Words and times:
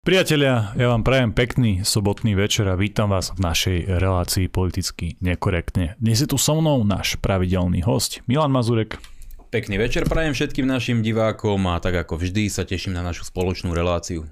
Priatelia, 0.00 0.72
ja 0.80 0.96
vám 0.96 1.04
prajem 1.04 1.36
pekný 1.36 1.84
sobotný 1.84 2.32
večer 2.32 2.64
a 2.64 2.72
vítam 2.72 3.12
vás 3.12 3.36
v 3.36 3.44
našej 3.44 4.00
relácii 4.00 4.48
politicky 4.48 5.20
nekorektne. 5.20 6.00
Dnes 6.00 6.24
je 6.24 6.24
tu 6.24 6.40
so 6.40 6.56
mnou 6.56 6.88
náš 6.88 7.20
pravidelný 7.20 7.84
host 7.84 8.24
Milan 8.24 8.48
Mazurek. 8.48 8.96
Pekný 9.52 9.76
večer 9.76 10.08
prajem 10.08 10.32
všetkým 10.32 10.64
našim 10.64 11.04
divákom 11.04 11.60
a 11.68 11.84
tak 11.84 12.00
ako 12.00 12.16
vždy 12.16 12.48
sa 12.48 12.64
teším 12.64 12.96
na 12.96 13.04
našu 13.04 13.28
spoločnú 13.28 13.76
reláciu. 13.76 14.24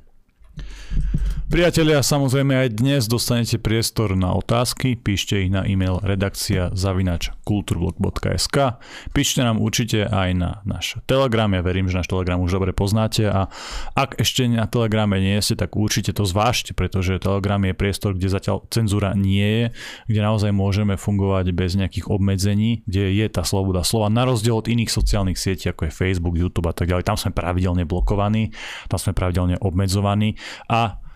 Priatelia, 1.48 2.04
samozrejme 2.04 2.52
aj 2.52 2.76
dnes 2.76 3.08
dostanete 3.08 3.56
priestor 3.56 4.12
na 4.12 4.36
otázky, 4.36 5.00
píšte 5.00 5.40
ich 5.40 5.48
na 5.48 5.64
e-mail 5.64 5.96
redakcia 6.04 6.76
zavinač 6.76 7.32
kulturblog.sk 7.48 8.76
Píšte 9.16 9.40
nám 9.40 9.56
určite 9.56 10.04
aj 10.12 10.28
na 10.36 10.60
náš 10.68 11.00
Telegram, 11.08 11.48
ja 11.48 11.64
verím, 11.64 11.88
že 11.88 12.04
náš 12.04 12.12
Telegram 12.12 12.36
už 12.44 12.52
dobre 12.52 12.76
poznáte. 12.76 13.32
A 13.32 13.48
ak 13.96 14.20
ešte 14.20 14.44
na 14.44 14.68
Telegrame 14.68 15.24
nie 15.24 15.40
ste, 15.40 15.56
tak 15.56 15.72
určite 15.72 16.12
to 16.12 16.28
zvážte, 16.28 16.76
pretože 16.76 17.16
Telegram 17.16 17.64
je 17.64 17.72
priestor, 17.72 18.12
kde 18.12 18.28
zatiaľ 18.28 18.68
cenzúra 18.68 19.16
nie 19.16 19.48
je, 19.48 19.64
kde 20.04 20.20
naozaj 20.20 20.52
môžeme 20.52 21.00
fungovať 21.00 21.56
bez 21.56 21.80
nejakých 21.80 22.12
obmedzení, 22.12 22.84
kde 22.84 23.24
je 23.24 23.26
tá 23.32 23.40
sloboda 23.40 23.88
slova, 23.88 24.12
na 24.12 24.28
rozdiel 24.28 24.52
od 24.52 24.68
iných 24.68 24.92
sociálnych 24.92 25.40
sietí, 25.40 25.72
ako 25.72 25.88
je 25.88 25.96
Facebook, 25.96 26.36
YouTube 26.36 26.68
a 26.68 26.76
tak 26.76 26.92
ďalej. 26.92 27.08
Tam 27.08 27.16
sme 27.16 27.32
pravidelne 27.32 27.88
blokovaní, 27.88 28.52
tam 28.92 29.00
sme 29.00 29.16
pravidelne 29.16 29.56
obmedzovaní. 29.64 30.36
A 30.68 31.07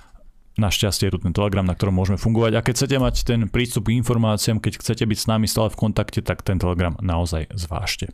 Našťastie 0.53 1.09
je 1.09 1.13
tu 1.17 1.19
ten 1.25 1.33
Telegram, 1.33 1.65
na 1.65 1.73
ktorom 1.73 1.97
môžeme 1.97 2.21
fungovať. 2.21 2.53
A 2.61 2.65
keď 2.65 2.75
chcete 2.77 2.97
mať 3.01 3.15
ten 3.25 3.41
prístup 3.49 3.89
k 3.89 3.97
informáciám, 3.97 4.61
keď 4.61 4.85
chcete 4.85 5.05
byť 5.09 5.19
s 5.25 5.27
nami 5.29 5.49
stále 5.49 5.73
v 5.73 5.81
kontakte, 5.81 6.21
tak 6.21 6.45
ten 6.45 6.61
Telegram 6.61 6.93
naozaj 7.01 7.49
zvážte. 7.57 8.13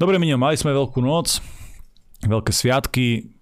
Dobre, 0.00 0.16
Minio, 0.16 0.40
mali 0.40 0.56
sme 0.56 0.72
veľkú 0.72 1.04
noc, 1.04 1.44
veľké 2.24 2.52
sviatky. 2.56 3.36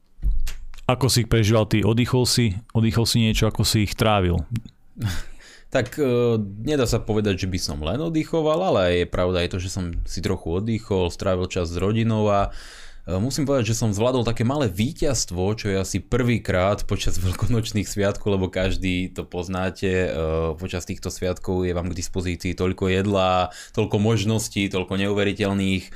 Ako 0.90 1.06
si 1.06 1.22
ich 1.22 1.30
prežíval 1.30 1.70
ty? 1.70 1.86
Oddychol 1.86 2.26
si? 2.26 2.58
Oddychol 2.74 3.06
si 3.06 3.22
niečo? 3.22 3.46
Ako 3.46 3.62
si 3.62 3.86
ich 3.86 3.94
trávil? 3.94 4.42
Tak 5.66 5.98
e, 5.98 6.38
nedá 6.62 6.86
sa 6.86 7.02
povedať, 7.02 7.42
že 7.42 7.50
by 7.50 7.58
som 7.58 7.82
len 7.82 7.98
oddychoval, 7.98 8.70
ale 8.70 9.02
je 9.02 9.06
pravda 9.10 9.42
aj 9.42 9.50
to, 9.50 9.58
že 9.58 9.74
som 9.74 9.90
si 10.06 10.22
trochu 10.22 10.62
oddychol, 10.62 11.10
strávil 11.10 11.50
čas 11.50 11.74
s 11.74 11.76
rodinou 11.76 12.30
a 12.30 12.54
musím 13.06 13.46
povedať, 13.46 13.70
že 13.70 13.78
som 13.78 13.94
zvládol 13.94 14.26
také 14.26 14.42
malé 14.42 14.66
víťazstvo, 14.66 15.54
čo 15.54 15.70
je 15.70 15.78
asi 15.78 16.02
prvýkrát 16.02 16.82
počas 16.90 17.14
veľkonočných 17.22 17.86
sviatkov, 17.86 18.34
lebo 18.34 18.50
každý 18.50 19.14
to 19.14 19.22
poznáte. 19.22 19.86
E, 19.86 20.08
počas 20.58 20.82
týchto 20.90 21.14
sviatkov 21.14 21.62
je 21.62 21.70
vám 21.70 21.86
k 21.94 21.98
dispozícii 22.02 22.58
toľko 22.58 22.90
jedla, 22.90 23.54
toľko 23.78 23.96
možností, 24.02 24.66
toľko 24.66 24.98
neuveriteľných 24.98 25.86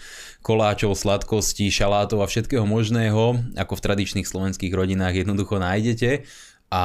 koláčov, 0.47 0.94
sladkostí, 0.94 1.67
šalátov 1.69 2.22
a 2.22 2.30
všetkého 2.30 2.64
možného, 2.64 3.42
ako 3.58 3.72
v 3.74 3.84
tradičných 3.84 4.30
slovenských 4.30 4.70
rodinách 4.70 5.27
jednoducho 5.27 5.58
nájdete. 5.58 6.24
A 6.71 6.85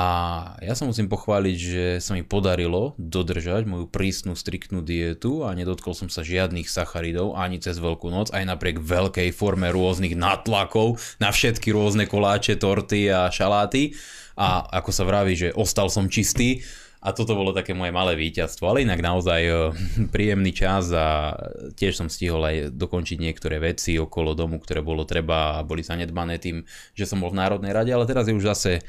ja 0.66 0.74
sa 0.74 0.90
musím 0.90 1.06
pochváliť, 1.06 1.58
že 1.62 1.86
sa 2.02 2.18
mi 2.18 2.26
podarilo 2.26 2.98
dodržať 2.98 3.70
moju 3.70 3.86
prísnu, 3.86 4.34
striktnú 4.34 4.82
dietu 4.82 5.46
a 5.46 5.54
nedotkol 5.54 5.94
som 5.94 6.10
sa 6.10 6.26
žiadnych 6.26 6.66
sacharidov 6.66 7.38
ani 7.38 7.62
cez 7.62 7.78
veľkú 7.78 8.10
noc, 8.10 8.34
aj 8.34 8.50
napriek 8.50 8.82
veľkej 8.82 9.30
forme 9.30 9.70
rôznych 9.70 10.18
natlakov 10.18 10.98
na 11.22 11.30
všetky 11.30 11.70
rôzne 11.70 12.10
koláče, 12.10 12.58
torty 12.58 13.14
a 13.14 13.30
šaláty. 13.30 13.94
A 14.36 14.66
ako 14.82 14.90
sa 14.90 15.06
vraví, 15.06 15.38
že 15.38 15.54
ostal 15.54 15.94
som 15.94 16.10
čistý, 16.10 16.66
a 17.06 17.14
toto 17.14 17.38
bolo 17.38 17.54
také 17.54 17.78
moje 17.78 17.94
malé 17.94 18.18
víťazstvo, 18.18 18.66
ale 18.66 18.82
inak 18.82 18.98
naozaj 18.98 19.42
eh, 19.46 19.56
príjemný 20.14 20.50
čas 20.50 20.90
a 20.90 21.38
tiež 21.78 22.02
som 22.02 22.10
stihol 22.10 22.42
aj 22.42 22.74
dokončiť 22.74 23.22
niektoré 23.22 23.62
veci 23.62 24.02
okolo 24.02 24.34
domu, 24.34 24.58
ktoré 24.58 24.82
bolo 24.82 25.06
treba 25.06 25.62
a 25.62 25.64
boli 25.64 25.86
zanedbané 25.86 26.42
tým, 26.42 26.66
že 26.98 27.06
som 27.06 27.22
bol 27.22 27.30
v 27.30 27.38
Národnej 27.38 27.78
rade, 27.78 27.94
ale 27.94 28.10
teraz 28.10 28.26
je 28.26 28.34
už 28.34 28.50
zase 28.50 28.82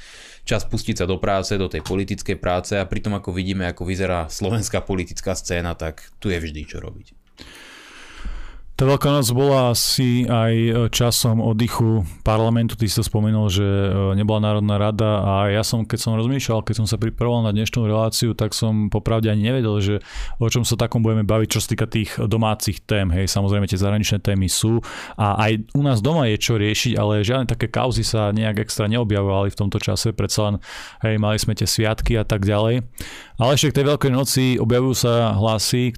čas 0.48 0.64
pustiť 0.64 1.05
sa 1.05 1.06
do 1.11 1.20
práce, 1.20 1.61
do 1.61 1.69
tej 1.69 1.84
politickej 1.84 2.41
práce 2.41 2.72
a 2.81 2.89
pritom 2.89 3.12
ako 3.20 3.37
vidíme, 3.37 3.69
ako 3.69 3.84
vyzerá 3.84 4.33
slovenská 4.33 4.81
politická 4.81 5.37
scéna, 5.37 5.77
tak 5.77 6.09
tu 6.17 6.33
je 6.33 6.41
vždy 6.41 6.64
čo 6.64 6.81
robiť. 6.81 7.26
Tá 8.76 8.84
Veľká 8.84 9.09
noc 9.09 9.25
bola 9.32 9.72
asi 9.72 10.28
aj 10.28 10.53
e, 10.53 10.72
časom 10.92 11.41
oddychu 11.41 12.04
parlamentu. 12.20 12.76
Ty 12.76 12.84
si 12.84 13.00
to 13.00 13.09
spomenul, 13.09 13.48
že 13.48 13.64
e, 13.64 14.12
nebola 14.12 14.44
Národná 14.44 14.76
rada 14.76 15.25
a 15.25 15.34
ja 15.48 15.64
som, 15.64 15.88
keď 15.88 15.97
som 15.97 16.12
rozmýšľal, 16.20 16.60
keď 16.60 16.84
som 16.84 16.87
sa 16.87 17.00
pripravoval 17.00 17.48
na 17.48 17.56
dnešnú 17.56 17.88
reláciu, 17.88 18.37
tak 18.37 18.53
som 18.53 18.92
popravde 18.92 19.32
ani 19.32 19.48
nevedel, 19.48 19.81
že 19.81 19.94
o 20.37 20.44
čom 20.53 20.60
sa 20.60 20.76
takom 20.76 21.00
budeme 21.00 21.25
baviť, 21.25 21.48
čo 21.56 21.64
sa 21.64 21.72
týka 21.72 21.88
tých 21.88 22.20
domácich 22.20 22.84
tém. 22.84 23.09
Hej, 23.09 23.32
samozrejme 23.32 23.64
tie 23.64 23.81
zahraničné 23.81 24.20
témy 24.20 24.44
sú 24.44 24.84
a 25.16 25.41
aj 25.41 25.72
u 25.72 25.81
nás 25.81 26.04
doma 26.04 26.28
je 26.28 26.37
čo 26.37 26.60
riešiť, 26.60 27.00
ale 27.00 27.25
žiadne 27.25 27.48
také 27.48 27.72
kauzy 27.72 28.04
sa 28.04 28.28
nejak 28.28 28.60
extra 28.60 28.93
neobjavovali 28.93 29.56
v 29.56 29.56
tomto 29.56 29.81
čase. 29.81 30.12
Predsa 30.12 30.53
len, 30.53 30.56
hej, 31.00 31.16
mali 31.16 31.41
sme 31.41 31.56
tie 31.56 31.64
sviatky 31.64 32.20
a 32.20 32.28
tak 32.28 32.44
ďalej. 32.44 32.84
Ale 33.41 33.50
ešte 33.56 33.72
k 33.72 33.76
tej 33.81 33.87
Veľkej 33.88 34.12
noci 34.12 34.44
objavujú 34.60 34.93
sa 34.93 35.32
hlasy, 35.32 35.97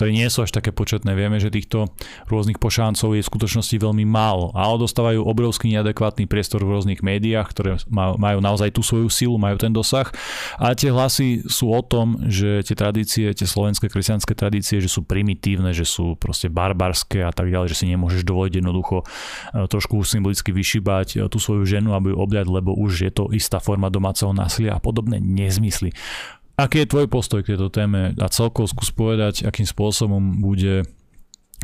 ktoré 0.00 0.16
nie 0.16 0.32
sú 0.32 0.48
až 0.48 0.56
také 0.56 0.72
početné. 0.72 1.12
Vieme, 1.12 1.36
že 1.36 1.52
týchto 1.52 1.92
rôznych 2.32 2.56
pošáncov 2.56 3.12
je 3.12 3.20
v 3.20 3.28
skutočnosti 3.28 3.76
veľmi 3.76 4.08
málo, 4.08 4.48
ale 4.56 4.80
dostávajú 4.80 5.20
obrovský 5.20 5.76
neadekvátny 5.76 6.24
priestor 6.24 6.64
v 6.64 6.72
rôznych 6.72 7.04
médiách, 7.04 7.52
ktoré 7.52 7.76
majú 7.92 8.40
naozaj 8.40 8.72
tú 8.72 8.80
svoju 8.80 9.12
silu, 9.12 9.36
majú 9.36 9.60
ten 9.60 9.68
dosah. 9.68 10.08
A 10.56 10.72
tie 10.72 10.88
hlasy 10.88 11.44
sú 11.44 11.68
o 11.68 11.84
tom, 11.84 12.16
že 12.32 12.64
tie 12.64 12.72
tradície, 12.72 13.28
tie 13.36 13.44
slovenské 13.44 13.92
kresťanské 13.92 14.32
tradície, 14.32 14.80
že 14.80 14.88
sú 14.88 15.04
primitívne, 15.04 15.76
že 15.76 15.84
sú 15.84 16.16
proste 16.16 16.48
barbarské 16.48 17.20
a 17.20 17.36
tak 17.36 17.52
ďalej, 17.52 17.76
že 17.76 17.84
si 17.84 17.92
nemôžeš 17.92 18.24
dovoliť 18.24 18.64
jednoducho 18.64 19.04
e, 19.04 19.68
trošku 19.68 20.00
symbolicky 20.00 20.48
vyšibať 20.48 21.08
e, 21.20 21.28
tú 21.28 21.36
svoju 21.36 21.68
ženu, 21.68 21.92
aby 21.92 22.16
ju 22.16 22.16
obľať, 22.16 22.46
lebo 22.48 22.72
už 22.72 23.04
je 23.04 23.12
to 23.12 23.28
istá 23.36 23.60
forma 23.60 23.92
domáceho 23.92 24.32
násilia 24.32 24.72
a 24.72 24.80
podobné 24.80 25.20
nezmysly. 25.20 25.92
Aký 26.60 26.84
je 26.84 26.92
tvoj 26.92 27.08
postoj 27.08 27.40
k 27.40 27.56
tejto 27.56 27.72
téme 27.72 28.12
a 28.20 28.28
celkovo 28.28 28.68
skús 28.68 28.92
povedať, 28.92 29.48
akým 29.48 29.64
spôsobom 29.64 30.44
bude 30.44 30.84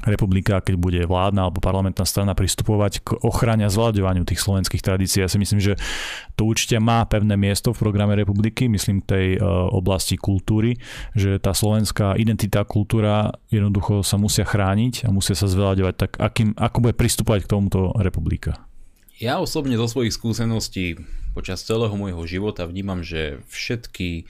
republika, 0.04 0.60
keď 0.60 0.74
bude 0.76 1.00
vládna 1.04 1.48
alebo 1.48 1.60
parlamentná 1.60 2.04
strana 2.04 2.36
pristupovať 2.36 3.04
k 3.04 3.08
ochrane 3.24 3.64
a 3.64 3.72
zvládňovaniu 3.72 4.28
tých 4.28 4.40
slovenských 4.44 4.84
tradícií. 4.84 5.24
Ja 5.24 5.28
si 5.28 5.40
myslím, 5.40 5.60
že 5.60 5.76
to 6.36 6.48
určite 6.48 6.76
má 6.80 7.04
pevné 7.08 7.36
miesto 7.36 7.72
v 7.72 7.80
programe 7.80 8.12
republiky, 8.12 8.68
myslím 8.68 9.00
tej 9.00 9.40
uh, 9.40 9.68
oblasti 9.72 10.20
kultúry, 10.20 10.76
že 11.16 11.40
tá 11.40 11.56
slovenská 11.56 12.16
identita, 12.20 12.64
kultúra 12.68 13.36
jednoducho 13.48 14.04
sa 14.04 14.20
musia 14.20 14.44
chrániť 14.44 15.08
a 15.08 15.12
musia 15.12 15.32
sa 15.32 15.48
zvládňovať. 15.48 15.94
Tak 15.96 16.10
akým, 16.20 16.52
ako 16.56 16.76
bude 16.80 16.94
pristupovať 16.96 17.48
k 17.48 17.50
tomuto 17.52 17.92
republika? 17.96 18.64
Ja 19.16 19.40
osobne 19.40 19.80
zo 19.80 19.88
svojich 19.88 20.12
skúseností 20.12 21.00
počas 21.32 21.64
celého 21.64 21.92
môjho 21.96 22.20
života 22.28 22.68
vnímam, 22.68 23.00
že 23.00 23.40
všetky 23.48 24.28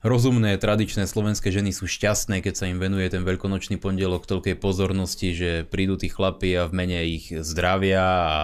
rozumné, 0.00 0.56
tradičné 0.56 1.04
slovenské 1.04 1.52
ženy 1.52 1.72
sú 1.76 1.84
šťastné, 1.84 2.40
keď 2.40 2.54
sa 2.56 2.68
im 2.68 2.80
venuje 2.80 3.08
ten 3.12 3.24
veľkonočný 3.24 3.76
pondelok 3.76 4.24
toľkej 4.24 4.56
pozornosti, 4.56 5.36
že 5.36 5.50
prídu 5.68 6.00
tí 6.00 6.08
chlapi 6.08 6.56
a 6.56 6.68
v 6.68 6.72
mene 6.76 6.98
ich 7.04 7.32
zdravia 7.32 8.04
a 8.04 8.40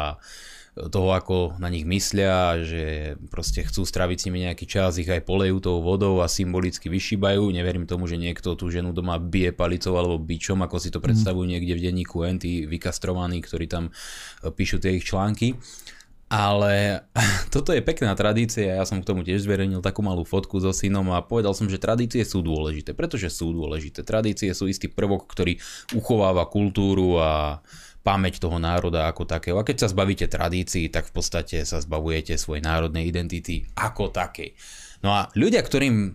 toho, 0.76 1.16
ako 1.16 1.36
na 1.56 1.72
nich 1.72 1.88
myslia, 1.88 2.60
že 2.60 3.16
proste 3.32 3.64
chcú 3.64 3.88
straviť 3.88 4.18
s 4.20 4.26
nimi 4.28 4.44
nejaký 4.44 4.68
čas, 4.68 5.00
ich 5.00 5.08
aj 5.08 5.24
polejú 5.24 5.56
tou 5.56 5.80
vodou 5.80 6.20
a 6.20 6.28
symbolicky 6.28 6.92
vyšíbajú. 6.92 7.48
Neverím 7.48 7.88
tomu, 7.88 8.04
že 8.04 8.20
niekto 8.20 8.52
tú 8.52 8.68
ženu 8.68 8.92
doma 8.92 9.16
bije 9.16 9.56
palicou 9.56 9.96
alebo 9.96 10.20
bičom, 10.20 10.60
ako 10.60 10.76
si 10.76 10.92
to 10.92 11.00
mhm. 11.00 11.04
predstavujú 11.08 11.46
niekde 11.48 11.72
v 11.72 11.84
denníku 11.88 12.28
N, 12.28 12.36
tí 12.36 12.68
vykastrovaní, 12.68 13.40
ktorí 13.40 13.64
tam 13.64 13.88
píšu 14.44 14.76
tie 14.76 15.00
ich 15.00 15.08
články. 15.08 15.56
Ale 16.26 17.06
toto 17.54 17.70
je 17.70 17.82
pekná 17.82 18.14
tradícia, 18.18 18.82
ja 18.82 18.84
som 18.86 18.98
k 18.98 19.08
tomu 19.08 19.22
tiež 19.22 19.46
zverejnil 19.46 19.78
takú 19.78 20.02
malú 20.02 20.26
fotku 20.26 20.58
so 20.58 20.74
synom 20.74 21.14
a 21.14 21.22
povedal 21.22 21.54
som, 21.54 21.70
že 21.70 21.78
tradície 21.78 22.26
sú 22.26 22.42
dôležité, 22.42 22.98
pretože 22.98 23.30
sú 23.30 23.54
dôležité. 23.54 24.02
Tradície 24.02 24.50
sú 24.50 24.66
istý 24.66 24.90
prvok, 24.90 25.30
ktorý 25.30 25.58
uchováva 25.94 26.50
kultúru 26.50 27.22
a 27.22 27.62
pamäť 28.02 28.38
toho 28.38 28.58
národa 28.62 29.10
ako 29.10 29.26
takého. 29.26 29.58
A 29.58 29.66
keď 29.66 29.86
sa 29.86 29.90
zbavíte 29.90 30.30
tradícií, 30.30 30.90
tak 30.90 31.10
v 31.10 31.12
podstate 31.18 31.66
sa 31.66 31.82
zbavujete 31.82 32.38
svojej 32.38 32.62
národnej 32.62 33.10
identity 33.10 33.66
ako 33.74 34.14
takej. 34.14 34.54
No 35.02 35.10
a 35.10 35.26
ľudia, 35.34 35.62
ktorým 35.62 36.14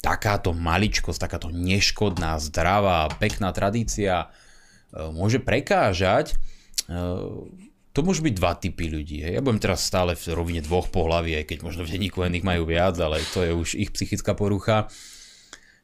takáto 0.00 0.56
maličkosť, 0.56 1.28
takáto 1.28 1.52
neškodná, 1.52 2.40
zdravá, 2.40 3.12
pekná 3.20 3.52
tradícia 3.52 4.24
e, 4.24 5.12
môže 5.12 5.44
prekážať, 5.44 6.32
e, 6.88 6.96
to 7.90 8.06
môžu 8.06 8.22
byť 8.22 8.34
dva 8.38 8.54
typy 8.54 8.86
ľudí. 8.86 9.26
Hej. 9.26 9.38
Ja 9.38 9.42
budem 9.42 9.58
teraz 9.58 9.82
stále 9.82 10.14
v 10.14 10.30
rovine 10.30 10.62
dvoch 10.62 10.86
pohlaví, 10.94 11.34
aj 11.34 11.50
keď 11.50 11.58
možno 11.66 11.82
v 11.82 11.92
denníku 11.98 12.22
ich 12.22 12.46
majú 12.46 12.62
viac, 12.66 12.94
ale 13.02 13.18
to 13.34 13.42
je 13.42 13.50
už 13.50 13.68
ich 13.74 13.90
psychická 13.90 14.38
porucha. 14.38 14.86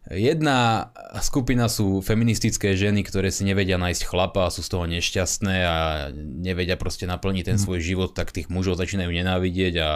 Jedna 0.07 0.95
skupina 1.19 1.67
sú 1.67 1.99
feministické 1.99 2.79
ženy, 2.79 3.03
ktoré 3.03 3.35
si 3.35 3.43
nevedia 3.43 3.75
nájsť 3.75 4.07
chlapa 4.07 4.47
a 4.47 4.55
sú 4.55 4.63
z 4.63 4.71
toho 4.71 4.87
nešťastné 4.87 5.57
a 5.67 5.77
nevedia 6.15 6.79
proste 6.79 7.11
naplniť 7.11 7.45
ten 7.51 7.59
mhm. 7.59 7.63
svoj 7.67 7.81
život, 7.83 8.11
tak 8.15 8.31
tých 8.31 8.47
mužov 8.47 8.79
začínajú 8.79 9.11
nenávidieť 9.11 9.75
a 9.83 9.91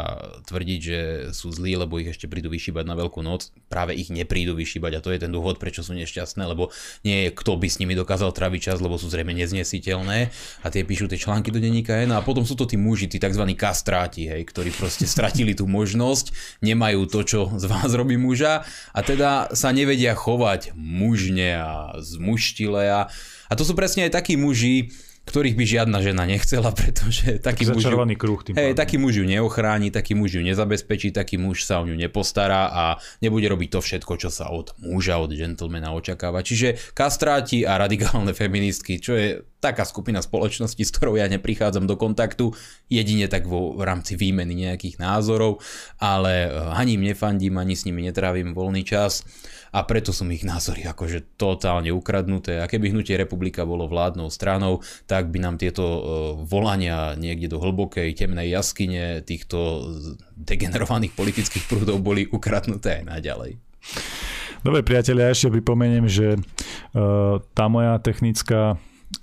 tvrdiť, 0.50 0.80
že 0.82 0.98
sú 1.30 1.54
zlí, 1.54 1.78
lebo 1.78 2.02
ich 2.02 2.10
ešte 2.10 2.26
prídu 2.26 2.50
vyšíbať 2.50 2.90
na 2.90 2.98
veľkú 2.98 3.22
noc. 3.22 3.54
Práve 3.70 3.94
ich 3.94 4.10
neprídu 4.10 4.58
vyšíbať 4.58 4.98
a 4.98 5.02
to 5.04 5.14
je 5.14 5.22
ten 5.22 5.30
dôvod, 5.30 5.62
prečo 5.62 5.86
sú 5.86 5.94
nešťastné, 5.94 6.42
lebo 6.42 6.74
nie 7.06 7.26
je 7.26 7.28
kto 7.30 7.54
by 7.54 7.70
s 7.70 7.78
nimi 7.78 7.94
dokázal 7.94 8.34
traviť 8.34 8.74
čas, 8.74 8.78
lebo 8.82 8.98
sú 8.98 9.06
zrejme 9.06 9.30
neznesiteľné 9.30 10.18
a 10.62 10.66
tie 10.74 10.82
píšu 10.82 11.06
tie 11.06 11.22
články 11.22 11.54
do 11.54 11.62
denníka 11.62 12.02
N 12.02 12.18
a 12.18 12.24
potom 12.26 12.42
sú 12.42 12.58
to 12.58 12.66
tí 12.66 12.74
muži, 12.74 13.06
tí 13.06 13.22
tzv. 13.22 13.46
kastráti, 13.54 14.26
hej, 14.26 14.42
ktorí 14.42 14.74
proste 14.74 15.06
stratili 15.06 15.54
tú 15.54 15.70
možnosť, 15.70 16.58
nemajú 16.66 17.06
to, 17.06 17.20
čo 17.22 17.40
z 17.54 17.64
vás 17.70 17.94
robí 17.94 18.18
muža 18.18 18.66
a 18.90 19.00
teda 19.06 19.54
sa 19.54 19.70
nevedia 19.70 19.99
vedia 20.00 20.16
chovať 20.16 20.72
mužne 20.80 21.60
a 21.60 22.00
zmuštile 22.00 22.88
a, 22.88 23.00
a 23.12 23.52
to 23.52 23.68
sú 23.68 23.76
presne 23.76 24.08
aj 24.08 24.16
takí 24.16 24.40
muži, 24.40 24.96
ktorých 25.28 25.52
by 25.60 25.64
žiadna 25.68 25.98
žena 26.00 26.24
nechcela, 26.24 26.72
pretože 26.80 27.36
taký 27.44 27.68
muž, 27.68 27.84
ju, 27.84 28.16
kruh 28.16 28.40
tým 28.40 28.56
hej, 28.56 28.72
taký 28.72 28.96
muž 28.96 29.20
ju 29.20 29.28
neochráni, 29.28 29.92
taký 29.92 30.16
muž 30.16 30.40
ju 30.40 30.42
nezabezpečí, 30.42 31.12
taký 31.12 31.36
muž 31.36 31.68
sa 31.68 31.84
o 31.84 31.86
ňu 31.86 32.00
nepostará 32.00 32.72
a 32.72 32.84
nebude 33.20 33.44
robiť 33.44 33.76
to 33.76 33.80
všetko, 33.84 34.12
čo 34.16 34.32
sa 34.32 34.48
od 34.48 34.72
muža, 34.80 35.20
od 35.20 35.36
gentlemana 35.36 35.92
očakáva. 35.92 36.40
Čiže 36.40 36.96
kastráti 36.96 37.68
a 37.68 37.76
radikálne 37.76 38.32
feministky, 38.40 38.96
čo 38.96 39.12
je 39.12 39.44
taká 39.60 39.84
skupina 39.84 40.24
spoločnosti, 40.24 40.80
s 40.80 40.94
ktorou 40.96 41.20
ja 41.20 41.28
neprichádzam 41.28 41.84
do 41.84 41.94
kontaktu, 42.00 42.56
jedine 42.88 43.28
tak 43.28 43.44
vo 43.46 43.76
v 43.76 43.84
rámci 43.84 44.16
výmeny 44.16 44.56
nejakých 44.56 44.96
názorov, 44.98 45.60
ale 46.00 46.48
eh, 46.48 46.76
ani 46.76 46.96
im 46.96 47.06
nefandím, 47.06 47.60
ani 47.60 47.76
s 47.76 47.84
nimi 47.84 48.00
netrávim 48.02 48.56
voľný 48.56 48.82
čas 48.82 49.22
a 49.70 49.86
preto 49.86 50.10
sú 50.10 50.26
ich 50.34 50.42
názory 50.42 50.82
akože 50.82 51.38
totálne 51.38 51.94
ukradnuté 51.94 52.58
a 52.58 52.66
keby 52.66 52.90
Hnutie 52.90 53.14
republika 53.14 53.62
bolo 53.62 53.86
vládnou 53.86 54.26
stranou, 54.26 54.82
tak 55.06 55.30
by 55.30 55.38
nám 55.38 55.62
tieto 55.62 55.84
e, 55.86 56.00
volania 56.42 57.14
niekde 57.14 57.54
do 57.54 57.62
hlbokej 57.62 58.18
temnej 58.18 58.50
jaskyne 58.50 59.22
týchto 59.22 59.86
degenerovaných 60.34 61.14
politických 61.14 61.70
prúdov 61.70 62.02
boli 62.02 62.26
ukradnuté 62.26 63.02
aj 63.02 63.04
naďalej. 63.06 63.50
Dobre 64.60 64.84
priatelia, 64.84 65.32
ešte 65.32 65.48
pripomeniem, 65.48 66.04
že 66.04 66.36
uh, 66.36 67.40
tá 67.56 67.64
moja 67.72 67.96
technická 67.96 68.76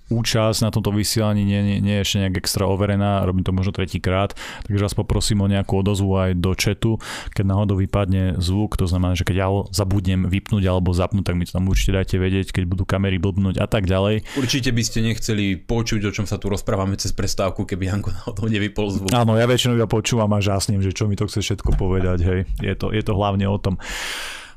účasť 0.07 0.63
na 0.63 0.71
tomto 0.71 0.95
vysielaní 0.95 1.43
nie, 1.43 1.59
nie, 1.63 1.77
nie 1.83 1.99
je 1.99 2.03
ešte 2.03 2.17
nejak 2.23 2.39
extra 2.39 2.63
overená, 2.63 3.27
robím 3.27 3.43
to 3.43 3.51
možno 3.51 3.75
tretíkrát, 3.75 4.31
takže 4.63 4.83
vás 4.87 4.95
poprosím 4.95 5.43
o 5.43 5.51
nejakú 5.51 5.83
odozvu 5.83 6.15
aj 6.15 6.31
do 6.39 6.51
chatu, 6.55 6.95
keď 7.35 7.43
náhodou 7.43 7.75
vypadne 7.75 8.39
zvuk, 8.39 8.79
to 8.79 8.87
znamená, 8.87 9.19
že 9.19 9.27
keď 9.27 9.35
ja 9.35 9.47
zabudnem 9.75 10.27
vypnúť 10.31 10.63
alebo 10.63 10.95
zapnúť, 10.95 11.27
tak 11.27 11.35
mi 11.35 11.43
to 11.43 11.55
tam 11.55 11.67
určite 11.67 11.91
dajte 11.95 12.15
vedieť, 12.19 12.55
keď 12.55 12.63
budú 12.71 12.83
kamery 12.87 13.19
blbnúť 13.19 13.59
a 13.59 13.67
tak 13.67 13.83
ďalej. 13.83 14.23
Určite 14.39 14.71
by 14.71 14.83
ste 14.83 14.99
nechceli 15.03 15.59
počuť, 15.59 16.07
o 16.07 16.11
čom 16.15 16.23
sa 16.23 16.39
tu 16.39 16.47
rozprávame 16.47 16.95
cez 16.95 17.11
prestávku, 17.11 17.67
keby 17.67 17.91
Janko 17.91 18.15
náhodou 18.15 18.47
nevypol 18.47 18.87
zvuk. 18.91 19.11
Áno, 19.11 19.35
ja 19.35 19.43
väčšinou 19.43 19.75
iba 19.75 19.91
počúvam 19.91 20.31
a 20.31 20.39
žasním, 20.39 20.79
že 20.79 20.95
čo 20.95 21.11
mi 21.11 21.19
to 21.19 21.27
chce 21.27 21.43
všetko 21.43 21.75
povedať, 21.75 22.19
hej. 22.23 22.39
Je 22.63 22.73
to, 22.79 22.95
je 22.95 23.03
to 23.03 23.11
hlavne 23.11 23.43
o 23.43 23.59
tom. 23.59 23.75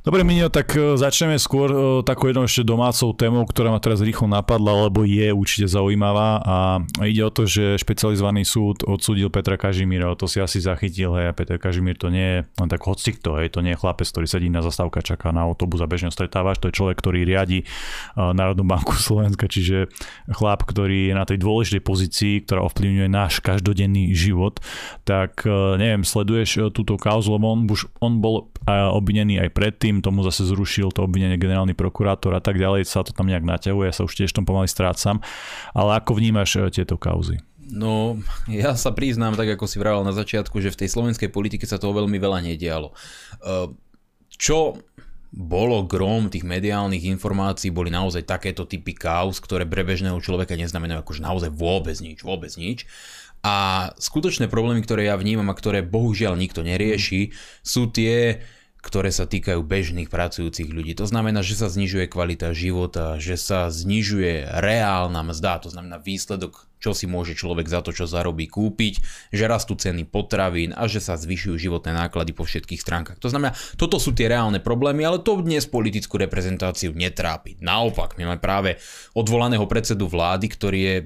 Dobre, 0.00 0.24
Minio, 0.24 0.48
tak 0.48 0.72
e, 0.80 0.96
začneme 0.96 1.36
skôr 1.36 1.68
e, 1.68 1.76
takou 2.08 2.32
jednou 2.32 2.48
ešte 2.48 2.64
domácou 2.64 3.12
témou, 3.12 3.44
ktorá 3.44 3.68
ma 3.68 3.84
teraz 3.84 4.00
rýchlo 4.00 4.32
napadla, 4.32 4.88
lebo 4.88 5.04
je 5.04 5.28
určite 5.28 5.68
zaujímavá 5.68 6.40
a 6.40 6.56
ide 7.04 7.20
o 7.20 7.28
to, 7.28 7.44
že 7.44 7.76
špecializovaný 7.76 8.48
súd 8.48 8.80
odsúdil 8.88 9.28
Petra 9.28 9.60
Kažimíra, 9.60 10.16
to 10.16 10.24
si 10.24 10.40
asi 10.40 10.56
zachytil, 10.56 11.20
hej, 11.20 11.28
a 11.28 11.36
Peter 11.36 11.60
Kažimír 11.60 12.00
to 12.00 12.08
nie 12.08 12.24
je 12.24 12.38
len 12.48 12.68
tak 12.72 12.80
hocikto, 12.80 13.36
hej, 13.36 13.52
to 13.52 13.60
nie 13.60 13.76
je 13.76 13.80
chlapec, 13.84 14.08
ktorý 14.08 14.24
sedí 14.24 14.48
na 14.48 14.64
zastávka, 14.64 15.04
čaká 15.04 15.36
na 15.36 15.44
autobus 15.44 15.84
a 15.84 15.90
bežne 15.90 16.08
stretávaš, 16.08 16.64
to 16.64 16.72
je 16.72 16.80
človek, 16.80 16.96
ktorý 16.96 17.28
riadi 17.28 17.60
e, 17.60 17.64
Národnú 18.16 18.64
banku 18.64 18.96
Slovenska, 19.04 19.52
čiže 19.52 19.92
chlap, 20.32 20.64
ktorý 20.64 21.12
je 21.12 21.14
na 21.14 21.28
tej 21.28 21.44
dôležitej 21.44 21.82
pozícii, 21.84 22.34
ktorá 22.48 22.64
ovplyvňuje 22.72 23.08
náš 23.12 23.44
každodenný 23.44 24.16
život, 24.16 24.64
tak 25.04 25.44
neviem, 25.76 26.08
sleduješ 26.08 26.72
túto 26.72 26.96
kauzu, 26.96 27.36
lebo 27.36 27.52
on, 27.52 27.68
už, 27.68 27.90
on 28.00 28.22
bol 28.24 28.48
obvinený 28.70 29.42
aj 29.42 29.50
predtým, 29.50 29.89
tým, 29.90 29.98
tomu 29.98 30.22
zase 30.22 30.46
zrušil 30.46 30.94
to 30.94 31.02
obvinenie 31.02 31.34
generálny 31.34 31.74
prokurátor 31.74 32.38
a 32.38 32.42
tak 32.42 32.62
ďalej, 32.62 32.86
sa 32.86 33.02
to 33.02 33.10
tam 33.10 33.26
nejak 33.26 33.42
naťahuje, 33.42 33.90
ja 33.90 33.94
sa 33.98 34.06
už 34.06 34.14
tiež 34.14 34.30
tom 34.30 34.46
pomaly 34.46 34.70
strácam. 34.70 35.18
Ale 35.74 35.98
ako 35.98 36.14
vnímaš 36.14 36.62
eh, 36.62 36.70
tieto 36.70 36.94
kauzy? 36.94 37.42
No, 37.66 38.18
ja 38.46 38.78
sa 38.78 38.94
priznám, 38.94 39.34
tak 39.34 39.58
ako 39.58 39.66
si 39.66 39.82
vravel 39.82 40.06
na 40.06 40.14
začiatku, 40.14 40.62
že 40.62 40.70
v 40.70 40.86
tej 40.86 40.88
slovenskej 40.94 41.30
politike 41.34 41.66
sa 41.66 41.82
toho 41.82 41.90
veľmi 41.90 42.22
veľa 42.22 42.38
nedialo. 42.46 42.94
Eh, 43.42 43.66
čo 44.38 44.78
bolo 45.30 45.86
grom 45.86 46.26
tých 46.26 46.42
mediálnych 46.42 47.06
informácií, 47.06 47.70
boli 47.70 47.90
naozaj 47.90 48.26
takéto 48.26 48.66
typy 48.66 48.94
kauz, 48.94 49.38
ktoré 49.38 49.62
pre 49.62 49.86
bežného 49.86 50.18
človeka 50.18 50.58
neznamenajú 50.58 51.06
akože 51.06 51.22
naozaj 51.22 51.50
vôbec 51.54 51.94
nič, 52.02 52.26
vôbec 52.26 52.50
nič. 52.58 52.86
A 53.40 53.88
skutočné 53.96 54.50
problémy, 54.52 54.82
ktoré 54.84 55.08
ja 55.08 55.16
vnímam 55.16 55.48
a 55.48 55.56
ktoré 55.56 55.86
bohužiaľ 55.86 56.36
nikto 56.36 56.60
nerieši, 56.60 57.32
sú 57.62 57.88
tie, 57.88 58.42
ktoré 58.80 59.12
sa 59.12 59.28
týkajú 59.28 59.60
bežných 59.60 60.08
pracujúcich 60.08 60.72
ľudí. 60.72 60.96
To 60.96 61.04
znamená, 61.04 61.44
že 61.44 61.56
sa 61.56 61.68
znižuje 61.68 62.08
kvalita 62.08 62.56
života, 62.56 63.20
že 63.20 63.36
sa 63.36 63.68
znižuje 63.68 64.48
reálna 64.60 65.20
mzda, 65.20 65.64
to 65.64 65.68
znamená 65.68 66.00
výsledok, 66.00 66.64
čo 66.80 66.96
si 66.96 67.04
môže 67.04 67.36
človek 67.36 67.68
za 67.68 67.84
to, 67.84 67.92
čo 67.92 68.08
zarobí 68.08 68.48
kúpiť, 68.48 69.04
že 69.36 69.44
rastú 69.44 69.76
ceny 69.76 70.08
potravín 70.08 70.72
a 70.72 70.88
že 70.88 71.04
sa 71.04 71.20
zvyšujú 71.20 71.60
životné 71.60 71.92
náklady 71.92 72.32
po 72.32 72.48
všetkých 72.48 72.80
stránkach. 72.80 73.20
To 73.20 73.28
znamená, 73.28 73.52
toto 73.76 74.00
sú 74.00 74.16
tie 74.16 74.32
reálne 74.32 74.64
problémy, 74.64 75.04
ale 75.04 75.20
to 75.20 75.44
dnes 75.44 75.68
politickú 75.68 76.16
reprezentáciu 76.16 76.96
netrápi. 76.96 77.60
Naopak, 77.60 78.16
my 78.16 78.32
máme 78.32 78.40
práve 78.40 78.80
odvolaného 79.12 79.68
predsedu 79.68 80.08
vlády, 80.08 80.48
ktorý 80.48 80.80
je 80.80 80.96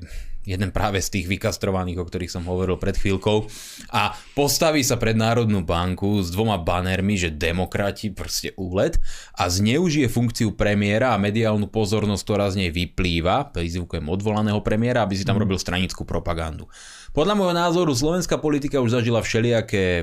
jeden 0.44 0.70
práve 0.70 1.00
z 1.00 1.20
tých 1.20 1.26
vykastrovaných, 1.28 2.00
o 2.00 2.06
ktorých 2.06 2.32
som 2.32 2.44
hovoril 2.44 2.76
pred 2.76 2.94
chvíľkou 2.94 3.48
a 3.90 4.12
postaví 4.36 4.84
sa 4.84 5.00
pred 5.00 5.16
Národnú 5.16 5.64
banku 5.64 6.20
s 6.20 6.28
dvoma 6.30 6.60
banermi, 6.60 7.16
že 7.16 7.32
demokrati 7.32 8.12
proste 8.12 8.52
úlet 8.60 9.00
a 9.34 9.48
zneužije 9.48 10.06
funkciu 10.12 10.52
premiéra 10.52 11.16
a 11.16 11.20
mediálnu 11.20 11.66
pozornosť, 11.72 12.22
ktorá 12.22 12.46
z 12.52 12.64
nej 12.64 12.70
vyplýva, 12.70 13.56
prizvukujem 13.56 14.04
odvolaného 14.04 14.60
premiéra, 14.60 15.02
aby 15.02 15.16
si 15.16 15.24
tam 15.24 15.40
mhm. 15.40 15.42
robil 15.48 15.58
stranickú 15.58 16.04
propagandu. 16.04 16.68
Podľa 17.16 17.34
môjho 17.38 17.54
názoru 17.54 17.94
slovenská 17.94 18.42
politika 18.42 18.82
už 18.82 19.00
zažila 19.00 19.22
všelijaké 19.22 20.02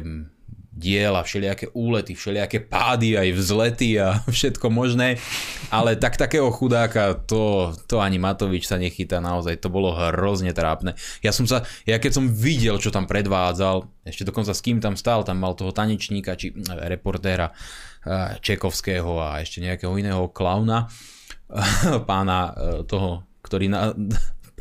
diela, 0.72 1.20
všelijaké 1.20 1.68
úlety, 1.76 2.16
všelijaké 2.16 2.64
pády, 2.64 3.20
aj 3.20 3.30
vzlety 3.36 4.00
a 4.00 4.24
všetko 4.36 4.72
možné, 4.72 5.20
ale 5.68 6.00
tak 6.00 6.16
takého 6.16 6.48
chudáka 6.48 7.20
to, 7.28 7.76
to 7.92 8.00
ani 8.00 8.16
Matovič 8.16 8.72
sa 8.72 8.80
nechytá 8.80 9.20
naozaj, 9.20 9.60
to 9.60 9.68
bolo 9.68 9.92
hrozne 9.92 10.56
trápne. 10.56 10.96
Ja 11.20 11.36
som 11.36 11.44
sa, 11.44 11.68
ja 11.84 12.00
keď 12.00 12.12
som 12.16 12.26
videl, 12.32 12.80
čo 12.80 12.90
tam 12.90 13.04
predvádzal, 13.04 13.84
ešte 14.08 14.24
dokonca 14.24 14.56
s 14.56 14.64
kým 14.64 14.80
tam 14.80 14.96
stál, 14.96 15.28
tam 15.28 15.44
mal 15.44 15.54
toho 15.60 15.76
tanečníka, 15.76 16.40
či 16.40 16.56
hm, 16.56 16.80
reportéra 16.88 17.52
eh, 17.52 18.40
Čekovského 18.40 19.20
a 19.20 19.44
ešte 19.44 19.60
nejakého 19.60 19.92
iného 20.00 20.32
klauna, 20.32 20.88
pána 22.10 22.40
eh, 22.48 22.54
toho, 22.88 23.28
ktorý 23.44 23.68
na, 23.68 23.92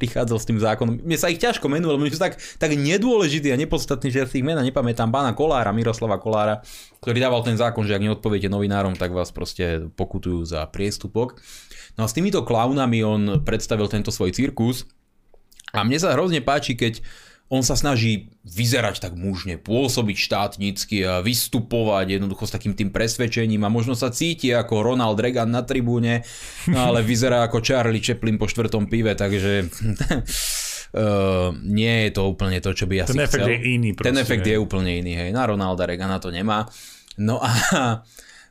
prichádzal 0.00 0.38
s 0.40 0.48
tým 0.48 0.56
zákonom. 0.56 1.04
Mne 1.04 1.18
sa 1.20 1.28
ich 1.28 1.36
ťažko 1.36 1.68
menuje, 1.68 1.92
lebo 1.92 2.08
sú 2.08 2.16
tak, 2.16 2.40
tak 2.56 2.72
nedôležitý 2.72 3.52
a 3.52 3.60
nepodstatný, 3.60 4.08
že 4.08 4.24
ja 4.24 4.26
si 4.26 4.40
ich 4.40 4.46
mena 4.46 4.64
nepamätám. 4.64 5.12
Pána 5.12 5.36
Kolára, 5.36 5.76
Miroslava 5.76 6.16
Kolára, 6.16 6.64
ktorý 7.04 7.20
dával 7.20 7.44
ten 7.44 7.60
zákon, 7.60 7.84
že 7.84 7.92
ak 7.92 8.00
neodpoviete 8.00 8.48
novinárom, 8.48 8.96
tak 8.96 9.12
vás 9.12 9.28
proste 9.28 9.92
pokutujú 9.92 10.48
za 10.48 10.64
priestupok. 10.72 11.36
No 12.00 12.02
a 12.02 12.08
s 12.08 12.16
týmito 12.16 12.40
klaunami 12.40 13.04
on 13.04 13.44
predstavil 13.44 13.84
tento 13.92 14.08
svoj 14.08 14.32
cirkus 14.32 14.88
a 15.76 15.84
mne 15.84 16.00
sa 16.00 16.16
hrozne 16.16 16.40
páči, 16.40 16.72
keď 16.72 17.04
on 17.50 17.66
sa 17.66 17.74
snaží 17.74 18.30
vyzerať 18.46 19.02
tak 19.02 19.18
mužne, 19.18 19.58
pôsobiť 19.58 20.16
štátnicky 20.16 21.02
a 21.02 21.18
vystupovať 21.18 22.16
jednoducho 22.16 22.46
s 22.46 22.54
takým 22.54 22.78
tým 22.78 22.94
presvedčením 22.94 23.66
a 23.66 23.74
možno 23.74 23.98
sa 23.98 24.14
cíti 24.14 24.54
ako 24.54 24.86
Ronald 24.86 25.18
Reagan 25.18 25.50
na 25.50 25.66
tribúne, 25.66 26.22
no 26.70 26.78
ale 26.94 27.02
vyzerá 27.10 27.42
ako 27.50 27.58
Charlie 27.58 27.98
Chaplin 27.98 28.38
po 28.38 28.46
štvrtom 28.46 28.86
pive, 28.86 29.18
takže 29.18 29.66
uh, 29.66 31.50
nie 31.82 32.06
je 32.06 32.10
to 32.14 32.30
úplne 32.30 32.62
to, 32.62 32.70
čo 32.70 32.86
by 32.86 33.02
ja 33.02 33.04
Ten 33.10 33.18
si 33.18 33.26
efekt 33.26 33.42
chcel. 33.42 33.50
je 33.50 33.58
iný. 33.74 33.90
Proste, 33.98 34.08
Ten 34.14 34.22
efekt 34.22 34.46
je 34.46 34.54
úplne 34.54 35.02
iný, 35.02 35.18
hej. 35.18 35.30
Na 35.34 35.50
Ronalda 35.50 35.90
Reagana 35.90 36.22
to 36.22 36.30
nemá. 36.30 36.70
No 37.18 37.42
a 37.42 37.50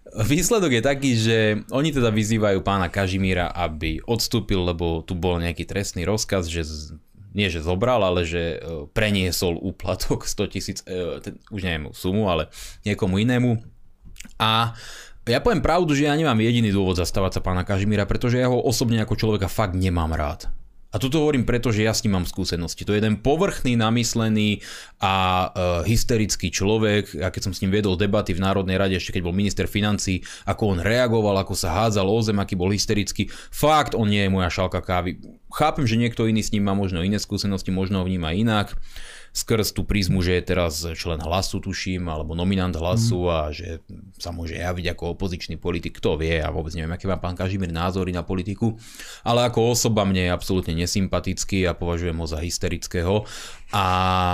Výsledok 0.10 0.74
je 0.74 0.82
taký, 0.82 1.12
že 1.13 1.38
oni 1.70 1.94
teda 1.94 2.10
vyzývajú 2.10 2.65
pána 2.65 2.89
Kažimíra, 2.89 3.53
aby 3.53 4.01
odstúpil, 4.10 4.58
lebo 4.58 5.06
tu 5.06 5.13
bol 5.13 5.38
nejaký 5.38 5.70
trestný 5.70 6.01
rozkaz, 6.01 6.50
že 6.50 6.65
nie 7.33 7.48
že 7.50 7.62
zobral, 7.62 8.01
ale 8.01 8.25
že 8.25 8.57
e, 8.57 8.89
preniesol 8.89 9.57
úplatok 9.57 10.25
100 10.25 10.53
tisíc, 10.53 10.79
e, 10.86 11.21
už 11.53 11.62
neviem 11.62 11.93
sumu, 11.93 12.29
ale 12.29 12.50
niekomu 12.86 13.21
inému. 13.21 13.62
A 14.41 14.74
ja 15.29 15.39
poviem 15.39 15.62
pravdu, 15.62 15.93
že 15.93 16.09
ja 16.09 16.17
nemám 16.17 16.41
jediný 16.41 16.74
dôvod 16.74 16.98
zastávať 16.98 17.39
sa 17.39 17.45
pána 17.45 17.62
Kažimíra, 17.62 18.09
pretože 18.09 18.41
ja 18.41 18.50
ho 18.50 18.57
osobne 18.57 18.98
ako 19.05 19.13
človeka 19.13 19.45
fakt 19.45 19.77
nemám 19.77 20.17
rád. 20.17 20.50
A 20.89 20.98
toto 20.98 21.22
hovorím 21.22 21.46
preto, 21.46 21.69
že 21.69 21.86
ja 21.86 21.93
s 21.93 22.01
ním 22.01 22.17
mám 22.17 22.25
skúsenosti. 22.25 22.81
To 22.81 22.98
je 22.98 23.01
jeden 23.01 23.22
povrchný, 23.22 23.77
namyslený 23.77 24.65
a 24.98 25.13
e, 25.13 25.48
hysterický 25.86 26.50
človek. 26.50 27.13
Ja 27.13 27.29
keď 27.29 27.50
som 27.50 27.53
s 27.53 27.62
ním 27.62 27.69
viedol 27.69 27.93
debaty 27.93 28.34
v 28.34 28.41
Národnej 28.41 28.81
rade, 28.81 28.98
ešte 28.98 29.13
keď 29.13 29.29
bol 29.29 29.38
minister 29.38 29.69
financí, 29.69 30.25
ako 30.50 30.74
on 30.74 30.79
reagoval, 30.81 31.38
ako 31.38 31.53
sa 31.53 31.86
hádzal 31.86 32.10
o 32.10 32.19
zem, 32.25 32.41
aký 32.41 32.58
bol 32.58 32.74
hysterický. 32.74 33.29
Fakt, 33.53 33.93
on 33.93 34.10
nie 34.10 34.25
je 34.25 34.34
moja 34.34 34.50
šalka 34.50 34.81
kávy. 34.81 35.22
Chápem, 35.53 35.86
že 35.86 35.93
niekto 35.93 36.25
iný 36.25 36.41
s 36.41 36.50
ním 36.58 36.65
má 36.65 36.74
možno 36.74 37.05
iné 37.05 37.22
skúsenosti, 37.22 37.69
možno 37.69 38.01
ho 38.01 38.05
vníma 38.10 38.34
inak 38.34 38.74
skrz 39.33 39.71
tú 39.75 39.86
prízmu, 39.86 40.19
že 40.25 40.39
je 40.39 40.43
teraz 40.43 40.81
člen 40.98 41.21
hlasu, 41.21 41.62
tuším, 41.62 42.09
alebo 42.09 42.33
nominant 42.33 42.74
hlasu 42.74 43.29
mm. 43.29 43.31
a 43.31 43.39
že 43.53 43.69
sa 44.17 44.33
môže 44.33 44.57
javiť 44.57 44.95
ako 44.95 45.15
opozičný 45.15 45.55
politik, 45.62 45.98
kto 46.01 46.17
vie, 46.17 46.41
a 46.41 46.50
vôbec 46.50 46.74
neviem, 46.74 46.93
aké 46.93 47.05
má 47.05 47.21
pán 47.21 47.38
Kažimír 47.38 47.69
názory 47.69 48.12
na 48.12 48.25
politiku, 48.25 48.75
ale 49.21 49.45
ako 49.48 49.74
osoba 49.74 50.03
mne 50.03 50.29
je 50.29 50.36
absolútne 50.36 50.74
nesympatický 50.75 51.69
a 51.69 51.77
považujem 51.77 52.17
ho 52.17 52.27
za 52.27 52.41
hysterického 52.41 53.24
a 53.70 53.86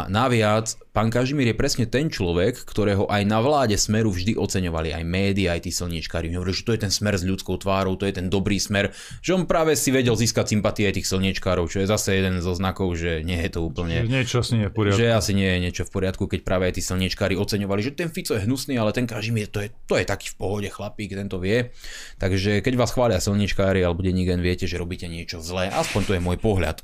naviac, 0.07 0.79
pán 0.95 1.11
Kažimír 1.11 1.51
je 1.51 1.59
presne 1.59 1.83
ten 1.83 2.07
človek, 2.07 2.55
ktorého 2.55 3.03
aj 3.11 3.27
na 3.27 3.43
vláde 3.43 3.75
Smeru 3.75 4.07
vždy 4.07 4.39
oceňovali 4.39 4.95
aj 4.95 5.03
médiá, 5.03 5.59
aj 5.59 5.67
tí 5.67 5.71
silničkári. 5.75 6.31
Hovorili, 6.31 6.55
že 6.55 6.63
to 6.63 6.71
je 6.71 6.81
ten 6.87 6.91
smer 6.91 7.19
s 7.19 7.27
ľudskou 7.27 7.59
tvárou, 7.59 7.99
to 7.99 8.07
je 8.07 8.15
ten 8.15 8.31
dobrý 8.31 8.63
smer, 8.63 8.95
že 9.19 9.35
on 9.35 9.43
práve 9.43 9.75
si 9.75 9.91
vedel 9.91 10.15
získať 10.15 10.55
sympatie 10.55 10.87
aj 10.87 11.03
tých 11.03 11.11
silničkárov, 11.11 11.67
čo 11.67 11.83
je 11.83 11.91
zase 11.91 12.15
jeden 12.15 12.39
zo 12.39 12.55
znakov, 12.55 12.95
že 12.95 13.27
nie 13.27 13.35
je 13.43 13.49
to 13.51 13.67
úplne... 13.67 14.07
Že 14.07 14.15
niečo 14.15 14.35
asi 14.39 14.51
nie 14.55 14.63
je 14.63 14.71
v 14.71 14.75
poriadku. 14.79 14.99
Že 15.03 15.07
asi 15.11 15.31
nie 15.35 15.49
je 15.51 15.59
niečo 15.67 15.83
v 15.83 15.91
poriadku, 15.91 16.23
keď 16.31 16.39
práve 16.47 16.63
aj 16.71 16.73
tí 16.79 16.81
silničkári 16.87 17.35
oceňovali, 17.35 17.81
že 17.83 17.91
ten 17.91 18.07
Fico 18.07 18.39
je 18.39 18.47
hnusný, 18.47 18.79
ale 18.79 18.95
ten 18.95 19.03
Kažimír 19.03 19.51
to 19.51 19.59
je, 19.59 19.75
to 19.83 19.99
je 19.99 20.07
taký 20.07 20.31
v 20.31 20.35
pohode 20.39 20.69
chlapík, 20.71 21.11
ten 21.11 21.27
to 21.27 21.43
vie. 21.43 21.75
Takže 22.23 22.63
keď 22.63 22.73
vás 22.79 22.95
chvália 22.95 23.19
silničkári 23.19 23.83
alebo 23.83 23.99
denník 23.99 24.31
viete, 24.39 24.63
že 24.63 24.79
robíte 24.79 25.11
niečo 25.11 25.43
zlé, 25.43 25.67
aspoň 25.75 26.01
to 26.07 26.11
je 26.15 26.21
môj 26.23 26.39
pohľad. 26.39 26.79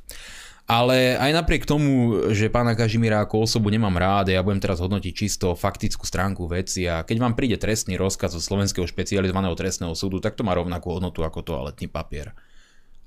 Ale 0.69 1.19
aj 1.19 1.31
napriek 1.35 1.67
tomu, 1.67 2.15
že 2.31 2.47
pána 2.47 2.77
Kažimíra 2.77 3.25
ako 3.25 3.43
osobu 3.43 3.67
nemám 3.67 3.97
rád, 3.97 4.31
ja 4.31 4.39
budem 4.45 4.61
teraz 4.63 4.79
hodnotiť 4.79 5.13
čisto 5.13 5.51
faktickú 5.57 6.07
stránku 6.07 6.47
veci 6.47 6.87
a 6.87 7.03
keď 7.03 7.17
vám 7.17 7.33
príde 7.35 7.59
trestný 7.59 7.99
rozkaz 7.99 8.37
zo 8.37 8.41
Slovenského 8.41 8.87
špecializovaného 8.87 9.57
trestného 9.57 9.91
súdu, 9.97 10.23
tak 10.23 10.39
to 10.39 10.47
má 10.47 10.55
rovnakú 10.55 10.95
hodnotu 10.95 11.25
ako 11.27 11.43
toaletný 11.43 11.91
papier 11.91 12.31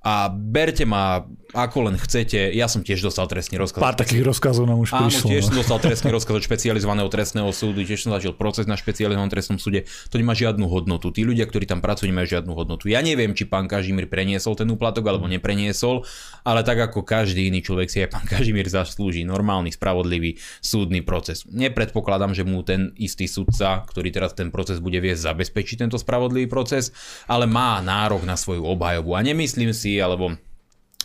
a 0.04 0.28
berte 0.28 0.84
ma 0.84 1.25
ako 1.54 1.87
len 1.87 1.96
chcete. 1.96 2.50
Ja 2.50 2.66
som 2.66 2.82
tiež 2.82 2.99
dostal 2.99 3.30
trestný 3.30 3.62
rozkaz. 3.62 3.78
Pár 3.78 3.94
takých 3.94 4.26
rozkazov 4.26 4.66
nám 4.66 4.82
už 4.82 4.90
Áno, 4.90 5.06
prišlo. 5.06 5.30
tiež 5.30 5.42
no. 5.46 5.49
som 5.49 5.56
dostal 5.62 5.78
trestný 5.78 6.11
rozkaz 6.11 6.34
od 6.34 6.44
špecializovaného 6.44 7.06
trestného 7.06 7.49
súdu, 7.54 7.87
tiež 7.87 8.02
som 8.02 8.11
zažil 8.11 8.34
proces 8.34 8.66
na 8.66 8.75
špecializovanom 8.75 9.30
trestnom 9.30 9.62
súde. 9.62 9.87
To 10.11 10.18
nemá 10.18 10.34
žiadnu 10.34 10.66
hodnotu. 10.66 11.14
Tí 11.14 11.23
ľudia, 11.23 11.46
ktorí 11.46 11.70
tam 11.70 11.78
pracujú, 11.78 12.11
nemajú 12.11 12.26
žiadnu 12.26 12.52
hodnotu. 12.58 12.90
Ja 12.90 13.00
neviem, 13.06 13.38
či 13.38 13.46
pán 13.46 13.70
Kažimír 13.70 14.11
preniesol 14.11 14.58
ten 14.58 14.66
úplatok 14.66 15.06
alebo 15.06 15.30
nepreniesol, 15.30 16.02
ale 16.42 16.66
tak 16.66 16.90
ako 16.90 17.06
každý 17.06 17.46
iný 17.46 17.62
človek 17.62 17.87
si 17.87 18.02
aj 18.02 18.18
pán 18.18 18.26
Kažimír 18.26 18.66
zaslúži 18.66 19.23
normálny, 19.23 19.70
spravodlivý 19.70 20.42
súdny 20.58 21.06
proces. 21.06 21.46
Nepredpokladám, 21.46 22.34
že 22.34 22.42
mu 22.42 22.66
ten 22.66 22.90
istý 22.99 23.30
sudca, 23.30 23.87
ktorý 23.87 24.11
teraz 24.11 24.34
ten 24.34 24.50
proces 24.50 24.82
bude 24.82 24.99
viesť, 24.99 25.30
zabezpečí 25.30 25.78
tento 25.78 26.02
spravodlivý 26.02 26.50
proces, 26.50 26.90
ale 27.30 27.46
má 27.46 27.78
nárok 27.78 28.26
na 28.26 28.34
svoju 28.34 28.66
obhajobu. 28.66 29.14
A 29.14 29.23
nemyslím 29.23 29.70
si, 29.70 29.94
alebo 29.99 30.35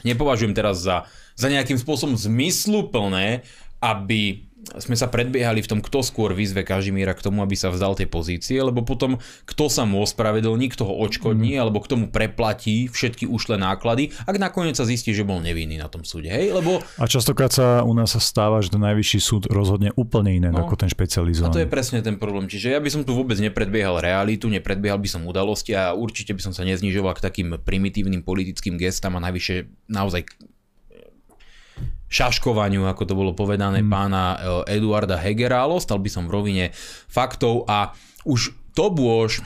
nepovažujem 0.04 0.56
teraz 0.56 0.82
za, 0.82 1.06
za 1.36 1.48
nejakým 1.52 1.78
spôsobom 1.78 2.16
zmysluplné, 2.16 3.44
aby 3.80 4.50
sme 4.78 4.94
sa 4.94 5.10
predbiehali 5.10 5.66
v 5.66 5.70
tom, 5.72 5.80
kto 5.82 6.06
skôr 6.06 6.38
vyzve 6.38 6.62
Kažimíra 6.62 7.18
k 7.18 7.26
tomu, 7.26 7.42
aby 7.42 7.58
sa 7.58 7.74
vzdal 7.74 7.98
tej 7.98 8.06
pozície, 8.06 8.62
lebo 8.62 8.86
potom 8.86 9.18
kto 9.50 9.66
sa 9.72 9.88
mu 9.88 10.06
ospravedlní, 10.06 10.70
kto 10.70 10.86
ho 10.86 10.94
odškodní, 11.02 11.58
mm. 11.58 11.60
alebo 11.64 11.82
k 11.82 11.90
tomu 11.90 12.06
preplatí 12.14 12.86
všetky 12.86 13.26
ušlé 13.26 13.58
náklady, 13.58 14.14
ak 14.30 14.38
nakoniec 14.38 14.78
sa 14.78 14.86
zistí, 14.86 15.16
že 15.16 15.26
bol 15.26 15.42
nevinný 15.42 15.82
na 15.82 15.90
tom 15.90 16.06
súde. 16.06 16.30
Hej? 16.30 16.54
Lebo... 16.54 16.86
A 17.02 17.10
častokrát 17.10 17.50
sa 17.50 17.82
u 17.82 17.96
nás 17.98 18.14
sa 18.14 18.22
stáva, 18.22 18.62
že 18.62 18.70
ten 18.70 18.84
najvyšší 18.84 19.20
súd 19.24 19.44
rozhodne 19.50 19.90
úplne 19.98 20.38
iné 20.38 20.50
no, 20.54 20.62
ako 20.62 20.86
ten 20.86 20.90
špecializovaný. 20.92 21.50
A 21.50 21.56
to 21.56 21.64
je 21.66 21.70
presne 21.72 22.06
ten 22.06 22.22
problém. 22.22 22.46
Čiže 22.46 22.78
ja 22.78 22.80
by 22.84 22.90
som 22.94 23.02
tu 23.02 23.18
vôbec 23.18 23.40
nepredbiehal 23.42 23.98
realitu, 24.04 24.52
nepredbiehal 24.52 25.02
by 25.02 25.10
som 25.10 25.26
udalosti 25.26 25.74
a 25.74 25.96
určite 25.98 26.36
by 26.36 26.42
som 26.46 26.54
sa 26.54 26.62
neznižoval 26.68 27.18
k 27.18 27.26
takým 27.26 27.58
primitívnym 27.58 28.22
politickým 28.22 28.78
gestám 28.78 29.18
a 29.18 29.24
najvyššie 29.24 29.90
naozaj 29.90 30.30
šaškovaniu, 32.10 32.90
ako 32.90 33.04
to 33.06 33.14
bolo 33.14 33.32
povedané, 33.38 33.86
mm. 33.86 33.90
pána 33.90 34.24
e, 34.34 34.38
Eduarda 34.82 35.16
Hegera, 35.22 35.64
ale 35.64 35.78
ostal 35.78 36.02
by 36.02 36.10
som 36.10 36.26
v 36.26 36.34
rovine 36.34 36.66
faktov 37.08 37.70
a 37.70 37.94
už 38.26 38.54
to 38.74 38.90
bôž 38.90 39.46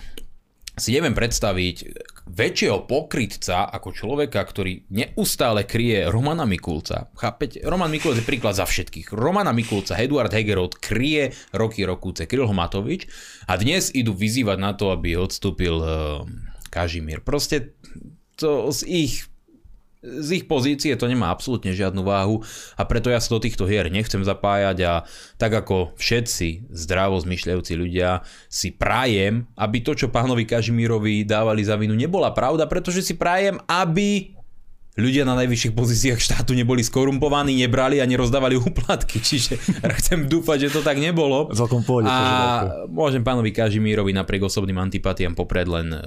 si 0.74 0.90
neviem 0.90 1.14
predstaviť 1.14 1.76
väčšieho 2.34 2.90
pokrytca 2.90 3.70
ako 3.70 3.94
človeka, 3.94 4.42
ktorý 4.42 4.90
neustále 4.90 5.70
kryje 5.70 6.10
Romana 6.10 6.50
Mikulca. 6.50 7.14
Chápete? 7.14 7.62
Roman 7.62 7.94
Mikulc 7.94 8.18
je 8.18 8.26
príklad 8.26 8.58
za 8.58 8.66
všetkých. 8.66 9.14
Romana 9.14 9.54
Mikulca, 9.54 10.00
Eduard 10.00 10.34
Hegerot 10.34 10.82
kryje 10.82 11.36
roky 11.54 11.86
rokúce 11.86 12.26
Kryl 12.26 12.50
Matovič 12.50 13.06
a 13.46 13.54
dnes 13.60 13.94
idú 13.94 14.18
vyzývať 14.18 14.58
na 14.58 14.74
to, 14.74 14.90
aby 14.90 15.14
odstúpil 15.14 15.78
uh, 15.78 16.26
Kažimír. 16.74 17.22
Proste 17.22 17.78
to 18.34 18.74
z 18.74 18.82
ich 18.90 19.14
z 20.04 20.44
ich 20.44 20.46
pozície 20.52 20.92
to 21.00 21.08
nemá 21.08 21.32
absolútne 21.32 21.72
žiadnu 21.72 22.04
váhu 22.04 22.44
a 22.76 22.84
preto 22.84 23.08
ja 23.08 23.24
sa 23.24 23.32
do 23.32 23.40
týchto 23.40 23.64
hier 23.64 23.88
nechcem 23.88 24.20
zapájať 24.20 24.78
a 24.84 24.94
tak 25.40 25.56
ako 25.56 25.96
všetci 25.96 26.68
zdravo 26.68 27.16
zmyšľajúci 27.24 27.74
ľudia 27.80 28.22
si 28.52 28.76
prajem, 28.76 29.48
aby 29.56 29.80
to, 29.80 29.96
čo 29.96 30.12
pánovi 30.12 30.44
Kažimírovi 30.44 31.24
dávali 31.24 31.64
za 31.64 31.80
vinu, 31.80 31.96
nebola 31.96 32.36
pravda, 32.36 32.68
pretože 32.68 33.00
si 33.00 33.16
prajem, 33.16 33.64
aby 33.72 34.36
ľudia 34.94 35.26
na 35.26 35.34
najvyšších 35.34 35.74
pozíciách 35.74 36.20
štátu 36.22 36.54
neboli 36.54 36.86
skorumpovaní, 36.86 37.58
nebrali 37.58 37.98
a 37.98 38.06
nerozdávali 38.06 38.60
úplatky. 38.70 39.18
Čiže 39.18 39.58
chcem 40.04 40.30
dúfať, 40.30 40.70
že 40.70 40.80
to 40.80 40.82
tak 40.86 41.02
nebolo. 41.02 41.50
Celkom 41.50 41.82
pôjde, 41.82 42.12
a 42.12 42.86
môžem 42.92 43.26
pánovi 43.26 43.50
Kažimírovi 43.50 44.14
napriek 44.14 44.46
osobným 44.46 44.78
antipatiám 44.78 45.34
popred 45.34 45.66
len 45.66 45.98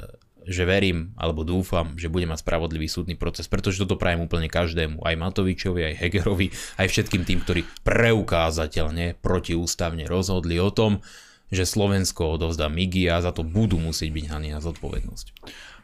že 0.46 0.62
verím 0.62 1.12
alebo 1.18 1.42
dúfam, 1.42 1.98
že 1.98 2.06
bude 2.06 2.24
mať 2.24 2.46
spravodlivý 2.46 2.86
súdny 2.86 3.18
proces, 3.18 3.50
pretože 3.50 3.82
toto 3.82 3.98
prajem 3.98 4.22
úplne 4.24 4.46
každému, 4.46 5.02
aj 5.02 5.14
Matovičovi, 5.18 5.92
aj 5.92 5.98
Hegerovi, 5.98 6.54
aj 6.78 6.86
všetkým 6.86 7.26
tým, 7.26 7.42
ktorí 7.42 7.60
preukázateľne 7.82 9.18
protiústavne 9.18 10.06
rozhodli 10.06 10.62
o 10.62 10.70
tom, 10.70 11.02
že 11.50 11.66
Slovensko 11.66 12.38
odovzdá 12.38 12.66
Migi 12.70 13.06
a 13.10 13.22
za 13.22 13.30
to 13.30 13.46
budú 13.46 13.78
musieť 13.78 14.10
byť 14.14 14.24
hnaní 14.30 14.50
na 14.54 14.62
zodpovednosť. 14.62 15.26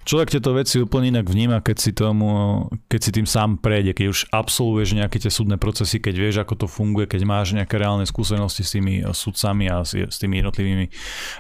Človek 0.02 0.34
tieto 0.34 0.50
veci 0.50 0.82
úplne 0.82 1.14
inak 1.14 1.30
vníma, 1.30 1.62
keď 1.62 1.76
si, 1.78 1.94
tomu, 1.94 2.66
keď 2.90 3.00
si 3.06 3.10
tým 3.14 3.22
sám 3.22 3.62
prejde, 3.62 3.94
keď 3.94 4.06
už 4.10 4.20
absolvuješ 4.34 4.98
nejaké 4.98 5.22
tie 5.22 5.30
súdne 5.30 5.54
procesy, 5.62 6.02
keď 6.02 6.14
vieš, 6.18 6.36
ako 6.42 6.54
to 6.58 6.66
funguje, 6.66 7.06
keď 7.06 7.22
máš 7.22 7.54
nejaké 7.54 7.78
reálne 7.78 8.02
skúsenosti 8.02 8.66
s 8.66 8.74
tými 8.74 9.06
sudcami 9.06 9.70
a 9.70 9.86
s, 9.86 9.94
s 9.94 10.18
tými 10.18 10.42
jednotlivými 10.42 10.86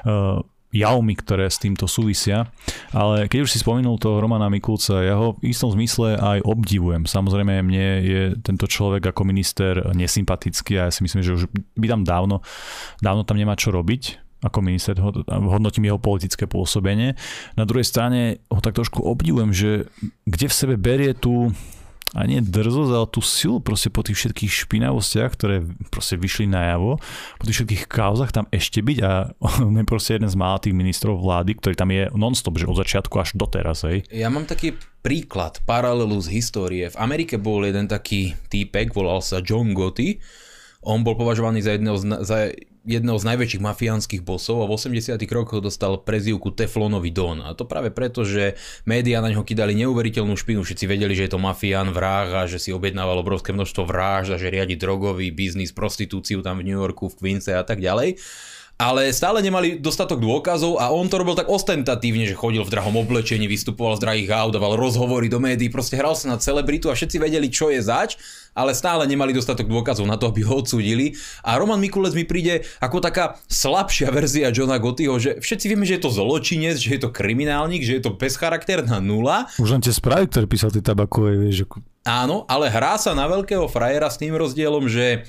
uh, 0.06 0.46
javmi, 0.72 1.14
ktoré 1.14 1.52
s 1.52 1.60
týmto 1.60 1.84
súvisia. 1.84 2.48
Ale 2.96 3.28
keď 3.28 3.44
už 3.44 3.52
si 3.52 3.60
spomenul 3.60 4.00
toho 4.00 4.18
Romana 4.18 4.48
Mikulca, 4.48 5.04
ja 5.04 5.20
ho 5.20 5.36
v 5.36 5.52
istom 5.52 5.68
zmysle 5.68 6.16
aj 6.16 6.40
obdivujem. 6.48 7.04
Samozrejme, 7.04 7.60
mne 7.60 7.86
je 8.00 8.22
tento 8.40 8.64
človek 8.64 9.12
ako 9.12 9.22
minister 9.28 9.92
nesympatický 9.92 10.80
a 10.80 10.88
ja 10.88 10.92
si 10.92 11.04
myslím, 11.04 11.20
že 11.20 11.36
už 11.36 11.42
by 11.76 11.86
tam 11.86 12.02
dávno, 12.02 12.40
dávno 13.04 13.22
tam 13.22 13.36
nemá 13.36 13.52
čo 13.54 13.68
robiť 13.68 14.32
ako 14.42 14.58
minister, 14.58 14.98
hodnotím 15.30 15.86
jeho 15.86 16.02
politické 16.02 16.50
pôsobenie. 16.50 17.14
Na 17.54 17.62
druhej 17.62 17.86
strane 17.86 18.42
ho 18.50 18.58
tak 18.58 18.74
trošku 18.74 18.98
obdivujem, 18.98 19.54
že 19.54 19.70
kde 20.26 20.46
v 20.50 20.58
sebe 20.58 20.74
berie 20.74 21.14
tú 21.14 21.54
a 22.12 22.28
nie 22.28 22.44
drzosť, 22.44 22.92
ale 22.92 23.08
tú 23.08 23.24
silu 23.24 23.58
proste 23.64 23.88
po 23.88 24.04
tých 24.04 24.20
všetkých 24.20 24.52
špinavostiach, 24.52 25.30
ktoré 25.32 25.64
proste 25.88 26.20
vyšli 26.20 26.44
najavo, 26.44 27.00
po 27.40 27.44
tých 27.48 27.64
všetkých 27.64 27.84
kauzach 27.88 28.36
tam 28.36 28.44
ešte 28.52 28.84
byť 28.84 28.98
a 29.00 29.32
on 29.64 29.80
je 29.80 29.86
proste 29.88 30.20
jeden 30.20 30.28
z 30.28 30.36
mála 30.36 30.60
tých 30.60 30.76
ministrov 30.76 31.16
vlády, 31.16 31.56
ktorý 31.56 31.74
tam 31.74 31.90
je 31.90 32.12
non-stop, 32.12 32.60
že 32.60 32.68
od 32.68 32.76
začiatku 32.76 33.16
až 33.16 33.32
doteraz, 33.32 33.88
hej. 33.88 34.04
Ja 34.12 34.28
mám 34.28 34.44
taký 34.44 34.76
príklad, 35.00 35.64
paralelu 35.64 36.20
z 36.20 36.28
histórie. 36.36 36.84
V 36.92 37.00
Amerike 37.00 37.40
bol 37.40 37.64
jeden 37.64 37.88
taký 37.88 38.36
týpek, 38.52 38.92
volal 38.92 39.24
sa 39.24 39.40
John 39.40 39.72
Gotti, 39.72 40.20
on 40.82 41.06
bol 41.06 41.14
považovaný 41.14 41.62
za 41.62 41.78
jedného 41.78 41.96
z, 41.96 42.04
za 42.26 42.38
jedného 42.82 43.14
z 43.14 43.28
najväčších 43.30 43.62
mafiánskych 43.62 44.22
bosov 44.26 44.62
a 44.62 44.66
v 44.66 44.74
80 44.74 45.14
rokoch 45.30 45.62
dostal 45.62 46.02
prezývku 46.02 46.50
Teflonový 46.50 47.14
Don. 47.14 47.38
A 47.38 47.54
to 47.54 47.62
práve 47.62 47.94
preto, 47.94 48.26
že 48.26 48.58
médiá 48.82 49.22
na 49.22 49.30
ňo 49.30 49.46
kydali 49.46 49.78
neuveriteľnú 49.78 50.34
špinu. 50.34 50.66
Všetci 50.66 50.90
vedeli, 50.90 51.14
že 51.14 51.30
je 51.30 51.32
to 51.32 51.40
mafián, 51.40 51.94
vrah 51.94 52.44
a 52.44 52.50
že 52.50 52.58
si 52.58 52.74
objednával 52.74 53.22
obrovské 53.22 53.54
množstvo 53.54 53.86
vražd 53.86 54.34
a 54.34 54.40
že 54.40 54.50
riadi 54.50 54.74
drogový 54.74 55.30
biznis, 55.30 55.70
prostitúciu 55.70 56.42
tam 56.42 56.58
v 56.58 56.66
New 56.70 56.78
Yorku, 56.78 57.06
v 57.06 57.18
Queense 57.18 57.54
a 57.54 57.62
tak 57.62 57.78
ďalej. 57.78 58.18
Ale 58.82 59.14
stále 59.14 59.38
nemali 59.38 59.78
dostatok 59.78 60.18
dôkazov 60.18 60.82
a 60.82 60.90
on 60.90 61.06
to 61.06 61.22
robil 61.22 61.38
tak 61.38 61.46
ostentatívne, 61.46 62.26
že 62.26 62.34
chodil 62.34 62.66
v 62.66 62.72
drahom 62.74 62.98
oblečení, 62.98 63.46
vystupoval 63.46 63.94
z 63.94 64.02
drahých 64.02 64.34
aut, 64.34 64.58
dával 64.58 64.74
rozhovory 64.74 65.30
do 65.30 65.38
médií, 65.38 65.70
proste 65.70 65.94
hral 65.94 66.18
sa 66.18 66.34
na 66.34 66.42
celebritu 66.42 66.90
a 66.90 66.98
všetci 66.98 67.22
vedeli, 67.22 67.46
čo 67.46 67.70
je 67.70 67.78
zač, 67.78 68.18
ale 68.58 68.74
stále 68.74 69.06
nemali 69.06 69.30
dostatok 69.30 69.70
dôkazov 69.70 70.10
na 70.10 70.18
to, 70.18 70.26
aby 70.26 70.42
ho 70.42 70.58
odsúdili. 70.58 71.14
A 71.46 71.54
Roman 71.62 71.78
Mikulec 71.78 72.10
mi 72.18 72.26
príde 72.26 72.66
ako 72.82 72.98
taká 72.98 73.38
slabšia 73.46 74.10
verzia 74.10 74.50
Johna 74.50 74.82
Gottiho, 74.82 75.14
že 75.22 75.38
všetci 75.38 75.66
vieme, 75.70 75.86
že 75.86 76.02
je 76.02 76.02
to 76.02 76.10
zločinec, 76.10 76.74
že 76.74 76.98
je 76.98 77.00
to 77.06 77.14
kriminálnik, 77.14 77.86
že 77.86 78.02
je 78.02 78.02
to 78.02 78.18
bezcharakterná 78.18 78.98
nula. 78.98 79.46
Už 79.62 79.78
len 79.78 79.80
tie 79.80 79.94
správy, 79.94 80.26
ktoré 80.26 80.50
písal 80.50 80.74
tie 80.74 80.82
tabakové, 80.82 81.38
vieš, 81.38 81.64
že... 81.64 81.66
Áno, 82.02 82.42
ale 82.50 82.66
hrá 82.66 82.98
sa 82.98 83.14
na 83.14 83.30
veľkého 83.30 83.70
frajera 83.70 84.10
s 84.10 84.18
tým 84.18 84.34
rozdielom, 84.34 84.90
že 84.90 85.22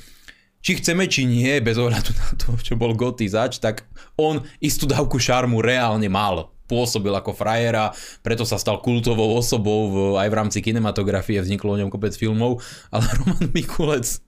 či 0.64 0.80
chceme, 0.80 1.12
či 1.12 1.28
nie, 1.28 1.60
bez 1.60 1.76
ohľadu 1.76 2.12
na 2.16 2.30
to, 2.40 2.56
čo 2.64 2.80
bol 2.80 2.96
Gotti 2.96 3.28
zač, 3.28 3.60
tak 3.60 3.84
on 4.16 4.48
istú 4.64 4.88
dávku 4.88 5.20
šarmu 5.20 5.60
reálne 5.60 6.08
mal 6.08 6.53
pôsobil 6.66 7.12
ako 7.12 7.36
frajera, 7.36 7.92
preto 8.24 8.48
sa 8.48 8.56
stal 8.56 8.80
kultovou 8.80 9.36
osobou 9.36 9.80
v, 9.92 9.96
aj 10.18 10.28
v 10.32 10.38
rámci 10.38 10.60
kinematografie, 10.64 11.44
vzniklo 11.44 11.76
o 11.76 11.80
ňom 11.80 11.90
kopec 11.92 12.16
filmov, 12.16 12.64
ale 12.90 13.04
Roman 13.20 13.48
Mikulec, 13.52 14.24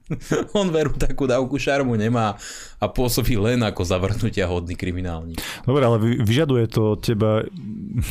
on 0.54 0.70
veru 0.70 0.94
takú 0.94 1.26
dávku 1.26 1.58
šarmu 1.58 1.98
nemá 1.98 2.38
a 2.78 2.86
pôsobí 2.86 3.40
len 3.40 3.64
ako 3.66 3.82
zavrhnutia 3.82 4.46
hodný 4.46 4.78
kriminálnik. 4.78 5.42
Dobre, 5.66 5.82
ale 5.82 5.98
vyžaduje 6.22 6.66
to 6.70 6.94
od 6.94 7.02
teba 7.02 7.42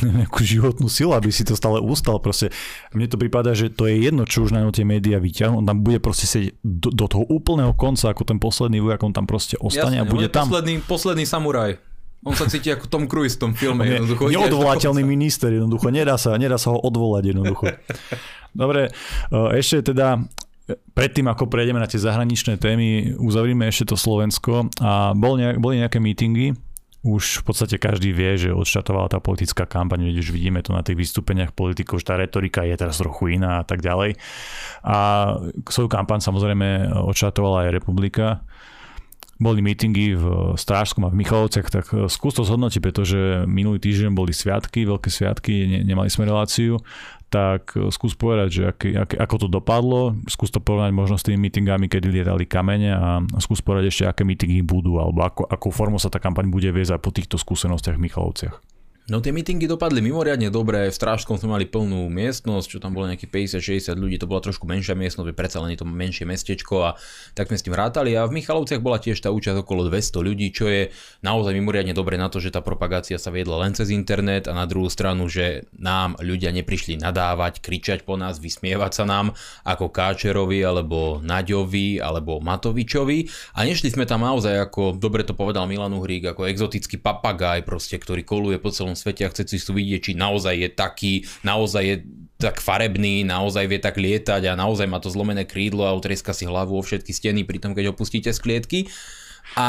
nejakú 0.03 0.41
životnú 0.43 0.91
silu, 0.91 1.15
aby 1.15 1.31
si 1.31 1.47
to 1.47 1.55
stále 1.55 1.79
ustal. 1.79 2.19
Proste 2.19 2.51
mne 2.91 3.07
to 3.07 3.15
prípada, 3.15 3.55
že 3.55 3.71
to 3.71 3.87
je 3.87 4.09
jedno, 4.09 4.27
čo 4.27 4.43
už 4.43 4.51
na 4.51 4.65
tie 4.73 4.83
médiá 4.83 5.21
vyťahnú, 5.21 5.63
on 5.63 5.67
tam 5.69 5.79
bude 5.85 6.01
proste 6.03 6.27
sedieť 6.27 6.59
do, 6.65 6.89
do 6.91 7.05
toho 7.07 7.23
úplného 7.29 7.71
konca, 7.77 8.11
ako 8.11 8.27
ten 8.27 8.41
posledný 8.41 8.83
vojak, 8.83 9.05
on 9.05 9.13
tam 9.15 9.29
proste 9.29 9.55
ostane 9.61 10.01
Jasne, 10.01 10.09
a 10.09 10.11
bude 10.11 10.27
tam. 10.27 10.51
Posledný, 10.51 10.83
posledný 10.83 11.23
samuraj. 11.23 11.94
On 12.25 12.33
sa 12.33 12.49
cíti 12.49 12.73
ako 12.73 12.89
Tom 12.89 13.05
Cruise 13.05 13.37
v 13.37 13.41
tom 13.47 13.53
filme. 13.53 13.85
Je 13.85 14.01
neodvolateľný 14.01 15.05
minister 15.05 15.53
jednoducho, 15.53 15.93
nedá 15.93 16.17
sa, 16.17 16.33
nedá 16.41 16.57
sa 16.57 16.73
ho 16.73 16.81
odvolať 16.81 17.37
jednoducho. 17.37 17.69
Dobre, 18.65 18.89
e, 18.89 19.37
ešte 19.61 19.93
teda 19.93 20.25
predtým, 20.97 21.29
ako 21.29 21.45
prejdeme 21.45 21.77
na 21.77 21.85
tie 21.85 22.01
zahraničné 22.01 22.57
témy, 22.57 23.13
uzavrime 23.21 23.69
ešte 23.69 23.93
to 23.93 23.95
Slovensko 23.99 24.73
a 24.81 25.13
bol 25.13 25.37
nejak, 25.37 25.61
boli 25.61 25.77
nejaké 25.77 26.01
mítingy, 26.01 26.57
už 27.05 27.45
v 27.45 27.53
podstate 27.53 27.77
každý 27.77 28.09
vie, 28.09 28.33
že 28.33 28.49
odštartovala 28.49 29.13
tá 29.13 29.21
politická 29.21 29.69
kampaň, 29.69 30.09
už 30.09 30.33
vidíme 30.33 30.65
to 30.65 30.73
na 30.73 30.81
tých 30.81 30.97
vystúpeniach 30.97 31.53
politikov, 31.53 32.01
že 32.01 32.09
tá 32.09 32.17
retorika 32.17 32.65
je 32.65 32.73
teraz 32.73 32.97
trochu 32.97 33.37
iná 33.37 33.61
a 33.61 33.63
tak 33.63 33.85
ďalej. 33.85 34.17
A 34.81 34.97
svoju 35.69 35.85
kampaň 35.85 36.25
samozrejme 36.25 36.97
odštartovala 37.05 37.69
aj 37.69 37.75
Republika 37.77 38.41
boli 39.35 39.59
mítingy 39.59 40.15
v 40.15 40.55
Strážskom 40.55 41.03
a 41.07 41.11
v 41.11 41.19
Michalovciach, 41.19 41.67
tak 41.67 41.85
eh, 41.91 42.07
skús 42.07 42.35
to 42.35 42.47
zhodnotiť, 42.47 42.79
pretože 42.79 43.19
minulý 43.47 43.83
týždeň 43.83 44.11
boli 44.15 44.31
sviatky, 44.31 44.87
veľké 44.87 45.09
sviatky, 45.11 45.53
ne, 45.67 45.79
nemali 45.83 46.07
sme 46.07 46.27
reláciu, 46.27 46.79
tak 47.27 47.75
eh, 47.75 47.91
skús 47.91 48.15
povedať, 48.15 48.49
že 48.51 48.61
aký, 48.71 48.89
aký, 48.95 49.15
ako 49.19 49.35
to 49.45 49.47
dopadlo, 49.51 50.15
skús 50.31 50.51
to 50.51 50.63
porovnať 50.63 50.91
možno 50.95 51.15
s 51.19 51.25
tými 51.27 51.49
mítingami, 51.49 51.91
kedy 51.91 52.07
lietali 52.11 52.47
kamene 52.47 52.91
a 52.95 53.19
skús 53.43 53.59
povedať 53.59 53.91
ešte, 53.91 54.03
aké 54.07 54.23
mítingy 54.23 54.63
budú, 54.63 54.97
alebo 55.03 55.27
ako, 55.27 55.41
akú 55.51 55.69
formu 55.71 55.99
sa 55.99 56.07
tá 56.07 56.23
kampaň 56.23 56.47
bude 56.47 56.71
viesť 56.71 56.95
aj 56.95 57.01
po 57.03 57.11
týchto 57.11 57.35
skúsenostiach 57.35 57.99
v 57.99 58.05
Michalovciach. 58.07 58.74
No 59.05 59.21
tie 59.21 59.29
meetingy 59.29 59.69
dopadli 59.69 60.01
mimoriadne 60.01 60.49
dobre, 60.49 60.89
v 60.89 60.97
Strážskom 60.97 61.37
sme 61.37 61.53
mali 61.53 61.69
plnú 61.69 62.09
miestnosť, 62.09 62.65
čo 62.65 62.81
tam 62.81 62.97
bolo 62.97 63.05
nejakých 63.05 63.61
50-60 63.61 64.01
ľudí, 64.01 64.17
to 64.17 64.25
bola 64.25 64.41
trošku 64.41 64.65
menšia 64.65 64.97
miestnosť, 64.97 65.29
predsa 65.37 65.61
len 65.61 65.77
je 65.77 65.85
to 65.85 65.85
menšie 65.85 66.25
mestečko 66.25 66.75
a 66.81 66.89
tak 67.37 67.53
sme 67.53 67.61
s 67.61 67.65
tým 67.69 67.77
rátali. 67.77 68.17
A 68.17 68.25
v 68.25 68.41
Michalovciach 68.41 68.81
bola 68.81 68.97
tiež 68.97 69.21
tá 69.21 69.29
účasť 69.29 69.61
okolo 69.61 69.93
200 69.93 70.25
ľudí, 70.25 70.49
čo 70.49 70.65
je 70.65 70.89
naozaj 71.21 71.53
mimoriadne 71.53 71.93
dobre 71.93 72.17
na 72.17 72.33
to, 72.33 72.41
že 72.41 72.49
tá 72.49 72.65
propagácia 72.65 73.21
sa 73.21 73.29
viedla 73.29 73.61
len 73.61 73.77
cez 73.77 73.93
internet 73.93 74.49
a 74.49 74.57
na 74.57 74.65
druhú 74.65 74.89
stranu, 74.89 75.29
že 75.29 75.69
nám 75.77 76.17
ľudia 76.17 76.49
neprišli 76.49 76.97
nadávať, 76.97 77.61
kričať 77.61 78.09
po 78.09 78.17
nás, 78.17 78.41
vysmievať 78.41 78.89
sa 78.89 79.05
nám 79.05 79.37
ako 79.69 79.93
Káčerovi 79.93 80.65
alebo 80.65 81.21
Naďovi 81.21 82.01
alebo 82.01 82.41
Matovičovi. 82.41 83.53
A 83.53 83.69
nešli 83.69 83.93
sme 83.93 84.09
tam 84.09 84.25
naozaj 84.25 84.65
ako, 84.65 84.97
dobre 84.97 85.21
to 85.21 85.37
povedal 85.37 85.69
Milan 85.69 85.93
Uhrík, 85.93 86.33
ako 86.33 86.49
exotický 86.49 86.97
papagaj 86.97 87.61
proste, 87.61 88.01
ktorý 88.01 88.25
koluje 88.25 88.57
po 88.57 88.73
celom 88.73 88.94
svete 88.95 89.27
a 89.27 89.31
chce 89.31 89.45
si 89.45 89.59
vidieť, 89.59 90.01
či 90.01 90.11
naozaj 90.15 90.55
je 90.55 90.69
taký, 90.71 91.13
naozaj 91.43 91.83
je 91.83 91.95
tak 92.35 92.59
farebný, 92.59 93.23
naozaj 93.23 93.63
vie 93.67 93.79
tak 93.79 93.95
lietať 93.95 94.51
a 94.51 94.59
naozaj 94.59 94.87
má 94.91 94.99
to 94.99 95.07
zlomené 95.07 95.47
krídlo 95.47 95.87
a 95.87 95.95
utrieska 95.95 96.35
si 96.35 96.43
hlavu 96.43 96.75
o 96.75 96.83
všetky 96.83 97.15
steny 97.15 97.47
pri 97.47 97.63
tom, 97.63 97.71
keď 97.71 97.95
opustíte 97.95 98.31
z 98.31 98.39
klietky. 98.39 98.79
A 99.53 99.67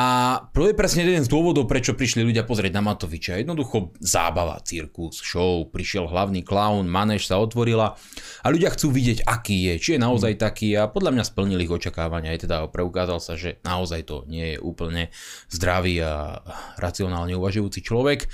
to 0.56 0.64
je 0.66 0.74
presne 0.74 1.04
jeden 1.04 1.20
z 1.20 1.28
dôvodov, 1.28 1.68
prečo 1.68 1.92
prišli 1.92 2.24
ľudia 2.24 2.48
pozrieť 2.48 2.72
na 2.72 2.82
Matoviča. 2.82 3.36
Jednoducho 3.36 3.92
zábava, 4.00 4.56
cirkus, 4.64 5.20
show, 5.20 5.68
prišiel 5.68 6.08
hlavný 6.08 6.40
klaun, 6.40 6.88
manéž 6.88 7.28
sa 7.28 7.36
otvorila 7.36 7.92
a 8.40 8.46
ľudia 8.48 8.72
chcú 8.72 8.88
vidieť, 8.88 9.28
aký 9.28 9.68
je, 9.68 9.74
či 9.76 9.88
je 9.94 10.00
naozaj 10.00 10.40
taký 10.40 10.72
a 10.80 10.88
podľa 10.88 11.20
mňa 11.20 11.24
splnili 11.28 11.68
ich 11.68 11.76
očakávania. 11.76 12.32
Aj 12.32 12.40
teda 12.40 12.56
preukázal 12.72 13.20
sa, 13.20 13.36
že 13.36 13.60
naozaj 13.68 14.08
to 14.08 14.24
nie 14.26 14.56
je 14.56 14.58
úplne 14.64 15.12
zdravý 15.52 16.00
a 16.00 16.40
racionálne 16.80 17.36
uvažujúci 17.36 17.84
človek. 17.84 18.32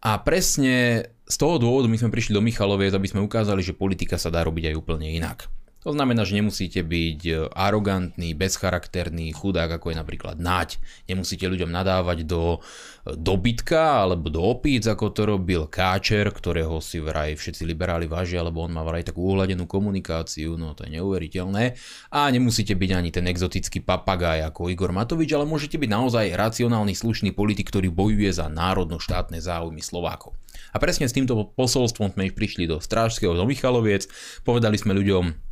A 0.00 0.16
presne 0.24 1.04
z 1.28 1.36
toho 1.36 1.60
dôvodu 1.60 1.86
my 1.86 2.00
sme 2.00 2.08
prišli 2.08 2.32
do 2.32 2.40
Michaloviec, 2.40 2.96
aby 2.96 3.04
sme 3.06 3.20
ukázali, 3.20 3.60
že 3.60 3.76
politika 3.76 4.16
sa 4.16 4.32
dá 4.32 4.40
robiť 4.42 4.72
aj 4.72 4.78
úplne 4.80 5.12
inak. 5.12 5.46
To 5.80 5.96
znamená, 5.96 6.28
že 6.28 6.36
nemusíte 6.36 6.84
byť 6.84 7.50
arogantný, 7.56 8.36
bezcharakterný, 8.36 9.32
chudák, 9.32 9.80
ako 9.80 9.90
je 9.90 9.96
napríklad 9.96 10.36
Naď. 10.36 10.76
Nemusíte 11.08 11.48
ľuďom 11.48 11.72
nadávať 11.72 12.28
do 12.28 12.60
dobytka 13.08 14.04
alebo 14.04 14.28
do 14.28 14.44
opíc, 14.44 14.84
ako 14.84 15.08
to 15.08 15.24
robil 15.24 15.64
Káčer, 15.72 16.28
ktorého 16.36 16.84
si 16.84 17.00
vraj 17.00 17.32
všetci 17.32 17.64
liberáli 17.64 18.04
vážia, 18.04 18.44
lebo 18.44 18.60
on 18.60 18.76
má 18.76 18.84
vraj 18.84 19.08
takú 19.08 19.24
uhladenú 19.24 19.64
komunikáciu, 19.64 20.60
no 20.60 20.76
to 20.76 20.84
je 20.84 21.00
neuveriteľné. 21.00 21.80
A 22.12 22.28
nemusíte 22.28 22.76
byť 22.76 22.90
ani 22.92 23.08
ten 23.08 23.24
exotický 23.24 23.80
papagaj 23.80 24.52
ako 24.52 24.68
Igor 24.68 24.92
Matovič, 24.92 25.32
ale 25.32 25.48
môžete 25.48 25.80
byť 25.80 25.88
naozaj 25.88 26.36
racionálny, 26.36 26.92
slušný 26.92 27.32
politik, 27.32 27.72
ktorý 27.72 27.88
bojuje 27.88 28.28
za 28.28 28.52
národno-štátne 28.52 29.40
záujmy 29.40 29.80
Slovákov. 29.80 30.36
A 30.70 30.78
presne 30.78 31.08
s 31.08 31.16
týmto 31.16 31.56
posolstvom 31.56 32.12
sme 32.12 32.28
prišli 32.28 32.68
do 32.68 32.84
Strážského, 32.84 33.32
do 33.32 33.48
Michaloviec, 33.48 34.06
povedali 34.44 34.76
sme 34.76 34.92
ľuďom, 34.92 35.49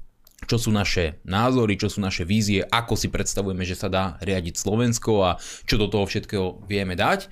čo 0.49 0.57
sú 0.57 0.73
naše 0.73 1.21
názory, 1.29 1.77
čo 1.77 1.93
sú 1.93 2.01
naše 2.01 2.25
vízie, 2.25 2.65
ako 2.65 2.97
si 2.97 3.13
predstavujeme, 3.13 3.63
že 3.69 3.77
sa 3.77 3.93
dá 3.93 4.17
riadiť 4.25 4.57
Slovensko 4.57 5.13
a 5.21 5.31
čo 5.69 5.77
do 5.77 5.93
toho 5.93 6.09
všetkého 6.09 6.65
vieme 6.65 6.97
dať. 6.97 7.29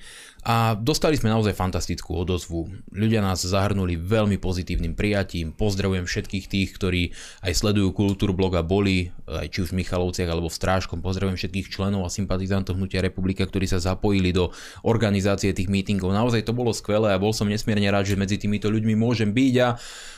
A 0.47 0.79
dostali 0.79 1.19
sme 1.19 1.27
naozaj 1.27 1.59
fantastickú 1.59 2.23
odozvu. 2.23 2.71
Ľudia 2.95 3.19
nás 3.19 3.43
zahrnuli 3.43 3.99
veľmi 3.99 4.39
pozitívnym 4.39 4.95
prijatím. 4.95 5.51
Pozdravujem 5.51 6.07
všetkých 6.07 6.45
tých, 6.47 6.69
ktorí 6.71 7.11
aj 7.43 7.51
sledujú 7.51 7.91
kultúru 7.91 8.31
bloga 8.31 8.63
boli, 8.63 9.11
aj 9.27 9.51
či 9.51 9.67
už 9.67 9.75
v 9.75 9.83
Michalovciach 9.83 10.31
alebo 10.31 10.47
v 10.47 10.55
Strážkom. 10.55 11.03
Pozdravujem 11.03 11.35
všetkých 11.35 11.67
členov 11.67 12.07
a 12.07 12.13
sympatizantov 12.13 12.79
Hnutia 12.79 13.03
Republika, 13.03 13.43
ktorí 13.43 13.67
sa 13.67 13.83
zapojili 13.83 14.31
do 14.31 14.55
organizácie 14.87 15.51
tých 15.51 15.67
mítingov. 15.67 16.15
Naozaj 16.15 16.47
to 16.47 16.55
bolo 16.55 16.71
skvelé 16.71 17.11
a 17.11 17.19
bol 17.19 17.35
som 17.35 17.51
nesmierne 17.51 17.91
rád, 17.91 18.07
že 18.07 18.15
medzi 18.15 18.39
týmito 18.39 18.71
ľuďmi 18.71 18.95
môžem 18.95 19.35
byť 19.35 19.53
a 19.59 19.75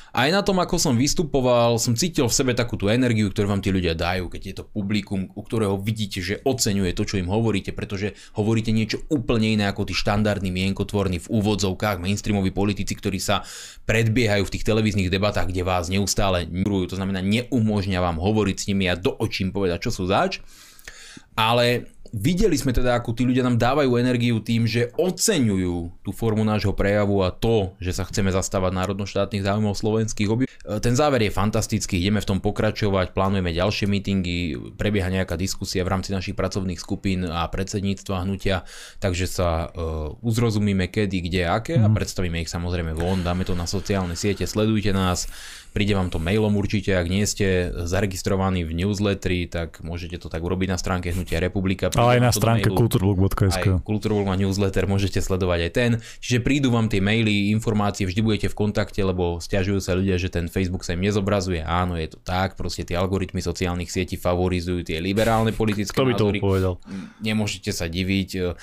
aj 0.09 0.29
na 0.33 0.41
tom, 0.41 0.57
ako 0.57 0.81
som 0.81 0.97
vystupoval, 0.97 1.77
som 1.77 1.93
cítil 1.93 2.25
v 2.25 2.33
sebe 2.33 2.51
takú 2.57 2.75
tú 2.75 2.89
energiu, 2.89 3.29
ktorú 3.29 3.53
vám 3.53 3.61
tí 3.61 3.69
ľudia 3.69 3.93
dajú, 3.93 4.25
keď 4.29 4.41
je 4.41 4.55
to 4.57 4.63
publikum, 4.65 5.29
u 5.37 5.41
ktorého 5.45 5.77
vidíte, 5.77 6.19
že 6.21 6.41
oceňuje 6.41 6.97
to, 6.97 7.05
čo 7.05 7.21
im 7.21 7.29
hovoríte, 7.29 7.71
pretože 7.73 8.17
hovoríte 8.33 8.73
niečo 8.73 9.05
úplne 9.13 9.53
iné 9.53 9.69
ako 9.69 9.85
tí 9.85 9.93
štandardní 9.93 10.49
mienkotvorní 10.49 11.21
v 11.21 11.29
úvodzovkách, 11.29 12.01
mainstreamoví 12.01 12.49
politici, 12.49 12.97
ktorí 12.97 13.21
sa 13.21 13.45
predbiehajú 13.85 14.49
v 14.49 14.53
tých 14.57 14.65
televíznych 14.65 15.13
debatách, 15.13 15.53
kde 15.53 15.61
vás 15.61 15.93
neustále 15.93 16.49
njurujú, 16.49 16.93
to 16.93 16.99
znamená 16.99 17.21
neumožňa 17.21 17.99
vám 18.01 18.17
hovoriť 18.17 18.57
s 18.57 18.67
nimi 18.73 18.89
a 18.89 18.97
do 18.97 19.13
očím 19.13 19.53
povedať, 19.53 19.89
čo 19.89 19.91
sú 19.93 20.09
zač. 20.09 20.41
Ale 21.39 21.87
videli 22.11 22.57
sme 22.57 22.73
teda, 22.73 22.97
ako 22.97 23.13
tí 23.13 23.23
ľudia 23.25 23.45
nám 23.45 23.61
dávajú 23.61 23.95
energiu 23.95 24.41
tým, 24.41 24.65
že 24.65 24.89
oceňujú 24.97 26.01
tú 26.01 26.09
formu 26.09 26.41
nášho 26.41 26.73
prejavu 26.73 27.21
a 27.21 27.29
to, 27.29 27.77
že 27.77 27.93
sa 27.93 28.03
chceme 28.05 28.33
zastávať 28.33 28.73
národno-štátnych 28.73 29.45
záujmov 29.45 29.77
slovenských 29.77 30.29
obyvateľov. 30.29 30.81
Ten 30.81 30.93
záver 30.97 31.25
je 31.25 31.31
fantastický, 31.33 32.01
ideme 32.01 32.21
v 32.21 32.29
tom 32.29 32.39
pokračovať, 32.41 33.13
plánujeme 33.13 33.53
ďalšie 33.53 33.85
meetingy, 33.89 34.57
prebieha 34.77 35.09
nejaká 35.09 35.37
diskusia 35.37 35.85
v 35.85 35.93
rámci 35.97 36.13
našich 36.13 36.33
pracovných 36.37 36.81
skupín 36.81 37.25
a 37.25 37.45
predsedníctva 37.49 38.25
hnutia, 38.25 38.65
takže 39.01 39.25
sa 39.29 39.69
uh, 39.69 40.13
uzrozumíme 40.25 40.89
kedy, 40.89 41.29
kde, 41.29 41.41
aké 41.45 41.75
a 41.77 41.89
mhm. 41.89 41.95
predstavíme 41.95 42.41
ich 42.41 42.49
samozrejme 42.49 42.97
von, 42.97 43.21
dáme 43.21 43.45
to 43.45 43.53
na 43.53 43.69
sociálne 43.69 44.17
siete, 44.17 44.49
sledujte 44.49 44.93
nás, 44.93 45.29
Príde 45.69 45.93
vám 45.93 46.09
to 46.09 46.17
mailom 46.17 46.57
určite, 46.57 46.97
ak 46.97 47.07
nie 47.07 47.23
ste 47.29 47.69
zaregistrovaní 47.85 48.65
v 48.65 48.73
newsletteri, 48.73 49.45
tak 49.45 49.79
môžete 49.85 50.17
to 50.17 50.27
tak 50.27 50.41
urobiť 50.41 50.67
na 50.73 50.77
stránke 50.81 51.13
Hnutia 51.13 51.37
Republika. 51.37 51.93
Ale 51.93 52.17
aj 52.17 52.21
na 52.25 52.31
stránke 52.33 52.73
kulturblog.sk. 52.73 53.85
Kulturblog 53.85 54.25
má 54.25 54.35
newsletter, 54.35 54.89
môžete 54.89 55.21
sledovať 55.21 55.59
aj 55.69 55.71
ten. 55.71 55.91
Čiže 56.19 56.41
prídu 56.41 56.73
vám 56.73 56.89
tie 56.89 56.99
maily, 56.99 57.53
informácie, 57.53 58.09
vždy 58.09 58.21
budete 58.25 58.47
v 58.49 58.55
kontakte, 58.57 59.01
lebo 59.05 59.37
stiažujú 59.37 59.77
sa 59.77 59.93
ľudia, 59.93 60.17
že 60.17 60.33
ten 60.33 60.49
Facebook 60.49 60.81
sa 60.81 60.97
im 60.97 61.05
nezobrazuje. 61.05 61.61
Áno, 61.61 61.95
je 61.95 62.09
to 62.11 62.19
tak, 62.21 62.57
proste 62.57 62.83
tie 62.83 62.97
algoritmy 62.97 63.39
sociálnych 63.39 63.93
sietí 63.93 64.17
favorizujú 64.17 64.81
tie 64.81 64.97
liberálne 64.97 65.53
politické 65.53 65.93
Kto 65.93 66.09
by 66.09 66.13
to 66.17 66.25
povedal? 66.41 66.73
Nemôžete 67.21 67.69
sa 67.69 67.85
diviť. 67.85 68.57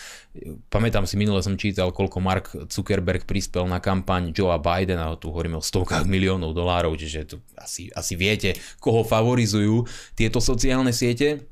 Pamätám 0.71 1.09
si, 1.09 1.17
minule 1.17 1.41
som 1.41 1.57
čítal, 1.57 1.91
koľko 1.91 2.19
Mark 2.21 2.53
Zuckerberg 2.69 3.25
prispel 3.25 3.65
na 3.67 3.81
kampaň 3.83 4.31
Joea 4.31 4.61
Bidena, 4.61 5.15
tu 5.17 5.33
hovoríme 5.33 5.59
o 5.59 5.65
stovkách 5.65 6.05
miliónov 6.05 6.53
dolárov, 6.53 6.95
čiže 6.95 7.21
to 7.25 7.37
asi, 7.59 7.89
asi 7.93 8.15
viete, 8.15 8.55
koho 8.79 9.03
favorizujú 9.03 9.85
tieto 10.15 10.39
sociálne 10.39 10.95
siete. 10.95 11.49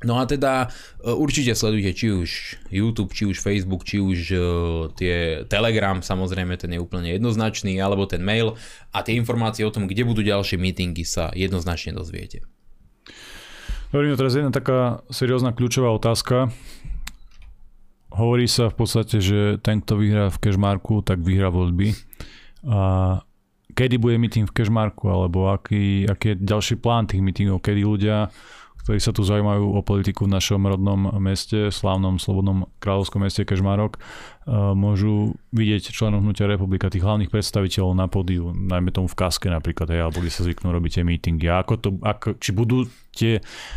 No 0.00 0.16
a 0.16 0.24
teda 0.24 0.72
e, 1.04 1.12
určite 1.12 1.52
sledujte 1.52 1.92
či 1.92 2.06
už 2.08 2.30
YouTube, 2.72 3.12
či 3.12 3.28
už 3.28 3.36
Facebook, 3.36 3.84
či 3.84 4.00
už 4.00 4.18
uh, 4.32 4.42
tie 4.96 5.44
Telegram, 5.44 6.00
samozrejme 6.00 6.56
ten 6.56 6.72
je 6.72 6.80
úplne 6.80 7.12
jednoznačný, 7.12 7.76
alebo 7.76 8.08
ten 8.08 8.24
mail 8.24 8.56
a 8.96 9.04
tie 9.04 9.12
informácie 9.20 9.60
o 9.60 9.74
tom, 9.74 9.84
kde 9.84 10.08
budú 10.08 10.24
ďalšie 10.24 10.56
meetingy 10.56 11.04
sa 11.04 11.28
jednoznačne 11.36 11.92
dozviete. 11.92 12.48
Hovorím, 13.90 14.14
teraz 14.14 14.38
jedna 14.38 14.54
taká 14.54 15.02
seriózna 15.10 15.50
kľúčová 15.50 15.90
otázka. 15.90 16.54
Hovorí 18.10 18.50
sa 18.50 18.68
v 18.70 18.76
podstate, 18.76 19.22
že 19.22 19.58
ten, 19.62 19.80
kto 19.80 19.98
vyhrá 19.98 20.26
v 20.28 20.40
Cashmarku, 20.42 21.06
tak 21.06 21.22
vyhrá 21.22 21.48
voľby. 21.48 21.94
A 22.66 23.22
kedy 23.72 23.96
bude 24.02 24.18
meeting 24.18 24.50
v 24.50 24.54
Cashmarku, 24.54 25.06
alebo 25.06 25.50
aký, 25.50 26.04
aký 26.10 26.34
je 26.34 26.42
ďalší 26.42 26.74
plán 26.82 27.06
tých 27.06 27.22
meetingov, 27.22 27.62
kedy 27.62 27.86
ľudia 27.86 28.28
ktorí 28.80 28.98
sa 28.98 29.12
tu 29.12 29.22
zaujímajú 29.22 29.76
o 29.76 29.80
politiku 29.84 30.24
v 30.24 30.34
našom 30.34 30.64
rodnom 30.64 31.12
meste, 31.20 31.68
slávnom 31.68 32.16
slobodnom 32.16 32.66
kráľovskom 32.80 33.22
meste 33.22 33.44
Kežmarok, 33.44 34.00
môžu 34.74 35.36
vidieť 35.52 35.92
členov 35.92 36.24
Hnutia 36.24 36.48
republika, 36.48 36.90
tých 36.90 37.04
hlavných 37.04 37.30
predstaviteľov 37.30 37.92
na 37.94 38.08
pódiu, 38.08 38.50
najmä 38.50 38.90
tomu 38.90 39.06
v 39.06 39.14
Kaske 39.14 39.52
napríklad, 39.52 39.92
hej, 39.92 40.00
alebo 40.08 40.24
kde 40.24 40.32
sa 40.32 40.42
zvyknú 40.42 40.72
robiť 40.72 40.90
tie 41.00 41.04
meetingy. 41.04 41.46
A 41.46 41.62
ako 41.62 41.74
to, 41.76 41.88
ako, 42.00 42.40
či 42.40 42.50
budú 42.56 42.88
tie 43.20 43.32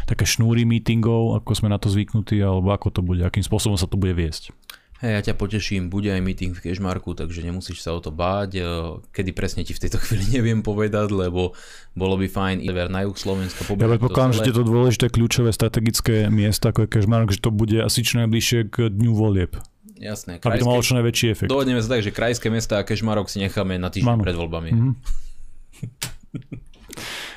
také 0.07 0.23
šnúry 0.23 0.63
meetingov, 0.63 1.35
ako 1.43 1.51
sme 1.51 1.67
na 1.67 1.75
to 1.75 1.91
zvyknutí, 1.91 2.39
alebo 2.39 2.71
ako 2.71 2.87
to 2.95 3.01
bude, 3.03 3.19
akým 3.19 3.43
spôsobom 3.43 3.75
sa 3.75 3.91
to 3.91 3.99
bude 3.99 4.15
viesť? 4.15 4.55
Hej, 5.03 5.11
ja 5.19 5.21
ťa 5.27 5.35
poteším, 5.35 5.91
bude 5.91 6.07
aj 6.07 6.23
meeting 6.23 6.55
v 6.55 6.63
Cashmarku, 6.63 7.11
takže 7.11 7.43
nemusíš 7.43 7.83
sa 7.83 7.91
o 7.91 7.99
to 7.99 8.07
báť. 8.07 8.51
E, 8.55 8.63
kedy 9.11 9.35
presne 9.35 9.67
ti 9.67 9.75
v 9.75 9.83
tejto 9.83 9.99
chvíli 10.07 10.39
neviem 10.39 10.63
povedať, 10.63 11.11
lebo 11.11 11.51
bolo 11.91 12.15
by 12.15 12.31
fajn 12.31 12.63
ver 12.71 12.87
na 12.87 13.03
juh 13.03 13.11
Slovenska. 13.19 13.67
Ja 13.67 13.91
predpokladám, 13.91 14.39
že 14.39 14.47
tieto 14.47 14.63
dôležité 14.63 15.11
kľúčové 15.11 15.51
strategické 15.51 16.31
miesta, 16.31 16.71
ako 16.71 16.87
je 16.87 16.89
Cashmark, 16.95 17.35
že 17.35 17.43
to 17.43 17.51
bude 17.51 17.75
asi 17.83 17.99
čo 17.99 18.23
najbližšie 18.23 18.71
k 18.71 18.87
dňu 18.87 19.11
volieb. 19.11 19.59
Jasné. 19.99 20.39
Krajské, 20.39 20.47
aby 20.47 20.63
to 20.63 20.71
malo 20.71 20.79
čo 20.79 20.95
najväčší 20.95 21.27
efekt. 21.35 21.51
Dohodneme 21.51 21.83
sa 21.83 21.99
tak, 21.99 22.07
že 22.07 22.15
krajské 22.15 22.47
mesta 22.47 22.79
a 22.79 22.87
Cashmarok 22.87 23.27
si 23.27 23.43
necháme 23.43 23.75
na 23.75 23.91
týždeň 23.91 24.23
pred 24.23 24.35
voľbami. 24.39 24.71
Mm-hmm. 24.71 24.93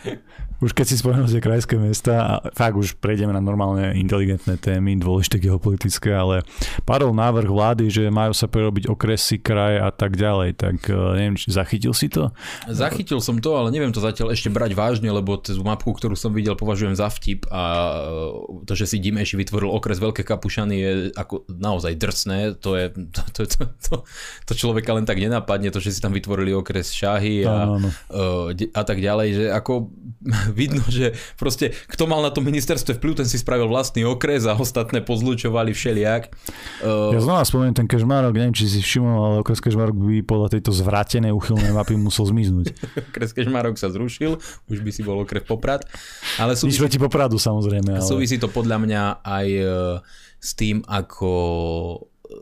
Už 0.56 0.72
keď 0.72 0.86
si 0.88 0.96
spomenul 0.96 1.28
tie 1.28 1.44
krajské 1.44 1.76
mesta, 1.76 2.14
a 2.16 2.32
fakt 2.56 2.80
už 2.80 2.96
prejdeme 2.96 3.28
na 3.28 3.44
normálne 3.44 3.92
inteligentné 3.92 4.56
témy, 4.56 4.96
dôležité 4.96 5.36
geopolitické, 5.36 6.16
ale 6.16 6.48
padol 6.88 7.12
návrh 7.12 7.44
vlády, 7.44 7.92
že 7.92 8.08
majú 8.08 8.32
sa 8.32 8.48
prerobiť 8.48 8.88
okresy, 8.88 9.36
kraje 9.36 9.84
a 9.84 9.92
tak 9.92 10.16
ďalej, 10.16 10.56
tak 10.56 10.88
e, 10.88 10.96
neviem, 10.96 11.36
či 11.36 11.52
zachytil 11.52 11.92
si 11.92 12.08
to? 12.08 12.32
Zachytil 12.72 13.20
som 13.20 13.36
to, 13.36 13.52
ale 13.52 13.68
neviem 13.68 13.92
to 13.92 14.00
zatiaľ 14.00 14.32
ešte 14.32 14.48
brať 14.48 14.72
vážne, 14.72 15.12
lebo 15.12 15.36
tú 15.36 15.52
mapku, 15.60 15.92
ktorú 15.92 16.16
som 16.16 16.32
videl, 16.32 16.56
považujem 16.56 16.96
za 16.96 17.12
vtip 17.12 17.44
a 17.52 17.62
e, 18.00 18.64
to, 18.64 18.72
že 18.72 18.88
si 18.88 18.96
Dimeši 18.96 19.36
vytvoril 19.36 19.68
okres 19.68 20.00
Veľké 20.00 20.24
Kapušany 20.24 20.74
je 20.76 20.92
ako 21.12 21.44
naozaj 21.52 21.92
drsné, 22.00 22.56
to 22.56 22.80
je 22.80 22.96
to, 23.12 23.22
to, 23.32 23.42
to, 23.44 23.62
to, 23.76 23.94
to 24.48 24.52
človeka 24.56 24.96
len 24.96 25.04
tak 25.04 25.20
nenapadne, 25.20 25.68
to, 25.68 25.84
že 25.84 25.92
si 25.92 26.00
tam 26.00 26.16
vytvorili 26.16 26.56
okres 26.56 26.96
Šahy 26.96 27.44
a, 27.44 27.68
no, 27.68 27.76
no, 27.76 27.88
no. 27.88 27.90
a 28.56 28.82
tak 28.88 29.04
ďalej, 29.04 29.28
že 29.36 29.44
ako 29.52 29.92
vidno, 30.60 30.82
že 30.86 31.14
proste 31.38 31.72
kto 31.90 32.06
mal 32.10 32.20
na 32.22 32.30
tom 32.34 32.44
ministerstve 32.44 32.98
vplyv, 32.98 33.24
ten 33.24 33.28
si 33.28 33.38
spravil 33.40 33.70
vlastný 33.70 34.04
okres 34.04 34.44
a 34.44 34.58
ostatné 34.58 35.02
pozlučovali 35.02 35.72
všelijak. 35.72 36.32
Uh, 36.82 37.14
ja 37.14 37.20
znova 37.22 37.46
spomeniem 37.46 37.76
ten 37.76 37.88
Kežmarok, 37.88 38.34
neviem, 38.34 38.54
či 38.54 38.66
si 38.66 38.80
všimol, 38.82 39.16
ale 39.16 39.36
okres 39.42 39.62
Kežmarok 39.62 39.96
by 39.96 40.16
podľa 40.26 40.48
tejto 40.58 40.70
zvrátenej 40.74 41.32
uchylnej 41.32 41.72
mapy 41.72 41.94
musel 41.96 42.26
zmiznúť. 42.26 42.74
okres 43.14 43.30
Kežmarok 43.32 43.78
sa 43.78 43.88
zrušil, 43.88 44.38
už 44.68 44.78
by 44.82 44.90
si 44.90 45.02
bol 45.06 45.22
okres 45.22 45.46
Poprad. 45.46 45.86
Ale 46.42 46.58
súvisí, 46.58 46.82
ti 46.90 46.98
Popradu 46.98 47.38
samozrejme. 47.38 48.02
Ale... 48.02 48.04
Súvisí 48.04 48.36
to 48.36 48.50
podľa 48.50 48.82
mňa 48.82 49.02
aj 49.22 49.46
e, 49.46 49.64
s 50.42 50.50
tým, 50.58 50.82
ako 50.86 51.30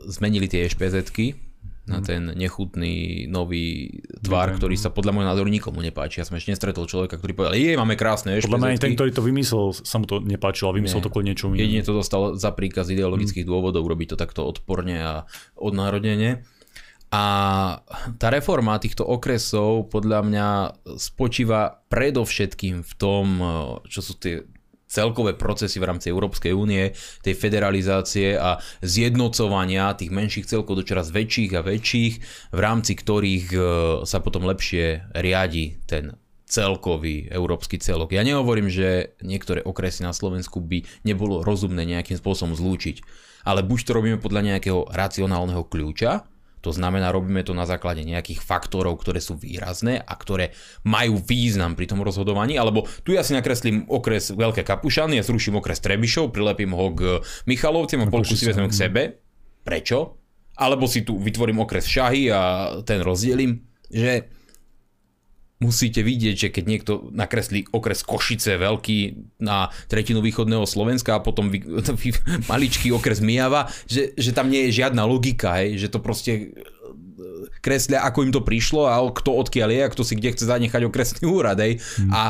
zmenili 0.09 0.49
tie 0.49 0.65
ešpezetky, 0.65 1.44
na 1.85 2.01
mhm. 2.01 2.05
ten 2.05 2.21
nechutný 2.33 3.25
nový 3.29 4.01
tvar, 4.25 4.49
ktorý 4.57 4.73
sa 4.73 4.89
podľa 4.89 5.13
môjho 5.13 5.29
názoru 5.29 5.49
nikomu 5.53 5.85
nepáči. 5.85 6.17
Ja 6.21 6.25
som 6.25 6.33
ešte 6.33 6.57
nestretol 6.57 6.89
človeka, 6.89 7.21
ktorý 7.21 7.37
povedal, 7.37 7.53
je, 7.53 7.77
máme 7.77 7.93
krásne 7.93 8.33
Podľa 8.41 8.57
mňa 8.57 8.81
ten, 8.81 8.97
ktorý 8.97 9.13
to 9.13 9.21
vymyslel, 9.21 9.69
sa 9.69 10.01
mu 10.01 10.09
to 10.09 10.17
nepáčilo 10.17 10.73
a 10.73 10.77
vymyslel 10.77 10.99
Nie. 11.01 11.05
to 11.05 11.11
kvôli 11.13 11.25
niečomu 11.29 11.53
Jedine 11.53 11.85
to 11.85 11.93
dostal 11.93 12.33
za 12.33 12.49
príkaz 12.57 12.89
ideologických 12.89 13.45
mm. 13.45 13.51
dôvodov 13.53 13.85
urobiť 13.85 14.13
to 14.13 14.17
takto 14.17 14.41
odporne 14.49 14.97
a 14.97 15.13
odnárodnene. 15.53 16.41
A 17.13 17.23
tá 18.17 18.27
reforma 18.33 18.81
týchto 18.81 19.05
okresov 19.05 19.93
podľa 19.93 20.19
mňa 20.25 20.47
spočíva 20.97 21.85
predovšetkým 21.87 22.81
v 22.81 22.93
tom, 22.97 23.25
čo 23.85 24.01
sú 24.01 24.17
tie 24.17 24.41
celkové 24.95 25.35
procesy 25.35 25.83
v 25.83 25.91
rámci 25.91 26.07
Európskej 26.07 26.55
únie, 26.55 26.95
tej 27.19 27.35
federalizácie 27.35 28.39
a 28.39 28.63
zjednocovania 28.79 29.91
tých 29.99 30.15
menších 30.15 30.47
celkov 30.47 30.79
do 30.79 30.83
čoraz 30.87 31.11
väčších 31.11 31.51
a 31.59 31.61
väčších, 31.61 32.13
v 32.55 32.59
rámci 32.59 32.95
ktorých 32.95 33.45
e, 33.51 33.57
sa 34.07 34.23
potom 34.23 34.47
lepšie 34.47 35.11
riadi 35.11 35.83
ten 35.83 36.15
celkový 36.45 37.27
európsky 37.27 37.81
celok. 37.81 38.13
Ja 38.13 38.21
nehovorím, 38.21 38.69
že 38.69 39.17
niektoré 39.25 39.65
okresy 39.65 40.05
na 40.05 40.13
Slovensku 40.13 40.61
by 40.61 40.85
nebolo 41.03 41.41
rozumné 41.41 41.83
nejakým 41.83 42.21
spôsobom 42.21 42.53
zlúčiť, 42.53 43.01
ale 43.49 43.65
buď 43.65 43.79
to 43.81 43.91
robíme 43.91 44.17
podľa 44.21 44.55
nejakého 44.55 44.87
racionálneho 44.93 45.65
kľúča, 45.65 46.23
to 46.65 46.73
znamená, 46.73 47.13
robíme 47.13 47.45
to 47.45 47.53
na 47.53 47.69
základe 47.69 48.01
nejakých 48.01 48.41
faktorov, 48.41 48.97
ktoré 48.97 49.21
sú 49.21 49.37
výrazné 49.37 50.01
a 50.01 50.13
ktoré 50.17 50.57
majú 50.81 51.21
význam 51.21 51.77
pri 51.77 51.85
tom 51.85 52.01
rozhodovaní, 52.01 52.57
alebo 52.57 52.89
tu 53.05 53.13
ja 53.13 53.21
si 53.21 53.37
nakreslím 53.37 53.85
okres 53.85 54.33
Veľké 54.33 54.65
Kapušany, 54.65 55.21
ja 55.21 55.23
zruším 55.23 55.61
okres 55.61 55.77
Trebišov, 55.85 56.33
prilepím 56.33 56.73
ho 56.73 56.89
k 56.89 57.01
Michalovcem 57.45 58.01
a 58.01 58.09
polku 58.09 58.33
si 58.33 58.49
vezmem 58.49 58.73
k 58.73 58.81
sebe. 58.81 59.01
Prečo? 59.61 60.17
Alebo 60.57 60.89
si 60.89 61.05
tu 61.05 61.21
vytvorím 61.21 61.61
okres 61.61 61.85
Šahy 61.85 62.33
a 62.33 62.41
ten 62.81 63.05
rozdelím, 63.05 63.61
že 63.93 64.25
musíte 65.59 66.03
vidieť, 66.03 66.35
že 66.35 66.49
keď 66.51 66.63
niekto 66.67 66.91
nakreslí 67.15 67.71
okres 67.71 68.03
Košice 68.03 68.59
veľký 68.59 68.99
na 69.39 69.71
tretinu 69.87 70.19
východného 70.19 70.67
Slovenska 70.67 71.15
a 71.15 71.23
potom 71.23 71.47
vy, 71.47 71.63
vy, 72.01 72.09
maličký 72.51 72.91
okres 72.91 73.23
Mijava, 73.23 73.71
že, 73.87 74.11
že 74.19 74.35
tam 74.35 74.51
nie 74.51 74.67
je 74.67 74.83
žiadna 74.83 75.07
logika, 75.07 75.63
hej, 75.63 75.79
že 75.79 75.87
to 75.87 76.03
proste 76.03 76.31
e, 76.31 76.45
kreslia, 77.63 78.03
ako 78.03 78.27
im 78.27 78.31
to 78.35 78.43
prišlo 78.43 78.83
a 78.91 78.99
kto 78.99 79.31
odkiaľ 79.31 79.69
je 79.71 79.81
a 79.87 79.91
kto 79.91 80.03
si 80.03 80.13
kde 80.19 80.35
chce 80.35 80.43
zanechať 80.43 80.81
okresný 80.83 81.23
úrad. 81.23 81.55
Hej. 81.59 81.79
Hmm. 82.03 82.11
A 82.11 82.21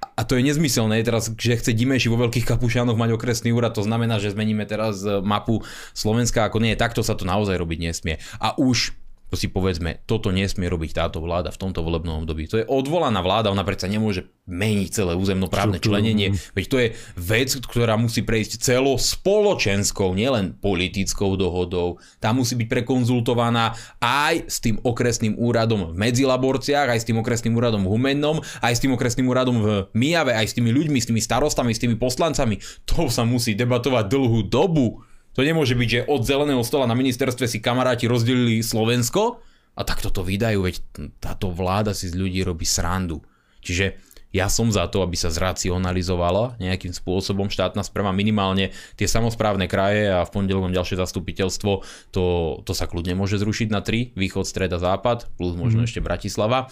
a 0.00 0.24
to 0.24 0.36
je 0.36 0.44
nezmyselné 0.44 1.00
teraz, 1.00 1.32
že 1.32 1.56
chce 1.56 1.72
Dimeši 1.72 2.12
vo 2.12 2.20
Veľkých 2.20 2.44
Kapušanoch 2.44 2.96
mať 2.96 3.16
okresný 3.16 3.56
úrad, 3.56 3.72
to 3.72 3.80
znamená, 3.80 4.20
že 4.20 4.32
zmeníme 4.36 4.68
teraz 4.68 5.00
e, 5.00 5.20
mapu 5.24 5.64
Slovenska, 5.96 6.44
ako 6.44 6.60
nie, 6.60 6.76
takto 6.76 7.00
sa 7.00 7.16
to 7.16 7.24
naozaj 7.24 7.56
robiť 7.56 7.78
nesmie. 7.80 8.20
A 8.36 8.52
už 8.60 8.99
to 9.30 9.38
si 9.38 9.46
povedzme, 9.46 10.02
toto 10.10 10.34
nesmie 10.34 10.66
robiť 10.66 10.90
táto 10.98 11.22
vláda 11.22 11.54
v 11.54 11.60
tomto 11.62 11.86
volebnom 11.86 12.26
období. 12.26 12.50
To 12.50 12.58
je 12.58 12.66
odvolaná 12.66 13.22
vláda, 13.22 13.54
ona 13.54 13.62
predsa 13.62 13.86
nemôže 13.86 14.26
meniť 14.50 14.88
celé 14.90 15.14
územnoprávne 15.14 15.78
členenie, 15.78 16.34
veď 16.58 16.64
to 16.66 16.76
je 16.82 16.88
vec, 17.14 17.48
ktorá 17.54 17.94
musí 17.94 18.26
prejsť 18.26 18.58
celo 18.58 18.98
spoločenskou, 18.98 20.10
nielen 20.18 20.58
politickou 20.58 21.38
dohodou. 21.38 22.02
Tá 22.18 22.34
musí 22.34 22.58
byť 22.58 22.66
prekonzultovaná 22.66 23.78
aj 24.02 24.50
s 24.50 24.58
tým 24.58 24.82
okresným 24.82 25.38
úradom 25.38 25.94
v 25.94 25.96
Medzilaborciach, 25.96 26.90
aj 26.90 26.98
s 26.98 27.06
tým 27.06 27.22
okresným 27.22 27.54
úradom 27.54 27.86
v 27.86 27.92
Humennom, 27.94 28.42
aj 28.58 28.74
s 28.74 28.82
tým 28.82 28.92
okresným 28.98 29.30
úradom 29.30 29.56
v 29.62 29.66
Mijave, 29.94 30.34
aj 30.34 30.50
s 30.50 30.56
tými 30.58 30.74
ľuďmi, 30.74 30.98
s 30.98 31.06
tými 31.06 31.22
starostami, 31.22 31.70
s 31.70 31.78
tými 31.78 31.94
poslancami. 31.94 32.58
To 32.90 33.06
sa 33.06 33.22
musí 33.22 33.54
debatovať 33.54 34.10
dlhú 34.10 34.50
dobu. 34.50 35.06
To 35.40 35.48
nemôže 35.48 35.72
byť, 35.72 35.88
že 35.88 36.04
od 36.04 36.20
zeleného 36.20 36.60
stola 36.60 36.84
na 36.84 36.92
ministerstve 36.92 37.48
si 37.48 37.64
kamaráti 37.64 38.04
rozdelili 38.04 38.60
Slovensko 38.60 39.40
a 39.72 39.80
takto 39.88 40.12
to 40.12 40.20
vydajú, 40.20 40.68
veď 40.68 40.84
táto 41.16 41.48
vláda 41.48 41.96
si 41.96 42.12
z 42.12 42.20
ľudí 42.20 42.44
robí 42.44 42.68
srandu. 42.68 43.24
Čiže 43.64 43.96
Ja 44.30 44.46
som 44.46 44.70
za 44.70 44.86
to, 44.86 45.02
aby 45.02 45.18
sa 45.18 45.26
zracionalizovala 45.26 46.54
nejakým 46.62 46.94
spôsobom 46.94 47.50
štátna 47.50 47.82
správa, 47.82 48.14
minimálne 48.14 48.70
tie 48.94 49.10
samozprávne 49.10 49.66
kraje 49.66 50.06
a 50.06 50.22
v 50.22 50.30
pondelok 50.30 50.70
ďalšie 50.70 51.02
zastupiteľstvo, 51.02 51.82
to, 52.14 52.24
to 52.62 52.72
sa 52.72 52.86
kľudne 52.86 53.18
môže 53.18 53.42
zrušiť 53.42 53.68
na 53.74 53.82
tri, 53.82 54.14
východ, 54.14 54.46
streda, 54.46 54.78
západ, 54.78 55.34
plus 55.34 55.58
možno 55.58 55.82
mm. 55.82 55.86
ešte 55.90 55.98
Bratislava. 55.98 56.70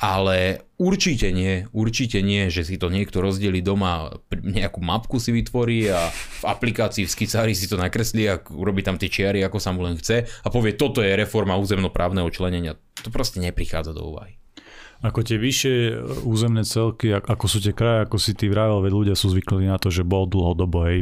Ale 0.00 0.64
určite 0.80 1.28
nie, 1.28 1.68
určite 1.76 2.24
nie, 2.24 2.48
že 2.48 2.64
si 2.64 2.80
to 2.80 2.88
niekto 2.88 3.20
rozdeli 3.20 3.60
doma, 3.60 4.16
nejakú 4.32 4.80
mapku 4.80 5.20
si 5.20 5.28
vytvorí 5.28 5.92
a 5.92 6.08
v 6.08 6.44
aplikácii 6.48 7.04
v 7.04 7.12
skicári 7.12 7.52
si 7.52 7.68
to 7.68 7.76
nakreslí 7.76 8.24
a 8.32 8.40
urobí 8.48 8.80
tam 8.80 8.96
tie 8.96 9.12
čiary, 9.12 9.44
ako 9.44 9.60
sa 9.60 9.76
mu 9.76 9.84
len 9.84 10.00
chce 10.00 10.24
a 10.24 10.48
povie, 10.48 10.72
toto 10.72 11.04
je 11.04 11.12
reforma 11.12 11.60
územnoprávneho 11.60 12.32
členenia. 12.32 12.80
To 13.04 13.12
proste 13.12 13.44
neprichádza 13.44 13.92
do 13.92 14.08
úvahy. 14.08 14.39
Ako 15.00 15.24
tie 15.24 15.40
vyššie 15.40 15.74
e, 15.88 15.92
územné 16.28 16.60
celky, 16.68 17.08
ako 17.16 17.46
sú 17.48 17.58
tie 17.64 17.72
kraje, 17.72 18.04
ako 18.04 18.16
si 18.20 18.36
ty 18.36 18.52
vravel, 18.52 18.84
veď 18.84 18.92
ľudia 18.92 19.16
sú 19.16 19.32
zvyknutí 19.32 19.64
na 19.64 19.80
to, 19.80 19.88
že 19.88 20.04
bol 20.04 20.28
dlhodobo, 20.28 20.84
hej, 20.84 21.00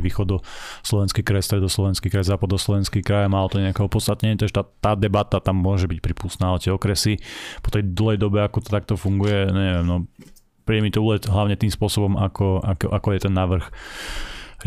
slovenský 0.86 1.26
kraj, 1.26 1.42
stredoslovenský 1.42 2.06
kraj, 2.06 2.30
západoslovenský 2.30 3.02
kraj, 3.02 3.26
malo 3.26 3.50
to 3.50 3.58
nejaké 3.58 3.82
opodstatnenie, 3.82 4.38
takže 4.38 4.54
tá, 4.54 4.62
tá 4.62 4.92
debata 4.94 5.42
tam 5.42 5.58
môže 5.58 5.90
byť 5.90 5.98
pripustná, 5.98 6.54
ale 6.54 6.62
tie 6.62 6.70
okresy 6.70 7.18
po 7.58 7.74
tej 7.74 7.90
dlhej 7.90 8.22
dobe, 8.22 8.38
ako 8.38 8.62
to 8.62 8.70
takto 8.70 8.94
funguje, 8.94 9.50
neviem, 9.50 9.82
no 9.82 9.96
príde 10.68 10.84
mi 10.84 10.92
to 10.92 11.00
ulet 11.00 11.24
hlavne 11.24 11.56
tým 11.56 11.72
spôsobom, 11.72 12.20
ako, 12.20 12.60
ako, 12.60 12.92
ako 12.92 13.08
je 13.16 13.20
ten 13.24 13.32
návrh 13.32 13.64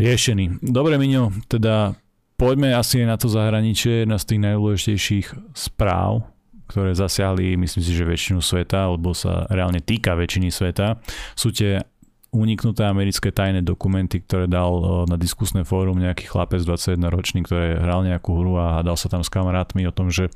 riešený. 0.02 0.58
Dobre, 0.58 0.98
Miňo, 0.98 1.30
teda 1.46 1.94
poďme 2.34 2.74
asi 2.74 3.06
aj 3.06 3.06
na 3.06 3.16
to 3.16 3.30
zahraničie, 3.30 4.02
jedna 4.02 4.18
z 4.18 4.34
tých 4.34 4.40
najdôležitejších 4.42 5.26
správ, 5.54 6.26
ktoré 6.72 6.96
zasiahli, 6.96 7.60
myslím 7.60 7.82
si, 7.84 7.92
že 7.92 8.08
väčšinu 8.08 8.40
sveta, 8.40 8.88
alebo 8.88 9.12
sa 9.12 9.44
reálne 9.52 9.84
týka 9.84 10.16
väčšiny 10.16 10.48
sveta, 10.48 10.96
sú 11.36 11.52
tie 11.52 11.84
uniknuté 12.32 12.88
americké 12.88 13.28
tajné 13.28 13.60
dokumenty, 13.60 14.24
ktoré 14.24 14.48
dal 14.48 15.04
na 15.04 15.20
diskusné 15.20 15.68
fórum 15.68 16.00
nejaký 16.00 16.32
chlapec 16.32 16.64
21 16.64 17.12
ročný, 17.12 17.44
ktorý 17.44 17.76
hral 17.76 18.08
nejakú 18.08 18.32
hru 18.32 18.56
a 18.56 18.80
dal 18.80 18.96
sa 18.96 19.12
tam 19.12 19.20
s 19.20 19.28
kamarátmi 19.28 19.84
o 19.84 19.92
tom, 19.92 20.08
že 20.08 20.32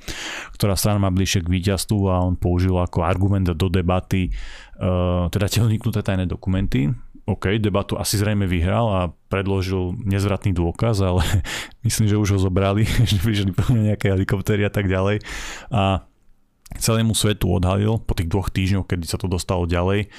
ktorá 0.61 0.77
strana 0.77 1.01
má 1.01 1.09
bližšie 1.09 1.41
k 1.41 1.53
víťazstvu 1.57 1.99
a 2.13 2.21
on 2.21 2.37
použil 2.37 2.77
ako 2.77 3.01
argument 3.01 3.49
do 3.49 3.69
debaty 3.73 4.29
uh, 4.77 5.33
teda 5.33 5.49
tie 5.49 5.65
uniknuté 5.65 6.05
tajné 6.05 6.29
dokumenty. 6.29 6.93
OK, 7.27 7.59
debatu 7.59 7.99
asi 7.99 8.21
zrejme 8.21 8.47
vyhral 8.47 8.87
a 8.87 9.01
predložil 9.33 9.99
nezvratný 10.05 10.53
dôkaz, 10.53 11.01
ale 11.01 11.25
myslím, 11.87 12.13
že 12.13 12.21
už 12.21 12.37
ho 12.37 12.39
zobrali, 12.39 12.85
že 13.11 13.17
vyžili 13.25 13.57
nejaké 13.73 14.13
helikoptery 14.13 14.69
a 14.69 14.71
tak 14.71 14.85
ďalej. 14.85 15.25
A 15.73 16.05
celému 16.75 17.15
svetu 17.15 17.47
odhalil 17.47 18.03
po 18.03 18.13
tých 18.19 18.27
dvoch 18.27 18.51
týždňoch, 18.51 18.91
kedy 18.91 19.07
sa 19.07 19.17
to 19.23 19.31
dostalo 19.31 19.71
ďalej, 19.71 20.11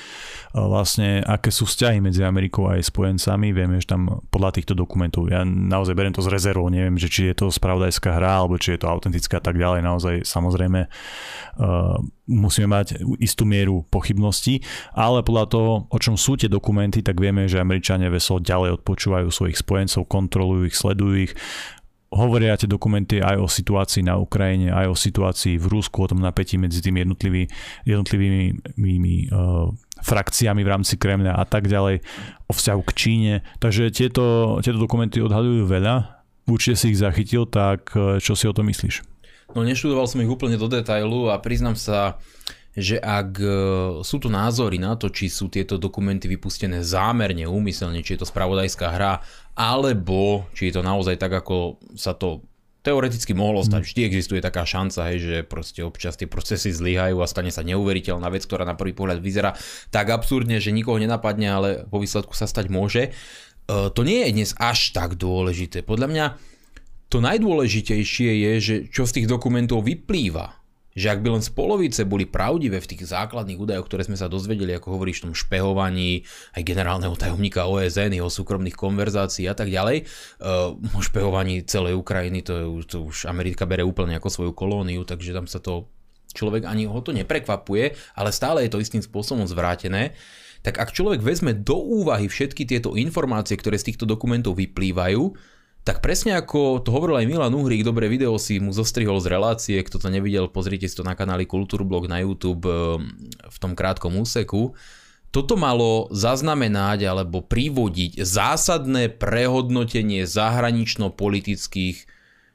vlastne 0.56 1.20
aké 1.28 1.52
sú 1.52 1.68
vzťahy 1.68 2.00
medzi 2.00 2.24
Amerikou 2.24 2.72
a 2.72 2.80
jej 2.80 2.88
spojencami. 2.88 3.52
Vieme, 3.52 3.84
že 3.84 3.92
tam 3.92 4.24
podľa 4.32 4.56
týchto 4.56 4.74
dokumentov, 4.74 5.28
ja 5.28 5.44
naozaj 5.44 5.94
beriem 5.94 6.16
to 6.16 6.24
z 6.24 6.32
rezervou, 6.32 6.72
neviem, 6.72 6.96
že 6.96 7.12
či 7.12 7.30
je 7.30 7.36
to 7.36 7.52
spravodajská 7.52 8.16
hra, 8.16 8.42
alebo 8.42 8.56
či 8.56 8.74
je 8.74 8.80
to 8.80 8.88
autentická 8.88 9.38
a 9.38 9.44
tak 9.44 9.60
ďalej. 9.60 9.84
Naozaj 9.84 10.16
samozrejme 10.24 10.88
uh, 10.88 12.00
musíme 12.32 12.68
mať 12.72 13.04
istú 13.20 13.44
mieru 13.44 13.84
pochybností, 13.92 14.64
ale 14.96 15.28
podľa 15.28 15.46
toho, 15.52 15.72
o 15.92 15.98
čom 16.00 16.16
sú 16.16 16.40
tie 16.40 16.48
dokumenty, 16.48 17.04
tak 17.04 17.20
vieme, 17.20 17.46
že 17.52 17.60
Američania 17.60 18.08
veselo 18.08 18.40
ďalej 18.40 18.82
odpočúvajú 18.82 19.28
svojich 19.30 19.60
spojencov, 19.60 20.08
kontrolujú 20.08 20.72
ich, 20.72 20.76
sledujú 20.80 21.16
ich, 21.28 21.34
hovoria 22.12 22.56
tie 22.56 22.72
dokumenty 22.72 23.20
aj 23.20 23.36
o 23.36 23.48
situácii 23.48 24.08
na 24.08 24.16
Ukrajine, 24.16 24.72
aj 24.72 24.88
o 24.88 24.96
situácii 24.96 25.60
v 25.60 25.66
Rusku, 25.68 26.04
o 26.04 26.10
tom 26.10 26.24
napätí 26.24 26.56
medzi 26.56 26.80
tými 26.80 27.04
jednotlivými, 27.04 27.46
jednotlivými 27.84 29.16
uh, 29.28 29.72
frakciami 30.00 30.62
v 30.64 30.72
rámci 30.72 30.96
Kremľa 30.96 31.36
a 31.36 31.44
tak 31.44 31.68
ďalej, 31.68 32.00
o 32.48 32.54
vzťahu 32.56 32.82
k 32.88 32.92
Číne. 32.96 33.34
Takže 33.60 33.92
tieto, 33.92 34.58
tieto 34.64 34.80
dokumenty 34.80 35.20
odhadujú 35.20 35.68
veľa. 35.68 36.24
Určite 36.48 36.80
si 36.80 36.86
ich 36.96 37.02
zachytil, 37.04 37.44
tak 37.44 37.92
uh, 37.94 38.24
čo 38.24 38.40
si 38.40 38.48
o 38.48 38.56
tom 38.56 38.72
myslíš? 38.72 39.04
No 39.56 39.64
neštudoval 39.64 40.08
som 40.08 40.20
ich 40.24 40.32
úplne 40.32 40.60
do 40.60 40.68
detailu 40.68 41.32
a 41.32 41.40
priznám 41.40 41.80
sa, 41.80 42.20
že 42.78 43.02
ak 43.02 43.32
uh, 43.42 43.50
sú 44.06 44.22
tu 44.22 44.30
názory 44.30 44.78
na 44.78 44.94
to, 44.94 45.10
či 45.10 45.34
sú 45.34 45.50
tieto 45.50 45.82
dokumenty 45.82 46.30
vypustené 46.30 46.86
zámerne, 46.86 47.50
úmyselne, 47.50 48.06
či 48.06 48.14
je 48.14 48.22
to 48.22 48.30
spravodajská 48.30 48.94
hra 48.94 49.26
alebo 49.58 50.46
či 50.54 50.70
je 50.70 50.78
to 50.78 50.86
naozaj 50.86 51.18
tak, 51.18 51.34
ako 51.34 51.82
sa 51.98 52.14
to 52.14 52.46
teoreticky 52.86 53.36
mohlo 53.36 53.66
stať. 53.68 53.84
Mhm. 53.84 53.88
Vždy 53.90 54.02
existuje 54.08 54.40
taká 54.40 54.64
šanca, 54.64 55.12
hej, 55.12 55.18
že 55.20 55.36
proste 55.44 55.84
občas 55.84 56.16
tie 56.16 56.30
procesy 56.30 56.72
zlyhajú 56.72 57.20
a 57.20 57.28
stane 57.28 57.52
sa 57.52 57.66
neuveriteľná 57.68 58.32
vec, 58.32 58.48
ktorá 58.48 58.64
na 58.64 58.80
prvý 58.80 58.96
pohľad 58.96 59.20
vyzerá 59.20 59.58
tak 59.92 60.08
absurdne, 60.08 60.64
že 60.64 60.72
nikoho 60.72 60.96
nenapadne, 60.96 61.48
ale 61.52 61.70
po 61.90 62.00
výsledku 62.00 62.32
sa 62.32 62.48
stať 62.48 62.72
môže. 62.72 63.04
E, 63.10 63.12
to 63.68 64.02
nie 64.08 64.24
je 64.24 64.32
dnes 64.32 64.50
až 64.56 64.96
tak 64.96 65.20
dôležité. 65.20 65.84
Podľa 65.84 66.08
mňa 66.08 66.26
to 67.12 67.20
najdôležitejšie 67.20 68.32
je, 68.48 68.52
že 68.60 68.76
čo 68.88 69.04
z 69.04 69.20
tých 69.20 69.28
dokumentov 69.28 69.84
vyplýva 69.84 70.57
že 70.98 71.14
ak 71.14 71.22
by 71.22 71.38
len 71.38 71.44
z 71.46 71.54
polovice 71.54 72.02
boli 72.10 72.26
pravdivé 72.26 72.82
v 72.82 72.90
tých 72.90 73.14
základných 73.14 73.62
údajoch, 73.62 73.86
ktoré 73.86 74.10
sme 74.10 74.18
sa 74.18 74.26
dozvedeli, 74.26 74.74
ako 74.74 74.98
hovoríš 74.98 75.22
v 75.22 75.26
tom 75.30 75.36
špehovaní 75.38 76.26
aj 76.58 76.66
generálneho 76.66 77.14
tajomníka 77.14 77.70
OSN, 77.70 78.18
jeho 78.18 78.34
súkromných 78.34 78.74
konverzácií 78.74 79.46
a 79.46 79.54
tak 79.54 79.70
ďalej, 79.70 80.10
uh, 80.42 80.74
o 80.74 81.00
špehovaní 81.06 81.62
celej 81.70 81.94
Ukrajiny, 82.02 82.42
to, 82.42 82.54
je, 82.58 82.66
to 82.90 82.98
už 83.06 83.30
Amerika 83.30 83.70
bere 83.70 83.86
úplne 83.86 84.18
ako 84.18 84.34
svoju 84.34 84.52
kolóniu, 84.58 85.06
takže 85.06 85.38
tam 85.38 85.46
sa 85.46 85.62
to 85.62 85.86
človek 86.34 86.66
ani 86.66 86.90
ho 86.90 87.00
to 87.06 87.14
neprekvapuje, 87.14 87.94
ale 88.18 88.30
stále 88.34 88.66
je 88.66 88.74
to 88.74 88.82
istým 88.82 89.06
spôsobom 89.06 89.46
zvrátené. 89.46 90.18
Tak 90.66 90.82
ak 90.82 90.90
človek 90.92 91.22
vezme 91.22 91.54
do 91.54 91.78
úvahy 91.78 92.26
všetky 92.26 92.66
tieto 92.66 92.98
informácie, 92.98 93.54
ktoré 93.56 93.78
z 93.78 93.94
týchto 93.94 94.10
dokumentov 94.10 94.58
vyplývajú, 94.58 95.38
tak 95.88 96.04
presne 96.04 96.36
ako 96.36 96.84
to 96.84 96.92
hovoril 96.92 97.16
aj 97.16 97.32
Milan 97.32 97.56
Uhrík, 97.56 97.88
dobré 97.88 98.12
video 98.12 98.36
si 98.36 98.60
mu 98.60 98.76
zostrihol 98.76 99.24
z 99.24 99.32
relácie, 99.32 99.80
kto 99.80 100.04
to 100.04 100.12
nevidel, 100.12 100.52
pozrite 100.52 100.84
si 100.84 100.92
to 100.92 101.08
na 101.08 101.16
kanáli 101.16 101.48
Kultúrblog 101.48 102.12
na 102.12 102.20
YouTube 102.20 102.68
ehm, 102.68 103.16
v 103.48 103.58
tom 103.64 103.72
krátkom 103.72 104.20
úseku. 104.20 104.76
Toto 105.32 105.56
malo 105.56 106.12
zaznamenať 106.12 107.08
alebo 107.08 107.40
privodiť 107.40 108.20
zásadné 108.20 109.16
prehodnotenie 109.16 110.28
zahranično-politických 110.28 111.98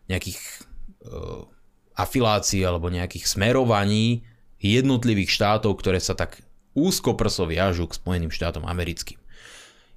nejakých 0.09 0.41
uh, 0.41 1.45
afilácií 1.93 2.65
alebo 2.65 2.89
nejakých 2.89 3.29
smerovaní 3.29 4.25
jednotlivých 4.61 5.31
štátov, 5.31 5.79
ktoré 5.79 6.01
sa 6.01 6.17
tak 6.17 6.41
úzko 6.73 7.13
prso 7.13 7.45
viažu 7.45 7.89
k 7.89 7.97
Spojeným 7.97 8.33
štátom 8.33 8.65
americkým. 8.65 9.21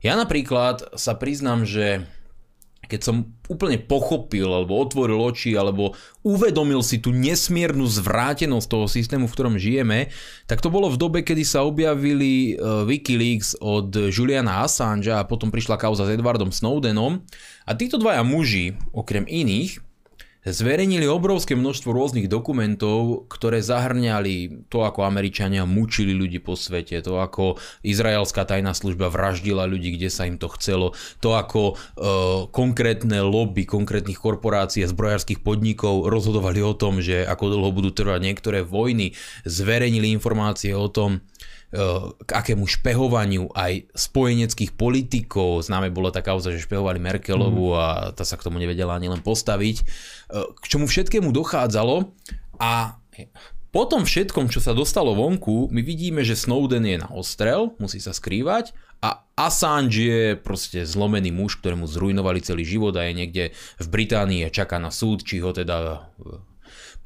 Ja 0.03 0.19
napríklad 0.19 0.99
sa 0.99 1.15
priznám, 1.15 1.63
že 1.63 2.05
keď 2.85 3.01
som 3.01 3.15
úplne 3.45 3.77
pochopil, 3.77 4.49
alebo 4.49 4.81
otvoril 4.81 5.21
oči, 5.21 5.53
alebo 5.53 5.93
uvedomil 6.25 6.81
si 6.81 6.97
tú 6.97 7.13
nesmiernu 7.13 7.85
zvrátenosť 7.85 8.67
toho 8.69 8.85
systému, 8.89 9.29
v 9.29 9.35
ktorom 9.37 9.55
žijeme, 9.61 10.09
tak 10.49 10.61
to 10.61 10.73
bolo 10.73 10.89
v 10.89 10.97
dobe, 10.97 11.19
kedy 11.21 11.45
sa 11.45 11.61
objavili 11.65 12.57
uh, 12.57 12.85
Wikileaks 12.85 13.57
od 13.61 13.93
Juliana 14.09 14.65
Assange 14.65 15.13
a 15.13 15.25
potom 15.25 15.53
prišla 15.53 15.77
kauza 15.77 16.09
s 16.09 16.13
Edwardom 16.13 16.49
Snowdenom. 16.49 17.21
A 17.65 17.71
títo 17.77 17.97
dvaja 18.01 18.25
muži, 18.25 18.77
okrem 18.93 19.25
iných, 19.25 19.81
zverejnili 20.45 21.09
obrovské 21.09 21.57
množstvo 21.57 21.89
rôznych 21.89 22.29
dokumentov, 22.29 23.25
ktoré 23.27 23.65
zahrňali 23.65 24.67
to, 24.69 24.85
ako 24.85 25.01
Američania 25.01 25.65
mučili 25.65 26.13
ľudí 26.13 26.37
po 26.37 26.53
svete, 26.53 27.01
to, 27.01 27.17
ako 27.17 27.57
izraelská 27.81 28.45
tajná 28.45 28.77
služba 28.77 29.09
vraždila 29.09 29.65
ľudí, 29.65 29.97
kde 29.97 30.13
sa 30.13 30.29
im 30.29 30.37
to 30.37 30.45
chcelo, 30.53 30.93
to, 31.17 31.33
ako 31.33 31.73
e, 31.73 31.75
konkrétne 32.53 33.25
lobby 33.25 33.65
konkrétnych 33.65 34.21
korporácií 34.21 34.85
a 34.85 34.91
zbrojárskych 34.91 35.41
podnikov 35.41 36.05
rozhodovali 36.07 36.61
o 36.61 36.77
tom, 36.77 37.01
že 37.01 37.25
ako 37.25 37.49
dlho 37.49 37.69
budú 37.73 37.89
trvať 37.89 38.21
niektoré 38.21 38.61
vojny, 38.61 39.17
zverejnili 39.49 40.13
informácie 40.13 40.77
o 40.77 40.85
tom, 40.85 41.25
k 42.25 42.29
akému 42.29 42.63
špehovaniu 42.69 43.51
aj 43.51 43.91
spojeneckých 43.91 44.77
politikov, 44.79 45.65
známe 45.65 45.91
bola 45.91 46.13
tá 46.13 46.23
kauza, 46.23 46.55
že 46.55 46.63
špehovali 46.63 47.01
Merkelovu 47.01 47.73
mm. 47.73 47.77
a 47.77 47.87
tá 48.15 48.23
sa 48.23 48.39
k 48.39 48.45
tomu 48.47 48.61
nevedela 48.61 48.95
ani 48.95 49.11
len 49.11 49.19
postaviť, 49.19 49.77
k 50.31 50.65
čomu 50.65 50.87
všetkému 50.87 51.35
dochádzalo 51.35 52.15
a 52.61 52.95
po 53.75 53.83
tom 53.91 54.07
všetkom, 54.07 54.47
čo 54.47 54.63
sa 54.63 54.71
dostalo 54.71 55.11
vonku, 55.19 55.67
my 55.67 55.83
vidíme, 55.83 56.23
že 56.23 56.39
Snowden 56.39 56.87
je 56.87 56.95
na 56.95 57.11
ostrel, 57.11 57.75
musí 57.75 57.99
sa 57.99 58.15
skrývať 58.15 58.71
a 59.03 59.27
Assange 59.35 59.99
je 59.99 60.23
proste 60.39 60.87
zlomený 60.87 61.35
muž, 61.35 61.59
ktorému 61.59 61.83
zrujnovali 61.83 62.39
celý 62.39 62.63
život 62.63 62.95
a 62.95 63.03
je 63.03 63.13
niekde 63.19 63.43
v 63.83 63.87
Británii 63.91 64.47
a 64.47 64.53
čaká 64.53 64.79
na 64.79 64.95
súd, 64.95 65.27
či 65.27 65.43
ho 65.43 65.51
teda 65.51 66.07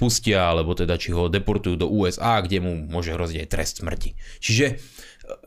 pustia, 0.00 0.48
alebo 0.48 0.72
teda 0.72 0.96
či 0.96 1.12
ho 1.12 1.28
deportujú 1.28 1.76
do 1.76 1.92
USA, 1.92 2.40
kde 2.40 2.64
mu 2.64 2.72
môže 2.88 3.12
hroziť 3.12 3.44
aj 3.44 3.50
trest 3.52 3.74
smrti. 3.84 4.16
Čiže 4.40 4.66
e, 4.66 4.74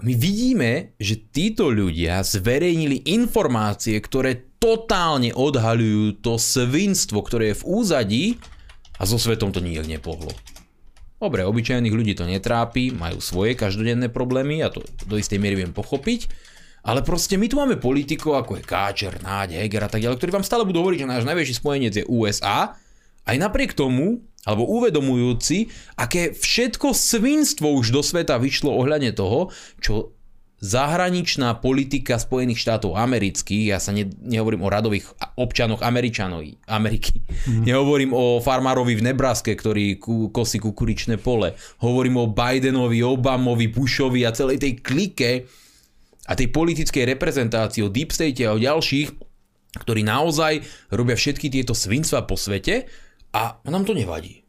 my 0.06 0.14
vidíme, 0.14 0.94
že 1.02 1.18
títo 1.18 1.74
ľudia 1.74 2.22
zverejnili 2.22 3.10
informácie, 3.10 3.98
ktoré 3.98 4.54
totálne 4.62 5.34
odhaľujú 5.34 6.22
to 6.22 6.38
svinstvo, 6.38 7.26
ktoré 7.26 7.52
je 7.52 7.60
v 7.60 7.68
úzadí 7.68 8.26
a 9.02 9.10
so 9.10 9.18
svetom 9.18 9.50
to 9.50 9.60
nijak 9.60 9.90
nepohlo. 9.90 10.32
Dobre, 11.18 11.48
obyčajných 11.48 11.96
ľudí 11.96 12.14
to 12.14 12.28
netrápi, 12.28 12.92
majú 12.92 13.24
svoje 13.24 13.56
každodenné 13.56 14.12
problémy 14.12 14.60
a 14.60 14.68
to 14.68 14.84
do 15.08 15.16
istej 15.16 15.40
miery 15.40 15.64
viem 15.64 15.72
pochopiť. 15.72 16.28
Ale 16.84 17.00
proste 17.00 17.40
my 17.40 17.48
tu 17.48 17.56
máme 17.56 17.80
politikov 17.80 18.44
ako 18.44 18.60
je 18.60 18.64
Káčer, 18.68 19.16
Náď, 19.24 19.56
Heger 19.64 19.88
a 19.88 19.90
tak 19.92 20.04
ďalej, 20.04 20.20
ktorí 20.20 20.32
vám 20.36 20.44
stále 20.44 20.68
budú 20.68 20.84
hovoriť, 20.84 21.08
že 21.08 21.08
náš 21.08 21.24
najväčší 21.24 21.56
spojenec 21.64 21.94
je 21.96 22.04
USA. 22.12 22.76
Aj 23.24 23.38
napriek 23.40 23.72
tomu, 23.72 24.24
alebo 24.44 24.68
uvedomujúci, 24.68 25.72
aké 25.96 26.36
všetko 26.36 26.92
svinstvo 26.92 27.72
už 27.80 27.96
do 27.96 28.04
sveta 28.04 28.36
vyšlo 28.36 28.76
ohľadne 28.76 29.16
toho, 29.16 29.48
čo 29.80 30.12
zahraničná 30.64 31.60
politika 31.60 32.16
Spojených 32.16 32.64
štátov 32.64 32.96
amerických, 32.96 33.76
ja 33.76 33.84
sa 33.84 33.92
ne, 33.92 34.08
nehovorím 34.08 34.64
o 34.64 34.72
radových 34.72 35.12
občanoch 35.36 35.84
Američanov, 35.84 36.40
Ameriky, 36.72 37.20
mm. 37.20 37.68
nehovorím 37.68 38.16
o 38.16 38.40
farmárovi 38.40 38.96
v 38.96 39.12
Nebraske, 39.12 39.52
ktorý 39.60 40.00
ku, 40.00 40.32
kosí 40.32 40.64
kukuričné 40.64 41.20
pole, 41.20 41.52
hovorím 41.84 42.16
o 42.24 42.32
Bidenovi, 42.32 43.04
Obamovi, 43.04 43.68
Bushovi 43.76 44.24
a 44.24 44.32
celej 44.32 44.64
tej 44.64 44.74
klike 44.80 45.32
a 46.24 46.32
tej 46.32 46.48
politickej 46.48 47.12
reprezentácii, 47.12 47.84
o 47.84 47.92
Deep 47.92 48.16
State 48.16 48.48
a 48.48 48.56
o 48.56 48.60
ďalších, 48.64 49.08
ktorí 49.84 50.02
naozaj 50.08 50.64
robia 50.96 51.20
všetky 51.20 51.52
tieto 51.52 51.76
svinstva 51.76 52.24
po 52.24 52.40
svete 52.40 52.88
a 53.34 53.58
nám 53.66 53.84
to 53.84 53.98
nevadí. 53.98 54.46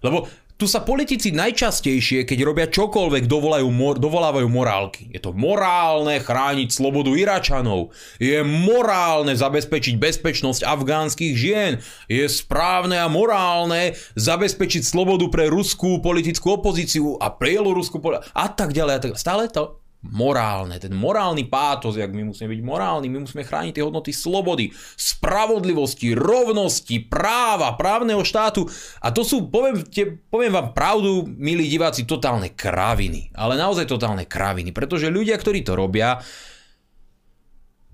Lebo 0.00 0.30
tu 0.58 0.66
sa 0.66 0.82
politici 0.82 1.30
najčastejšie, 1.30 2.26
keď 2.26 2.38
robia 2.42 2.66
čokoľvek, 2.66 3.30
dovolajú, 3.30 3.70
dovolávajú 4.02 4.48
morálky. 4.50 5.06
Je 5.14 5.22
to 5.22 5.30
morálne 5.30 6.18
chrániť 6.18 6.74
slobodu 6.74 7.14
Iračanov. 7.14 7.94
Je 8.18 8.42
morálne 8.42 9.38
zabezpečiť 9.38 9.94
bezpečnosť 10.02 10.66
afgánskych 10.66 11.34
žien. 11.38 11.78
Je 12.10 12.26
správne 12.26 12.98
a 12.98 13.06
morálne 13.06 13.94
zabezpečiť 14.18 14.82
slobodu 14.82 15.30
pre 15.30 15.46
ruskú 15.46 16.02
politickú 16.02 16.58
opozíciu 16.58 17.14
a 17.22 17.30
prieloruskú 17.30 18.02
politickú 18.02 18.34
a 18.34 18.50
tak 18.50 18.74
ďalej. 18.74 18.94
A 18.98 19.00
tak 19.02 19.10
ďalej. 19.14 19.22
Stále 19.22 19.46
to 19.54 19.78
morálne, 19.98 20.78
ten 20.78 20.94
morálny 20.94 21.50
pátos, 21.50 21.98
jak 21.98 22.14
my 22.14 22.30
musíme 22.30 22.54
byť 22.54 22.62
morálni, 22.62 23.10
my 23.10 23.26
musíme 23.26 23.42
chrániť 23.42 23.74
tie 23.74 23.84
hodnoty 23.84 24.14
slobody, 24.14 24.70
spravodlivosti, 24.94 26.14
rovnosti, 26.14 27.02
práva, 27.10 27.74
právneho 27.74 28.22
štátu. 28.22 28.70
A 29.02 29.10
to 29.10 29.26
sú, 29.26 29.50
poviem, 29.50 29.82
te, 29.82 30.22
poviem 30.30 30.54
vám 30.54 30.70
pravdu, 30.70 31.26
milí 31.26 31.66
diváci, 31.66 32.06
totálne 32.06 32.54
kraviny. 32.54 33.34
Ale 33.34 33.58
naozaj 33.58 33.90
totálne 33.90 34.22
kraviny, 34.22 34.70
pretože 34.70 35.10
ľudia, 35.10 35.34
ktorí 35.34 35.66
to 35.66 35.74
robia, 35.74 36.22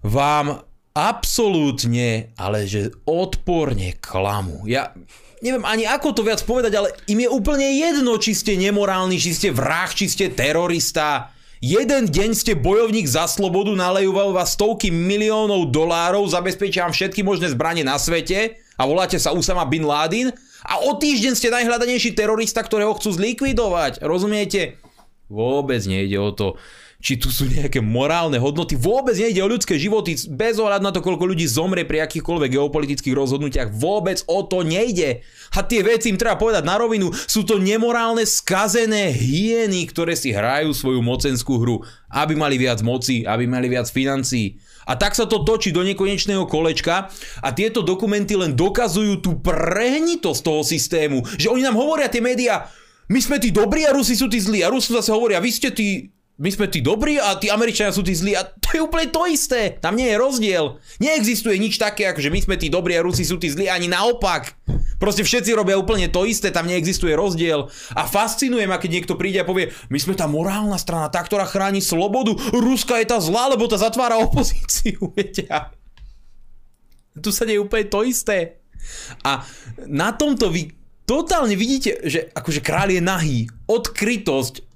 vám 0.04 0.60
absolútne, 0.94 2.36
ale 2.36 2.68
že 2.68 2.92
odporne 3.08 3.96
klamu. 3.96 4.68
Ja 4.68 4.92
neviem 5.40 5.64
ani 5.64 5.88
ako 5.88 6.14
to 6.14 6.22
viac 6.22 6.44
povedať, 6.44 6.72
ale 6.76 6.94
im 7.10 7.24
je 7.24 7.28
úplne 7.32 7.66
jedno, 7.74 8.20
či 8.20 8.36
ste 8.36 8.54
nemorálni, 8.54 9.18
či 9.18 9.32
ste 9.34 9.48
vrah, 9.50 9.88
či 9.88 10.06
ste 10.06 10.30
terorista 10.30 11.33
Jeden 11.62 12.10
deň 12.10 12.30
ste 12.34 12.58
bojovník 12.58 13.06
za 13.06 13.30
slobodu, 13.30 13.70
nalejú 13.70 14.10
vás 14.10 14.58
stovky 14.58 14.90
miliónov 14.90 15.70
dolárov, 15.70 16.26
zabezpečia 16.26 16.82
vám 16.82 16.94
všetky 16.94 17.22
možné 17.22 17.54
zbranie 17.54 17.86
na 17.86 17.94
svete 17.94 18.58
a 18.74 18.82
voláte 18.82 19.22
sa 19.22 19.30
Usama 19.30 19.62
Bin 19.62 19.86
Laden 19.86 20.34
a 20.66 20.82
o 20.82 20.98
týždeň 20.98 21.32
ste 21.38 21.54
najhľadanejší 21.54 22.18
terorista, 22.18 22.58
ktorého 22.58 22.96
chcú 22.98 23.14
zlikvidovať. 23.14 24.02
Rozumiete? 24.02 24.82
Vôbec 25.30 25.78
nejde 25.86 26.18
o 26.18 26.34
to 26.34 26.58
či 27.04 27.20
tu 27.20 27.28
sú 27.28 27.44
nejaké 27.44 27.84
morálne 27.84 28.40
hodnoty. 28.40 28.80
Vôbec 28.80 29.12
nejde 29.12 29.44
o 29.44 29.52
ľudské 29.52 29.76
životy, 29.76 30.16
bez 30.32 30.56
ohľadu 30.56 30.88
na 30.88 30.88
to, 30.88 31.04
koľko 31.04 31.28
ľudí 31.28 31.44
zomrie 31.44 31.84
pri 31.84 32.00
akýchkoľvek 32.08 32.56
geopolitických 32.56 33.12
rozhodnutiach. 33.12 33.76
Vôbec 33.76 34.24
o 34.24 34.40
to 34.48 34.64
nejde. 34.64 35.20
A 35.52 35.60
tie 35.60 35.84
veci 35.84 36.08
im 36.08 36.16
treba 36.16 36.40
povedať 36.40 36.64
na 36.64 36.80
rovinu. 36.80 37.12
Sú 37.12 37.44
to 37.44 37.60
nemorálne, 37.60 38.24
skazené 38.24 39.12
hyeny, 39.12 39.84
ktoré 39.84 40.16
si 40.16 40.32
hrajú 40.32 40.72
svoju 40.72 41.04
mocenskú 41.04 41.60
hru, 41.60 41.84
aby 42.08 42.32
mali 42.40 42.56
viac 42.56 42.80
moci, 42.80 43.28
aby 43.28 43.44
mali 43.44 43.68
viac 43.68 43.84
financií. 43.92 44.56
A 44.88 44.96
tak 44.96 45.12
sa 45.12 45.28
to 45.28 45.44
točí 45.44 45.76
do 45.76 45.84
nekonečného 45.84 46.48
kolečka 46.48 47.12
a 47.44 47.48
tieto 47.52 47.84
dokumenty 47.84 48.32
len 48.32 48.56
dokazujú 48.56 49.20
tú 49.20 49.44
prehnitosť 49.44 50.40
toho 50.40 50.64
systému. 50.64 51.20
Že 51.36 51.52
oni 51.52 51.62
nám 51.68 51.76
hovoria 51.76 52.08
tie 52.08 52.24
médiá, 52.24 52.64
my 53.12 53.20
sme 53.20 53.36
tí 53.36 53.52
dobrí 53.52 53.84
a 53.84 53.92
Rusi 53.92 54.16
sú 54.16 54.32
tí 54.32 54.40
zlí. 54.40 54.64
A 54.64 54.72
Rusi 54.72 54.88
zase 54.88 55.12
hovoria, 55.12 55.36
vy 55.36 55.52
ste 55.52 55.68
tí 55.68 56.08
my 56.34 56.50
sme 56.50 56.66
tí 56.66 56.82
dobrí 56.82 57.14
a 57.14 57.38
tí 57.38 57.46
Američania 57.46 57.94
sú 57.94 58.02
tí 58.02 58.10
zlí 58.10 58.34
a 58.34 58.42
to 58.42 58.74
je 58.74 58.82
úplne 58.82 59.06
to 59.06 59.22
isté. 59.30 59.78
Tam 59.78 59.94
nie 59.94 60.10
je 60.10 60.18
rozdiel. 60.18 60.82
Neexistuje 60.98 61.54
nič 61.62 61.78
také, 61.78 62.10
ako 62.10 62.26
že 62.26 62.32
my 62.34 62.42
sme 62.42 62.56
tí 62.58 62.66
dobrí 62.66 62.98
a 62.98 63.06
Rusi 63.06 63.22
sú 63.22 63.38
tí 63.38 63.46
zlí, 63.46 63.70
ani 63.70 63.86
naopak. 63.86 64.50
Proste 64.98 65.22
všetci 65.22 65.54
robia 65.54 65.78
úplne 65.78 66.10
to 66.10 66.26
isté, 66.26 66.50
tam 66.50 66.66
neexistuje 66.66 67.14
rozdiel. 67.14 67.70
A 67.94 68.02
fascinuje 68.10 68.66
ma, 68.66 68.82
keď 68.82 68.90
niekto 68.98 69.14
príde 69.14 69.46
a 69.46 69.46
povie, 69.46 69.70
my 69.94 69.98
sme 70.02 70.18
tá 70.18 70.26
morálna 70.26 70.74
strana, 70.74 71.06
tá, 71.06 71.22
ktorá 71.22 71.46
chráni 71.46 71.78
slobodu, 71.78 72.34
Ruska 72.50 72.98
je 72.98 73.06
tá 73.14 73.22
zlá, 73.22 73.54
lebo 73.54 73.70
tá 73.70 73.78
zatvára 73.78 74.18
opozíciu, 74.18 75.06
viete. 75.14 75.46
Tu 77.14 77.30
sa 77.30 77.46
nie 77.46 77.62
je 77.62 77.62
úplne 77.62 77.86
to 77.86 78.02
isté. 78.02 78.58
A 79.22 79.46
na 79.86 80.10
tomto 80.10 80.50
vy 80.50 80.74
totálne 81.06 81.54
vidíte, 81.54 82.02
že 82.10 82.26
akože 82.34 82.58
kráľ 82.58 82.98
je 82.98 83.02
nahý. 83.06 83.38
Odkrytosť 83.70 84.73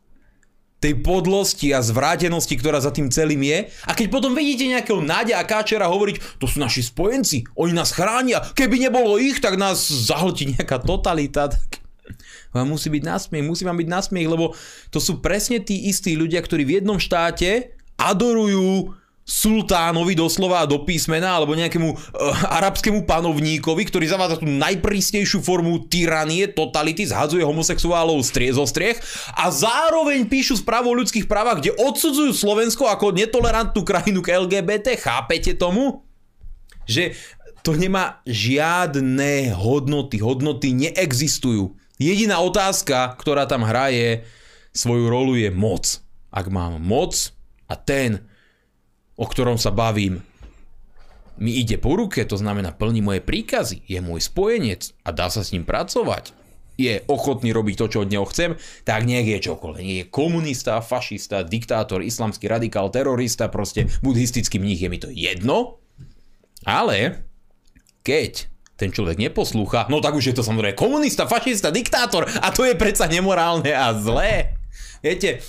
tej 0.79 1.03
podlosti 1.03 1.75
a 1.75 1.83
zvrátenosti, 1.83 2.55
ktorá 2.55 2.79
za 2.79 2.95
tým 2.95 3.11
celým 3.11 3.43
je. 3.43 3.59
A 3.83 3.93
keď 3.99 4.15
potom 4.15 4.31
vidíte 4.31 4.71
nejakého 4.71 5.03
Nadia 5.03 5.43
a 5.43 5.47
Káčera 5.47 5.91
hovoriť, 5.91 6.39
to 6.39 6.47
sú 6.47 6.63
naši 6.63 6.87
spojenci, 6.87 7.51
oni 7.59 7.75
nás 7.75 7.91
chránia, 7.91 8.39
keby 8.55 8.87
nebolo 8.87 9.19
ich, 9.19 9.43
tak 9.43 9.59
nás 9.59 9.91
zahltí 9.91 10.55
nejaká 10.55 10.79
totalita. 10.79 11.51
Tak 11.51 11.83
vám 12.55 12.71
musí 12.71 12.89
byť 12.89 13.03
nasmiech, 13.05 13.45
musí 13.45 13.63
vám 13.67 13.77
byť 13.77 13.89
nasmiech, 13.91 14.29
lebo 14.31 14.55
to 14.95 15.03
sú 15.03 15.19
presne 15.19 15.59
tí 15.61 15.91
istí 15.91 16.15
ľudia, 16.15 16.41
ktorí 16.41 16.63
v 16.65 16.75
jednom 16.81 16.97
štáte 16.97 17.75
adorujú 17.99 18.95
sultánovi 19.29 20.17
doslova 20.17 20.65
do 20.65 20.89
písmena 20.89 21.37
alebo 21.37 21.53
nejakému 21.53 21.93
uh, 21.93 21.99
arabskému 22.49 23.05
panovníkovi, 23.05 23.85
ktorý 23.85 24.09
zavádza 24.09 24.41
tú 24.41 24.49
najprísnejšiu 24.49 25.45
formu 25.45 25.85
tyranie, 25.85 26.49
totality, 26.49 27.05
zhadzuje 27.05 27.45
homosexuálov 27.45 28.25
strie, 28.25 28.49
zo 28.57 28.65
striech 28.65 28.97
a 29.37 29.53
zároveň 29.53 30.25
píšu 30.25 30.65
správu 30.65 30.97
o 30.97 30.99
ľudských 31.05 31.29
právach, 31.29 31.61
kde 31.61 31.77
odsudzujú 31.77 32.33
Slovensko 32.33 32.89
ako 32.89 33.13
netolerantnú 33.13 33.85
krajinu 33.85 34.25
k 34.25 34.41
LGBT. 34.41 34.97
Chápete 34.97 35.53
tomu? 35.53 36.09
Že 36.89 37.13
to 37.61 37.77
nemá 37.77 38.25
žiadne 38.25 39.53
hodnoty. 39.53 40.25
Hodnoty 40.25 40.73
neexistujú. 40.73 41.77
Jediná 42.01 42.41
otázka, 42.41 43.13
ktorá 43.21 43.45
tam 43.45 43.67
hraje 43.67 44.25
svoju 44.73 45.11
rolu 45.11 45.37
je 45.37 45.53
moc. 45.53 46.01
Ak 46.33 46.49
mám 46.49 46.81
moc 46.81 47.35
a 47.69 47.77
ten 47.77 48.28
o 49.19 49.27
ktorom 49.27 49.59
sa 49.59 49.75
bavím, 49.75 50.23
mi 51.39 51.59
ide 51.59 51.79
po 51.79 51.95
ruke, 51.95 52.23
to 52.27 52.39
znamená 52.39 52.75
plní 52.75 53.03
moje 53.03 53.23
príkazy, 53.23 53.83
je 53.87 53.99
môj 54.03 54.23
spojenec 54.23 54.95
a 55.07 55.11
dá 55.15 55.31
sa 55.31 55.43
s 55.43 55.55
ním 55.55 55.63
pracovať, 55.63 56.35
je 56.79 57.03
ochotný 57.11 57.51
robiť 57.51 57.75
to, 57.75 57.87
čo 57.91 57.99
od 58.07 58.11
neho 58.11 58.23
chcem, 58.31 58.55
tak 58.87 59.03
nech 59.03 59.27
je 59.27 59.51
čokoľvek. 59.51 59.83
Nie 59.83 59.99
je 60.07 60.11
komunista, 60.15 60.79
fašista, 60.79 61.43
diktátor, 61.43 62.07
islamský 62.07 62.47
radikál, 62.47 62.87
terorista, 62.95 63.51
proste 63.51 63.91
buddhistický 63.99 64.63
mních, 64.63 64.87
je 64.87 64.89
mi 64.89 64.99
to 65.03 65.11
jedno. 65.11 65.83
Ale 66.63 67.27
keď 68.07 68.47
ten 68.79 68.95
človek 68.95 69.19
neposlúcha, 69.19 69.91
no 69.91 69.99
tak 69.99 70.15
už 70.15 70.31
je 70.31 70.37
to 70.39 70.47
samozrejme 70.47 70.79
komunista, 70.79 71.27
fašista, 71.27 71.75
diktátor 71.75 72.31
a 72.31 72.55
to 72.55 72.63
je 72.63 72.79
predsa 72.79 73.11
nemorálne 73.11 73.75
a 73.75 73.91
zlé. 73.99 74.55
Viete, 75.03 75.43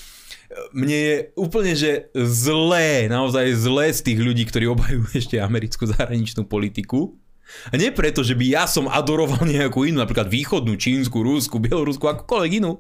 mne 0.74 0.98
je 0.98 1.16
úplne, 1.38 1.74
že 1.78 2.10
zlé, 2.18 3.06
naozaj 3.06 3.54
zlé 3.54 3.94
z 3.94 4.02
tých 4.02 4.20
ľudí, 4.20 4.44
ktorí 4.50 4.66
obhajujú 4.70 5.06
ešte 5.22 5.36
americkú 5.38 5.86
zahraničnú 5.86 6.46
politiku. 6.50 7.14
A 7.74 7.82
nie 7.82 7.90
preto, 7.90 8.22
že 8.22 8.38
by 8.38 8.46
ja 8.46 8.66
som 8.70 8.86
adoroval 8.86 9.42
nejakú 9.42 9.82
inú, 9.82 10.02
napríklad 10.02 10.30
východnú, 10.30 10.78
čínsku, 10.78 11.26
rúsku, 11.26 11.58
bielorusku, 11.58 12.06
akokoľvek 12.06 12.52
inú, 12.62 12.78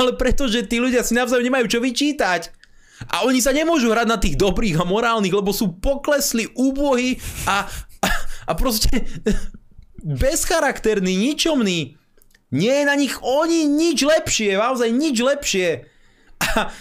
ale 0.00 0.16
preto, 0.16 0.48
že 0.48 0.64
tí 0.64 0.80
ľudia 0.80 1.04
si 1.04 1.12
navzájom 1.12 1.44
nemajú 1.44 1.68
čo 1.68 1.80
vyčítať. 1.84 2.48
A 3.12 3.28
oni 3.28 3.44
sa 3.44 3.52
nemôžu 3.52 3.92
hrať 3.92 4.08
na 4.08 4.16
tých 4.16 4.40
dobrých 4.40 4.80
a 4.80 4.88
morálnych, 4.88 5.36
lebo 5.36 5.52
sú 5.52 5.76
poklesli, 5.76 6.48
úbohy 6.56 7.20
a, 7.44 7.68
a, 8.00 8.08
a 8.48 8.52
proste 8.56 9.04
bezcharakterní, 10.00 11.12
ničomní. 11.12 12.00
Nie 12.56 12.72
je 12.80 12.84
na 12.88 12.96
nich 12.96 13.20
oni 13.20 13.68
nič 13.68 14.00
lepšie, 14.00 14.56
naozaj 14.56 14.88
nič 14.96 15.16
lepšie. 15.20 15.84
A 16.40 16.72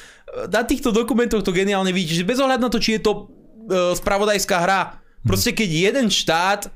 na 0.52 0.62
týchto 0.68 0.92
dokumentoch 0.92 1.42
to 1.42 1.56
geniálne 1.56 1.96
vidíte, 1.96 2.24
že 2.24 2.28
bez 2.28 2.40
ohľadu 2.44 2.64
na 2.68 2.72
to, 2.72 2.80
či 2.84 3.00
je 3.00 3.02
to 3.02 3.12
e, 3.14 3.22
spravodajská 3.96 4.58
hra, 4.60 5.00
proste 5.24 5.56
keď 5.56 5.70
jeden 5.92 6.08
štát 6.12 6.70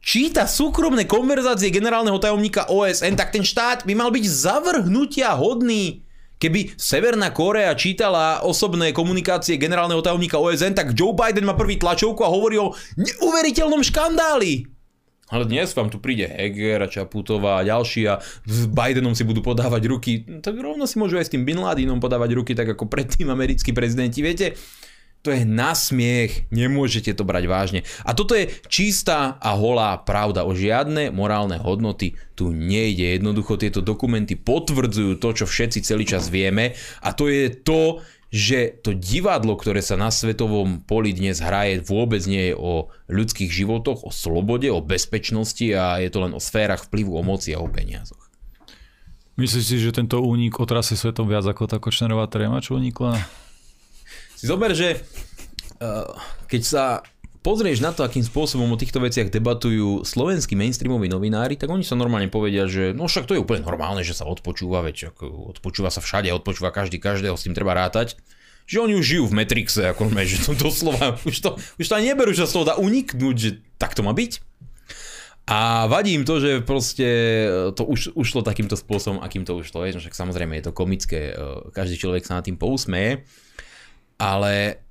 číta 0.00 0.46
súkromné 0.46 1.04
konverzácie 1.04 1.68
generálneho 1.68 2.16
tajomníka 2.22 2.70
OSN, 2.70 3.18
tak 3.18 3.34
ten 3.34 3.42
štát 3.42 3.84
by 3.84 3.92
mal 3.98 4.14
byť 4.14 4.24
zavrhnutia 4.24 5.34
hodný. 5.34 6.06
Keby 6.36 6.76
Severná 6.76 7.32
Korea 7.32 7.72
čítala 7.72 8.44
osobné 8.44 8.92
komunikácie 8.92 9.56
generálneho 9.56 10.04
tajomníka 10.04 10.36
OSN, 10.36 10.76
tak 10.76 10.92
Joe 10.92 11.16
Biden 11.16 11.48
má 11.48 11.56
prvý 11.56 11.80
tlačovku 11.80 12.20
a 12.20 12.28
hovorí 12.28 12.60
o 12.60 12.76
neuveriteľnom 13.00 13.80
škandáli. 13.80 14.75
Ale 15.26 15.42
dnes 15.42 15.74
vám 15.74 15.90
tu 15.90 15.98
príde 15.98 16.30
Heger 16.30 16.86
a 16.86 16.86
Čaputová 16.86 17.58
a 17.58 17.66
ďalší 17.66 18.06
a 18.06 18.22
s 18.46 18.70
Bidenom 18.70 19.10
si 19.10 19.26
budú 19.26 19.42
podávať 19.42 19.82
ruky. 19.90 20.22
Tak 20.22 20.54
rovno 20.54 20.86
si 20.86 21.02
môžu 21.02 21.18
aj 21.18 21.26
s 21.26 21.32
tým 21.34 21.42
Bin 21.42 21.58
Ladinom 21.58 21.98
podávať 21.98 22.30
ruky, 22.38 22.54
tak 22.54 22.70
ako 22.70 22.86
predtým 22.86 23.26
americkí 23.34 23.74
prezidenti. 23.74 24.22
Viete, 24.22 24.54
to 25.26 25.34
je 25.34 25.42
nasmiech, 25.42 26.46
nemôžete 26.54 27.10
to 27.10 27.26
brať 27.26 27.50
vážne. 27.50 27.80
A 28.06 28.14
toto 28.14 28.38
je 28.38 28.46
čistá 28.70 29.34
a 29.42 29.58
holá 29.58 29.98
pravda. 29.98 30.46
O 30.46 30.54
žiadne 30.54 31.10
morálne 31.10 31.58
hodnoty 31.58 32.14
tu 32.38 32.54
nejde. 32.54 33.18
Jednoducho 33.18 33.58
tieto 33.58 33.82
dokumenty 33.82 34.38
potvrdzujú 34.38 35.18
to, 35.18 35.28
čo 35.42 35.50
všetci 35.50 35.82
celý 35.82 36.06
čas 36.06 36.30
vieme 36.30 36.78
a 37.02 37.10
to 37.10 37.26
je 37.26 37.50
to, 37.50 37.98
že 38.36 38.84
to 38.84 38.92
divadlo, 38.92 39.56
ktoré 39.56 39.80
sa 39.80 39.96
na 39.96 40.12
svetovom 40.12 40.84
poli 40.84 41.16
dnes 41.16 41.40
hraje, 41.40 41.80
vôbec 41.80 42.20
nie 42.28 42.52
je 42.52 42.54
o 42.54 42.92
ľudských 43.08 43.48
životoch, 43.48 44.04
o 44.04 44.12
slobode, 44.12 44.68
o 44.68 44.84
bezpečnosti 44.84 45.64
a 45.72 45.96
je 46.04 46.12
to 46.12 46.20
len 46.20 46.36
o 46.36 46.40
sférach 46.42 46.84
vplyvu, 46.84 47.16
o 47.16 47.24
moci 47.24 47.56
a 47.56 47.64
o 47.64 47.68
peniazoch. 47.72 48.20
Myslíš 49.40 49.64
si, 49.64 49.76
že 49.80 49.96
tento 49.96 50.20
únik 50.20 50.60
otrasie 50.60 51.00
svetom 51.00 51.24
viac 51.24 51.48
ako 51.48 51.64
tá 51.64 51.80
Kočnerová 51.80 52.28
tréma, 52.28 52.60
čo 52.60 52.76
unikla? 52.76 53.16
Si 54.36 54.44
zober, 54.44 54.76
že 54.76 55.00
uh, 55.80 56.04
keď 56.44 56.62
sa 56.64 56.84
pozrieš 57.46 57.78
na 57.78 57.94
to, 57.94 58.02
akým 58.02 58.26
spôsobom 58.26 58.66
o 58.74 58.80
týchto 58.80 58.98
veciach 58.98 59.30
debatujú 59.30 60.02
slovenskí 60.02 60.58
mainstreamoví 60.58 61.06
novinári, 61.06 61.54
tak 61.54 61.70
oni 61.70 61.86
sa 61.86 61.94
normálne 61.94 62.26
povedia, 62.26 62.66
že 62.66 62.90
no 62.90 63.06
však 63.06 63.30
to 63.30 63.38
je 63.38 63.42
úplne 63.46 63.62
normálne, 63.62 64.02
že 64.02 64.18
sa 64.18 64.26
odpočúva, 64.26 64.82
veď 64.82 65.14
odpočúva 65.54 65.94
sa 65.94 66.02
všade, 66.02 66.26
odpočúva 66.34 66.74
každý 66.74 66.98
každého, 66.98 67.38
s 67.38 67.46
tým 67.46 67.54
treba 67.54 67.78
rátať. 67.78 68.18
Že 68.66 68.90
oni 68.90 68.94
už 68.98 69.06
žijú 69.06 69.24
v 69.30 69.36
Matrixe, 69.38 69.86
ako 69.86 70.10
sme, 70.10 70.26
že 70.26 70.42
to 70.42 70.58
doslova, 70.58 71.22
už 71.22 71.38
to, 71.38 71.54
už 71.78 71.86
to 71.86 71.94
ani 71.94 72.10
neberú, 72.10 72.34
že 72.34 72.42
sa 72.42 72.50
z 72.50 72.54
toho 72.58 72.66
dá 72.66 72.74
uniknúť, 72.82 73.36
že 73.38 73.50
tak 73.78 73.94
to 73.94 74.02
má 74.02 74.10
byť. 74.10 74.42
A 75.46 75.86
vadí 75.86 76.18
im 76.18 76.26
to, 76.26 76.42
že 76.42 76.66
proste 76.66 77.06
to 77.78 77.86
už, 77.86 78.18
ušlo 78.18 78.42
takýmto 78.42 78.74
spôsobom, 78.74 79.22
akým 79.22 79.46
to 79.46 79.54
už 79.54 79.70
to 79.70 79.86
je, 79.86 79.94
no 79.94 80.02
však 80.02 80.18
samozrejme 80.18 80.58
je 80.58 80.66
to 80.66 80.74
komické, 80.74 81.30
každý 81.70 81.94
človek 81.94 82.26
sa 82.26 82.34
na 82.34 82.42
tým 82.42 82.58
pousmeje, 82.58 83.22
ale 84.18 84.82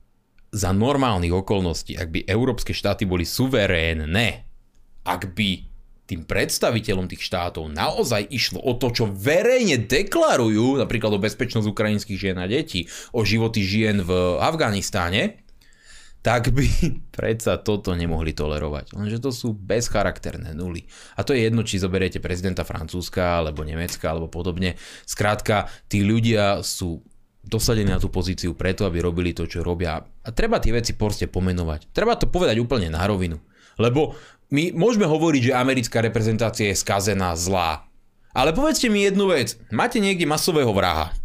za 0.55 0.71
normálnych 0.71 1.35
okolností, 1.35 1.99
ak 1.99 2.07
by 2.15 2.19
európske 2.23 2.71
štáty 2.71 3.03
boli 3.03 3.27
suverénne, 3.27 4.47
ak 5.03 5.35
by 5.35 5.49
tým 6.05 6.21
predstaviteľom 6.23 7.09
tých 7.09 7.27
štátov 7.27 7.65
naozaj 7.73 8.29
išlo 8.29 8.61
o 8.61 8.77
to, 8.77 8.93
čo 8.93 9.05
verejne 9.09 9.83
deklarujú, 9.83 10.79
napríklad 10.79 11.17
o 11.17 11.19
bezpečnosť 11.19 11.67
ukrajinských 11.67 12.21
žien 12.21 12.37
a 12.37 12.45
detí, 12.45 12.85
o 13.11 13.25
životy 13.25 13.65
žien 13.65 14.05
v 14.05 14.37
Afganistáne, 14.37 15.41
tak 16.21 16.53
by 16.53 16.65
predsa 17.17 17.57
toto 17.57 17.97
nemohli 17.97 18.33
tolerovať. 18.37 18.97
Lenže 18.97 19.17
to 19.21 19.33
sú 19.33 19.53
bezcharakterné 19.53 20.53
nuly. 20.53 20.85
A 21.17 21.25
to 21.25 21.33
je 21.33 21.45
jedno, 21.45 21.65
či 21.65 21.81
zoberiete 21.81 22.21
prezidenta 22.21 22.65
Francúzska, 22.65 23.41
alebo 23.41 23.65
Nemecka, 23.65 24.09
alebo 24.09 24.29
podobne. 24.29 24.77
Skrátka, 25.09 25.69
tí 25.89 26.05
ľudia 26.05 26.61
sú 26.61 27.01
dosadení 27.45 27.93
na 27.93 28.01
tú 28.01 28.09
pozíciu 28.09 28.57
preto, 28.57 28.83
aby 28.89 28.99
robili 28.99 29.31
to, 29.31 29.45
čo 29.45 29.61
robia. 29.61 30.01
A 30.01 30.29
treba 30.33 30.57
tie 30.57 30.73
veci 30.73 30.97
proste 30.97 31.29
pomenovať. 31.29 31.93
Treba 31.93 32.17
to 32.17 32.25
povedať 32.25 32.57
úplne 32.57 32.89
na 32.89 33.05
rovinu. 33.05 33.37
Lebo 33.77 34.17
my 34.49 34.73
môžeme 34.73 35.05
hovoriť, 35.05 35.51
že 35.51 35.57
americká 35.57 36.01
reprezentácia 36.01 36.69
je 36.69 36.77
skazená, 36.77 37.33
zlá. 37.37 37.85
Ale 38.35 38.51
povedzte 38.51 38.91
mi 38.91 39.07
jednu 39.07 39.31
vec. 39.31 39.55
Máte 39.71 40.03
niekde 40.03 40.27
masového 40.27 40.69
vraha. 40.75 41.15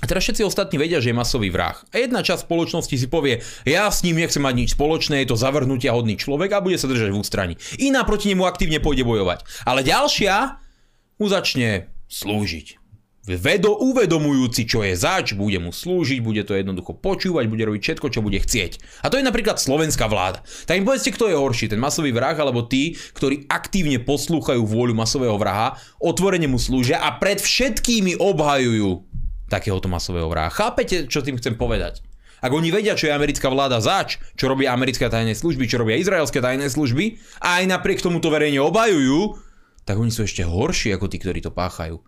A 0.00 0.08
teraz 0.08 0.24
všetci 0.24 0.48
ostatní 0.48 0.80
vedia, 0.80 0.96
že 0.96 1.12
je 1.12 1.20
masový 1.20 1.52
vrah. 1.52 1.76
A 1.92 2.00
jedna 2.00 2.24
časť 2.24 2.48
spoločnosti 2.48 2.96
si 2.96 3.04
povie, 3.04 3.44
ja 3.68 3.84
s 3.92 4.00
ním 4.00 4.16
nechcem 4.16 4.40
mať 4.40 4.54
nič 4.56 4.70
spoločné, 4.72 5.20
je 5.20 5.28
to 5.28 5.36
zavrhnutia 5.36 5.92
hodný 5.92 6.16
človek 6.16 6.56
a 6.56 6.64
bude 6.64 6.80
sa 6.80 6.88
držať 6.88 7.12
v 7.12 7.20
ústraní. 7.20 7.54
Iná 7.76 8.08
proti 8.08 8.32
nemu 8.32 8.48
aktívne 8.48 8.80
pôjde 8.80 9.04
bojovať. 9.04 9.44
Ale 9.68 9.84
ďalšia 9.84 10.56
mu 11.20 11.28
začne 11.28 11.92
slúžiť 12.08 12.79
vedo, 13.36 13.76
uvedomujúci, 13.76 14.66
čo 14.66 14.80
je 14.80 14.96
zač, 14.96 15.36
bude 15.36 15.60
mu 15.60 15.70
slúžiť, 15.70 16.18
bude 16.24 16.42
to 16.42 16.56
jednoducho 16.56 16.96
počúvať, 16.96 17.46
bude 17.46 17.66
robiť 17.68 17.82
všetko, 17.82 18.06
čo 18.10 18.24
bude 18.24 18.40
chcieť. 18.40 19.04
A 19.04 19.12
to 19.12 19.20
je 19.20 19.26
napríklad 19.26 19.60
slovenská 19.60 20.08
vláda. 20.08 20.40
Tak 20.66 20.80
im 20.80 20.86
povedzte, 20.88 21.14
kto 21.14 21.28
je 21.28 21.36
horší, 21.36 21.70
ten 21.70 21.78
masový 21.78 22.10
vrah 22.10 22.34
alebo 22.34 22.66
tí, 22.66 22.96
ktorí 23.14 23.46
aktívne 23.46 24.00
poslúchajú 24.00 24.64
vôľu 24.64 24.96
masového 24.96 25.36
vraha, 25.36 25.76
otvorene 26.00 26.48
mu 26.48 26.56
slúžia 26.56 27.04
a 27.04 27.20
pred 27.20 27.38
všetkými 27.38 28.16
obhajujú 28.16 29.04
takéhoto 29.50 29.90
masového 29.90 30.30
vraha. 30.30 30.48
Chápete, 30.48 31.10
čo 31.10 31.20
tým 31.20 31.36
chcem 31.36 31.58
povedať? 31.58 32.06
Ak 32.40 32.56
oni 32.56 32.72
vedia, 32.72 32.96
čo 32.96 33.10
je 33.10 33.12
americká 33.12 33.52
vláda 33.52 33.84
zač, 33.84 34.16
čo 34.32 34.48
robia 34.48 34.72
americké 34.72 35.04
tajné 35.12 35.36
služby, 35.36 35.68
čo 35.68 35.76
robia 35.76 36.00
izraelské 36.00 36.40
tajné 36.40 36.72
služby, 36.72 37.20
a 37.44 37.60
aj 37.60 37.68
napriek 37.68 38.00
tomu 38.00 38.16
to 38.16 38.32
verejne 38.32 38.64
obhajujú, 38.64 39.36
tak 39.84 40.00
oni 40.00 40.08
sú 40.08 40.24
ešte 40.24 40.46
horší 40.46 40.96
ako 40.96 41.10
tí, 41.12 41.20
ktorí 41.20 41.44
to 41.44 41.52
páchajú. 41.52 42.00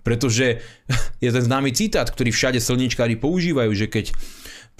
Pretože 0.00 0.64
je 1.24 1.30
ten 1.30 1.44
známy 1.44 1.72
citát, 1.72 2.08
ktorý 2.08 2.32
všade 2.32 2.60
slničkári 2.62 3.20
používajú, 3.20 3.72
že 3.74 3.86
keď 3.86 4.16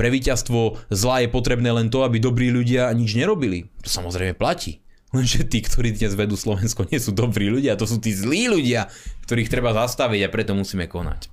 pre 0.00 0.08
víťazstvo 0.08 0.80
zla 0.88 1.26
je 1.26 1.28
potrebné 1.28 1.68
len 1.68 1.92
to, 1.92 2.00
aby 2.06 2.16
dobrí 2.16 2.48
ľudia 2.48 2.88
nič 2.96 3.12
nerobili. 3.12 3.68
To 3.84 3.88
samozrejme 3.92 4.32
platí. 4.32 4.80
Lenže 5.10 5.42
tí, 5.42 5.58
ktorí 5.58 5.90
dnes 5.90 6.14
vedú 6.14 6.38
Slovensko, 6.38 6.86
nie 6.86 7.02
sú 7.02 7.10
dobrí 7.10 7.50
ľudia, 7.50 7.74
to 7.74 7.82
sú 7.82 7.98
tí 7.98 8.14
zlí 8.14 8.46
ľudia, 8.46 8.86
ktorých 9.26 9.50
treba 9.50 9.74
zastaviť 9.74 10.20
a 10.22 10.32
preto 10.32 10.54
musíme 10.54 10.86
konať. 10.86 11.26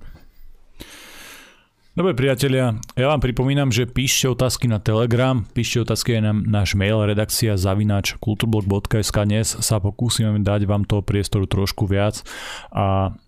Dobre 1.98 2.14
priatelia, 2.14 2.78
ja 2.94 3.06
vám 3.10 3.18
pripomínam, 3.18 3.74
že 3.74 3.82
píšte 3.82 4.30
otázky 4.30 4.70
na 4.70 4.78
Telegram, 4.78 5.42
píšte 5.50 5.82
otázky 5.82 6.18
aj 6.18 6.22
na 6.30 6.32
náš 6.62 6.78
mail 6.78 7.02
redakcia 7.02 7.58
zavinač 7.58 8.14
kulturblog.sk 8.22 9.16
dnes 9.26 9.58
sa 9.58 9.82
pokúsime 9.82 10.38
dať 10.38 10.62
vám 10.62 10.86
toho 10.86 11.02
priestoru 11.02 11.50
trošku 11.50 11.90
viac 11.90 12.22
a 12.70 13.18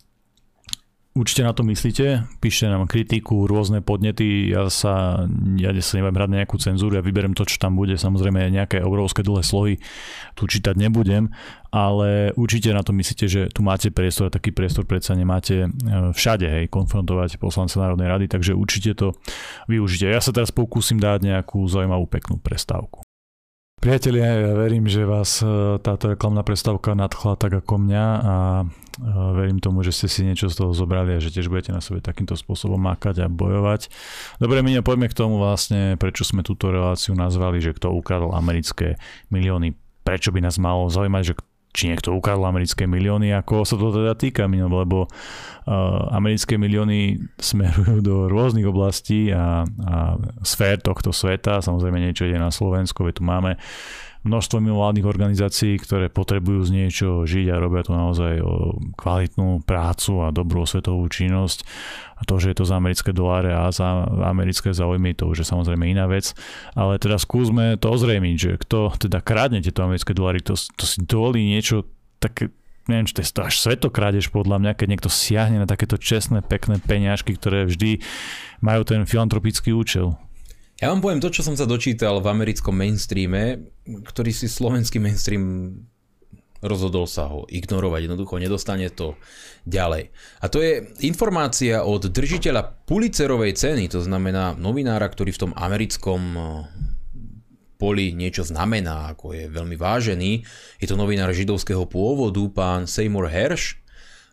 Určite 1.11 1.43
na 1.43 1.51
to 1.51 1.67
myslíte, 1.67 2.23
píšte 2.39 2.71
nám 2.71 2.87
kritiku, 2.87 3.51
rôzne 3.51 3.83
podnety, 3.83 4.47
ja 4.47 4.71
sa, 4.71 5.27
ja 5.59 5.75
sa 5.83 5.93
neviem 5.99 6.15
hrať 6.15 6.31
nejakú 6.31 6.55
cenzúru, 6.55 6.95
ja 6.95 7.03
vyberiem 7.03 7.35
to, 7.35 7.43
čo 7.43 7.59
tam 7.59 7.75
bude, 7.75 7.99
samozrejme 7.99 8.47
nejaké 8.47 8.79
obrovské 8.79 9.27
dlhé 9.27 9.43
slohy 9.43 9.75
tu 10.39 10.47
čítať 10.47 10.79
nebudem, 10.79 11.35
ale 11.75 12.31
určite 12.39 12.71
na 12.71 12.87
to 12.87 12.95
myslíte, 12.95 13.27
že 13.27 13.51
tu 13.51 13.67
máte 13.67 13.91
priestor 13.91 14.31
a 14.31 14.35
taký 14.39 14.55
priestor 14.55 14.87
predsa 14.87 15.19
nemáte 15.19 15.67
e, 15.67 15.69
všade, 16.15 16.47
hej, 16.47 16.71
konfrontovať 16.71 17.43
poslanca 17.43 17.83
Národnej 17.83 18.07
rady, 18.07 18.27
takže 18.31 18.55
určite 18.55 18.95
to 18.95 19.19
využite. 19.67 20.07
Ja 20.07 20.23
sa 20.23 20.31
teraz 20.31 20.55
pokúsim 20.55 21.03
dať 21.03 21.27
nejakú 21.27 21.59
zaujímavú 21.67 22.07
peknú 22.07 22.39
prestávku. 22.39 23.03
Priatelia, 23.81 24.45
ja 24.45 24.53
verím, 24.53 24.85
že 24.85 25.09
vás 25.09 25.41
e, 25.41 25.81
táto 25.81 26.13
reklamná 26.13 26.45
prestávka 26.45 26.93
nadchla 26.93 27.41
tak 27.41 27.65
ako 27.65 27.81
mňa 27.81 28.07
a 28.21 28.37
e, 28.61 28.65
verím 29.33 29.57
tomu, 29.57 29.81
že 29.81 29.97
ste 29.97 30.05
si 30.05 30.21
niečo 30.21 30.53
z 30.53 30.61
toho 30.61 30.77
zobrali 30.77 31.17
a 31.17 31.23
že 31.25 31.33
tiež 31.33 31.49
budete 31.49 31.73
na 31.73 31.81
sebe 31.81 32.05
takýmto 32.05 32.37
spôsobom 32.37 32.77
makať 32.77 33.25
a 33.25 33.33
bojovať. 33.33 33.89
Dobre, 34.37 34.61
my 34.61 34.85
poďme 34.85 35.09
k 35.09 35.17
tomu 35.17 35.41
vlastne, 35.41 35.97
prečo 35.97 36.29
sme 36.29 36.45
túto 36.45 36.69
reláciu 36.69 37.17
nazvali, 37.17 37.65
že 37.65 37.73
kto 37.73 37.89
ukradol 37.97 38.37
americké 38.37 39.01
milióny. 39.33 39.73
Prečo 40.05 40.29
by 40.29 40.45
nás 40.45 40.61
malo 40.61 40.93
zaujímať, 40.93 41.23
že 41.25 41.35
či 41.71 41.87
niekto 41.87 42.11
ukradol 42.11 42.51
americké 42.51 42.91
milióny, 42.91 43.31
ako 43.31 43.63
sa 43.63 43.79
to 43.79 43.95
teda 43.95 44.19
týka, 44.19 44.51
lebo 44.51 45.07
uh, 45.07 45.71
americké 46.11 46.59
milióny 46.59 47.23
smerujú 47.39 48.03
do 48.03 48.27
rôznych 48.27 48.67
oblastí 48.67 49.31
a, 49.31 49.63
a 49.67 49.95
sfér 50.43 50.83
tohto 50.83 51.15
sveta, 51.15 51.63
samozrejme 51.63 52.03
niečo 52.03 52.27
ide 52.27 52.43
na 52.43 52.51
Slovensko, 52.51 53.07
veď 53.07 53.15
tu 53.19 53.23
máme 53.23 53.55
množstvo 54.21 54.61
mimovládnych 54.61 55.09
organizácií, 55.09 55.81
ktoré 55.81 56.13
potrebujú 56.13 56.69
z 56.69 56.71
niečo 56.77 57.09
žiť 57.25 57.47
a 57.53 57.63
robia 57.63 57.81
tu 57.81 57.97
naozaj 57.97 58.45
kvalitnú 59.01 59.65
prácu 59.65 60.13
a 60.21 60.29
dobrú 60.29 60.69
svetovú 60.69 61.09
činnosť. 61.09 61.65
A 62.21 62.29
to, 62.29 62.37
že 62.37 62.53
je 62.53 62.57
to 62.61 62.69
za 62.69 62.77
americké 62.77 63.17
doláre 63.17 63.49
a 63.49 63.73
za 63.73 64.05
americké 64.29 64.77
záujmy, 64.77 65.17
to 65.17 65.33
už 65.33 65.41
je 65.41 65.47
samozrejme 65.49 65.89
iná 65.89 66.05
vec. 66.05 66.37
Ale 66.77 67.01
teda 67.01 67.17
skúsme 67.17 67.81
to 67.81 67.89
ozrejmiť, 67.89 68.37
že 68.37 68.51
kto 68.61 68.93
teda 69.09 69.25
krádne 69.25 69.65
tieto 69.65 69.81
americké 69.81 70.13
doláry, 70.13 70.45
to, 70.45 70.53
to 70.53 70.85
si 70.85 71.01
dovolí 71.01 71.41
niečo 71.41 71.89
také 72.21 72.53
neviem, 72.89 73.07
či 73.07 73.15
to 73.15 73.23
je 73.23 73.47
až 73.47 73.55
svetokrádež 73.63 74.35
podľa 74.35 74.59
mňa, 74.59 74.73
keď 74.75 74.87
niekto 74.91 75.11
siahne 75.13 75.63
na 75.63 75.69
takéto 75.71 75.95
čestné, 75.95 76.43
pekné 76.43 76.83
peňažky, 76.83 77.39
ktoré 77.39 77.63
vždy 77.63 78.03
majú 78.59 78.83
ten 78.83 79.07
filantropický 79.07 79.71
účel. 79.71 80.19
Ja 80.81 80.89
vám 80.89 81.05
poviem 81.05 81.21
to, 81.21 81.29
čo 81.29 81.45
som 81.45 81.61
sa 81.61 81.69
dočítal 81.69 82.25
v 82.25 82.33
americkom 82.33 82.73
mainstreame, 82.73 83.69
ktorý 83.85 84.33
si 84.33 84.49
slovenský 84.49 84.97
mainstream 84.97 85.77
rozhodol 86.61 87.09
sa 87.09 87.29
ho 87.29 87.49
ignorovať, 87.49 88.09
jednoducho 88.09 88.37
nedostane 88.37 88.89
to 88.93 89.17
ďalej. 89.65 90.13
A 90.41 90.47
to 90.49 90.61
je 90.61 90.93
informácia 91.05 91.85
od 91.85 92.05
držiteľa 92.09 92.85
Pulitzerovej 92.85 93.57
ceny, 93.57 93.89
to 93.89 94.05
znamená 94.05 94.57
novinára, 94.57 95.09
ktorý 95.09 95.33
v 95.33 95.43
tom 95.49 95.53
americkom 95.57 96.21
eh, 96.37 96.45
poli 97.81 98.13
niečo 98.13 98.45
znamená, 98.45 99.17
ako 99.17 99.33
je 99.33 99.45
veľmi 99.49 99.77
vážený. 99.81 100.45
Je 100.77 100.87
to 100.89 101.01
novinár 101.01 101.33
židovského 101.33 101.89
pôvodu, 101.89 102.45
pán 102.53 102.85
Seymour 102.85 103.33
Hersh. 103.33 103.80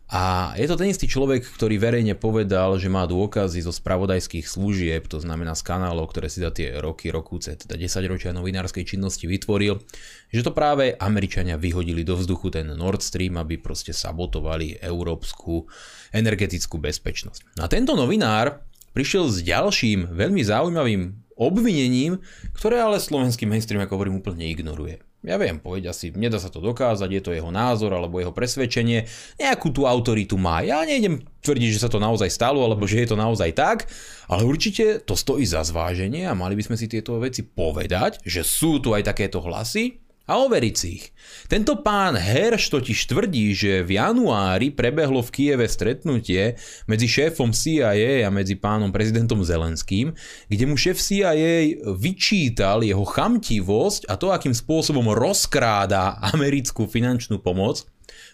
A 0.07 0.55
je 0.55 0.63
to 0.71 0.79
ten 0.79 0.87
istý 0.87 1.03
človek, 1.03 1.43
ktorý 1.43 1.75
verejne 1.83 2.15
povedal, 2.15 2.79
že 2.79 2.87
má 2.87 3.03
dôkazy 3.03 3.59
zo 3.59 3.75
spravodajských 3.75 4.47
služieb, 4.47 5.03
to 5.11 5.19
znamená 5.19 5.51
z 5.51 5.67
kanálov, 5.67 6.15
ktoré 6.15 6.31
si 6.31 6.39
za 6.39 6.47
tie 6.47 6.79
roky, 6.79 7.11
rokúce, 7.11 7.59
teda 7.59 7.75
10 7.75 8.07
ročia 8.07 8.31
novinárskej 8.31 8.87
činnosti 8.87 9.27
vytvoril, 9.27 9.83
že 10.31 10.47
to 10.47 10.55
práve 10.55 10.95
Američania 10.95 11.59
vyhodili 11.59 12.07
do 12.07 12.15
vzduchu 12.15 12.55
ten 12.55 12.71
Nord 12.71 13.03
Stream, 13.03 13.35
aby 13.35 13.59
proste 13.59 13.91
sabotovali 13.91 14.79
európsku 14.79 15.67
energetickú 16.15 16.79
bezpečnosť. 16.79 17.59
A 17.59 17.67
tento 17.67 17.91
novinár 17.99 18.63
prišiel 18.95 19.27
s 19.27 19.43
ďalším 19.43 20.15
veľmi 20.15 20.39
zaujímavým 20.39 21.01
obvinením, 21.35 22.23
ktoré 22.55 22.79
ale 22.79 23.03
slovenský 23.03 23.43
mainstream, 23.43 23.83
ako 23.83 23.99
hovorím, 23.99 24.23
úplne 24.23 24.47
ignoruje. 24.47 25.06
Ja 25.26 25.36
viem, 25.41 25.57
povedať 25.57 25.89
asi, 25.89 26.05
nedá 26.13 26.38
sa 26.38 26.53
to 26.53 26.61
dokázať, 26.61 27.09
je 27.09 27.22
to 27.26 27.32
jeho 27.34 27.49
názor 27.49 27.89
alebo 27.89 28.22
jeho 28.22 28.30
presvedčenie, 28.30 29.09
nejakú 29.41 29.74
tú 29.74 29.89
autoritu 29.89 30.38
má. 30.38 30.61
Ja 30.61 30.86
nejdem 30.86 31.26
tvrdiť, 31.41 31.70
že 31.74 31.84
sa 31.84 31.89
to 31.89 31.97
naozaj 31.97 32.30
stalo 32.30 32.61
alebo 32.61 32.86
že 32.86 33.01
je 33.01 33.09
to 33.09 33.18
naozaj 33.18 33.49
tak, 33.57 33.89
ale 34.30 34.45
určite 34.45 35.01
to 35.01 35.18
stojí 35.18 35.43
za 35.43 35.65
zváženie 35.65 36.30
a 36.30 36.38
mali 36.38 36.53
by 36.53 36.70
sme 36.70 36.78
si 36.78 36.86
tieto 36.86 37.18
veci 37.18 37.41
povedať, 37.41 38.22
že 38.24 38.45
sú 38.45 38.78
tu 38.78 38.93
aj 38.93 39.09
takéto 39.09 39.41
hlasy 39.41 40.06
a 40.28 40.43
overiť 40.43 40.75
si 40.75 40.88
ich. 40.99 41.05
Tento 41.47 41.80
pán 41.80 42.19
Herš 42.19 42.67
totiž 42.67 43.07
tvrdí, 43.07 43.55
že 43.55 43.88
v 43.88 43.95
januári 43.95 44.75
prebehlo 44.75 45.23
v 45.23 45.32
Kieve 45.32 45.63
stretnutie 45.71 46.59
medzi 46.86 47.07
šéfom 47.07 47.55
CIA 47.55 48.28
a 48.28 48.30
medzi 48.30 48.59
pánom 48.59 48.91
prezidentom 48.91 49.39
Zelenským, 49.47 50.11
kde 50.51 50.63
mu 50.67 50.75
šéf 50.75 50.99
CIA 50.99 51.80
vyčítal 51.95 52.84
jeho 52.84 53.07
chamtivosť 53.07 54.11
a 54.11 54.19
to, 54.19 54.36
akým 54.36 54.51
spôsobom 54.51 55.07
rozkráda 55.15 56.19
americkú 56.36 56.91
finančnú 56.91 57.39
pomoc, 57.39 57.88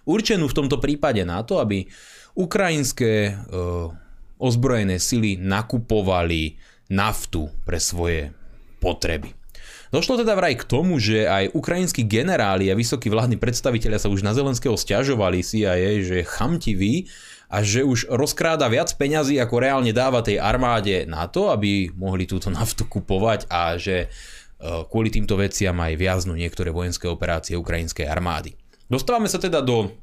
určenú 0.10 0.50
v 0.50 0.58
tomto 0.58 0.82
prípade 0.82 1.22
na 1.22 1.46
to, 1.46 1.62
aby 1.62 1.86
ukrajinské 2.34 3.30
uh, 3.30 3.94
ozbrojené 4.42 4.98
sily 4.98 5.38
nakupovali 5.38 6.58
naftu 6.90 7.48
pre 7.64 7.78
svoje 7.78 8.34
potreby. 8.82 9.43
Došlo 9.94 10.18
teda 10.18 10.34
vraj 10.34 10.58
k 10.58 10.66
tomu, 10.66 10.98
že 10.98 11.30
aj 11.30 11.54
ukrajinskí 11.54 12.02
generáli 12.10 12.74
a 12.74 12.76
vysokí 12.76 13.14
vládni 13.14 13.38
predstavitelia 13.38 14.02
sa 14.02 14.10
už 14.10 14.26
na 14.26 14.34
Zelenského 14.34 14.74
stiažovali 14.74 15.46
CIA, 15.46 16.02
že 16.02 16.26
je 16.26 16.26
chamtivý 16.26 17.14
a 17.46 17.62
že 17.62 17.86
už 17.86 18.10
rozkráda 18.10 18.66
viac 18.74 18.90
peňazí, 18.98 19.38
ako 19.38 19.62
reálne 19.62 19.94
dáva 19.94 20.26
tej 20.26 20.42
armáde 20.42 21.06
na 21.06 21.30
to, 21.30 21.54
aby 21.54 21.94
mohli 21.94 22.26
túto 22.26 22.50
naftu 22.50 22.90
kupovať 22.90 23.46
a 23.54 23.78
že 23.78 23.98
e, 24.02 24.08
kvôli 24.90 25.14
týmto 25.14 25.38
veciam 25.38 25.78
aj 25.78 25.94
viaznú 25.94 26.34
niektoré 26.34 26.74
vojenské 26.74 27.06
operácie 27.06 27.54
ukrajinskej 27.54 28.10
armády. 28.10 28.58
Dostávame 28.90 29.30
sa 29.30 29.38
teda 29.38 29.62
do 29.62 29.94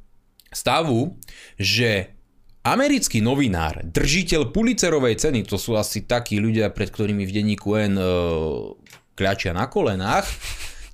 stavu, 0.55 1.19
že 1.59 2.15
americký 2.63 3.19
novinár, 3.19 3.83
držiteľ 3.83 4.55
Pulitzerovej 4.55 5.19
ceny, 5.19 5.51
to 5.51 5.59
sú 5.59 5.75
asi 5.75 6.07
takí 6.07 6.39
ľudia, 6.39 6.71
pred 6.71 6.95
ktorými 6.95 7.27
v 7.27 7.35
denníku 7.35 7.75
N 7.75 7.99
e, 7.99 8.07
kľačia 9.21 9.53
na 9.53 9.69
kolenách, 9.69 10.25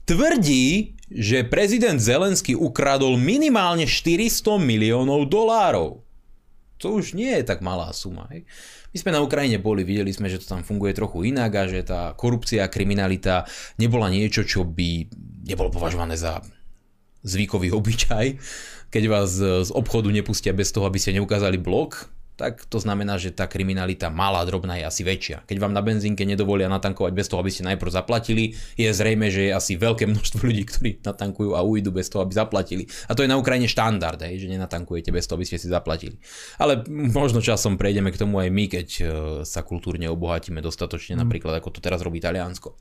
tvrdí, 0.02 0.98
že 1.06 1.46
prezident 1.46 2.02
Zelenský 2.02 2.58
ukradol 2.58 3.14
minimálne 3.14 3.86
400 3.86 4.58
miliónov 4.58 5.30
dolárov. 5.30 6.02
To 6.82 6.98
už 6.98 7.14
nie 7.14 7.30
je 7.30 7.46
tak 7.46 7.62
malá 7.62 7.94
suma. 7.94 8.26
Hej. 8.34 8.42
My 8.90 8.96
sme 8.98 9.14
na 9.14 9.22
Ukrajine 9.22 9.62
boli, 9.62 9.86
videli 9.86 10.10
sme, 10.10 10.26
že 10.26 10.42
to 10.42 10.50
tam 10.50 10.66
funguje 10.66 10.92
trochu 10.92 11.30
inak 11.30 11.52
a 11.54 11.62
že 11.70 11.86
tá 11.86 12.12
korupcia 12.18 12.66
a 12.66 12.72
kriminalita 12.72 13.46
nebola 13.78 14.10
niečo, 14.10 14.42
čo 14.42 14.66
by 14.66 15.08
nebolo 15.46 15.70
považované 15.70 16.18
za 16.18 16.42
zvykový 17.22 17.70
obyčaj. 17.70 18.26
Keď 18.90 19.04
vás 19.06 19.30
z 19.40 19.70
obchodu 19.72 20.10
nepustia 20.10 20.52
bez 20.56 20.74
toho, 20.74 20.84
aby 20.88 20.98
ste 20.98 21.16
neukázali 21.16 21.58
blok, 21.58 22.08
tak 22.36 22.68
to 22.68 22.76
znamená, 22.76 23.16
že 23.16 23.32
tá 23.32 23.48
kriminalita 23.48 24.12
malá, 24.12 24.44
drobná 24.44 24.76
je 24.76 24.84
asi 24.84 25.02
väčšia. 25.08 25.48
Keď 25.48 25.56
vám 25.56 25.72
na 25.72 25.80
benzínke 25.80 26.28
nedovolia 26.28 26.68
natankovať 26.68 27.12
bez 27.16 27.32
toho, 27.32 27.40
aby 27.40 27.48
ste 27.48 27.64
najprv 27.64 27.88
zaplatili, 27.88 28.52
je 28.76 28.92
zrejme, 28.92 29.32
že 29.32 29.48
je 29.48 29.52
asi 29.56 29.80
veľké 29.80 30.04
množstvo 30.12 30.44
ľudí, 30.44 30.68
ktorí 30.68 30.90
natankujú 31.00 31.56
a 31.56 31.64
ujdu 31.64 31.88
bez 31.96 32.12
toho, 32.12 32.20
aby 32.20 32.36
zaplatili. 32.36 32.84
A 33.08 33.16
to 33.16 33.24
je 33.24 33.32
na 33.32 33.40
Ukrajine 33.40 33.64
štandard, 33.64 34.20
hej, 34.20 34.36
že 34.36 34.52
nenatankujete 34.52 35.08
bez 35.08 35.24
toho, 35.24 35.40
aby 35.40 35.48
ste 35.48 35.56
si 35.56 35.72
zaplatili. 35.72 36.20
Ale 36.60 36.84
možno 36.92 37.40
časom 37.40 37.80
prejdeme 37.80 38.12
k 38.12 38.20
tomu 38.20 38.36
aj 38.44 38.52
my, 38.52 38.64
keď 38.68 38.88
e, 39.00 39.02
sa 39.48 39.64
kultúrne 39.64 40.12
obohatíme 40.12 40.60
dostatočne, 40.60 41.16
mm. 41.16 41.20
napríklad 41.24 41.56
ako 41.56 41.72
to 41.72 41.80
teraz 41.80 42.04
robí 42.04 42.20
Taliansko. 42.20 42.76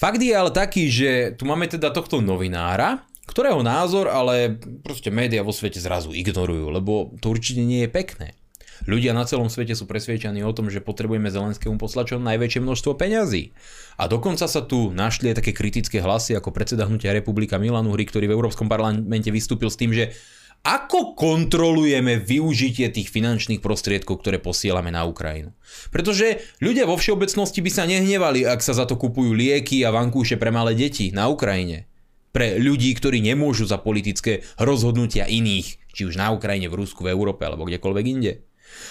Fakt 0.00 0.24
je 0.24 0.32
ale 0.32 0.48
taký, 0.48 0.88
že 0.88 1.36
tu 1.36 1.44
máme 1.44 1.68
teda 1.68 1.92
tohto 1.92 2.24
novinára, 2.24 3.04
ktorého 3.28 3.60
názor 3.60 4.08
ale 4.08 4.56
proste 4.80 5.12
médiá 5.12 5.44
vo 5.44 5.52
svete 5.52 5.76
zrazu 5.76 6.16
ignorujú, 6.16 6.72
lebo 6.72 7.12
to 7.20 7.28
určite 7.30 7.60
nie 7.60 7.84
je 7.84 7.90
pekné. 7.92 8.39
Ľudia 8.88 9.12
na 9.12 9.28
celom 9.28 9.52
svete 9.52 9.76
sú 9.76 9.84
presvedčení 9.84 10.40
o 10.40 10.52
tom, 10.56 10.72
že 10.72 10.80
potrebujeme 10.80 11.28
Zelenskému 11.28 11.76
poslať 11.76 12.14
čo 12.14 12.16
najväčšie 12.22 12.60
množstvo 12.64 12.96
peňazí. 12.96 13.52
A 14.00 14.08
dokonca 14.08 14.48
sa 14.48 14.62
tu 14.64 14.94
našli 14.94 15.32
aj 15.32 15.44
také 15.44 15.52
kritické 15.52 16.00
hlasy 16.00 16.32
ako 16.36 16.54
predseda 16.54 16.88
hnutia 16.88 17.12
Republika 17.12 17.60
Milan 17.60 17.88
Uhry, 17.88 18.08
ktorý 18.08 18.30
v 18.30 18.36
Európskom 18.40 18.72
parlamente 18.72 19.28
vystúpil 19.28 19.68
s 19.68 19.76
tým, 19.76 19.92
že 19.92 20.16
ako 20.60 21.16
kontrolujeme 21.16 22.20
využitie 22.20 22.92
tých 22.92 23.08
finančných 23.08 23.64
prostriedkov, 23.64 24.20
ktoré 24.20 24.36
posielame 24.36 24.92
na 24.92 25.08
Ukrajinu? 25.08 25.56
Pretože 25.88 26.44
ľudia 26.60 26.84
vo 26.84 27.00
všeobecnosti 27.00 27.64
by 27.64 27.70
sa 27.72 27.88
nehnevali, 27.88 28.44
ak 28.44 28.60
sa 28.60 28.76
za 28.76 28.84
to 28.84 29.00
kupujú 29.00 29.32
lieky 29.32 29.80
a 29.88 29.94
vankúše 29.94 30.36
pre 30.36 30.52
malé 30.52 30.76
deti 30.76 31.16
na 31.16 31.32
Ukrajine. 31.32 31.88
Pre 32.36 32.60
ľudí, 32.60 32.92
ktorí 32.92 33.24
nemôžu 33.24 33.64
za 33.64 33.80
politické 33.80 34.44
rozhodnutia 34.60 35.24
iných, 35.24 35.80
či 35.96 36.04
už 36.04 36.20
na 36.20 36.28
Ukrajine, 36.28 36.68
v 36.68 36.84
Rusku, 36.84 37.08
v 37.08 37.16
Európe 37.16 37.48
alebo 37.48 37.64
kdekoľvek 37.64 38.06
inde. 38.06 38.44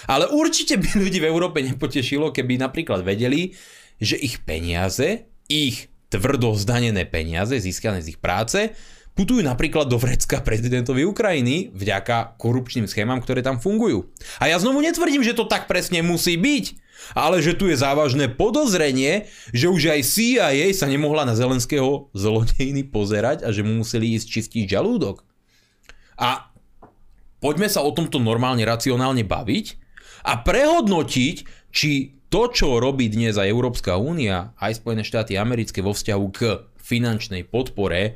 Ale 0.06 0.30
určite 0.30 0.80
by 0.80 0.88
ľudí 1.00 1.18
v 1.22 1.28
Európe 1.28 1.60
nepotešilo, 1.62 2.34
keby 2.34 2.60
napríklad 2.60 3.04
vedeli, 3.04 3.54
že 4.00 4.16
ich 4.16 4.40
peniaze, 4.42 5.28
ich 5.46 5.90
tvrdo 6.10 6.56
zdanené 6.58 7.06
peniaze, 7.06 7.54
získané 7.60 8.02
z 8.02 8.16
ich 8.16 8.18
práce, 8.18 8.74
putujú 9.14 9.44
napríklad 9.44 9.86
do 9.86 10.00
vrecka 10.00 10.40
prezidentovi 10.40 11.04
Ukrajiny 11.04 11.70
vďaka 11.76 12.40
korupčným 12.40 12.88
schémam, 12.88 13.20
ktoré 13.22 13.44
tam 13.44 13.60
fungujú. 13.62 14.10
A 14.40 14.48
ja 14.50 14.56
znovu 14.58 14.80
netvrdím, 14.80 15.22
že 15.22 15.36
to 15.36 15.44
tak 15.46 15.68
presne 15.68 16.02
musí 16.02 16.40
byť, 16.40 16.64
ale 17.16 17.40
že 17.40 17.56
tu 17.56 17.68
je 17.68 17.76
závažné 17.78 18.32
podozrenie, 18.32 19.28
že 19.50 19.70
už 19.70 19.92
aj 19.92 20.00
CIA 20.04 20.72
sa 20.72 20.86
nemohla 20.86 21.26
na 21.26 21.34
Zelenského 21.34 22.12
zlodejiny 22.12 22.86
pozerať 22.88 23.46
a 23.46 23.52
že 23.54 23.64
mu 23.64 23.80
museli 23.82 24.14
ísť 24.16 24.26
čistiť 24.26 24.64
žalúdok. 24.66 25.24
A 26.20 26.49
poďme 27.40 27.66
sa 27.66 27.82
o 27.82 27.90
tomto 27.90 28.20
normálne, 28.20 28.62
racionálne 28.62 29.24
baviť 29.24 29.66
a 30.28 30.44
prehodnotiť, 30.44 31.36
či 31.72 32.20
to, 32.30 32.52
čo 32.52 32.78
robí 32.78 33.10
dnes 33.10 33.34
aj 33.34 33.50
Európska 33.50 33.98
únia, 33.98 34.54
aj 34.62 34.78
Spojené 34.78 35.02
štáty 35.02 35.34
americké 35.34 35.82
vo 35.82 35.90
vzťahu 35.90 36.26
k 36.30 36.62
finančnej 36.78 37.42
podpore 37.48 38.14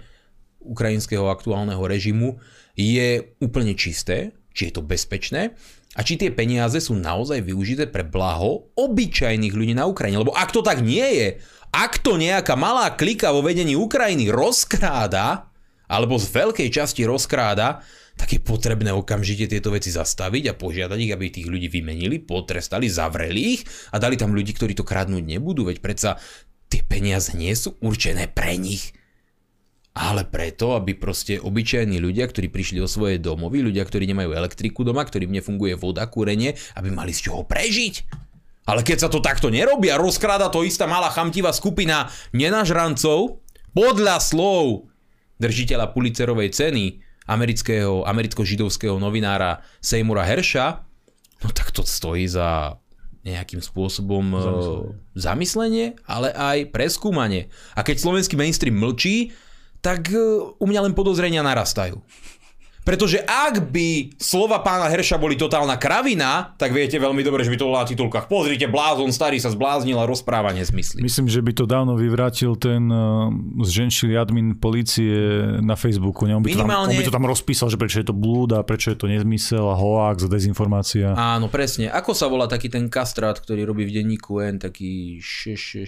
ukrajinského 0.62 1.26
aktuálneho 1.28 1.82
režimu, 1.82 2.38
je 2.78 3.34
úplne 3.42 3.74
čisté, 3.74 4.32
či 4.54 4.70
je 4.70 4.72
to 4.78 4.82
bezpečné 4.86 5.58
a 5.94 6.00
či 6.02 6.18
tie 6.18 6.30
peniaze 6.34 6.78
sú 6.82 6.98
naozaj 6.98 7.42
využité 7.42 7.86
pre 7.86 8.02
blaho 8.02 8.70
obyčajných 8.74 9.54
ľudí 9.54 9.74
na 9.78 9.86
Ukrajine. 9.86 10.22
Lebo 10.22 10.34
ak 10.34 10.50
to 10.50 10.62
tak 10.62 10.82
nie 10.82 11.06
je, 11.06 11.28
ak 11.70 12.02
to 12.02 12.18
nejaká 12.18 12.54
malá 12.58 12.90
klika 12.94 13.30
vo 13.30 13.42
vedení 13.42 13.78
Ukrajiny 13.78 14.30
rozkráda, 14.30 15.50
alebo 15.86 16.18
z 16.18 16.26
veľkej 16.30 16.68
časti 16.70 17.02
rozkráda, 17.06 17.82
tak 18.14 18.30
je 18.30 18.40
potrebné 18.40 18.94
okamžite 18.94 19.50
tieto 19.50 19.74
veci 19.74 19.90
zastaviť 19.90 20.54
a 20.54 20.58
požiadať 20.58 20.98
ich, 21.02 21.12
aby 21.12 21.24
tých 21.30 21.50
ľudí 21.50 21.66
vymenili, 21.66 22.22
potrestali, 22.22 22.86
zavreli 22.86 23.58
ich 23.58 23.62
a 23.90 23.98
dali 23.98 24.14
tam 24.14 24.32
ľudí, 24.32 24.54
ktorí 24.54 24.72
to 24.78 24.86
kradnúť 24.86 25.24
nebudú, 25.26 25.66
veď 25.66 25.78
predsa 25.82 26.16
tie 26.70 26.80
peniaze 26.86 27.34
nie 27.34 27.52
sú 27.54 27.74
určené 27.82 28.30
pre 28.30 28.54
nich, 28.54 28.94
ale 29.94 30.26
preto, 30.26 30.74
aby 30.74 30.98
proste 30.98 31.38
obyčajní 31.38 32.02
ľudia, 32.02 32.26
ktorí 32.26 32.50
prišli 32.50 32.82
do 32.82 32.90
svojej 32.90 33.22
domovy, 33.22 33.62
ľudia, 33.62 33.86
ktorí 33.86 34.10
nemajú 34.10 34.34
elektriku 34.34 34.82
doma, 34.82 35.06
ktorým 35.06 35.30
nefunguje 35.30 35.78
voda, 35.78 36.02
kúrenie, 36.10 36.58
aby 36.74 36.90
mali 36.90 37.14
z 37.14 37.30
čoho 37.30 37.46
prežiť. 37.46 37.94
Ale 38.66 38.82
keď 38.82 39.06
sa 39.06 39.08
to 39.12 39.22
takto 39.22 39.54
nerobí 39.54 39.92
a 39.94 40.00
rozkráda 40.00 40.50
to 40.50 40.66
istá 40.66 40.90
malá 40.90 41.14
chamtivá 41.14 41.54
skupina 41.54 42.10
nenažrancov, 42.34 43.44
podľa 43.70 44.18
slov 44.18 44.90
držiteľa 45.38 45.94
Pulitzerovej 45.94 46.50
ceny, 46.54 47.03
amerického, 47.24 48.04
americko-židovského 48.04 49.00
novinára 49.00 49.64
Seymoura 49.80 50.24
Hersha, 50.24 50.84
no 51.40 51.48
tak 51.52 51.72
to 51.72 51.84
stojí 51.84 52.28
za 52.28 52.76
nejakým 53.24 53.64
spôsobom 53.64 54.20
e, 54.20 54.36
zamyslenie. 54.36 54.92
zamyslenie, 55.16 55.86
ale 56.04 56.28
aj 56.36 56.58
preskúmanie. 56.68 57.48
A 57.72 57.80
keď 57.80 58.04
slovenský 58.04 58.36
mainstream 58.36 58.76
mlčí, 58.76 59.32
tak 59.80 60.12
e, 60.12 60.20
u 60.52 60.64
mňa 60.68 60.80
len 60.88 60.94
podozrenia 60.96 61.40
narastajú. 61.40 62.04
Pretože 62.84 63.24
ak 63.24 63.72
by 63.72 64.20
slova 64.20 64.60
pána 64.60 64.92
Herša 64.92 65.16
boli 65.16 65.40
totálna 65.40 65.80
kravina, 65.80 66.52
tak 66.60 66.76
viete 66.76 67.00
veľmi 67.00 67.24
dobre, 67.24 67.40
že 67.40 67.48
by 67.48 67.56
to 67.56 67.64
bolo 67.64 67.80
na 67.80 67.88
titulkách. 67.88 68.28
Pozrite, 68.28 68.68
blázon 68.68 69.08
starý 69.08 69.40
sa 69.40 69.48
zbláznil 69.48 69.96
a 69.96 70.04
rozpráva 70.04 70.52
nezmysly. 70.52 71.00
Myslím, 71.00 71.32
že 71.32 71.40
by 71.40 71.52
to 71.56 71.64
dávno 71.64 71.96
vyvrátil 71.96 72.60
ten 72.60 72.92
uh, 72.92 73.32
zženšilý 73.64 74.20
admin 74.20 74.60
policie 74.60 75.16
na 75.64 75.80
Facebooku. 75.80 76.28
Ne? 76.28 76.36
On, 76.36 76.44
by 76.44 76.52
Minimálne... 76.52 76.92
to 76.92 76.92
tam, 76.92 76.92
on 76.92 77.00
by 77.00 77.08
to 77.08 77.16
tam 77.16 77.26
rozpísal, 77.26 77.72
že 77.72 77.80
prečo 77.80 78.04
je 78.04 78.06
to 78.12 78.14
blúd 78.14 78.52
a 78.52 78.60
prečo 78.60 78.92
je 78.92 79.00
to 79.00 79.08
nezmysel 79.08 79.64
a 79.64 79.74
hoax 79.74 80.24
a 80.24 80.28
dezinformácia. 80.28 81.16
Áno, 81.16 81.48
presne. 81.48 81.88
Ako 81.88 82.12
sa 82.12 82.28
volá 82.28 82.44
taký 82.44 82.68
ten 82.68 82.92
kastrát, 82.92 83.40
ktorý 83.40 83.64
robí 83.64 83.88
v 83.88 83.96
denníku 83.96 84.44
N, 84.44 84.60
taký 84.60 85.24
š, 85.24 85.56
š, 85.56 85.80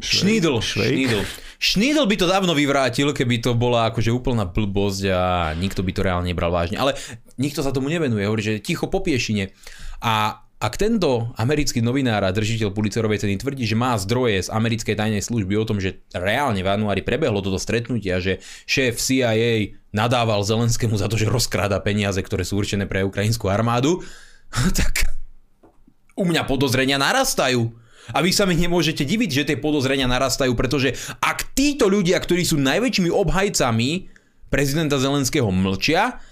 š, 0.00 0.22
Schneidl, 0.22 0.60
Schneidl. 0.60 1.22
Schneidl 1.56 2.04
by 2.04 2.16
to 2.20 2.26
dávno 2.28 2.52
vyvrátil, 2.52 3.16
keby 3.16 3.40
to 3.40 3.56
bola 3.56 3.88
akože 3.88 4.12
úplná 4.12 4.44
blbosť 4.44 5.02
a 5.08 5.22
nikto 5.56 5.80
by 5.80 5.92
to 5.96 6.04
reálne 6.04 6.28
nebral 6.28 6.52
vážne. 6.52 6.76
Ale 6.76 6.96
nikto 7.40 7.64
sa 7.64 7.72
tomu 7.72 7.88
nevenuje, 7.88 8.28
hovorí, 8.28 8.42
že 8.44 8.60
ticho 8.60 8.92
po 8.92 9.00
piešine. 9.00 9.56
A 10.04 10.44
ak 10.56 10.80
tento 10.80 11.36
americký 11.36 11.84
novinár 11.84 12.24
a 12.24 12.32
držiteľ 12.32 12.72
Pulitzerovej 12.72 13.20
ceny 13.20 13.36
tvrdí, 13.36 13.68
že 13.68 13.76
má 13.76 13.92
zdroje 14.00 14.48
z 14.48 14.52
americkej 14.52 14.96
tajnej 14.96 15.20
služby 15.20 15.52
o 15.52 15.68
tom, 15.68 15.76
že 15.84 16.00
reálne 16.16 16.64
v 16.64 16.68
januári 16.68 17.04
prebehlo 17.04 17.44
toto 17.44 17.60
stretnutie 17.60 18.08
a 18.08 18.24
že 18.24 18.40
šéf 18.64 18.96
CIA 18.96 19.76
nadával 19.92 20.40
Zelenskému 20.40 20.96
za 20.96 21.12
to, 21.12 21.20
že 21.20 21.28
rozkráda 21.28 21.76
peniaze, 21.84 22.16
ktoré 22.24 22.40
sú 22.48 22.56
určené 22.56 22.88
pre 22.88 23.04
ukrajinskú 23.04 23.52
armádu, 23.52 24.00
tak 24.80 25.12
u 26.16 26.24
mňa 26.24 26.48
podozrenia 26.48 26.96
narastajú. 26.96 27.85
A 28.14 28.22
vy 28.22 28.30
sa 28.30 28.46
mi 28.46 28.54
nemôžete 28.54 29.02
diviť, 29.02 29.30
že 29.30 29.46
tie 29.48 29.56
podozrenia 29.58 30.06
narastajú, 30.06 30.54
pretože 30.54 30.94
ak 31.18 31.56
títo 31.56 31.90
ľudia, 31.90 32.18
ktorí 32.22 32.46
sú 32.46 32.58
najväčšími 32.60 33.10
obhajcami 33.10 34.10
prezidenta 34.52 35.00
Zelenského 35.00 35.50
mlčia, 35.50 36.22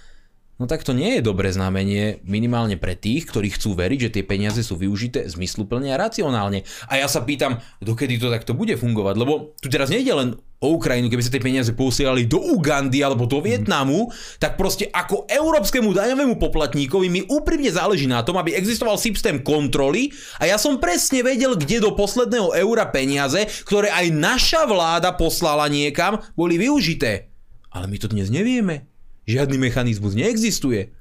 No 0.54 0.70
tak 0.70 0.86
to 0.86 0.94
nie 0.94 1.18
je 1.18 1.26
dobré 1.26 1.50
znamenie 1.50 2.22
minimálne 2.22 2.78
pre 2.78 2.94
tých, 2.94 3.26
ktorí 3.26 3.58
chcú 3.58 3.74
veriť, 3.74 3.98
že 4.06 4.14
tie 4.14 4.22
peniaze 4.22 4.62
sú 4.62 4.78
využité 4.78 5.26
zmysluplne 5.26 5.90
a 5.90 5.98
racionálne. 5.98 6.62
A 6.86 7.02
ja 7.02 7.10
sa 7.10 7.26
pýtam, 7.26 7.58
dokedy 7.82 8.22
to 8.22 8.30
takto 8.30 8.54
bude 8.54 8.78
fungovať, 8.78 9.14
lebo 9.18 9.58
tu 9.58 9.66
teraz 9.66 9.90
nejde 9.90 10.14
len 10.14 10.38
o 10.62 10.78
Ukrajinu, 10.78 11.10
keby 11.10 11.26
sa 11.26 11.34
tie 11.34 11.42
peniaze 11.42 11.74
posielali 11.74 12.30
do 12.30 12.38
Ugandy 12.38 13.02
alebo 13.02 13.26
do 13.26 13.42
Vietnamu, 13.42 14.14
tak 14.38 14.54
proste 14.54 14.86
ako 14.94 15.26
európskemu 15.26 15.90
daňovému 15.90 16.38
poplatníkovi 16.38 17.10
mi 17.10 17.26
úprimne 17.26 17.74
záleží 17.74 18.06
na 18.06 18.22
tom, 18.22 18.38
aby 18.38 18.54
existoval 18.54 18.94
systém 18.94 19.42
kontroly 19.42 20.14
a 20.38 20.46
ja 20.46 20.54
som 20.54 20.78
presne 20.78 21.26
vedel, 21.26 21.58
kde 21.58 21.82
do 21.82 21.98
posledného 21.98 22.54
eura 22.54 22.86
peniaze, 22.94 23.42
ktoré 23.66 23.90
aj 23.90 24.06
naša 24.14 24.70
vláda 24.70 25.18
poslala 25.18 25.66
niekam, 25.66 26.22
boli 26.38 26.62
využité. 26.62 27.34
Ale 27.74 27.90
my 27.90 27.98
to 27.98 28.06
dnes 28.06 28.30
nevieme. 28.30 28.93
Žiadny 29.24 29.56
mechanizmus 29.56 30.12
neexistuje. 30.12 30.92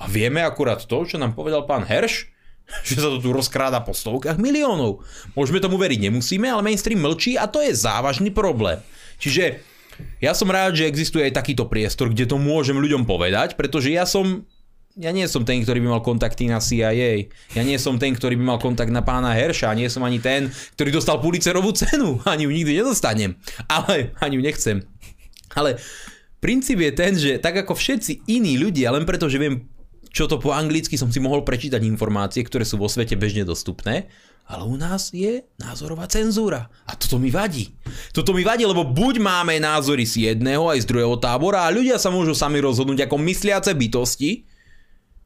A 0.00 0.08
vieme 0.08 0.40
akurát 0.40 0.80
to, 0.80 1.04
čo 1.04 1.20
nám 1.20 1.36
povedal 1.36 1.68
pán 1.68 1.84
Herš, 1.84 2.28
že 2.86 3.00
sa 3.00 3.08
to 3.12 3.18
tu 3.20 3.32
rozkráda 3.34 3.84
po 3.84 3.92
stovkách 3.92 4.40
miliónov. 4.40 5.04
Môžeme 5.36 5.60
tomu 5.60 5.76
veriť, 5.76 6.08
nemusíme, 6.08 6.48
ale 6.48 6.64
mainstream 6.64 7.00
mlčí 7.00 7.36
a 7.36 7.48
to 7.50 7.60
je 7.60 7.76
závažný 7.76 8.32
problém. 8.32 8.80
Čiže 9.20 9.60
ja 10.20 10.32
som 10.32 10.48
rád, 10.48 10.80
že 10.80 10.88
existuje 10.88 11.28
aj 11.28 11.36
takýto 11.36 11.68
priestor, 11.68 12.08
kde 12.08 12.24
to 12.24 12.40
môžem 12.40 12.80
ľuďom 12.80 13.04
povedať, 13.04 13.56
pretože 13.56 13.92
ja 13.92 14.08
som 14.08 14.48
ja 14.98 15.14
nie 15.14 15.22
som 15.30 15.46
ten, 15.46 15.62
ktorý 15.62 15.78
by 15.86 15.88
mal 15.96 16.02
kontakty 16.02 16.50
na 16.50 16.58
CIA. 16.58 17.30
Ja 17.54 17.62
nie 17.62 17.78
som 17.78 17.94
ten, 17.94 18.10
ktorý 18.10 18.34
by 18.34 18.44
mal 18.44 18.58
kontakt 18.58 18.90
na 18.90 19.06
pána 19.06 19.32
Herša. 19.38 19.70
Nie 19.78 19.86
som 19.86 20.02
ani 20.02 20.18
ten, 20.18 20.50
ktorý 20.74 20.98
dostal 20.98 21.22
Pulitzerovú 21.22 21.70
cenu. 21.72 22.18
Ani 22.26 22.44
ju 22.44 22.50
nikdy 22.50 22.82
nedostanem. 22.82 23.38
Ale 23.70 24.10
ani 24.18 24.36
ju 24.36 24.42
nechcem. 24.42 24.82
Ale 25.54 25.78
princíp 26.40 26.80
je 26.80 26.92
ten, 26.92 27.12
že 27.14 27.38
tak 27.38 27.60
ako 27.62 27.76
všetci 27.76 28.26
iní 28.26 28.56
ľudia, 28.56 28.90
len 28.90 29.04
preto, 29.04 29.28
že 29.28 29.38
viem, 29.38 29.68
čo 30.10 30.26
to 30.26 30.42
po 30.42 30.50
anglicky 30.50 30.98
som 30.98 31.12
si 31.12 31.22
mohol 31.22 31.46
prečítať 31.46 31.78
informácie, 31.86 32.42
ktoré 32.42 32.66
sú 32.66 32.80
vo 32.80 32.90
svete 32.90 33.14
bežne 33.14 33.46
dostupné, 33.46 34.10
ale 34.50 34.66
u 34.66 34.74
nás 34.74 35.14
je 35.14 35.46
názorová 35.62 36.10
cenzúra. 36.10 36.66
A 36.82 36.98
toto 36.98 37.22
mi 37.22 37.30
vadí. 37.30 37.70
Toto 38.10 38.34
mi 38.34 38.42
vadí, 38.42 38.66
lebo 38.66 38.82
buď 38.82 39.22
máme 39.22 39.62
názory 39.62 40.02
z 40.02 40.34
jedného 40.34 40.66
aj 40.66 40.82
z 40.82 40.88
druhého 40.90 41.14
tábora 41.22 41.70
a 41.70 41.70
ľudia 41.70 42.02
sa 42.02 42.10
môžu 42.10 42.34
sami 42.34 42.58
rozhodnúť 42.58 43.06
ako 43.06 43.16
mysliace 43.22 43.70
bytosti, 43.70 44.50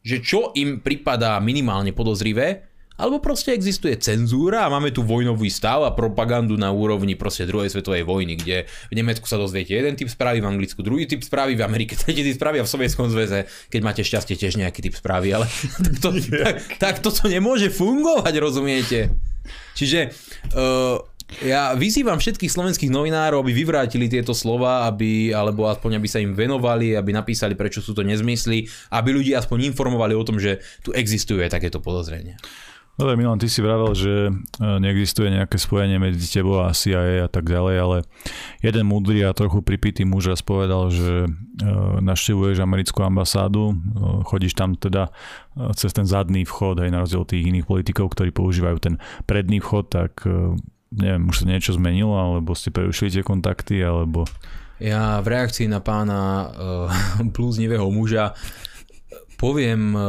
že 0.05 0.21
čo 0.21 0.53
im 0.53 0.85
pripadá 0.85 1.41
minimálne 1.41 1.97
podozrivé, 1.97 2.74
alebo 2.95 3.19
proste 3.19 3.51
existuje 3.51 3.99
cenzúra 3.99 4.63
a 4.67 4.71
máme 4.71 4.95
tu 4.95 5.03
vojnový 5.03 5.51
stav 5.51 5.83
a 5.83 5.91
propagandu 5.91 6.55
na 6.55 6.71
úrovni 6.71 7.19
proste 7.19 7.43
druhej 7.43 7.75
svetovej 7.75 8.07
vojny, 8.07 8.39
kde 8.39 8.71
v 8.71 8.95
Nemecku 8.95 9.27
sa 9.27 9.35
dozviete 9.35 9.75
jeden 9.75 9.99
typ 9.99 10.07
správy, 10.07 10.39
v 10.39 10.47
Anglicku 10.47 10.79
druhý 10.87 11.11
typ 11.11 11.19
správy, 11.27 11.59
v 11.59 11.67
Amerike 11.67 11.99
tretí 11.99 12.23
typ 12.23 12.39
správy 12.39 12.63
a 12.63 12.65
v 12.67 12.71
Sovietskom 12.71 13.11
zväze, 13.11 13.51
keď 13.67 13.81
máte 13.83 14.03
šťastie, 14.07 14.39
tiež 14.39 14.63
nejaký 14.63 14.87
typ 14.87 14.95
správy, 14.95 15.35
ale 15.35 15.51
tak, 15.85 15.95
to, 15.99 16.09
tak, 16.15 16.57
tak 16.79 16.95
toto 17.03 17.27
nemôže 17.27 17.67
fungovať, 17.75 18.35
rozumiete? 18.39 19.11
Čiže 19.75 20.15
uh, 20.55 21.03
ja 21.43 21.75
vyzývam 21.75 22.21
všetkých 22.21 22.53
slovenských 22.53 22.95
novinárov, 22.95 23.43
aby 23.43 23.53
vyvrátili 23.57 24.07
tieto 24.07 24.37
slova, 24.37 24.87
aby, 24.87 25.35
alebo 25.35 25.67
aspoň 25.67 25.99
aby 25.99 26.07
sa 26.07 26.23
im 26.23 26.37
venovali, 26.37 26.95
aby 26.95 27.11
napísali, 27.11 27.59
prečo 27.59 27.83
sú 27.83 27.91
to 27.91 28.07
nezmysly, 28.07 28.71
aby 28.95 29.11
ľudí 29.11 29.35
aspoň 29.35 29.75
informovali 29.75 30.15
o 30.15 30.23
tom, 30.23 30.39
že 30.39 30.63
tu 30.87 30.95
existuje 30.95 31.43
takéto 31.51 31.83
podozrenie. 31.83 32.39
Dobre, 32.95 33.19
Milan, 33.19 33.43
ty 33.43 33.51
si 33.51 33.59
vravel, 33.59 33.91
že 33.91 34.31
e, 34.31 34.33
neexistuje 34.63 35.27
nejaké 35.27 35.59
spojenie 35.59 35.99
medzi 35.99 36.31
tebou 36.31 36.63
a 36.63 36.71
CIA 36.71 37.27
a 37.27 37.31
tak 37.31 37.51
ďalej, 37.51 37.77
ale 37.83 37.97
jeden 38.63 38.87
múdry 38.87 39.27
a 39.27 39.35
trochu 39.35 39.67
pripitý 39.67 40.07
muž 40.07 40.31
raz 40.31 40.47
povedal, 40.47 40.95
že 40.95 41.27
e, 41.27 41.29
naštevuješ 41.99 42.63
americkú 42.63 43.03
ambasádu, 43.03 43.75
e, 43.75 43.77
chodíš 44.31 44.55
tam 44.55 44.79
teda 44.79 45.11
cez 45.75 45.91
ten 45.91 46.07
zadný 46.07 46.47
vchod, 46.47 46.87
aj 46.87 46.91
na 46.95 47.03
rozdiel 47.03 47.27
tých 47.27 47.51
iných 47.51 47.67
politikov, 47.67 48.15
ktorí 48.15 48.31
používajú 48.31 48.79
ten 48.79 48.95
predný 49.27 49.59
vchod, 49.59 49.87
tak 49.87 50.27
neviem, 50.95 51.31
už 51.31 51.43
sa 51.43 51.47
niečo 51.47 51.75
zmenilo, 51.75 52.15
alebo 52.15 52.55
ste 52.55 52.71
prerušili 52.75 53.11
tie 53.11 53.23
kontakty, 53.27 53.83
alebo... 53.83 54.27
Ja 54.83 55.23
v 55.23 55.31
reakcii 55.31 55.71
na 55.71 55.79
pána 55.79 56.51
uh, 56.51 56.91
blúznivého 57.35 57.87
muža 57.95 58.35
poviem 59.45 59.93
eh, 59.93 60.01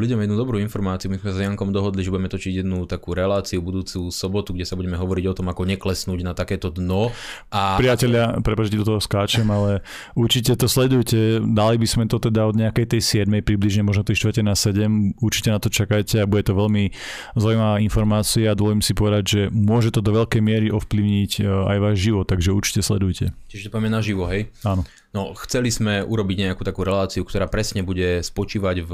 ľuďom 0.00 0.24
jednu 0.24 0.36
dobrú 0.40 0.56
informáciu. 0.56 1.12
My 1.12 1.20
sme 1.20 1.28
sa 1.28 1.36
s 1.36 1.44
Jankom 1.44 1.68
dohodli, 1.68 2.00
že 2.00 2.08
budeme 2.08 2.32
točiť 2.32 2.64
jednu 2.64 2.88
takú 2.88 3.12
reláciu 3.12 3.60
budúcu 3.60 4.08
sobotu, 4.08 4.56
kde 4.56 4.64
sa 4.64 4.80
budeme 4.80 4.96
hovoriť 4.96 5.24
o 5.28 5.36
tom, 5.36 5.52
ako 5.52 5.68
neklesnúť 5.68 6.24
na 6.24 6.32
takéto 6.32 6.72
dno. 6.72 7.12
A... 7.52 7.76
Priatelia, 7.76 8.40
prepáčte, 8.40 8.80
do 8.80 8.88
toho 8.88 9.00
skáčem, 9.04 9.44
ale 9.52 9.84
určite 10.16 10.56
to 10.56 10.64
sledujte. 10.64 11.44
Dali 11.44 11.76
by 11.76 11.84
sme 11.84 12.04
to 12.08 12.16
teda 12.16 12.48
od 12.48 12.56
nejakej 12.56 12.96
tej 12.96 13.28
7. 13.28 13.44
približne, 13.44 13.84
možno 13.84 14.08
tej 14.08 14.32
4. 14.32 14.40
na 14.40 14.56
7. 14.56 15.20
Určite 15.20 15.52
na 15.52 15.60
to 15.60 15.68
čakajte 15.68 16.24
a 16.24 16.30
bude 16.30 16.48
to 16.48 16.56
veľmi 16.56 16.88
zaujímavá 17.36 17.84
informácia 17.84 18.48
a 18.48 18.56
dovolím 18.56 18.80
si 18.80 18.96
povedať, 18.96 19.24
že 19.28 19.40
môže 19.52 19.92
to 19.92 20.00
do 20.00 20.16
veľkej 20.16 20.40
miery 20.40 20.72
ovplyvniť 20.72 21.44
eh, 21.44 21.76
aj 21.76 21.78
váš 21.84 21.96
život, 22.00 22.24
takže 22.24 22.56
určite 22.56 22.80
sledujte. 22.80 23.36
Čiže 23.52 23.68
to 23.68 23.72
poďme 23.76 23.92
na 23.92 24.00
živo, 24.00 24.24
hej? 24.24 24.48
Áno. 24.64 24.88
No, 25.18 25.34
chceli 25.34 25.74
sme 25.74 26.06
urobiť 26.06 26.46
nejakú 26.46 26.62
takú 26.62 26.86
reláciu, 26.86 27.26
ktorá 27.26 27.50
presne 27.50 27.82
bude 27.82 28.22
spočívať 28.22 28.86
v 28.86 28.92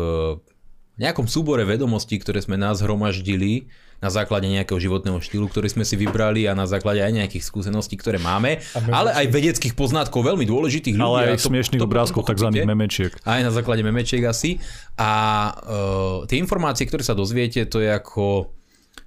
nejakom 0.96 1.28
súbore 1.28 1.68
vedomostí, 1.68 2.16
ktoré 2.16 2.40
sme 2.40 2.56
nás 2.56 2.80
hromaždili 2.80 3.68
na 4.00 4.08
základe 4.08 4.48
nejakého 4.48 4.80
životného 4.80 5.20
štýlu, 5.20 5.52
ktorý 5.52 5.68
sme 5.68 5.84
si 5.84 6.00
vybrali 6.00 6.48
a 6.48 6.56
na 6.56 6.64
základe 6.64 7.04
aj 7.04 7.12
nejakých 7.12 7.44
skúseností, 7.44 8.00
ktoré 8.00 8.16
máme, 8.16 8.60
ale 8.88 9.12
aj 9.12 9.26
vedeckých 9.32 9.76
poznatkov 9.76 10.24
veľmi 10.24 10.48
dôležitých 10.48 10.96
ľudí. 10.96 11.04
Ale 11.04 11.36
aj 11.36 11.44
to, 11.44 11.52
smiešných 11.52 11.84
obrázkov, 11.84 12.24
tzv. 12.24 12.48
memečiek. 12.64 13.12
Aj 13.24 13.40
na 13.44 13.52
základe 13.52 13.84
memečiek 13.84 14.24
asi. 14.24 14.60
A 14.96 15.12
uh, 15.52 16.24
tie 16.24 16.40
informácie, 16.40 16.88
ktoré 16.88 17.04
sa 17.04 17.16
dozviete, 17.16 17.68
to 17.68 17.84
je 17.84 17.92
ako 17.92 18.48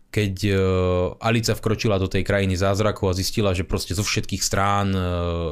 keď 0.08 0.34
uh, 0.50 0.58
Alica 1.20 1.52
vkročila 1.52 2.00
do 2.00 2.08
tej 2.08 2.24
krajiny 2.24 2.56
zázrakov 2.56 3.12
a 3.12 3.18
zistila, 3.18 3.52
že 3.52 3.68
proste 3.68 3.92
zo 3.92 4.08
všetkých 4.08 4.40
strán 4.40 4.96
uh, 4.96 5.04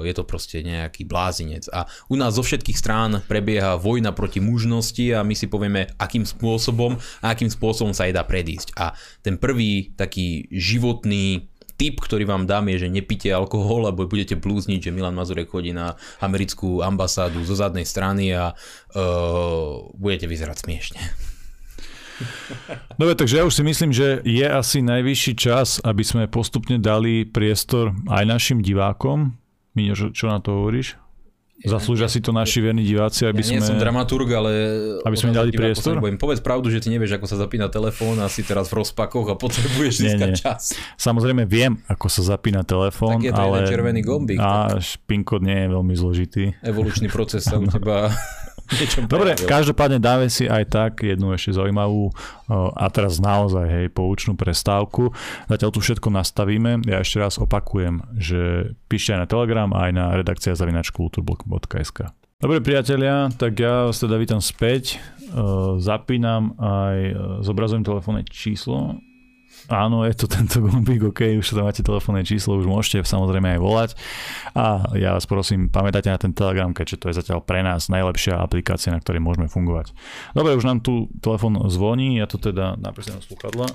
je 0.02 0.14
to 0.16 0.24
proste 0.24 0.64
nejaký 0.64 1.04
blázinec. 1.04 1.68
A 1.76 1.86
u 2.08 2.16
nás 2.16 2.40
zo 2.40 2.44
všetkých 2.44 2.80
strán 2.80 3.22
prebieha 3.28 3.76
vojna 3.76 4.16
proti 4.16 4.40
mužnosti 4.40 5.06
a 5.12 5.28
my 5.28 5.36
si 5.36 5.52
povieme, 5.52 5.92
akým 6.00 6.24
spôsobom 6.24 6.96
a 7.20 7.36
akým 7.36 7.52
spôsobom 7.52 7.92
sa 7.92 8.08
jej 8.08 8.16
dá 8.16 8.24
predísť. 8.24 8.74
A 8.80 8.96
ten 9.22 9.36
prvý 9.36 9.92
taký 9.94 10.48
životný 10.50 11.52
tip, 11.76 12.00
ktorý 12.00 12.24
vám 12.24 12.48
dám 12.48 12.72
je, 12.72 12.88
že 12.88 12.94
nepite 12.94 13.28
alkohol, 13.36 13.92
alebo 13.92 14.08
budete 14.08 14.40
blúzniť, 14.40 14.90
že 14.90 14.94
Milan 14.96 15.16
Mazurek 15.16 15.52
chodí 15.52 15.76
na 15.76 16.00
americkú 16.24 16.80
ambasádu 16.80 17.44
zo 17.44 17.56
zadnej 17.60 17.84
strany 17.84 18.32
a 18.32 18.56
uh, 18.56 19.92
budete 20.00 20.32
vyzerať 20.32 20.64
smiešne. 20.64 21.25
Dobre, 22.96 23.14
takže 23.16 23.42
ja 23.42 23.44
už 23.44 23.54
si 23.60 23.64
myslím, 23.64 23.92
že 23.92 24.24
je 24.24 24.48
asi 24.48 24.80
najvyšší 24.80 25.34
čas, 25.36 25.84
aby 25.84 26.04
sme 26.04 26.32
postupne 26.32 26.80
dali 26.80 27.28
priestor 27.28 27.92
aj 28.08 28.24
našim 28.24 28.60
divákom. 28.64 29.36
Miňo, 29.76 30.16
čo 30.16 30.32
na 30.32 30.40
to 30.40 30.64
hovoríš? 30.64 30.96
Zaslúžia 31.66 32.12
si 32.12 32.20
to 32.20 32.36
naši 32.36 32.60
verní 32.60 32.84
diváci, 32.84 33.26
aby 33.26 33.40
ja 33.40 33.48
sme... 33.48 33.54
nie 33.58 33.64
som 33.64 33.80
dramaturg, 33.80 34.28
ale... 34.28 34.52
Aby 35.08 35.16
sme 35.16 35.32
dali 35.32 35.56
priestor? 35.56 35.98
Poviem, 36.04 36.20
povedz 36.20 36.44
pravdu, 36.44 36.68
že 36.68 36.84
ty 36.84 36.92
nevieš, 36.92 37.16
ako 37.16 37.26
sa 37.32 37.40
zapína 37.40 37.72
telefón 37.72 38.20
a 38.20 38.28
si 38.28 38.44
teraz 38.44 38.68
v 38.70 38.84
rozpakoch 38.84 39.32
a 39.32 39.36
potrebuješ 39.40 40.04
získať 40.04 40.30
nie, 40.30 40.36
nie. 40.36 40.44
čas. 40.44 40.76
Samozrejme 41.00 41.48
viem, 41.48 41.80
ako 41.88 42.12
sa 42.12 42.36
zapína 42.36 42.68
telefón, 42.68 43.18
tak 43.18 43.32
je 43.32 43.34
to 43.34 43.40
ale... 43.42 43.72
červený 43.72 44.04
gombík. 44.04 44.38
A 44.38 44.78
tak... 44.78 44.84
PIN 45.08 45.24
kód 45.24 45.48
nie 45.48 45.56
je 45.56 45.68
veľmi 45.72 45.94
zložitý. 45.96 46.44
Evolučný 46.60 47.08
proces 47.08 47.48
sa 47.48 47.56
u 47.56 47.66
teba 47.74 48.12
Dobre, 49.12 49.38
každopádne 49.38 50.02
dáme 50.02 50.28
si 50.28 50.50
aj 50.50 50.64
tak 50.70 50.92
jednu 51.06 51.32
ešte 51.34 51.54
zaujímavú 51.54 52.10
a 52.50 52.86
teraz 52.90 53.22
naozaj 53.22 53.66
hej, 53.70 53.88
poučnú 53.94 54.34
prestávku. 54.34 55.14
Zatiaľ 55.46 55.70
tu 55.70 55.80
všetko 55.82 56.10
nastavíme. 56.10 56.82
Ja 56.90 57.06
ešte 57.06 57.22
raz 57.22 57.38
opakujem, 57.38 58.02
že 58.18 58.74
píšte 58.90 59.14
aj 59.14 59.20
na 59.22 59.28
Telegram, 59.30 59.70
aj 59.70 59.90
na 59.94 60.06
redakcia 60.18 60.58
zavinačkulturblog.sk. 60.58 62.10
Dobre 62.36 62.60
priatelia, 62.60 63.32
tak 63.32 63.56
ja 63.58 63.88
vás 63.88 64.02
teda 64.02 64.20
vítam 64.20 64.44
späť. 64.44 65.00
Zapínam 65.80 66.54
aj, 66.60 66.98
zobrazujem 67.48 67.84
telefónne 67.88 68.28
číslo 68.28 69.00
Áno, 69.66 70.06
je 70.06 70.14
to 70.14 70.30
tento 70.30 70.62
gombík, 70.62 71.10
OK, 71.10 71.42
už 71.42 71.58
tam 71.58 71.66
máte 71.66 71.82
telefónne 71.82 72.22
číslo, 72.22 72.62
už 72.62 72.70
môžete 72.70 73.02
samozrejme 73.02 73.58
aj 73.58 73.60
volať. 73.60 73.90
A 74.54 74.94
ja 74.94 75.18
vás 75.18 75.26
prosím, 75.26 75.74
pamätajte 75.74 76.14
na 76.14 76.22
ten 76.22 76.38
Telegram, 76.38 76.70
keďže 76.70 77.02
to 77.02 77.06
je 77.10 77.18
zatiaľ 77.18 77.42
pre 77.42 77.66
nás 77.66 77.90
najlepšia 77.90 78.38
aplikácia, 78.38 78.94
na 78.94 79.02
ktorej 79.02 79.26
môžeme 79.26 79.50
fungovať. 79.50 79.98
Dobre, 80.38 80.54
už 80.54 80.70
nám 80.70 80.86
tu 80.86 81.10
telefón 81.18 81.58
zvoní, 81.66 82.22
ja 82.22 82.30
to 82.30 82.38
teda 82.38 82.78
napríklad 82.78 83.26
slúchadla. 83.26 83.66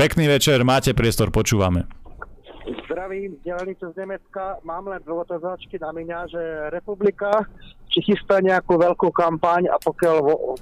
Pekný 0.00 0.28
večer, 0.28 0.64
máte 0.64 0.96
priestor, 0.96 1.28
počúvame. 1.28 1.84
Zdravím, 2.88 3.36
dielnicu 3.44 3.92
z 3.92 3.96
Nemecka. 3.96 4.56
Mám 4.64 4.88
len 4.88 5.04
dve 5.04 5.20
otázočky 5.20 5.76
na 5.76 5.92
mňa, 5.92 6.18
že 6.32 6.42
republika 6.72 7.44
či 7.90 8.02
chystá 8.02 8.42
nejakú 8.42 8.76
veľkú 8.76 9.08
kampaň 9.14 9.70
a 9.70 9.76
pokiaľ 9.80 10.16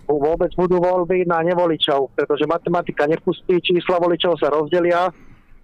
vôbec 0.07 0.51
budú 0.55 0.79
voľby 0.79 1.27
na 1.27 1.43
nevoličov, 1.43 2.15
pretože 2.15 2.47
matematika 2.47 3.09
nepustí, 3.09 3.59
čísla 3.59 3.99
voličov 3.99 4.39
sa 4.39 4.53
rozdelia. 4.53 5.11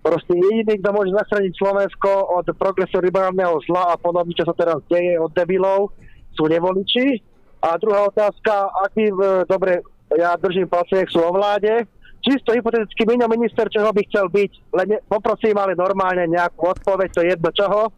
Proste 0.01 0.33
jediný, 0.33 0.81
kto 0.81 0.91
môže 0.97 1.13
zachrániť 1.13 1.53
Slovensko 1.61 2.41
od 2.41 2.49
progresu 2.57 3.05
liberálneho 3.05 3.61
zla 3.69 3.93
a 3.93 4.01
podobne, 4.01 4.33
čo 4.33 4.49
sa 4.49 4.57
teraz 4.57 4.81
deje 4.89 5.21
od 5.21 5.29
debilov, 5.37 5.93
sú 6.33 6.49
nevoliči. 6.49 7.21
A 7.61 7.77
druhá 7.77 8.09
otázka, 8.09 8.73
aký, 8.89 9.13
dobre, 9.45 9.85
ja 10.17 10.33
držím 10.41 10.73
palce, 10.73 11.05
sú 11.13 11.21
o 11.21 11.29
vláde, 11.37 11.85
čisto 12.25 12.57
hypoteticky 12.57 13.05
Miňo 13.05 13.29
minister, 13.29 13.69
čoho 13.69 13.93
by 13.93 14.03
chcel 14.09 14.33
byť, 14.33 14.53
len 14.73 14.89
poprosím 15.05 15.57
ale 15.61 15.77
normálne 15.77 16.25
nejakú 16.29 16.73
odpoveď, 16.73 17.09
to 17.13 17.21
je 17.21 17.29
jedno 17.37 17.51
čoho, 17.53 17.93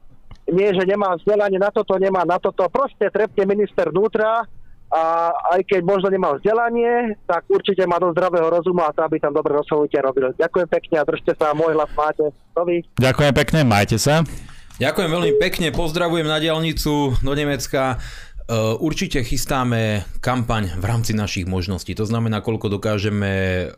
nie, 0.51 0.68
že 0.74 0.82
nemá 0.82 1.14
vzdelanie 1.14 1.59
na 1.61 1.70
toto, 1.70 1.95
nemá 2.01 2.26
na 2.26 2.40
toto. 2.43 2.66
Proste 2.66 3.12
trepne 3.12 3.47
minister 3.47 3.93
vnútra 3.93 4.43
a 4.93 5.03
aj 5.57 5.64
keď 5.64 5.80
možno 5.88 6.12
nemá 6.12 6.36
vzdelanie, 6.36 7.16
tak 7.24 7.49
určite 7.49 7.88
má 7.88 7.97
do 7.97 8.12
zdravého 8.12 8.53
rozumu 8.53 8.84
a 8.84 8.93
to, 8.93 9.01
aby 9.01 9.16
tam 9.16 9.32
dobre 9.32 9.57
rozhodnutie 9.57 9.97
robil. 10.05 10.36
Ďakujem 10.36 10.68
pekne 10.68 10.97
a 11.01 11.09
držte 11.09 11.32
sa, 11.32 11.57
môj 11.57 11.72
hlas 11.72 11.88
máte. 11.97 12.28
Dovi. 12.53 12.84
Ďakujem 13.01 13.32
pekne, 13.32 13.61
majte 13.64 13.97
sa. 13.97 14.20
Ďakujem 14.76 15.09
veľmi 15.09 15.32
pekne, 15.40 15.68
pozdravujem 15.72 16.26
na 16.28 16.43
diálnicu 16.43 17.16
do 17.22 17.32
Nemecka. 17.32 18.03
Eh, 18.53 18.76
určite 18.84 19.24
chystáme 19.24 20.05
kampaň 20.20 20.76
v 20.76 20.84
rámci 20.84 21.16
našich 21.16 21.48
možností. 21.48 21.96
To 21.96 22.05
znamená, 22.05 22.44
koľko 22.44 22.68
dokážeme 22.68 23.32
eh, 23.32 23.68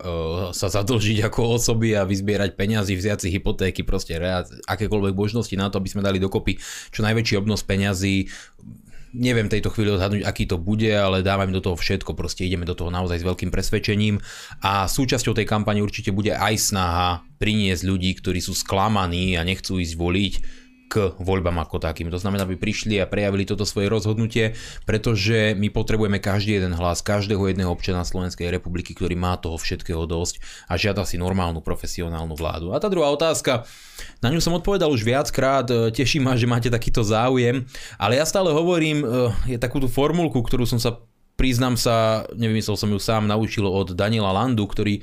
sa 0.50 0.66
zadlžiť 0.66 1.30
ako 1.30 1.62
osoby 1.62 1.94
a 1.94 2.02
vyzbierať 2.02 2.58
peniazy, 2.58 2.98
vziať 2.98 3.22
si 3.22 3.28
hypotéky, 3.38 3.86
proste 3.86 4.18
akékoľvek 4.66 5.14
možnosti 5.14 5.54
na 5.54 5.70
to, 5.70 5.78
aby 5.78 5.94
sme 5.94 6.02
dali 6.02 6.18
dokopy 6.18 6.58
čo 6.90 7.06
najväčší 7.06 7.38
obnos 7.38 7.62
peňazí. 7.62 8.26
Neviem 9.14 9.46
tejto 9.46 9.70
chvíli 9.70 9.94
odhadnúť, 9.94 10.26
aký 10.26 10.50
to 10.50 10.58
bude, 10.58 10.90
ale 10.90 11.22
dávame 11.22 11.54
do 11.54 11.62
toho 11.62 11.78
všetko, 11.78 12.18
proste 12.18 12.42
ideme 12.42 12.66
do 12.66 12.74
toho 12.74 12.90
naozaj 12.90 13.22
s 13.22 13.28
veľkým 13.30 13.54
presvedčením 13.54 14.18
a 14.58 14.90
súčasťou 14.90 15.38
tej 15.38 15.46
kampane 15.46 15.86
určite 15.86 16.10
bude 16.10 16.34
aj 16.34 16.74
snaha 16.74 17.22
priniesť 17.38 17.86
ľudí, 17.86 18.10
ktorí 18.18 18.42
sú 18.42 18.58
sklamaní 18.58 19.38
a 19.38 19.46
nechcú 19.46 19.78
ísť 19.78 19.94
voliť, 19.94 20.34
k 20.88 21.16
voľbám 21.18 21.58
ako 21.64 21.82
takým. 21.82 22.12
To 22.12 22.20
znamená, 22.20 22.46
aby 22.46 22.60
prišli 22.60 23.00
a 23.00 23.08
prejavili 23.08 23.48
toto 23.48 23.66
svoje 23.66 23.90
rozhodnutie, 23.90 24.54
pretože 24.84 25.56
my 25.56 25.72
potrebujeme 25.72 26.22
každý 26.22 26.60
jeden 26.60 26.76
hlas, 26.76 27.02
každého 27.02 27.40
jedného 27.50 27.70
občana 27.72 28.06
Slovenskej 28.06 28.52
republiky, 28.52 28.94
ktorý 28.94 29.16
má 29.18 29.34
toho 29.40 29.58
všetkého 29.58 30.04
dosť 30.06 30.38
a 30.70 30.78
žiada 30.78 31.02
si 31.02 31.16
normálnu 31.18 31.64
profesionálnu 31.64 32.36
vládu. 32.36 32.70
A 32.70 32.80
tá 32.80 32.86
druhá 32.92 33.10
otázka, 33.10 33.66
na 34.20 34.28
ňu 34.30 34.38
som 34.38 34.54
odpovedal 34.54 34.92
už 34.92 35.02
viackrát, 35.02 35.66
teší 35.90 36.20
ma, 36.22 36.38
že 36.38 36.48
máte 36.48 36.68
takýto 36.68 37.02
záujem, 37.02 37.64
ale 37.98 38.20
ja 38.20 38.24
stále 38.28 38.52
hovorím, 38.52 39.02
e, 39.02 39.56
je 39.56 39.58
takúto 39.58 39.90
formulku, 39.90 40.40
ktorú 40.40 40.68
som 40.68 40.78
sa 40.78 41.00
priznám 41.34 41.74
sa, 41.74 42.26
nevymyslel 42.34 42.78
som 42.78 42.90
ju 42.90 43.00
sám, 43.02 43.26
naučil 43.26 43.66
od 43.66 43.92
Daniela 43.94 44.30
Landu, 44.30 44.70
ktorý 44.70 45.02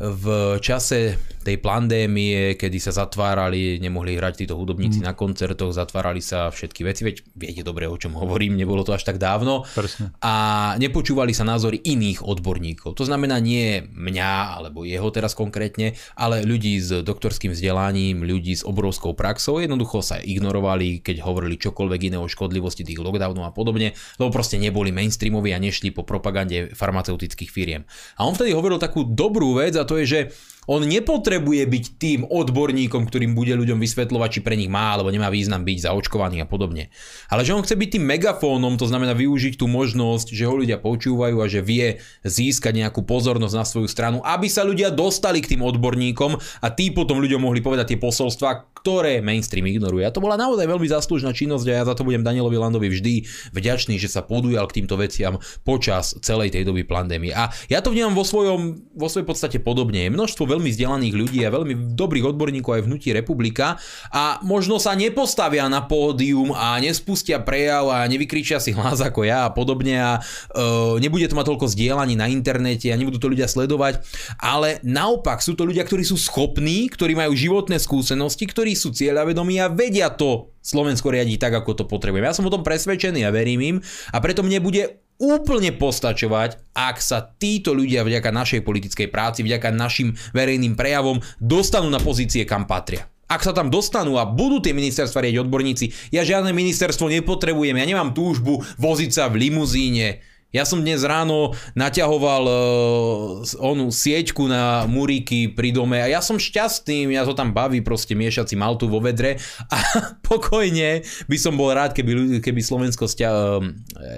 v 0.00 0.56
čase 0.64 1.20
tej 1.40 1.56
pandémie, 1.60 2.56
kedy 2.56 2.76
sa 2.80 2.92
zatvárali, 2.92 3.80
nemohli 3.80 4.16
hrať 4.16 4.44
títo 4.44 4.60
hudobníci 4.60 5.00
mm. 5.00 5.06
na 5.08 5.12
koncertoch, 5.16 5.72
zatvárali 5.72 6.20
sa 6.20 6.52
všetky 6.52 6.84
veci, 6.84 7.04
veď 7.04 7.16
viete 7.32 7.62
dobre, 7.64 7.88
o 7.88 7.96
čom 7.96 8.12
hovorím, 8.12 8.60
nebolo 8.60 8.84
to 8.84 8.92
až 8.92 9.08
tak 9.08 9.16
dávno. 9.16 9.64
Presne. 9.72 10.12
A 10.20 10.34
nepočúvali 10.76 11.32
sa 11.32 11.48
názory 11.48 11.80
iných 11.80 12.24
odborníkov. 12.24 12.92
To 12.96 13.04
znamená 13.08 13.40
nie 13.40 13.80
mňa, 13.88 14.60
alebo 14.60 14.84
jeho 14.84 15.08
teraz 15.08 15.32
konkrétne, 15.32 15.96
ale 16.12 16.44
ľudí 16.44 16.76
s 16.76 17.00
doktorským 17.00 17.56
vzdelaním, 17.56 18.20
ľudí 18.20 18.56
s 18.56 18.64
obrovskou 18.64 19.16
praxou, 19.16 19.64
jednoducho 19.64 20.04
sa 20.04 20.20
ignorovali, 20.20 21.00
keď 21.00 21.24
hovorili 21.24 21.56
čokoľvek 21.56 22.12
iné 22.12 22.18
o 22.20 22.28
škodlivosti 22.28 22.84
tých 22.84 23.00
lockdownov 23.00 23.48
a 23.48 23.52
podobne, 23.52 23.96
lebo 24.20 24.28
proste 24.28 24.60
neboli 24.60 24.92
mainstreamoví 24.92 25.56
a 25.56 25.60
nešli 25.60 25.88
po 25.92 26.04
propagande 26.04 26.72
farmaceutických 26.76 27.48
firiem. 27.48 27.88
A 28.20 28.28
on 28.28 28.36
vtedy 28.36 28.52
hovoril 28.52 28.76
takú 28.76 29.08
dobrú 29.08 29.56
vec 29.56 29.72
a 29.80 29.88
to 29.90 29.98
je, 29.98 30.06
že 30.06 30.20
on 30.68 30.84
nepotrebuje 30.84 31.62
byť 31.64 31.84
tým 31.96 32.20
odborníkom, 32.28 33.08
ktorým 33.08 33.32
bude 33.32 33.56
ľuďom 33.56 33.80
vysvetľovať, 33.80 34.28
či 34.28 34.40
pre 34.44 34.58
nich 34.60 34.68
má 34.68 34.92
alebo 34.92 35.08
nemá 35.08 35.32
význam 35.32 35.64
byť 35.64 35.88
zaočkovaný 35.88 36.44
a 36.44 36.46
podobne. 36.46 36.92
Ale 37.32 37.46
že 37.46 37.56
on 37.56 37.64
chce 37.64 37.80
byť 37.80 37.88
tým 37.96 38.04
megafónom, 38.04 38.76
to 38.76 38.84
znamená 38.84 39.16
využiť 39.16 39.56
tú 39.56 39.70
možnosť, 39.70 40.36
že 40.36 40.44
ho 40.44 40.54
ľudia 40.60 40.76
počúvajú 40.76 41.40
a 41.40 41.46
že 41.48 41.64
vie 41.64 42.02
získať 42.26 42.76
nejakú 42.76 43.08
pozornosť 43.08 43.54
na 43.56 43.64
svoju 43.64 43.88
stranu, 43.88 44.20
aby 44.20 44.52
sa 44.52 44.66
ľudia 44.66 44.92
dostali 44.92 45.40
k 45.40 45.56
tým 45.56 45.64
odborníkom 45.64 46.36
a 46.36 46.68
tí 46.68 46.92
potom 46.92 47.22
ľuďom 47.24 47.40
mohli 47.40 47.64
povedať 47.64 47.96
tie 47.96 48.02
posolstva, 48.02 48.80
ktoré 48.80 49.20
mainstream 49.20 49.68
ignoruje. 49.68 50.04
A 50.08 50.12
to 50.12 50.24
bola 50.24 50.40
naozaj 50.40 50.64
veľmi 50.64 50.88
zaslúžna 50.88 51.36
činnosť 51.36 51.66
a 51.68 51.72
ja 51.80 51.84
za 51.84 51.94
to 51.96 52.04
budem 52.04 52.24
Danielovi 52.24 52.56
Landovi 52.56 52.88
vždy 52.88 53.14
vďačný, 53.52 54.00
že 54.00 54.08
sa 54.08 54.24
podujal 54.24 54.64
k 54.68 54.80
týmto 54.82 54.96
veciam 54.96 55.36
počas 55.64 56.16
celej 56.24 56.56
tej 56.56 56.64
doby 56.64 56.88
pandémie. 56.88 57.32
A 57.32 57.52
ja 57.68 57.84
to 57.84 57.92
vnímam 57.92 58.16
vo, 58.16 58.24
svojom, 58.24 58.88
vo 58.96 59.08
svojej 59.12 59.28
podstate 59.28 59.58
podobne. 59.60 60.08
Je 60.08 60.12
množstvo 60.12 60.49
veľmi 60.50 60.70
vzdelaných 60.74 61.14
ľudí 61.14 61.38
a 61.46 61.54
veľmi 61.54 61.94
dobrých 61.94 62.34
odborníkov 62.34 62.74
aj 62.74 62.82
v 62.84 62.88
hnutí 62.90 63.08
republika 63.14 63.78
a 64.10 64.42
možno 64.42 64.82
sa 64.82 64.98
nepostavia 64.98 65.70
na 65.70 65.86
pódium 65.86 66.50
a 66.50 66.76
nespustia 66.82 67.38
prejav 67.38 67.86
a 67.88 68.04
nevykričia 68.10 68.58
si 68.58 68.74
hlas 68.74 68.98
ako 68.98 69.22
ja 69.22 69.46
a 69.46 69.54
podobne 69.54 69.96
a 69.96 70.12
e, 70.18 70.98
nebude 70.98 71.30
to 71.30 71.38
mať 71.38 71.46
toľko 71.46 71.66
zdieľaní 71.70 72.18
na 72.18 72.26
internete 72.26 72.90
a 72.90 72.98
nebudú 72.98 73.22
to 73.22 73.30
ľudia 73.30 73.46
sledovať, 73.46 74.02
ale 74.42 74.82
naopak 74.82 75.38
sú 75.38 75.54
to 75.54 75.62
ľudia, 75.62 75.86
ktorí 75.86 76.02
sú 76.02 76.18
schopní, 76.18 76.90
ktorí 76.90 77.14
majú 77.14 77.32
životné 77.32 77.78
skúsenosti, 77.78 78.44
ktorí 78.50 78.74
sú 78.74 78.90
cieľavedomí 78.90 79.62
a 79.62 79.70
vedia 79.70 80.10
to 80.10 80.50
Slovensko 80.60 81.08
riadiť 81.08 81.40
tak, 81.40 81.54
ako 81.56 81.72
to 81.72 81.84
potrebujeme. 81.88 82.28
Ja 82.28 82.36
som 82.36 82.44
o 82.44 82.52
tom 82.52 82.60
presvedčený 82.60 83.24
a 83.24 83.32
verím 83.32 83.60
im 83.64 83.76
a 84.12 84.18
preto 84.20 84.44
mne 84.44 84.60
bude 84.60 85.00
úplne 85.20 85.70
postačovať, 85.76 86.72
ak 86.72 86.96
sa 86.98 87.20
títo 87.36 87.76
ľudia 87.76 88.02
vďaka 88.02 88.32
našej 88.32 88.60
politickej 88.64 89.12
práci, 89.12 89.44
vďaka 89.44 89.68
našim 89.68 90.16
verejným 90.32 90.74
prejavom 90.74 91.20
dostanú 91.38 91.92
na 91.92 92.00
pozície, 92.00 92.48
kam 92.48 92.64
patria. 92.64 93.06
Ak 93.30 93.46
sa 93.46 93.54
tam 93.54 93.70
dostanú 93.70 94.18
a 94.18 94.26
budú 94.26 94.58
tie 94.58 94.74
ministerstva 94.74 95.22
riadiť 95.22 95.42
odborníci, 95.46 96.10
ja 96.10 96.26
žiadne 96.26 96.50
ministerstvo 96.50 97.06
nepotrebujem, 97.06 97.78
ja 97.78 97.86
nemám 97.86 98.10
túžbu 98.10 98.66
voziť 98.74 99.10
sa 99.14 99.30
v 99.30 99.46
limuzíne, 99.46 100.18
ja 100.50 100.66
som 100.66 100.82
dnes 100.82 101.06
ráno 101.06 101.54
naťahoval 101.78 102.42
uh, 102.42 103.62
onú 103.62 103.94
sieťku 103.94 104.50
na 104.50 104.82
muríky 104.90 105.46
pri 105.46 105.70
dome 105.70 106.02
a 106.02 106.10
ja 106.10 106.18
som 106.18 106.42
šťastný, 106.42 107.06
ja 107.14 107.22
to 107.22 107.38
tam 107.38 107.54
baví 107.54 107.78
proste 107.86 108.18
miešať 108.18 108.54
si 108.54 108.56
maltu 108.58 108.90
vo 108.90 108.98
vedre 108.98 109.38
a 109.70 109.78
pokojne 110.28 111.06
by 111.30 111.36
som 111.38 111.54
bol 111.54 111.70
rád, 111.70 111.94
keby, 111.94 112.42
keby 112.42 112.60
Slovensko 112.66 113.06
stia, 113.06 113.30
uh, 113.30 113.62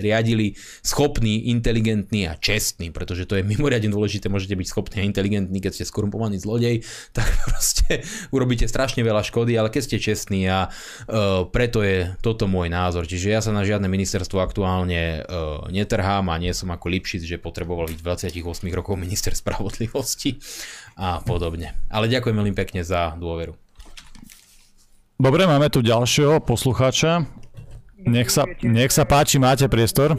riadili 0.01 0.57
schopný, 0.80 1.53
inteligentný 1.53 2.33
a 2.33 2.37
čestný, 2.41 2.89
pretože 2.89 3.28
to 3.28 3.37
je 3.37 3.45
mimoriadne 3.45 3.93
dôležité, 3.93 4.33
môžete 4.33 4.57
byť 4.57 4.66
schopný 4.72 5.05
a 5.05 5.09
inteligentný, 5.09 5.61
keď 5.61 5.72
ste 5.76 5.85
skorumpovaný 5.85 6.41
zlodej, 6.41 6.80
tak 7.16 7.28
proste 7.45 8.09
urobíte 8.33 8.64
strašne 8.64 9.05
veľa 9.05 9.20
škody, 9.20 9.53
ale 9.53 9.68
keď 9.68 9.83
ste 9.85 9.97
čestní 10.01 10.49
a 10.49 10.72
uh, 10.72 11.45
preto 11.45 11.85
je 11.85 12.09
toto 12.24 12.49
môj 12.49 12.72
názor. 12.72 13.05
Čiže 13.05 13.28
ja 13.28 13.45
sa 13.45 13.53
na 13.53 13.68
žiadne 13.68 13.85
ministerstvo 13.85 14.41
aktuálne 14.41 15.28
uh, 15.28 15.68
netrhám, 15.68 16.21
sám 16.22 16.30
a 16.30 16.38
nie 16.38 16.54
som 16.54 16.70
ako 16.70 16.86
Lipšic, 16.86 17.26
že 17.26 17.42
potreboval 17.42 17.90
byť 17.90 17.98
28 17.98 18.78
rokov 18.78 18.94
minister 18.94 19.34
spravodlivosti 19.34 20.38
a 20.94 21.18
podobne. 21.18 21.74
Ale 21.90 22.06
ďakujem 22.06 22.38
veľmi 22.38 22.54
pekne 22.54 22.86
za 22.86 23.18
dôveru. 23.18 23.58
Dobre, 25.18 25.42
máme 25.50 25.66
tu 25.66 25.82
ďalšieho 25.82 26.38
poslucháča. 26.46 27.26
Nech 28.06 28.30
sa, 28.30 28.46
nech 28.62 28.94
sa 28.94 29.02
páči, 29.02 29.42
máte 29.42 29.66
priestor. 29.66 30.14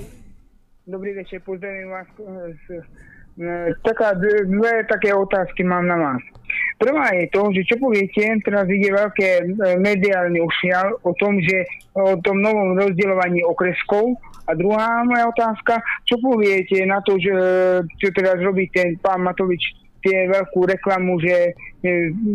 Dobrý 0.83 1.15
večer, 1.15 1.39
pozdravím 1.43 1.91
vás. 1.91 2.07
E, 2.19 3.75
taká, 3.83 4.15
dve 4.19 4.83
také 4.87 5.15
otázky 5.15 5.63
mám 5.63 5.87
na 5.87 5.95
vás. 5.95 6.23
Prvá 6.79 7.11
je 7.15 7.27
to, 7.31 7.51
že 7.55 7.67
čo 7.67 7.75
poviete, 7.79 8.39
teraz 8.43 8.67
ide 8.67 8.91
veľké 8.91 9.29
e, 9.39 9.43
mediálny 9.79 10.39
ušial 10.39 10.99
o 11.03 11.11
tom, 11.19 11.39
že 11.43 11.67
o 11.95 12.15
tom 12.23 12.39
novom 12.39 12.75
rozdeľovaní 12.79 13.43
okreskov. 13.43 14.15
A 14.43 14.51
druhá 14.59 15.07
moja 15.07 15.29
otázka, 15.31 15.79
čo 16.03 16.19
poviete 16.19 16.83
na 16.83 16.99
to, 16.99 17.15
že 17.15 17.33
čo 17.99 18.11
teraz 18.11 18.43
robí 18.43 18.67
ten 18.75 18.99
pán 18.99 19.23
Matovič 19.23 19.83
tie 20.03 20.27
veľkú 20.27 20.67
reklamu, 20.67 21.15
že 21.23 21.55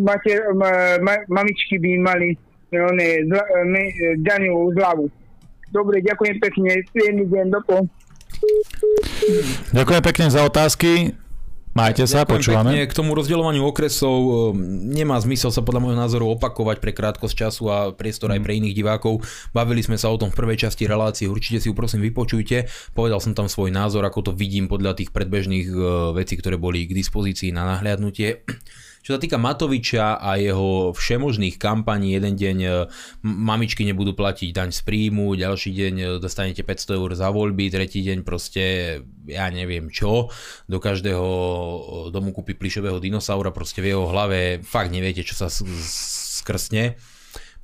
mater, 0.00 0.40
ma, 0.56 0.96
ma, 1.04 1.20
mamičky 1.28 1.76
by 1.76 1.90
mali 2.00 2.32
one, 2.72 3.08
zla, 3.28 3.44
me, 3.68 3.82
daňovú 4.24 4.72
zľavu. 4.72 5.04
Dobre, 5.68 6.00
ďakujem 6.00 6.40
pekne, 6.40 6.80
príjemný 6.96 7.28
deň, 7.28 7.46
dopo. 7.52 7.84
Ďakujem 9.76 10.02
pekne 10.04 10.26
za 10.32 10.40
otázky. 10.48 11.12
Majte 11.78 12.10
sa, 12.10 12.26
Ďakujem 12.26 12.34
počúvame. 12.34 12.70
Pekne. 12.74 12.90
K 12.90 12.98
tomu 12.98 13.10
rozdeľovaniu 13.14 13.62
okresov 13.62 14.18
e, 14.18 14.30
nemá 14.98 15.14
zmysel 15.22 15.54
sa 15.54 15.62
podľa 15.62 15.80
môjho 15.86 15.98
názoru 15.98 16.26
opakovať 16.34 16.82
pre 16.82 16.90
krátkosť 16.90 17.34
času 17.38 17.62
a 17.70 17.76
priestor 17.94 18.34
aj 18.34 18.42
pre 18.42 18.58
iných 18.58 18.74
divákov. 18.74 19.22
Bavili 19.54 19.86
sme 19.86 19.94
sa 19.94 20.10
o 20.10 20.18
tom 20.18 20.34
v 20.34 20.38
prvej 20.42 20.66
časti 20.66 20.90
relácie, 20.90 21.30
určite 21.30 21.62
si 21.62 21.70
ju 21.70 21.78
prosím 21.78 22.02
vypočujte. 22.02 22.66
Povedal 22.98 23.22
som 23.22 23.30
tam 23.30 23.46
svoj 23.46 23.70
názor, 23.70 24.02
ako 24.02 24.30
to 24.30 24.32
vidím 24.34 24.66
podľa 24.66 24.98
tých 24.98 25.14
predbežných 25.14 25.70
e, 25.70 25.78
vecí, 26.18 26.34
ktoré 26.34 26.58
boli 26.58 26.90
k 26.90 26.98
dispozícii 26.98 27.54
na 27.54 27.62
nahliadnutie. 27.62 28.42
Čo 29.08 29.16
sa 29.16 29.24
týka 29.24 29.40
Matoviča 29.40 30.20
a 30.20 30.36
jeho 30.36 30.92
všemožných 30.92 31.56
kampaní, 31.56 32.12
jeden 32.12 32.36
deň 32.36 32.58
e, 32.60 32.70
mamičky 33.24 33.80
nebudú 33.88 34.12
platiť 34.12 34.52
daň 34.52 34.68
z 34.68 34.84
príjmu, 34.84 35.32
ďalší 35.32 35.72
deň 35.72 35.94
e, 35.96 36.06
dostanete 36.20 36.60
500 36.60 36.92
eur 36.92 37.10
za 37.16 37.32
voľby, 37.32 37.72
tretí 37.72 38.04
deň 38.04 38.20
proste 38.20 38.64
ja 39.24 39.48
neviem 39.48 39.88
čo, 39.88 40.28
do 40.68 40.76
každého 40.76 41.24
e, 41.24 41.78
domu 42.12 42.36
kúpi 42.36 42.52
plišového 42.52 43.00
dinosaura, 43.00 43.48
proste 43.48 43.80
v 43.80 43.96
jeho 43.96 44.04
hlave 44.12 44.60
fakt 44.60 44.92
neviete, 44.92 45.24
čo 45.24 45.40
sa 45.40 45.48
skrsne. 45.48 47.00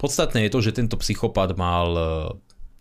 Podstatné 0.00 0.48
je 0.48 0.52
to, 0.56 0.64
že 0.64 0.80
tento 0.80 0.96
psychopat 0.96 1.60
mal 1.60 1.92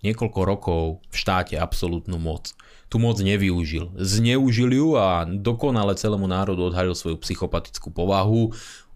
niekoľko 0.03 0.39
rokov 0.43 0.83
v 1.09 1.15
štáte 1.15 1.55
absolútnu 1.57 2.19
moc 2.19 2.51
tú 2.93 3.01
moc 3.01 3.17
nevyužil. 3.17 3.89
Zneužil 3.97 4.69
ju 4.69 4.93
a 5.01 5.25
dokonale 5.25 5.97
celému 5.97 6.29
národu 6.29 6.69
odhalil 6.69 6.93
svoju 6.93 7.17
psychopatickú 7.25 7.89
povahu, 7.89 8.53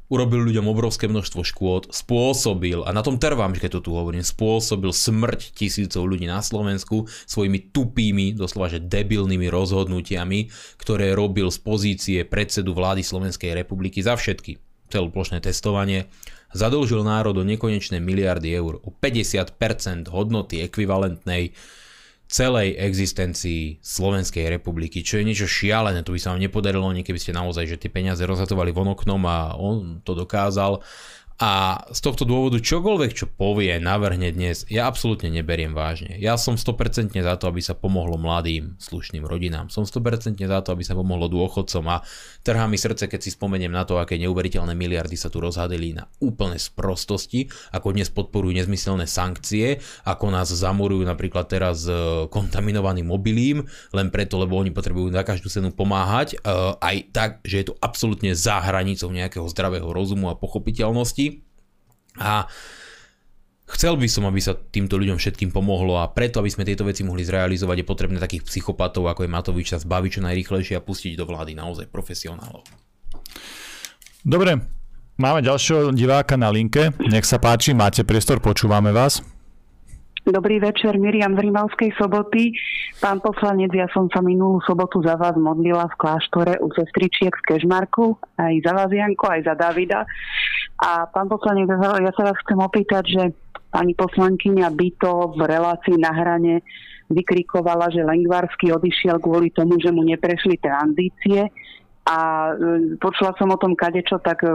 urobil 0.08 0.46
ľuďom 0.46 0.70
obrovské 0.72 1.10
množstvo 1.10 1.42
škôd, 1.42 1.90
spôsobil, 1.92 2.86
a 2.86 2.94
na 2.94 3.04
tom 3.04 3.20
trvám, 3.20 3.58
keď 3.58 3.82
to 3.82 3.90
tu 3.90 3.92
hovorím, 3.98 4.24
spôsobil 4.24 4.94
smrť 4.94 5.52
tisícov 5.52 6.06
ľudí 6.08 6.30
na 6.30 6.40
Slovensku 6.40 7.10
svojimi 7.28 7.74
tupými, 7.74 8.38
doslova 8.38 8.72
že 8.72 8.86
debilnými 8.86 9.50
rozhodnutiami, 9.52 10.54
ktoré 10.80 11.12
robil 11.18 11.50
z 11.50 11.60
pozície 11.60 12.20
predsedu 12.24 12.72
vlády 12.78 13.02
Slovenskej 13.04 13.52
republiky 13.58 14.00
za 14.06 14.16
všetky 14.16 14.62
celoplošné 14.88 15.44
testovanie, 15.44 16.08
zadlžil 16.54 17.04
národ 17.04 17.36
o 17.36 17.44
nekonečné 17.44 18.00
miliardy 18.00 18.56
eur, 18.56 18.80
o 18.84 18.90
50% 18.92 20.08
hodnoty 20.12 20.64
ekvivalentnej 20.64 21.52
celej 22.28 22.76
existencii 22.76 23.80
Slovenskej 23.80 24.52
republiky, 24.52 25.00
čo 25.00 25.20
je 25.20 25.28
niečo 25.28 25.48
šialené, 25.48 26.04
to 26.04 26.12
by 26.12 26.20
sa 26.20 26.36
vám 26.36 26.44
nepodarilo, 26.44 26.92
keby 26.92 27.20
ste 27.20 27.32
naozaj, 27.32 27.64
že 27.72 27.80
tie 27.80 27.92
peniaze 27.92 28.20
rozhatovali 28.28 28.76
von 28.76 28.92
oknom 28.92 29.24
a 29.24 29.56
on 29.56 30.04
to 30.04 30.12
dokázal. 30.12 30.84
A 31.38 31.86
z 31.94 32.02
tohto 32.02 32.26
dôvodu 32.26 32.58
čokoľvek, 32.58 33.12
čo 33.14 33.30
povie, 33.30 33.78
navrhne 33.78 34.34
dnes, 34.34 34.66
ja 34.74 34.90
absolútne 34.90 35.30
neberiem 35.30 35.70
vážne. 35.70 36.18
Ja 36.18 36.34
som 36.34 36.58
100% 36.58 37.14
za 37.14 37.38
to, 37.38 37.54
aby 37.54 37.62
sa 37.62 37.78
pomohlo 37.78 38.18
mladým, 38.18 38.74
slušným 38.82 39.22
rodinám. 39.22 39.70
Som 39.70 39.86
100% 39.86 40.34
za 40.34 40.60
to, 40.66 40.74
aby 40.74 40.82
sa 40.82 40.98
pomohlo 40.98 41.30
dôchodcom 41.30 41.86
a 41.94 42.02
trhá 42.42 42.66
mi 42.66 42.82
srdce, 42.82 43.06
keď 43.06 43.22
si 43.22 43.30
spomeniem 43.38 43.70
na 43.70 43.86
to, 43.86 44.02
aké 44.02 44.18
neuveriteľné 44.18 44.74
miliardy 44.74 45.14
sa 45.14 45.30
tu 45.30 45.38
rozhadili 45.38 45.94
na 45.94 46.10
úplné 46.26 46.58
sprostosti, 46.58 47.46
ako 47.70 47.94
dnes 47.94 48.10
podporujú 48.10 48.58
nezmyselné 48.58 49.06
sankcie, 49.06 49.78
ako 50.10 50.34
nás 50.34 50.50
zamurujú 50.50 51.06
napríklad 51.06 51.46
teraz 51.46 51.86
e, 51.86 52.26
kontaminovaným 52.34 53.06
mobilím, 53.06 53.62
len 53.94 54.10
preto, 54.10 54.42
lebo 54.42 54.58
oni 54.58 54.74
potrebujú 54.74 55.14
na 55.14 55.22
každú 55.22 55.54
cenu 55.54 55.70
pomáhať, 55.70 56.34
e, 56.34 56.38
aj 56.82 56.96
tak, 57.14 57.32
že 57.46 57.62
je 57.62 57.66
to 57.70 57.78
absolútne 57.78 58.34
za 58.34 58.58
hranicou 58.58 59.14
nejakého 59.14 59.46
zdravého 59.54 59.86
rozumu 59.94 60.34
a 60.34 60.40
pochopiteľnosti 60.40 61.27
a 62.20 62.50
chcel 63.68 64.00
by 64.00 64.08
som, 64.08 64.26
aby 64.26 64.40
sa 64.40 64.56
týmto 64.56 64.96
ľuďom 64.96 65.20
všetkým 65.20 65.52
pomohlo 65.52 66.00
a 66.00 66.10
preto, 66.10 66.40
aby 66.40 66.50
sme 66.52 66.68
tieto 66.68 66.88
veci 66.88 67.04
mohli 67.04 67.24
zrealizovať, 67.24 67.84
je 67.84 67.90
potrebné 67.90 68.18
takých 68.18 68.48
psychopatov, 68.48 69.12
ako 69.12 69.26
je 69.26 69.34
Matovič, 69.34 69.68
sa 69.74 69.82
zbaviť 69.82 70.12
čo 70.20 70.22
najrychlejšie 70.24 70.76
a 70.80 70.86
pustiť 70.86 71.20
do 71.20 71.28
vlády 71.28 71.54
naozaj 71.54 71.92
profesionálov. 71.92 72.64
Dobre, 74.28 74.60
máme 75.16 75.40
ďalšieho 75.44 75.96
diváka 75.96 76.36
na 76.36 76.52
linke. 76.52 76.92
Nech 77.08 77.28
sa 77.28 77.40
páči, 77.40 77.72
máte 77.72 78.04
priestor, 78.04 78.44
počúvame 78.44 78.92
vás. 78.92 79.24
Dobrý 80.28 80.60
večer, 80.60 81.00
Miriam 81.00 81.40
z 81.40 81.48
Rimavskej 81.48 81.96
soboty. 81.96 82.52
Pán 83.00 83.24
poslanec, 83.24 83.72
ja 83.72 83.88
som 83.96 84.12
sa 84.12 84.20
minulú 84.20 84.60
sobotu 84.68 85.00
za 85.00 85.16
vás 85.16 85.40
modlila 85.40 85.88
v 85.88 85.96
kláštore 86.04 86.60
u 86.60 86.68
sestričiek 86.76 87.32
v 87.32 87.46
Kežmarku, 87.48 88.20
aj 88.36 88.60
za 88.60 88.76
vás, 88.76 88.92
Janko, 88.92 89.24
aj 89.32 89.48
za 89.48 89.56
Davida. 89.56 90.04
A 90.78 91.10
pán 91.10 91.26
poslanec, 91.26 91.66
ja 91.74 92.12
sa 92.14 92.24
vás 92.30 92.38
chcem 92.46 92.60
opýtať, 92.62 93.04
že 93.10 93.24
pani 93.74 93.98
poslankyňa 93.98 94.70
Byto 94.78 95.34
v 95.34 95.42
relácii 95.50 95.98
na 95.98 96.14
hrane 96.14 96.62
vykrikovala, 97.10 97.90
že 97.90 98.06
Lengvarsky 98.06 98.70
odišiel 98.70 99.18
kvôli 99.18 99.50
tomu, 99.50 99.80
že 99.82 99.90
mu 99.90 100.06
neprešli 100.06 100.60
tranzície. 100.60 101.50
A 102.08 102.52
e, 102.56 102.96
počula 103.04 103.36
som 103.36 103.52
o 103.52 103.60
tom 103.60 103.76
kadečo, 103.76 104.16
tak 104.24 104.40
e, 104.44 104.52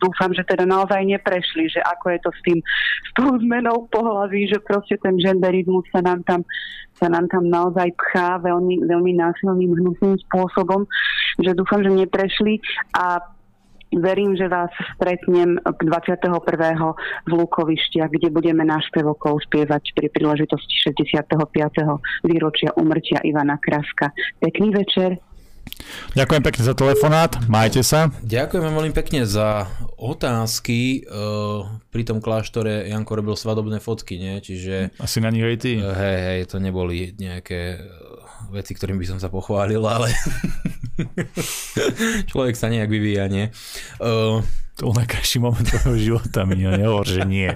dúfam, 0.00 0.32
že 0.32 0.40
teda 0.40 0.64
naozaj 0.64 1.04
neprešli, 1.04 1.68
že 1.68 1.80
ako 1.84 2.16
je 2.16 2.18
to 2.24 2.30
s 2.32 2.40
tým, 2.48 2.58
s 3.04 3.10
tou 3.12 3.28
zmenou 3.44 3.84
pohlaví, 3.92 4.48
že 4.48 4.56
proste 4.64 4.96
ten 4.96 5.20
genderizmus 5.20 5.84
sa 5.92 6.00
nám 6.00 6.24
tam 6.24 6.40
sa 6.94 7.10
nám 7.10 7.26
tam 7.26 7.50
naozaj 7.50 7.90
pchá 7.98 8.38
veľmi, 8.38 8.86
veľmi 8.86 9.12
násilným, 9.18 9.74
hnusným 9.82 10.14
spôsobom, 10.30 10.86
že 11.42 11.50
dúfam, 11.58 11.82
že 11.82 11.90
neprešli. 11.90 12.62
A 12.94 13.18
verím, 13.98 14.36
že 14.36 14.50
vás 14.50 14.70
stretnem 14.96 15.58
21. 15.62 16.30
v 17.26 17.32
Lukovištiach, 17.32 18.10
kde 18.10 18.28
budeme 18.30 18.62
náš 18.66 18.88
spevokov 18.90 19.44
spievať 19.50 19.94
pri 19.94 20.08
príležitosti 20.10 20.74
65. 20.90 21.38
výročia 22.26 22.70
umrtia 22.78 23.22
Ivana 23.22 23.58
Kraska. 23.58 24.10
Pekný 24.40 24.74
večer. 24.74 25.18
Ďakujem 26.14 26.42
pekne 26.44 26.62
za 26.62 26.74
telefonát, 26.76 27.32
majte 27.50 27.82
sa. 27.82 28.12
Ďakujem 28.22 28.62
veľmi 28.62 28.92
pekne 28.94 29.26
za 29.26 29.66
otázky. 29.98 31.02
Eh, 31.02 31.60
pri 31.90 32.02
tom 32.06 32.22
kláštore 32.22 32.86
Janko 32.86 33.18
robil 33.18 33.34
svadobné 33.34 33.82
fotky, 33.82 34.20
nie? 34.20 34.38
Čiže... 34.38 34.94
Asi 35.00 35.18
na 35.18 35.34
nich 35.34 35.42
aj 35.42 35.56
ty. 35.58 35.80
Eh, 35.80 35.82
hej, 35.82 36.18
hej, 36.20 36.40
to 36.46 36.62
neboli 36.62 37.16
nejaké 37.18 37.60
eh, 37.74 37.84
veci, 38.54 38.76
ktorým 38.76 39.00
by 39.00 39.06
som 39.08 39.18
sa 39.18 39.32
pochválil, 39.32 39.82
ale 39.82 40.14
človek 42.30 42.54
sa 42.54 42.70
nejak 42.70 42.90
vyvíja, 42.90 43.26
nie? 43.30 43.50
To 44.78 44.90
bol 44.90 44.96
najkrajší 44.98 45.38
moment 45.38 45.62
tvojho 45.62 45.94
života, 45.98 46.42
mi 46.42 46.58
nehovor, 46.58 47.06
že 47.06 47.22
nie. 47.22 47.50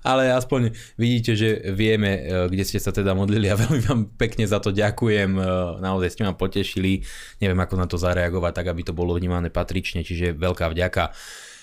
Ale 0.00 0.32
aspoň 0.32 0.72
vidíte, 0.96 1.36
že 1.36 1.60
vieme, 1.76 2.24
e, 2.24 2.48
kde 2.48 2.64
ste 2.64 2.80
sa 2.80 2.88
teda 2.88 3.12
modlili 3.12 3.52
a 3.52 3.58
veľmi 3.60 3.80
vám 3.84 4.00
pekne 4.16 4.48
za 4.48 4.56
to 4.56 4.72
ďakujem. 4.72 5.36
E, 5.36 5.44
naozaj 5.84 6.16
ste 6.16 6.22
ma 6.24 6.32
potešili. 6.32 7.04
Neviem, 7.36 7.60
ako 7.60 7.74
na 7.76 7.84
to 7.84 8.00
zareagovať, 8.00 8.52
tak 8.56 8.66
aby 8.72 8.80
to 8.80 8.96
bolo 8.96 9.12
vnímané 9.12 9.52
patrične, 9.52 10.00
čiže 10.00 10.32
veľká 10.32 10.72
vďaka. 10.72 11.12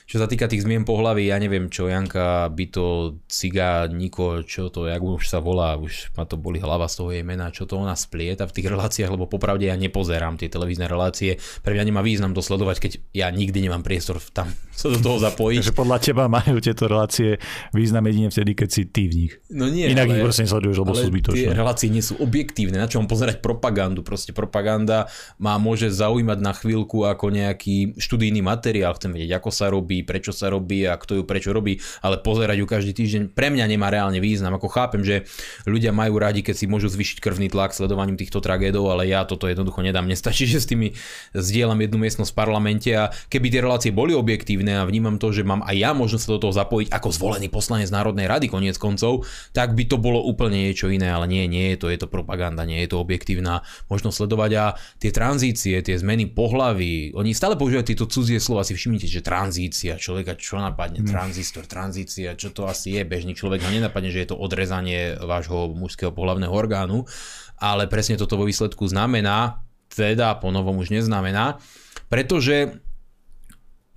Čo 0.08 0.24
sa 0.24 0.28
týka 0.32 0.48
tých 0.48 0.64
zmien 0.64 0.88
pohlavy, 0.88 1.28
ja 1.28 1.36
neviem 1.36 1.68
čo, 1.68 1.92
Janka, 1.92 2.48
Byto, 2.48 3.20
Ciga, 3.28 3.92
Niko, 3.92 4.40
čo 4.40 4.72
to, 4.72 4.88
jak 4.88 5.04
už 5.04 5.28
sa 5.28 5.44
volá, 5.44 5.76
už 5.76 6.16
ma 6.16 6.24
to 6.24 6.40
boli 6.40 6.64
hlava 6.64 6.88
z 6.88 6.96
toho 6.96 7.10
jej 7.12 7.28
mena, 7.28 7.52
čo 7.52 7.68
to 7.68 7.76
ona 7.76 7.92
splieta 7.92 8.48
v 8.48 8.56
tých 8.56 8.72
reláciách, 8.72 9.12
lebo 9.12 9.28
popravde 9.28 9.68
ja 9.68 9.76
nepozerám 9.76 10.40
tie 10.40 10.48
televízne 10.48 10.88
relácie, 10.88 11.44
pre 11.60 11.76
mňa 11.76 11.92
nemá 11.92 12.00
význam 12.08 12.32
to 12.32 12.40
sledovať, 12.40 12.80
keď 12.80 12.92
ja 13.12 13.28
nikdy 13.36 13.68
nemám 13.68 13.84
priestor 13.84 14.24
tam 14.32 14.48
sa 14.80 14.88
do 14.88 14.96
toho 14.96 15.20
zapojiť. 15.20 15.60
Takže 15.68 15.76
podľa 15.76 15.98
teba 16.00 16.32
majú 16.32 16.56
tieto 16.64 16.88
relácie 16.88 17.36
význam 17.76 18.08
jedine 18.08 18.32
vtedy, 18.32 18.52
keď 18.56 18.70
si 18.72 18.82
ty 18.88 19.12
v 19.12 19.14
nich. 19.28 19.34
No 19.52 19.68
nie, 19.68 19.92
Inak 19.92 20.08
ale, 20.08 20.24
ich 20.24 20.24
proste 20.24 20.48
nesleduješ, 20.48 20.88
lebo 20.88 20.96
sú 20.96 21.12
zbytočné. 21.12 21.36
Tie 21.36 21.52
relácie 21.52 21.92
nie 21.92 22.00
sú 22.00 22.16
objektívne, 22.24 22.80
na 22.80 22.88
čo 22.88 23.04
mám 23.04 23.12
pozerať 23.12 23.44
propagandu, 23.44 24.08
proste 24.08 24.32
propaganda 24.32 25.12
má 25.36 25.60
môže 25.60 25.92
zaujímať 25.92 26.40
na 26.40 26.56
chvíľku 26.56 27.04
ako 27.04 27.28
nejaký 27.28 28.00
študijný 28.00 28.40
materiál, 28.40 28.96
chcem 28.96 29.12
vedieť, 29.12 29.44
ako 29.44 29.50
sa 29.52 29.68
robí, 29.68 29.97
robí, 29.98 30.06
prečo 30.06 30.32
sa 30.34 30.54
robí 30.54 30.86
a 30.86 30.98
kto 30.98 31.22
ju 31.22 31.24
prečo 31.26 31.50
robí, 31.50 31.82
ale 32.06 32.22
pozerať 32.22 32.62
ju 32.62 32.66
každý 32.70 32.92
týždeň 32.94 33.22
pre 33.34 33.50
mňa 33.50 33.66
nemá 33.66 33.90
reálne 33.90 34.22
význam. 34.22 34.54
Ako 34.54 34.70
chápem, 34.70 35.02
že 35.02 35.26
ľudia 35.66 35.90
majú 35.90 36.22
radi, 36.22 36.46
keď 36.46 36.56
si 36.58 36.66
môžu 36.70 36.92
zvýšiť 36.94 37.18
krvný 37.18 37.50
tlak 37.50 37.74
sledovaním 37.74 38.20
týchto 38.20 38.44
tragédov, 38.44 38.94
ale 38.94 39.10
ja 39.10 39.26
toto 39.26 39.50
jednoducho 39.50 39.82
nedám. 39.82 40.06
Nestačí, 40.06 40.46
že 40.52 40.62
s 40.62 40.70
tými 40.70 40.94
zdieľam 41.34 41.82
jednu 41.82 41.98
miestnosť 42.06 42.32
v 42.34 42.38
parlamente 42.38 42.90
a 42.94 43.10
keby 43.32 43.48
tie 43.50 43.62
relácie 43.64 43.92
boli 43.94 44.14
objektívne 44.14 44.78
a 44.78 44.84
vnímam 44.86 45.18
to, 45.18 45.34
že 45.34 45.48
mám 45.48 45.66
aj 45.66 45.76
ja 45.78 45.92
možnosť 45.98 46.24
sa 46.28 46.34
do 46.38 46.42
toho 46.44 46.54
zapojiť 46.54 46.88
ako 46.94 47.10
zvolený 47.10 47.48
poslanec 47.50 47.90
Národnej 47.90 48.30
rady 48.30 48.52
koniec 48.52 48.76
koncov, 48.78 49.26
tak 49.56 49.74
by 49.74 49.88
to 49.88 49.98
bolo 49.98 50.22
úplne 50.22 50.70
niečo 50.70 50.92
iné, 50.92 51.10
ale 51.10 51.26
nie, 51.26 51.48
nie 51.48 51.74
je 51.74 51.78
to, 51.80 51.88
je 51.90 52.00
to 52.00 52.08
propaganda, 52.12 52.68
nie 52.68 52.84
je 52.84 52.92
to 52.92 53.02
objektívna 53.02 53.64
možnosť 53.88 54.26
sledovať 54.26 54.52
a 54.60 54.66
tie 55.00 55.12
tranzície, 55.14 55.80
tie 55.80 55.96
zmeny 55.96 56.28
pohlavy, 56.28 57.16
oni 57.16 57.32
stále 57.32 57.56
používajú 57.56 57.86
tieto 57.88 58.06
cudzie 58.10 58.42
slova, 58.42 58.68
si 58.68 58.76
všimnite, 58.76 59.08
že 59.08 59.24
tranzícia, 59.24 59.87
človeka 59.96 60.36
čo 60.36 60.60
napadne, 60.60 61.00
mm. 61.00 61.08
tranzistor, 61.08 61.64
tranzícia, 61.64 62.36
čo 62.36 62.52
to 62.52 62.68
asi 62.68 63.00
je, 63.00 63.08
bežný 63.08 63.32
človek 63.32 63.64
ho 63.64 63.72
nenapadne, 63.72 64.12
že 64.12 64.28
je 64.28 64.36
to 64.36 64.38
odrezanie 64.38 65.16
vášho 65.16 65.72
mužského 65.72 66.12
pohlavného 66.12 66.52
orgánu, 66.52 67.08
ale 67.56 67.88
presne 67.88 68.20
toto 68.20 68.36
vo 68.36 68.44
výsledku 68.44 68.84
znamená, 68.84 69.64
teda 69.88 70.36
po 70.44 70.52
novom 70.52 70.84
už 70.84 70.92
neznamená, 70.92 71.64
pretože 72.12 72.84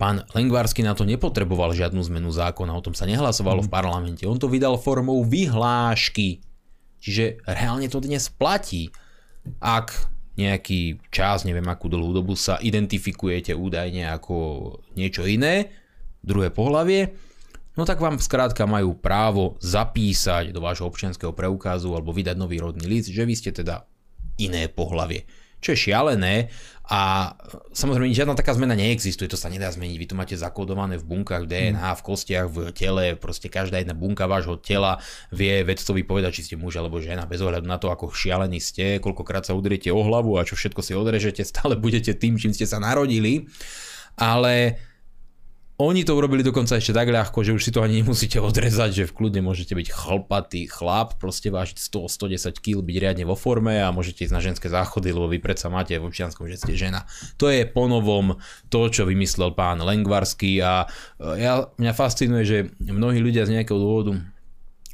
Pán 0.01 0.25
Lengvarsky 0.33 0.81
na 0.81 0.97
to 0.97 1.05
nepotreboval 1.05 1.77
žiadnu 1.77 2.01
zmenu 2.09 2.33
zákona, 2.33 2.73
o 2.73 2.81
tom 2.81 2.97
sa 2.97 3.05
nehlasovalo 3.05 3.61
v 3.61 3.69
mhm. 3.69 3.75
parlamente. 3.75 4.23
On 4.25 4.39
to 4.39 4.49
vydal 4.49 4.81
formou 4.81 5.21
vyhlášky. 5.21 6.41
Čiže 7.01 7.45
reálne 7.45 7.85
to 7.85 8.01
dnes 8.01 8.25
platí. 8.33 8.89
Ak 9.61 10.09
nejaký 10.41 11.01
čas, 11.13 11.45
neviem 11.45 11.65
akú 11.69 11.85
dlhú 11.85 12.17
dobu 12.17 12.33
sa 12.33 12.57
identifikujete 12.57 13.53
údajne 13.53 14.09
ako 14.09 14.35
niečo 14.97 15.27
iné, 15.29 15.69
druhé 16.21 16.53
pohlavie, 16.53 17.13
no 17.75 17.83
tak 17.83 17.97
vám 17.97 18.21
skrátka 18.21 18.69
majú 18.69 18.93
právo 18.97 19.57
zapísať 19.59 20.53
do 20.53 20.61
vášho 20.61 20.87
občianského 20.87 21.33
preukazu 21.33 21.91
alebo 21.93 22.13
vydať 22.13 22.37
nový 22.37 22.61
rodný 22.61 22.85
list, 22.85 23.09
že 23.09 23.25
vy 23.25 23.33
ste 23.33 23.51
teda 23.53 23.85
iné 24.37 24.69
pohlavie. 24.69 25.25
Čo 25.61 25.77
je 25.77 25.93
šialené 25.93 26.49
a 26.89 27.31
samozrejme 27.71 28.11
žiadna 28.11 28.33
taká 28.33 28.57
zmena 28.57 28.73
neexistuje, 28.73 29.29
to 29.29 29.37
sa 29.37 29.47
nedá 29.47 29.69
zmeniť, 29.69 29.95
vy 29.95 30.07
to 30.09 30.17
máte 30.17 30.33
zakodované 30.33 30.97
v 30.97 31.05
bunkách 31.05 31.45
DNA, 31.45 31.93
mm. 31.93 31.97
v 32.01 32.01
kostiach, 32.01 32.47
v 32.49 32.57
tele, 32.73 33.05
proste 33.15 33.47
každá 33.47 33.77
jedna 33.77 33.93
bunka 33.93 34.25
vášho 34.25 34.57
tela 34.57 34.97
vie 35.29 35.61
vedcovi 35.61 36.01
povedať, 36.01 36.41
či 36.41 36.51
ste 36.51 36.55
muž 36.57 36.81
alebo 36.81 36.97
žena, 36.97 37.29
bez 37.29 37.39
ohľadu 37.45 37.69
na 37.69 37.77
to, 37.77 37.93
ako 37.93 38.11
šialení 38.11 38.57
ste, 38.57 38.97
koľkokrát 38.99 39.45
sa 39.45 39.53
udriete 39.53 39.93
o 39.93 40.01
hlavu 40.01 40.35
a 40.35 40.43
čo 40.43 40.57
všetko 40.57 40.81
si 40.81 40.97
odrežete, 40.97 41.45
stále 41.45 41.77
budete 41.77 42.17
tým, 42.17 42.41
čím 42.41 42.51
ste 42.51 42.65
sa 42.65 42.81
narodili, 42.81 43.47
ale 44.17 44.81
oni 45.87 46.03
to 46.03 46.13
urobili 46.13 46.43
dokonca 46.43 46.77
ešte 46.77 46.91
tak 46.91 47.07
ľahko, 47.07 47.47
že 47.47 47.55
už 47.55 47.63
si 47.63 47.71
to 47.71 47.79
ani 47.79 48.03
nemusíte 48.03 48.37
odrezať, 48.43 48.91
že 48.91 49.03
v 49.07 49.15
kľudne 49.15 49.41
môžete 49.45 49.71
byť 49.71 49.87
chlpatý 49.87 50.67
chlap, 50.67 51.15
proste 51.15 51.47
vážiť 51.47 51.79
100-110 51.79 52.59
kg, 52.59 52.77
byť 52.83 52.97
riadne 52.99 53.23
vo 53.23 53.39
forme 53.39 53.79
a 53.79 53.93
môžete 53.95 54.27
ísť 54.27 54.35
na 54.35 54.41
ženské 54.43 54.67
záchody, 54.67 55.15
lebo 55.15 55.31
vy 55.31 55.39
predsa 55.39 55.71
máte 55.71 55.95
v 55.95 56.07
občianskom, 56.07 56.49
že 56.51 56.59
ste 56.59 56.73
žena. 56.75 57.07
To 57.39 57.47
je 57.47 57.63
ponovom 57.63 58.41
to, 58.67 58.91
čo 58.91 59.07
vymyslel 59.07 59.55
pán 59.55 59.79
Lengvarský 59.79 60.59
a 60.59 60.85
e, 61.21 61.39
ja, 61.39 61.71
mňa 61.79 61.93
fascinuje, 61.95 62.43
že 62.43 62.57
mnohí 62.83 63.23
ľudia 63.23 63.47
z 63.47 63.61
nejakého 63.61 63.79
dôvodu 63.79 64.19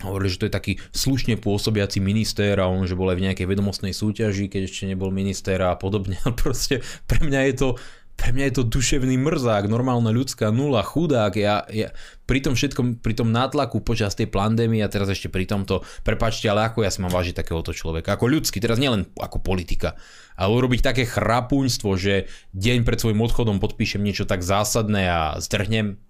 hovorili, 0.06 0.30
že 0.30 0.46
to 0.46 0.48
je 0.50 0.54
taký 0.54 0.74
slušne 0.94 1.42
pôsobiaci 1.42 1.98
minister 1.98 2.54
a 2.62 2.70
on, 2.70 2.86
že 2.86 2.94
bol 2.94 3.10
aj 3.10 3.18
v 3.18 3.26
nejakej 3.32 3.50
vedomostnej 3.50 3.94
súťaži, 3.98 4.46
keď 4.46 4.70
ešte 4.70 4.86
nebol 4.86 5.10
minister 5.10 5.58
a 5.66 5.74
podobne. 5.74 6.22
Proste 6.42 6.86
pre 7.10 7.26
mňa 7.26 7.42
je 7.50 7.56
to 7.58 7.70
pre 8.18 8.34
mňa 8.34 8.50
je 8.50 8.56
to 8.58 8.64
duševný 8.66 9.14
mrzák, 9.22 9.70
normálna 9.70 10.10
ľudská 10.10 10.50
nula, 10.50 10.82
chudák. 10.82 11.38
Ja, 11.38 11.64
ja 11.70 11.94
pri 12.26 12.42
tom 12.42 12.58
všetkom, 12.58 13.00
pri 13.00 13.14
tom 13.14 13.30
nátlaku 13.30 13.86
počas 13.86 14.18
tej 14.18 14.28
pandémie 14.34 14.82
a 14.82 14.90
teraz 14.90 15.08
ešte 15.08 15.30
pri 15.30 15.46
tomto, 15.46 15.86
prepačte, 16.02 16.50
ale 16.50 16.66
ako 16.66 16.82
ja 16.82 16.90
si 16.90 17.00
mám 17.06 17.14
vážiť 17.14 17.38
takéhoto 17.38 17.72
človeka, 17.78 18.18
ako 18.18 18.26
ľudský, 18.26 18.58
teraz 18.58 18.82
nielen 18.82 19.06
ako 19.16 19.46
politika, 19.46 19.94
ale 20.34 20.50
urobiť 20.50 20.82
také 20.82 21.06
chrapuňstvo, 21.06 21.94
že 21.94 22.26
deň 22.58 22.84
pred 22.84 22.98
svojim 22.98 23.22
odchodom 23.22 23.62
podpíšem 23.62 24.02
niečo 24.02 24.26
tak 24.26 24.42
zásadné 24.42 25.08
a 25.08 25.22
zdrhnem 25.38 26.02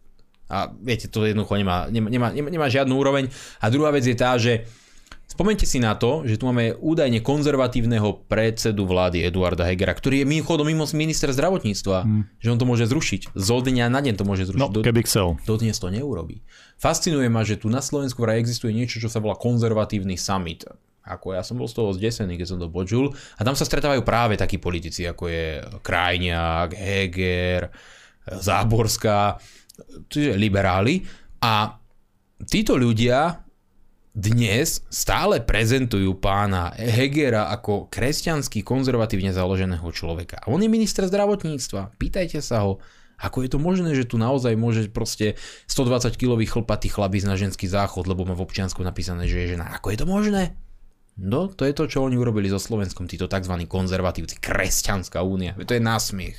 a 0.47 0.71
viete, 0.79 1.11
to 1.11 1.27
jednoducho 1.27 1.59
nemá, 1.59 1.91
nemá, 1.91 2.07
nemá, 2.07 2.27
nemá 2.31 2.67
žiadnu 2.71 2.95
úroveň. 2.95 3.27
A 3.59 3.67
druhá 3.67 3.91
vec 3.91 4.07
je 4.07 4.15
tá, 4.15 4.39
že 4.39 4.63
Spomente 5.37 5.69
si 5.69 5.77
na 5.77 5.93
to, 5.93 6.25
že 6.25 6.41
tu 6.41 6.49
máme 6.49 6.73
údajne 6.81 7.21
konzervatívneho 7.21 8.25
predsedu 8.25 8.89
vlády 8.89 9.21
Eduarda 9.21 9.69
Hegera, 9.69 9.93
ktorý 9.93 10.25
je 10.25 10.33
mimochodom 10.33 10.65
mimo 10.65 10.89
minister 10.97 11.29
zdravotníctva, 11.29 11.97
hmm. 12.09 12.41
že 12.41 12.49
on 12.49 12.57
to 12.57 12.65
môže 12.65 12.89
zrušiť. 12.89 13.37
Zo 13.37 13.61
dňa 13.61 13.85
na 13.85 14.01
deň 14.01 14.17
to 14.17 14.25
môže 14.25 14.49
zrušiť. 14.49 14.57
No, 14.57 14.81
keby 14.81 15.05
chcel. 15.05 15.37
Dodnes 15.45 15.77
to 15.77 15.93
neurobí. 15.93 16.41
Fascinuje 16.81 17.29
ma, 17.29 17.45
že 17.45 17.61
tu 17.61 17.69
na 17.69 17.85
Slovensku 17.85 18.17
vraj 18.25 18.41
existuje 18.41 18.73
niečo, 18.73 18.97
čo 18.97 19.13
sa 19.13 19.21
volá 19.21 19.37
konzervatívny 19.37 20.17
summit. 20.17 20.65
Ako 21.05 21.37
ja 21.37 21.45
som 21.45 21.61
bol 21.61 21.69
z 21.69 21.77
toho 21.77 21.93
zdesený, 21.93 22.33
keď 22.41 22.47
som 22.49 22.57
to 22.57 22.73
počul. 22.73 23.13
A 23.37 23.45
tam 23.45 23.53
sa 23.53 23.61
stretávajú 23.61 24.01
práve 24.01 24.41
takí 24.41 24.57
politici, 24.57 25.05
ako 25.05 25.29
je 25.29 25.61
Krajniak, 25.85 26.73
Heger, 26.73 27.69
Záborská, 28.25 29.37
čiže 30.09 30.33
liberáli. 30.33 31.05
A 31.45 31.77
títo 32.41 32.73
ľudia 32.73 33.46
dnes 34.17 34.81
stále 34.89 35.37
prezentujú 35.45 36.17
pána 36.17 36.73
Hegera 36.73 37.53
ako 37.53 37.85
kresťanský 37.93 38.65
konzervatívne 38.65 39.29
založeného 39.29 39.85
človeka. 39.93 40.41
On 40.49 40.57
je 40.57 40.65
minister 40.65 41.05
zdravotníctva. 41.05 41.93
Pýtajte 42.01 42.41
sa 42.41 42.65
ho, 42.65 42.81
ako 43.21 43.45
je 43.45 43.49
to 43.53 43.61
možné, 43.61 43.93
že 43.93 44.09
tu 44.09 44.17
naozaj 44.17 44.57
môže 44.57 44.89
proste 44.89 45.37
120 45.69 46.17
kilový 46.17 46.49
chlpatý 46.49 46.89
chlap 46.89 47.13
na 47.29 47.37
ženský 47.37 47.69
záchod, 47.69 48.09
lebo 48.09 48.25
má 48.25 48.33
v 48.33 48.41
občiansku 48.41 48.81
napísané, 48.81 49.29
že 49.29 49.37
je 49.37 49.53
žena. 49.53 49.69
Ako 49.77 49.93
je 49.93 50.01
to 50.01 50.09
možné? 50.09 50.57
No, 51.17 51.45
to 51.53 51.69
je 51.69 51.77
to, 51.77 51.85
čo 51.85 52.01
oni 52.01 52.17
urobili 52.17 52.49
so 52.49 52.57
Slovenskom, 52.57 53.05
títo 53.05 53.29
tzv. 53.29 53.53
konzervatívci, 53.69 54.41
kresťanská 54.41 55.21
únia. 55.21 55.53
To 55.61 55.77
je 55.77 55.81
násmiech. 55.81 56.37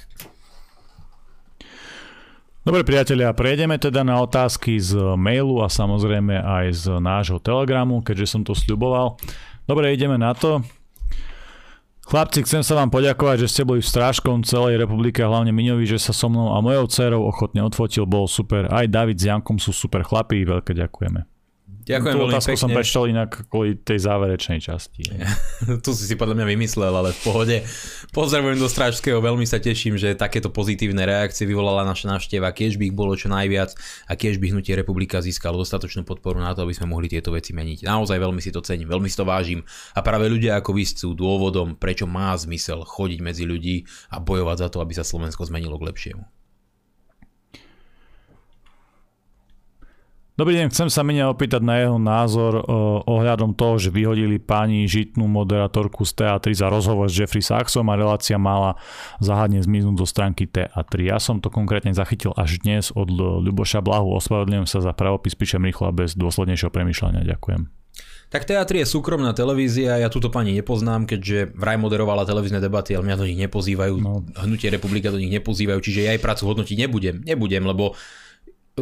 Dobre 2.69 2.85
priatelia, 2.85 3.33
prejdeme 3.33 3.81
teda 3.81 4.05
na 4.05 4.21
otázky 4.21 4.77
z 4.77 4.93
mailu 5.17 5.65
a 5.65 5.73
samozrejme 5.73 6.37
aj 6.37 6.67
z 6.77 6.85
nášho 7.01 7.41
telegramu, 7.41 8.05
keďže 8.05 8.37
som 8.37 8.45
to 8.45 8.53
sľuboval. 8.53 9.17
Dobre, 9.65 9.89
ideme 9.97 10.21
na 10.21 10.37
to. 10.37 10.61
Chlapci, 12.05 12.45
chcem 12.45 12.61
sa 12.61 12.77
vám 12.77 12.93
poďakovať, 12.93 13.41
že 13.41 13.49
ste 13.49 13.63
boli 13.65 13.81
strážkom 13.81 14.45
celej 14.45 14.85
republike 14.85 15.25
a 15.25 15.33
hlavne 15.33 15.49
Miňovi, 15.49 15.89
že 15.89 15.97
sa 15.97 16.13
so 16.13 16.29
mnou 16.29 16.53
a 16.53 16.61
mojou 16.61 16.85
dcerou 16.93 17.25
ochotne 17.25 17.65
odfotil, 17.65 18.05
bol 18.05 18.29
super. 18.29 18.69
Aj 18.69 18.85
David 18.85 19.17
s 19.17 19.33
Jankom 19.33 19.57
sú 19.57 19.73
super 19.73 20.05
chlapí, 20.05 20.45
veľké 20.45 20.77
ďakujeme. 20.77 21.38
Ďakujem 21.89 22.15
Tú 22.15 22.23
otázku 22.29 22.53
pekne. 22.53 22.63
som 22.63 22.71
prečítal 22.71 23.05
inak 23.09 23.31
kvôli 23.49 23.81
tej 23.81 23.99
záverečnej 24.05 24.61
časti. 24.61 25.09
tu 25.85 25.91
si 25.97 26.05
si 26.05 26.15
podľa 26.21 26.37
mňa 26.37 26.47
vymyslel, 26.53 26.93
ale 26.93 27.17
v 27.17 27.21
pohode. 27.25 27.57
Pozdravujem 28.13 28.61
do 28.61 28.69
Strážského, 28.69 29.25
veľmi 29.25 29.49
sa 29.49 29.57
teším, 29.57 29.97
že 29.97 30.13
takéto 30.13 30.53
pozitívne 30.53 31.01
reakcie 31.09 31.49
vyvolala 31.49 31.89
naša 31.89 32.13
návšteva, 32.13 32.53
keď 32.53 32.77
by 32.77 32.85
ich 32.93 32.97
bolo 32.97 33.17
čo 33.17 33.33
najviac 33.33 33.73
a 34.05 34.13
keď 34.13 34.37
by 34.37 34.47
hnutie 34.53 34.77
republika 34.77 35.25
získalo 35.25 35.65
dostatočnú 35.65 36.05
podporu 36.05 36.45
na 36.45 36.53
to, 36.53 36.69
aby 36.69 36.77
sme 36.77 36.93
mohli 36.93 37.09
tieto 37.09 37.33
veci 37.33 37.57
meniť. 37.57 37.89
Naozaj 37.89 38.21
veľmi 38.21 38.45
si 38.45 38.53
to 38.53 38.61
cením, 38.61 38.93
veľmi 38.93 39.09
si 39.09 39.17
to 39.17 39.25
vážim 39.25 39.65
a 39.97 40.05
práve 40.05 40.29
ľudia 40.29 40.61
ako 40.61 40.77
vy 40.77 40.85
sú 40.85 41.17
dôvodom, 41.17 41.81
prečo 41.81 42.05
má 42.05 42.37
zmysel 42.37 42.85
chodiť 42.85 43.21
medzi 43.25 43.49
ľudí 43.49 43.89
a 44.13 44.21
bojovať 44.21 44.57
za 44.61 44.69
to, 44.69 44.85
aby 44.85 44.93
sa 44.93 45.09
Slovensko 45.09 45.49
zmenilo 45.49 45.81
k 45.81 45.89
lepšiemu. 45.89 46.38
Dobrý 50.39 50.55
deň, 50.55 50.71
chcem 50.71 50.87
sa 50.87 51.03
mňa 51.03 51.35
opýtať 51.35 51.67
na 51.67 51.83
jeho 51.83 51.99
názor 51.99 52.63
ohľadom 53.11 53.59
toho, 53.59 53.75
že 53.83 53.91
vyhodili 53.91 54.39
pani 54.39 54.87
žitnú 54.87 55.27
moderátorku 55.27 56.07
z 56.07 56.15
TA3 56.15 56.55
za 56.55 56.71
rozhovor 56.71 57.11
s 57.11 57.19
Jeffrey 57.19 57.43
Sachsom 57.43 57.91
a 57.91 57.99
relácia 57.99 58.39
mala 58.39 58.79
záhadne 59.19 59.59
zmiznúť 59.59 59.99
zo 59.99 60.07
stránky 60.07 60.47
TA3. 60.47 61.11
Ja 61.11 61.19
som 61.19 61.43
to 61.43 61.51
konkrétne 61.51 61.91
zachytil 61.91 62.39
až 62.39 62.63
dnes 62.63 62.95
od 62.95 63.11
Ľuboša 63.19 63.83
Blahu. 63.83 64.15
Ospravedlňujem 64.15 64.71
sa 64.71 64.79
za 64.79 64.95
pravopis, 64.95 65.35
píšem 65.35 65.59
rýchlo 65.59 65.91
a 65.91 65.93
bez 66.07 66.15
dôslednejšieho 66.15 66.71
premyšľania. 66.71 67.27
Ďakujem. 67.27 67.75
Tak 68.31 68.47
TA3 68.47 68.87
je 68.87 68.95
súkromná 68.95 69.35
televízia, 69.35 69.99
ja 69.99 70.07
túto 70.07 70.31
pani 70.31 70.55
nepoznám, 70.55 71.11
keďže 71.11 71.51
vraj 71.59 71.83
moderovala 71.83 72.23
televízne 72.23 72.63
debaty, 72.63 72.95
ale 72.95 73.11
mňa 73.11 73.19
do 73.19 73.27
nich 73.27 73.41
nepozývajú, 73.43 73.95
no. 73.99 74.23
Hnutie 74.39 74.71
republika 74.71 75.11
do 75.11 75.19
nich 75.19 75.35
nepozývajú, 75.35 75.83
čiže 75.83 76.07
ja 76.07 76.15
jej 76.15 76.23
prácu 76.23 76.47
hodnotiť 76.47 76.77
nebudem. 76.79 77.27
Nebudem, 77.27 77.67
lebo 77.67 77.99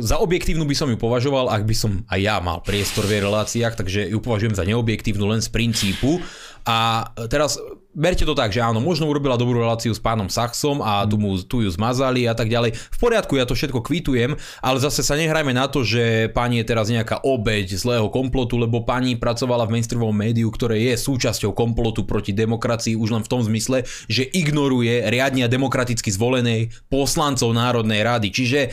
za 0.00 0.16
objektívnu 0.20 0.64
by 0.64 0.76
som 0.76 0.88
ju 0.90 0.98
považoval, 1.00 1.52
ak 1.52 1.62
by 1.64 1.74
som 1.76 2.04
aj 2.08 2.20
ja 2.20 2.36
mal 2.40 2.60
priestor 2.64 3.04
v 3.04 3.18
jej 3.18 3.22
reláciách, 3.22 3.74
takže 3.76 4.00
ju 4.08 4.18
považujem 4.20 4.56
za 4.56 4.64
neobjektívnu 4.64 5.24
len 5.28 5.40
z 5.40 5.48
princípu. 5.52 6.20
A 6.66 7.10
teraz 7.30 7.60
berte 7.96 8.28
to 8.28 8.36
tak, 8.36 8.52
že 8.52 8.60
áno, 8.60 8.78
možno 8.84 9.08
urobila 9.08 9.40
dobrú 9.40 9.64
reláciu 9.64 9.96
s 9.96 9.98
pánom 9.98 10.28
Saxom 10.28 10.84
a 10.84 11.08
tu, 11.08 11.16
mu, 11.16 11.40
tu 11.40 11.64
ju 11.64 11.70
zmazali 11.72 12.28
a 12.28 12.36
tak 12.36 12.52
ďalej. 12.52 12.76
V 12.76 12.98
poriadku, 13.00 13.40
ja 13.40 13.48
to 13.48 13.56
všetko 13.56 13.80
kvitujem, 13.80 14.36
ale 14.60 14.78
zase 14.78 15.00
sa 15.00 15.16
nehrajme 15.16 15.56
na 15.56 15.64
to, 15.72 15.80
že 15.80 16.28
pani 16.36 16.60
je 16.60 16.68
teraz 16.68 16.92
nejaká 16.92 17.24
obeď 17.24 17.72
zlého 17.72 18.12
komplotu, 18.12 18.60
lebo 18.60 18.84
pani 18.84 19.16
pracovala 19.16 19.64
v 19.64 19.80
mainstreamovom 19.80 20.12
médiu, 20.12 20.52
ktoré 20.52 20.92
je 20.92 21.00
súčasťou 21.00 21.56
komplotu 21.56 22.04
proti 22.04 22.36
demokracii 22.36 22.92
už 23.00 23.16
len 23.16 23.22
v 23.24 23.32
tom 23.32 23.40
zmysle, 23.40 23.88
že 24.06 24.28
ignoruje 24.28 25.08
riadne 25.08 25.48
a 25.48 25.52
demokraticky 25.52 26.12
zvolenej 26.12 26.76
poslancov 26.92 27.56
Národnej 27.56 28.04
rady. 28.04 28.28
Čiže 28.28 28.60
e, 28.60 28.70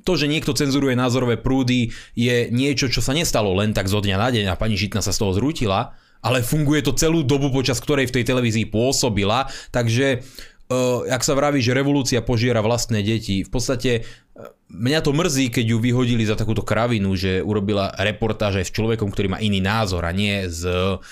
to, 0.00 0.12
že 0.16 0.32
niekto 0.32 0.56
cenzuruje 0.56 0.96
názorové 0.96 1.36
prúdy, 1.36 1.92
je 2.16 2.48
niečo, 2.48 2.88
čo 2.88 3.04
sa 3.04 3.12
nestalo 3.12 3.52
len 3.52 3.76
tak 3.76 3.92
zo 3.92 4.00
dňa 4.00 4.16
na 4.16 4.28
deň 4.32 4.44
a 4.48 4.56
pani 4.56 4.80
Žitna 4.80 5.04
sa 5.04 5.12
z 5.12 5.20
toho 5.20 5.36
zrútila, 5.36 5.92
ale 6.22 6.46
funguje 6.46 6.86
to 6.86 6.94
celú 6.94 7.26
dobu, 7.26 7.50
počas 7.50 7.82
ktorej 7.82 8.08
v 8.08 8.22
tej 8.22 8.24
televízii 8.30 8.70
pôsobila, 8.70 9.50
takže 9.74 10.22
uh, 10.22 11.02
jak 11.04 11.22
sa 11.26 11.34
vraví, 11.34 11.58
že 11.58 11.74
revolúcia 11.74 12.22
požiera 12.22 12.62
vlastné 12.62 13.02
deti, 13.02 13.42
v 13.42 13.50
podstate 13.50 14.06
uh, 14.06 14.54
mňa 14.70 15.02
to 15.02 15.10
mrzí, 15.10 15.50
keď 15.50 15.74
ju 15.74 15.78
vyhodili 15.82 16.22
za 16.22 16.38
takúto 16.38 16.62
kravinu, 16.62 17.18
že 17.18 17.42
urobila 17.42 17.90
reportáž 17.98 18.62
aj 18.62 18.66
s 18.70 18.74
človekom, 18.74 19.10
ktorý 19.10 19.34
má 19.34 19.38
iný 19.42 19.58
názor 19.58 20.06
a 20.06 20.14
nie 20.14 20.46
z 20.46 20.70
uh, 20.70 21.02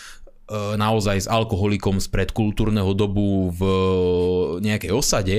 naozaj 0.50 1.26
s 1.26 1.30
alkoholikom 1.30 2.02
spred 2.02 2.34
kultúrneho 2.34 2.90
dobu 2.90 3.54
v 3.54 3.62
nejakej 4.58 4.90
osade, 4.90 5.36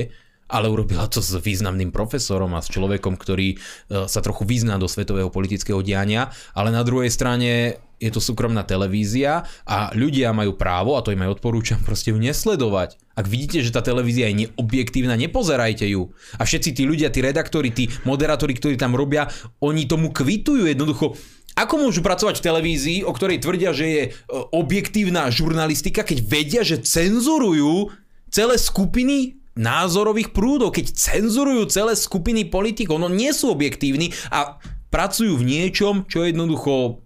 ale 0.48 0.72
urobila 0.72 1.04
to 1.04 1.20
s 1.20 1.36
významným 1.36 1.92
profesorom 1.92 2.56
a 2.56 2.64
s 2.64 2.72
človekom, 2.72 3.20
ktorý 3.20 3.60
sa 3.88 4.20
trochu 4.24 4.48
vyzná 4.48 4.80
do 4.80 4.88
svetového 4.88 5.28
politického 5.28 5.84
diania, 5.84 6.32
ale 6.56 6.72
na 6.72 6.80
druhej 6.80 7.12
strane 7.12 7.76
je 8.02 8.10
to 8.10 8.18
súkromná 8.18 8.66
televízia 8.66 9.46
a 9.62 9.94
ľudia 9.94 10.34
majú 10.34 10.58
právo, 10.58 10.98
a 10.98 11.04
to 11.06 11.14
im 11.14 11.22
aj 11.22 11.38
odporúčam, 11.38 11.78
proste 11.86 12.10
ju 12.10 12.18
nesledovať. 12.18 12.98
Ak 13.14 13.30
vidíte, 13.30 13.62
že 13.62 13.70
tá 13.70 13.78
televízia 13.78 14.26
je 14.32 14.48
neobjektívna, 14.48 15.14
nepozerajte 15.14 15.86
ju. 15.86 16.10
A 16.36 16.42
všetci 16.42 16.74
tí 16.74 16.82
ľudia, 16.82 17.14
tí 17.14 17.22
redaktori, 17.22 17.70
tí 17.70 17.86
moderátori, 18.02 18.58
ktorí 18.58 18.74
tam 18.74 18.98
robia, 18.98 19.30
oni 19.62 19.86
tomu 19.86 20.10
kvitujú 20.10 20.66
jednoducho. 20.66 21.14
Ako 21.52 21.76
môžu 21.76 22.00
pracovať 22.00 22.40
v 22.40 22.46
televízii, 22.48 22.98
o 23.04 23.12
ktorej 23.12 23.44
tvrdia, 23.44 23.76
že 23.76 23.86
je 23.86 24.02
e, 24.08 24.10
objektívna 24.56 25.28
žurnalistika, 25.28 26.00
keď 26.00 26.18
vedia, 26.24 26.62
že 26.64 26.80
cenzurujú 26.80 27.92
celé 28.32 28.56
skupiny 28.56 29.36
názorových 29.52 30.32
prúdov, 30.32 30.72
keď 30.72 30.96
cenzurujú 30.96 31.68
celé 31.68 31.92
skupiny 31.92 32.48
politikov, 32.48 32.96
no 32.96 33.12
nie 33.12 33.36
sú 33.36 33.52
objektívni 33.52 34.16
a 34.32 34.56
pracujú 34.88 35.36
v 35.36 35.44
niečom, 35.44 36.08
čo 36.08 36.24
jednoducho 36.24 37.04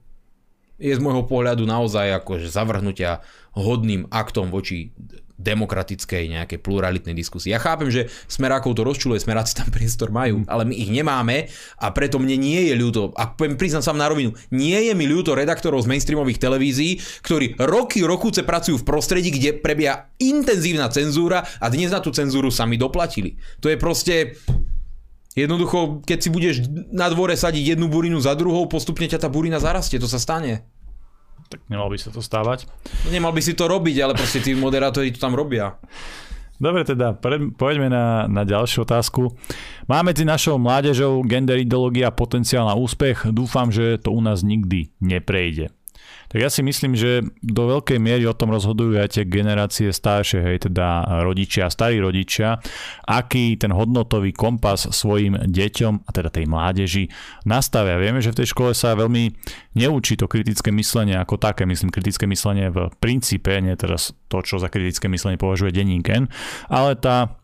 je 0.77 0.93
z 0.93 1.01
môjho 1.01 1.25
pohľadu 1.25 1.65
naozaj 1.65 2.21
akože 2.23 2.53
zavrhnutia 2.53 3.25
hodným 3.57 4.05
aktom 4.13 4.53
voči 4.53 4.93
demokratickej 5.37 6.33
nejakej 6.33 6.59
pluralitnej 6.65 7.13
diskusii. 7.13 7.53
Ja 7.53 7.61
chápem, 7.61 7.93
že 7.93 8.09
smerákov 8.25 8.73
to 8.73 8.89
rozčuluje, 8.89 9.21
smeráci 9.21 9.53
tam 9.53 9.69
priestor 9.69 10.09
majú, 10.09 10.49
ale 10.49 10.65
my 10.65 10.73
ich 10.73 10.89
nemáme 10.89 11.53
a 11.77 11.93
preto 11.93 12.17
mne 12.17 12.41
nie 12.41 12.73
je 12.73 12.75
ľúto, 12.77 13.13
a 13.13 13.37
priznám 13.37 13.85
sa 13.85 13.93
na 13.93 14.09
rovinu, 14.09 14.33
nie 14.49 14.77
je 14.89 14.93
mi 14.97 15.05
ľúto 15.05 15.37
redaktorov 15.37 15.85
z 15.85 15.93
mainstreamových 15.93 16.41
televízií, 16.41 16.97
ktorí 17.21 17.61
roky, 17.61 18.01
rokúce 18.01 18.49
pracujú 18.49 18.81
v 18.81 18.89
prostredí, 18.89 19.29
kde 19.29 19.61
prebieha 19.61 20.09
intenzívna 20.17 20.89
cenzúra 20.89 21.45
a 21.61 21.69
dnes 21.69 21.93
na 21.93 22.01
tú 22.01 22.09
cenzúru 22.17 22.49
sami 22.49 22.81
doplatili. 22.81 23.37
To 23.61 23.69
je 23.69 23.77
proste 23.77 24.41
Jednoducho, 25.37 26.01
keď 26.01 26.19
si 26.19 26.29
budeš 26.33 26.57
na 26.89 27.13
dvore 27.13 27.37
sadiť 27.37 27.77
jednu 27.77 27.93
burinu 27.93 28.17
za 28.17 28.33
druhou, 28.33 28.65
postupne 28.65 29.05
ťa 29.05 29.21
tá 29.21 29.29
burina 29.29 29.61
zarastie, 29.61 30.01
to 30.01 30.09
sa 30.09 30.17
stane. 30.17 30.65
Tak 31.53 31.61
nemal 31.69 31.93
by 31.93 32.01
sa 32.01 32.09
to 32.09 32.25
stávať. 32.25 32.65
Nemal 33.13 33.37
by 33.37 33.45
si 33.45 33.53
to 33.53 33.69
robiť, 33.69 33.97
ale 34.01 34.17
proste 34.17 34.41
tí 34.41 34.57
moderátori 34.57 35.13
to 35.13 35.21
tam 35.21 35.37
robia. 35.37 35.77
Dobre 36.57 36.89
teda, 36.89 37.13
poďme 37.61 37.93
na, 37.93 38.25
na 38.33 38.43
ďalšiu 38.49 38.89
otázku. 38.89 39.37
Má 39.85 40.01
medzi 40.01 40.25
našou 40.25 40.57
mládežou 40.57 41.21
gender 41.29 41.61
ideológia 41.61 42.09
potenciál 42.09 42.65
na 42.65 42.73
úspech? 42.73 43.29
Dúfam, 43.29 43.69
že 43.69 44.01
to 44.01 44.09
u 44.09 44.25
nás 44.25 44.41
nikdy 44.41 44.89
neprejde. 45.05 45.76
Tak 46.27 46.39
ja 46.43 46.51
si 46.51 46.61
myslím, 46.67 46.99
že 46.99 47.23
do 47.43 47.71
veľkej 47.71 47.99
miery 48.03 48.27
o 48.27 48.35
tom 48.35 48.51
rozhodujú 48.51 48.99
aj 48.99 49.19
tie 49.19 49.25
generácie 49.25 49.89
staršie, 49.95 50.43
hej, 50.43 50.57
teda 50.67 51.23
rodičia, 51.23 51.71
starí 51.71 52.03
rodičia, 52.03 52.59
aký 53.07 53.55
ten 53.57 53.71
hodnotový 53.71 54.35
kompas 54.35 54.91
svojim 54.91 55.39
deťom, 55.47 55.95
a 56.03 56.11
teda 56.11 56.29
tej 56.35 56.51
mládeži, 56.51 57.05
nastavia. 57.47 57.97
Vieme, 57.97 58.19
že 58.19 58.35
v 58.35 58.43
tej 58.43 58.51
škole 58.51 58.71
sa 58.75 58.99
veľmi 58.99 59.33
neučí 59.79 60.19
to 60.19 60.27
kritické 60.27 60.75
myslenie 60.75 61.15
ako 61.15 61.39
také, 61.39 61.63
myslím 61.65 61.95
kritické 61.95 62.27
myslenie 62.27 62.69
v 62.75 62.91
princípe, 62.99 63.55
nie 63.63 63.79
teraz 63.79 64.11
to, 64.27 64.43
čo 64.43 64.59
za 64.59 64.67
kritické 64.67 65.07
myslenie 65.07 65.39
považuje 65.39 65.71
denníken, 65.71 66.27
ale 66.67 66.99
tá 66.99 67.39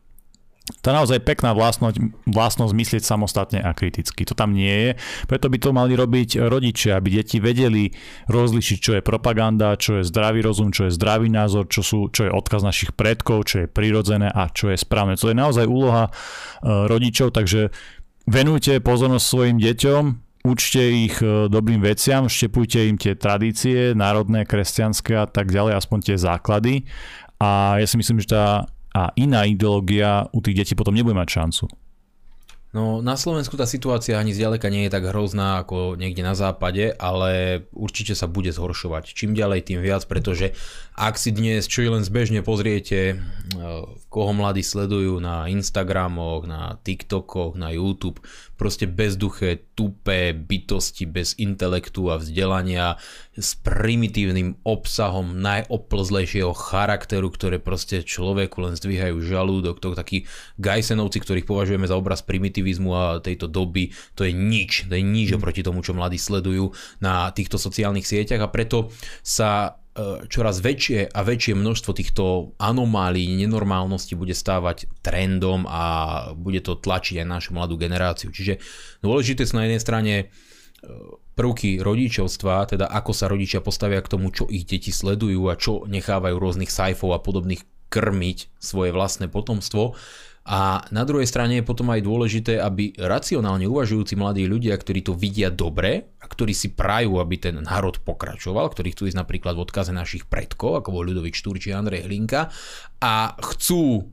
tá 0.81 0.97
naozaj 0.97 1.21
pekná 1.23 1.53
vlastnosť, 1.53 2.01
vlastnosť 2.25 2.73
myslieť 2.73 3.03
samostatne 3.05 3.61
a 3.61 3.77
kriticky. 3.77 4.25
To 4.25 4.35
tam 4.35 4.57
nie 4.57 4.71
je, 4.71 4.91
preto 5.29 5.53
by 5.53 5.59
to 5.61 5.71
mali 5.77 5.93
robiť 5.93 6.41
rodičia, 6.49 6.97
aby 6.97 7.21
deti 7.21 7.43
vedeli 7.43 7.93
rozlišiť, 8.33 8.79
čo 8.79 8.93
je 8.97 9.03
propaganda, 9.03 9.77
čo 9.77 10.01
je 10.01 10.09
zdravý 10.09 10.41
rozum, 10.41 10.73
čo 10.73 10.89
je 10.89 10.97
zdravý 10.97 11.29
názor, 11.29 11.69
čo, 11.69 11.85
sú, 11.85 12.09
čo 12.09 12.27
je 12.27 12.33
odkaz 12.33 12.65
našich 12.65 12.97
predkov, 12.97 13.51
čo 13.51 13.67
je 13.67 13.71
prirodzené 13.71 14.33
a 14.33 14.49
čo 14.49 14.73
je 14.73 14.79
správne. 14.81 15.21
To 15.21 15.29
je 15.29 15.37
naozaj 15.37 15.69
úloha 15.69 16.09
e, 16.09 16.11
rodičov, 16.89 17.37
takže 17.37 17.75
venujte 18.27 18.81
pozornosť 18.81 19.27
svojim 19.27 19.59
deťom, 19.61 20.03
učte 20.47 20.83
ich 20.83 21.17
e, 21.23 21.47
dobrým 21.47 21.83
veciam, 21.83 22.27
štepujte 22.27 22.91
im 22.91 22.97
tie 22.99 23.15
tradície, 23.15 23.95
národné, 23.95 24.47
kresťanské 24.47 25.15
a 25.19 25.27
tak 25.27 25.51
ďalej, 25.51 25.79
aspoň 25.79 25.99
tie 26.13 26.17
základy. 26.19 26.87
A 27.43 27.83
ja 27.83 27.87
si 27.91 27.99
myslím, 27.99 28.23
že 28.23 28.39
tá 28.39 28.71
a 28.93 29.13
iná 29.17 29.45
ideológia 29.49 30.29
u 30.33 30.41
tých 30.45 30.65
detí 30.65 30.73
potom 30.77 30.95
nebude 30.95 31.17
mať 31.17 31.29
šancu. 31.29 31.65
No 32.73 33.05
na 33.05 33.21
Slovensku 33.21 33.53
tá 33.61 33.69
situácia 33.69 34.17
ani 34.17 34.33
zďaleka 34.33 34.73
nie 34.73 34.89
je 34.89 34.95
tak 34.97 35.05
hrozná 35.13 35.61
ako 35.61 35.93
niekde 36.01 36.25
na 36.25 36.33
západe, 36.33 36.97
ale 36.97 37.63
určite 37.77 38.17
sa 38.17 38.25
bude 38.25 38.49
zhoršovať. 38.49 39.13
Čím 39.13 39.37
ďalej, 39.37 39.69
tým 39.69 39.85
viac, 39.85 40.09
pretože 40.09 40.57
ak 40.97 41.21
si 41.21 41.37
dnes 41.37 41.69
čo 41.69 41.85
len 41.85 42.01
zbežne 42.01 42.41
pozriete, 42.41 43.01
eh, 43.13 43.19
koho 44.09 44.33
mladí 44.33 44.65
sledujú 44.65 45.21
na 45.21 45.53
Instagramoch, 45.53 46.49
na 46.49 46.81
TikTokoch, 46.81 47.61
na 47.61 47.77
YouTube, 47.77 48.25
proste 48.63 48.87
bezduché, 48.87 49.59
tupé 49.75 50.31
bytosti 50.31 51.03
bez 51.03 51.35
intelektu 51.43 52.15
a 52.15 52.23
vzdelania 52.23 52.95
s 53.35 53.59
primitívnym 53.59 54.61
obsahom 54.63 55.35
najoplzlejšieho 55.43 56.55
charakteru, 56.55 57.33
ktoré 57.35 57.59
proste 57.59 58.07
človeku 58.07 58.63
len 58.63 58.79
zdvíhajú 58.79 59.19
žalúdok. 59.25 59.83
To 59.83 59.99
takí 59.99 60.31
Gajsenovci, 60.63 61.19
ktorých 61.19 61.49
považujeme 61.49 61.91
za 61.91 61.99
obraz 61.99 62.23
primitivizmu 62.63 62.91
a 62.95 63.05
tejto 63.19 63.51
doby, 63.51 63.91
to 64.15 64.23
je 64.23 64.31
nič, 64.31 64.87
to 64.87 64.95
je 64.95 65.03
nič 65.03 65.35
mm. 65.35 65.43
oproti 65.43 65.67
tomu, 65.67 65.83
čo 65.83 65.99
mladí 65.99 66.17
sledujú 66.17 66.71
na 67.03 67.35
týchto 67.35 67.59
sociálnych 67.59 68.07
sieťach 68.07 68.47
a 68.47 68.49
preto 68.49 68.95
sa 69.27 69.83
E, 69.93 70.25
čoraz 70.25 70.65
väčšie 70.65 71.13
a 71.13 71.21
väčšie 71.21 71.53
množstvo 71.53 71.93
týchto 71.93 72.57
anomálií, 72.57 73.29
nenormálnosti 73.37 74.17
bude 74.17 74.33
stávať 74.33 74.89
trendom 75.05 75.69
a 75.69 75.85
bude 76.33 76.65
to 76.65 76.81
tlačiť 76.81 77.21
aj 77.21 77.29
našu 77.29 77.51
mladú 77.53 77.77
generáciu. 77.77 78.33
Čiže 78.33 78.57
dôležité 79.05 79.45
sú 79.45 79.61
na 79.61 79.69
jednej 79.69 79.85
strane 79.85 80.15
e, 80.17 80.25
prvky 81.37 81.85
rodičovstva, 81.85 82.73
teda 82.73 82.89
ako 82.89 83.13
sa 83.13 83.29
rodičia 83.29 83.61
postavia 83.61 84.01
k 84.01 84.17
tomu, 84.17 84.33
čo 84.33 84.49
ich 84.49 84.65
deti 84.65 84.89
sledujú 84.89 85.53
a 85.53 85.61
čo 85.61 85.85
nechávajú 85.85 86.41
rôznych 86.41 86.73
sajfov 86.73 87.13
a 87.13 87.21
podobných 87.21 87.61
krmiť 87.93 88.57
svoje 88.57 88.97
vlastné 88.97 89.29
potomstvo 89.29 89.93
a 90.43 90.83
na 90.91 91.07
druhej 91.07 91.31
strane 91.31 91.63
je 91.63 91.65
potom 91.67 91.87
aj 91.95 92.03
dôležité, 92.03 92.59
aby 92.59 92.99
racionálne 92.99 93.63
uvažujúci 93.71 94.19
mladí 94.19 94.43
ľudia, 94.51 94.75
ktorí 94.75 95.07
to 95.07 95.15
vidia 95.15 95.55
dobre 95.55 96.19
a 96.19 96.27
ktorí 96.27 96.51
si 96.51 96.75
prajú, 96.75 97.23
aby 97.23 97.39
ten 97.39 97.63
národ 97.63 98.03
pokračoval, 98.03 98.75
ktorí 98.75 98.91
chcú 98.91 99.07
ísť 99.07 99.23
napríklad 99.23 99.55
v 99.55 99.63
odkaze 99.63 99.95
našich 99.95 100.27
predkov, 100.27 100.83
ako 100.83 100.99
bol 100.99 101.07
Ľudovít 101.07 101.39
Štúr 101.39 101.63
či 101.63 101.71
Andrej 101.71 102.11
Hlinka, 102.11 102.51
a 102.99 103.39
chcú 103.39 104.11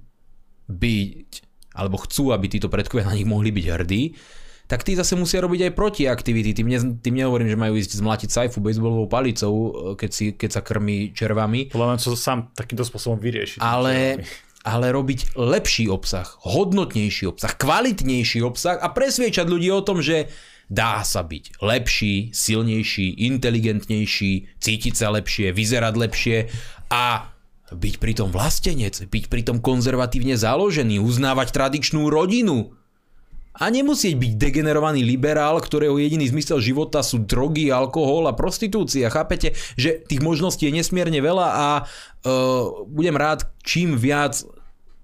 byť, 0.69 1.29
alebo 1.73 1.97
chcú, 1.97 2.29
aby 2.29 2.45
títo 2.45 2.69
predkovia 2.69 3.09
na 3.09 3.17
nich 3.17 3.25
mohli 3.25 3.49
byť 3.49 3.65
hrdí, 3.65 4.03
tak 4.69 4.85
tí 4.85 4.93
zase 4.93 5.17
musia 5.17 5.41
robiť 5.41 5.65
aj 5.65 5.73
protiaktivity. 5.73 6.53
Tým, 6.53 6.69
ne, 6.69 6.77
tým 7.01 7.17
nehovorím, 7.17 7.49
že 7.49 7.57
majú 7.57 7.73
ísť 7.73 8.05
zmlatiť 8.05 8.29
sajfu 8.29 8.61
bejsbolovou 8.61 9.09
palicou, 9.09 9.53
keď, 9.97 10.11
si, 10.13 10.25
keď 10.37 10.49
sa 10.53 10.61
krmí 10.61 11.09
červami. 11.09 11.73
Podľa 11.73 11.87
mňa 11.89 11.97
to 11.97 12.13
sám 12.13 12.53
takýmto 12.53 12.85
spôsobom 12.85 13.17
vyriešiť. 13.17 13.57
Ale, 13.57 14.21
ale 14.63 14.91
robiť 14.91 15.39
lepší 15.39 15.87
obsah, 15.87 16.27
hodnotnejší 16.43 17.31
obsah, 17.31 17.55
kvalitnejší 17.55 18.43
obsah 18.43 18.77
a 18.79 18.91
presviečať 18.91 19.47
ľudí 19.47 19.71
o 19.71 19.85
tom, 19.85 20.03
že 20.03 20.27
dá 20.69 21.01
sa 21.01 21.25
byť 21.25 21.63
lepší, 21.63 22.29
silnejší, 22.35 23.23
inteligentnejší, 23.25 24.61
cítiť 24.61 24.93
sa 24.93 25.09
lepšie, 25.15 25.55
vyzerať 25.55 25.93
lepšie 25.95 26.37
a 26.93 27.33
byť 27.69 27.95
pritom 28.01 28.29
vlastenec, 28.33 28.97
byť 29.05 29.23
pritom 29.29 29.61
konzervatívne 29.61 30.33
založený, 30.33 30.97
uznávať 31.01 31.53
tradičnú 31.53 32.09
rodinu. 32.09 32.73
A 33.57 33.73
nemusieť 33.73 34.13
byť 34.15 34.31
degenerovaný 34.37 35.01
liberál, 35.01 35.57
ktorého 35.57 35.97
jediný 35.97 36.29
zmysel 36.29 36.61
života 36.61 37.01
sú 37.01 37.25
drogy, 37.25 37.73
alkohol 37.73 38.29
a 38.29 38.37
prostitúcia. 38.37 39.09
Chápete, 39.09 39.57
že 39.75 39.99
tých 40.05 40.21
možností 40.21 40.69
je 40.69 40.77
nesmierne 40.77 41.17
veľa 41.17 41.47
a 41.49 41.67
uh, 41.83 42.85
budem 42.85 43.17
rád, 43.17 43.49
čím 43.65 43.97
viac 43.97 44.39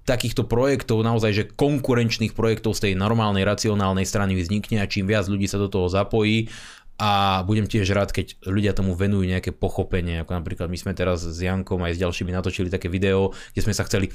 takýchto 0.05 0.45
projektov, 0.45 1.01
naozaj, 1.01 1.31
že 1.33 1.49
konkurenčných 1.49 2.37
projektov 2.37 2.77
z 2.77 2.89
tej 2.89 2.93
normálnej, 2.93 3.41
racionálnej 3.41 4.05
strany 4.05 4.37
vznikne 4.37 4.85
a 4.85 4.89
čím 4.89 5.09
viac 5.09 5.25
ľudí 5.25 5.49
sa 5.49 5.57
do 5.57 5.65
toho 5.65 5.89
zapojí 5.89 6.47
a 6.95 7.43
budem 7.43 7.67
tiež 7.67 7.91
rád, 7.91 8.15
keď 8.15 8.39
ľudia 8.47 8.71
tomu 8.71 8.95
venujú 8.95 9.27
nejaké 9.27 9.51
pochopenie, 9.51 10.23
ako 10.23 10.31
napríklad 10.37 10.71
my 10.71 10.77
sme 10.79 10.93
teraz 10.95 11.27
s 11.27 11.41
Jankom 11.43 11.83
aj 11.83 11.97
s 11.97 12.01
ďalšími 12.05 12.31
natočili 12.31 12.71
také 12.71 12.87
video, 12.87 13.35
kde 13.51 13.65
sme 13.65 13.75
sa 13.75 13.83
chceli 13.83 14.13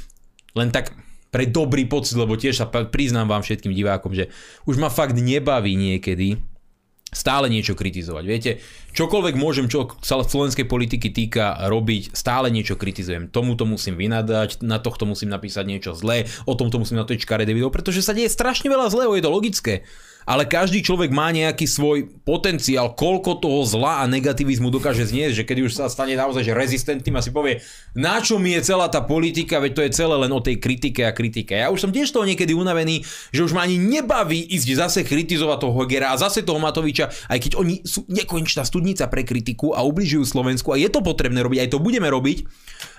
len 0.57 0.72
tak 0.72 0.95
pre 1.31 1.47
dobrý 1.47 1.87
pocit, 1.87 2.18
lebo 2.18 2.35
tiež 2.35 2.59
sa 2.59 2.66
priznám 2.68 3.31
vám 3.31 3.43
všetkým 3.47 3.70
divákom, 3.70 4.12
že 4.12 4.28
už 4.66 4.76
ma 4.83 4.91
fakt 4.91 5.14
nebaví 5.14 5.78
niekedy 5.78 6.43
stále 7.11 7.51
niečo 7.51 7.74
kritizovať. 7.74 8.24
Viete, 8.26 8.51
čokoľvek 8.93 9.34
môžem, 9.38 9.66
čo 9.66 9.93
sa 10.01 10.22
slovenskej 10.22 10.66
politiky 10.66 11.11
týka 11.11 11.68
robiť, 11.68 12.14
stále 12.14 12.49
niečo 12.51 12.78
kritizujem. 12.78 13.30
Tomuto 13.30 13.66
musím 13.66 13.99
vynadať, 13.99 14.62
na 14.62 14.78
tohto 14.78 15.07
musím 15.09 15.30
napísať 15.32 15.64
niečo 15.66 15.93
zlé, 15.97 16.30
o 16.47 16.55
tomto 16.55 16.80
musím 16.82 17.01
natočiť 17.03 17.24
škaredé 17.24 17.53
video, 17.55 17.72
pretože 17.72 18.05
sa 18.05 18.16
deje 18.16 18.30
strašne 18.30 18.70
veľa 18.70 18.91
zlého, 18.91 19.14
je 19.16 19.24
to 19.24 19.30
logické 19.30 19.74
ale 20.28 20.45
každý 20.45 20.84
človek 20.84 21.11
má 21.11 21.32
nejaký 21.32 21.64
svoj 21.64 22.07
potenciál, 22.22 22.93
koľko 22.93 23.41
toho 23.41 23.64
zla 23.64 24.05
a 24.05 24.11
negativizmu 24.11 24.68
dokáže 24.68 25.09
zniesť, 25.09 25.43
že 25.43 25.47
keď 25.49 25.57
už 25.64 25.72
sa 25.74 25.88
stane 25.88 26.14
naozaj 26.14 26.47
že 26.47 26.57
rezistentným 26.57 27.16
a 27.16 27.24
si 27.24 27.34
povie, 27.34 27.64
na 27.97 28.20
čo 28.20 28.36
mi 28.36 28.55
je 28.55 28.62
celá 28.62 28.86
tá 28.93 29.03
politika, 29.03 29.59
veď 29.59 29.72
to 29.74 29.82
je 29.82 29.97
celé 29.97 30.14
len 30.14 30.32
o 30.32 30.38
tej 30.38 30.61
kritike 30.61 31.03
a 31.09 31.11
kritike. 31.11 31.57
Ja 31.57 31.72
už 31.72 31.82
som 31.82 31.91
tiež 31.91 32.14
toho 32.14 32.22
niekedy 32.22 32.53
unavený, 32.53 33.03
že 33.34 33.43
už 33.43 33.57
ma 33.57 33.64
ani 33.64 33.80
nebaví 33.80 34.38
ísť 34.55 34.68
zase 34.76 35.01
kritizovať 35.03 35.59
toho 35.66 35.74
Hogera 35.74 36.12
a 36.12 36.20
zase 36.20 36.45
toho 36.45 36.61
Matoviča, 36.61 37.11
aj 37.26 37.38
keď 37.41 37.53
oni 37.59 37.82
sú 37.82 38.05
nekonečná 38.07 38.62
studnica 38.81 39.12
pre 39.12 39.28
kritiku 39.28 39.76
a 39.76 39.85
ubližujú 39.85 40.24
Slovensku 40.24 40.72
a 40.72 40.81
je 40.81 40.89
to 40.89 41.05
potrebné 41.05 41.45
robiť, 41.45 41.68
aj 41.68 41.70
to 41.76 41.85
budeme 41.85 42.09
robiť, 42.09 42.49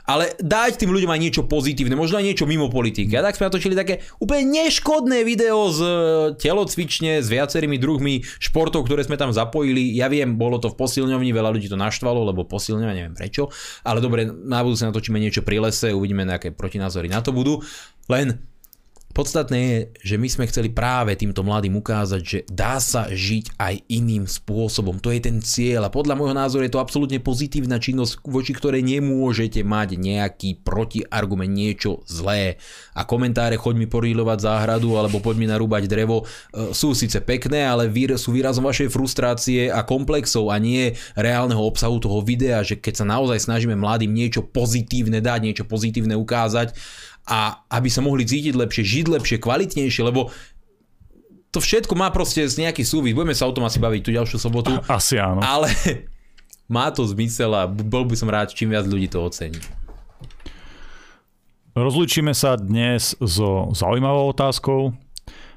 ale 0.05 0.37
dať 0.37 0.77
tým 0.77 0.93
ľuďom 0.93 1.09
aj 1.09 1.21
niečo 1.25 1.43
pozitívne, 1.49 1.97
možno 1.97 2.21
aj 2.21 2.25
niečo 2.29 2.45
mimo 2.45 2.69
politiky. 2.69 3.09
A 3.17 3.25
tak 3.25 3.41
sme 3.41 3.49
natočili 3.49 3.73
také 3.73 4.05
úplne 4.21 4.61
neškodné 4.61 5.25
video 5.25 5.73
z 5.73 5.79
e, 5.81 5.93
telocvične 6.37 7.17
s 7.17 7.27
viacerými 7.33 7.81
druhmi 7.81 8.21
športov, 8.37 8.85
ktoré 8.85 9.01
sme 9.01 9.17
tam 9.17 9.33
zapojili. 9.33 9.89
Ja 9.97 10.05
viem, 10.05 10.37
bolo 10.37 10.61
to 10.61 10.69
v 10.69 10.77
posilňovni, 10.77 11.33
veľa 11.33 11.49
ľudí 11.49 11.65
to 11.65 11.77
naštvalo, 11.81 12.29
lebo 12.29 12.45
posilňovňa, 12.45 12.93
neviem 12.93 13.17
prečo, 13.17 13.49
ale 13.81 13.97
dobre, 13.97 14.29
na 14.29 14.61
budúce 14.61 14.85
natočíme 14.85 15.17
niečo 15.17 15.41
pri 15.41 15.65
lese, 15.65 15.89
uvidíme, 15.93 16.29
nejaké 16.29 16.53
protinázory 16.53 17.09
na 17.09 17.25
to 17.25 17.33
budú. 17.33 17.65
Len 18.05 18.50
Podstatné 19.21 19.59
je, 19.61 19.77
že 20.01 20.15
my 20.17 20.25
sme 20.25 20.49
chceli 20.49 20.73
práve 20.73 21.13
týmto 21.13 21.45
mladým 21.45 21.77
ukázať, 21.77 22.21
že 22.25 22.39
dá 22.49 22.81
sa 22.81 23.05
žiť 23.05 23.53
aj 23.53 23.85
iným 23.85 24.25
spôsobom. 24.25 24.97
To 24.97 25.13
je 25.13 25.21
ten 25.21 25.37
cieľ 25.45 25.85
a 25.85 25.93
podľa 25.93 26.17
môjho 26.17 26.33
názoru 26.33 26.65
je 26.65 26.73
to 26.73 26.81
absolútne 26.81 27.21
pozitívna 27.21 27.77
činnosť, 27.77 28.25
voči 28.25 28.57
ktorej 28.57 28.81
nemôžete 28.81 29.61
mať 29.61 30.01
nejaký 30.01 30.65
protiargument, 30.65 31.53
niečo 31.53 32.01
zlé. 32.09 32.57
A 32.97 33.05
komentáre 33.05 33.61
choď 33.61 33.85
mi 33.85 33.85
porílovať 33.85 34.41
záhradu 34.41 34.97
alebo 34.97 35.21
poď 35.21 35.37
mi 35.37 35.45
narúbať 35.45 35.85
drevo 35.85 36.25
e, 36.25 36.73
sú 36.73 36.97
síce 36.97 37.21
pekné, 37.21 37.61
ale 37.61 37.93
sú 38.17 38.33
výrazom 38.33 38.65
vašej 38.65 38.89
frustrácie 38.89 39.69
a 39.69 39.85
komplexov 39.85 40.49
a 40.49 40.57
nie 40.57 40.97
reálneho 41.13 41.61
obsahu 41.61 42.01
toho 42.01 42.25
videa, 42.25 42.65
že 42.65 42.81
keď 42.81 42.93
sa 42.97 43.05
naozaj 43.05 43.37
snažíme 43.37 43.77
mladým 43.77 44.09
niečo 44.09 44.41
pozitívne 44.41 45.21
dať, 45.21 45.39
niečo 45.45 45.69
pozitívne 45.69 46.17
ukázať, 46.17 46.73
a 47.31 47.63
aby 47.71 47.87
sa 47.87 48.03
mohli 48.03 48.27
cítiť 48.27 48.51
lepšie, 48.51 48.83
žiť 48.83 49.05
lepšie, 49.07 49.37
kvalitnejšie, 49.39 50.03
lebo 50.03 50.27
to 51.51 51.63
všetko 51.63 51.95
má 51.95 52.11
proste 52.11 52.43
nejaký 52.43 52.83
súvis. 52.83 53.15
Budeme 53.15 53.31
sa 53.31 53.47
o 53.47 53.55
tom 53.55 53.63
asi 53.63 53.79
baviť 53.79 54.01
tú 54.03 54.11
ďalšiu 54.11 54.37
sobotu. 54.39 54.75
Asi 54.91 55.15
áno. 55.15 55.39
Ale 55.39 55.71
má 56.75 56.91
to 56.91 57.07
zmysel 57.07 57.55
a 57.55 57.67
bol 57.67 58.03
by 58.03 58.15
som 58.19 58.27
rád, 58.27 58.51
čím 58.51 58.75
viac 58.75 58.83
ľudí 58.83 59.07
to 59.07 59.23
ocení. 59.23 59.59
Rozlučíme 61.71 62.35
sa 62.35 62.59
dnes 62.59 63.15
so 63.23 63.71
zaujímavou 63.71 64.35
otázkou. 64.35 64.91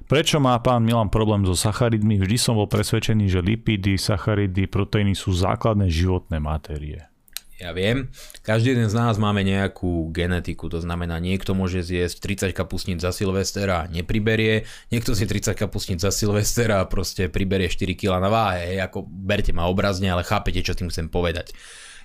Prečo 0.06 0.38
má 0.38 0.54
pán 0.62 0.86
Milan 0.86 1.10
problém 1.10 1.42
so 1.42 1.58
sacharidmi? 1.58 2.22
Vždy 2.22 2.36
som 2.38 2.54
bol 2.54 2.70
presvedčený, 2.70 3.26
že 3.26 3.42
lipidy, 3.42 3.98
sacharidy, 3.98 4.70
proteíny 4.70 5.18
sú 5.18 5.34
základné 5.34 5.90
životné 5.90 6.38
matérie. 6.38 7.10
Ja 7.54 7.70
viem, 7.70 8.10
každý 8.42 8.74
jeden 8.74 8.90
z 8.90 8.98
nás 8.98 9.14
máme 9.14 9.46
nejakú 9.46 10.10
genetiku, 10.10 10.66
to 10.66 10.82
znamená 10.82 11.22
niekto 11.22 11.54
môže 11.54 11.86
zjesť 11.86 12.50
30 12.50 12.50
kapusníc 12.50 12.98
za 12.98 13.14
Silvestera 13.14 13.86
a 13.86 13.88
nepriberie, 13.88 14.66
niekto 14.90 15.14
si 15.14 15.22
30 15.22 15.54
kapusníc 15.54 16.02
za 16.02 16.10
Silvestera 16.10 16.82
a 16.82 16.90
proste 16.90 17.30
priberie 17.30 17.70
4 17.70 17.94
kg 17.94 18.18
na 18.18 18.26
váhe, 18.26 18.74
hej, 18.74 18.78
ako 18.82 19.06
berte 19.06 19.54
ma 19.54 19.70
obrazne, 19.70 20.10
ale 20.10 20.26
chápete, 20.26 20.66
čo 20.66 20.74
tým 20.74 20.90
chcem 20.90 21.06
povedať. 21.06 21.54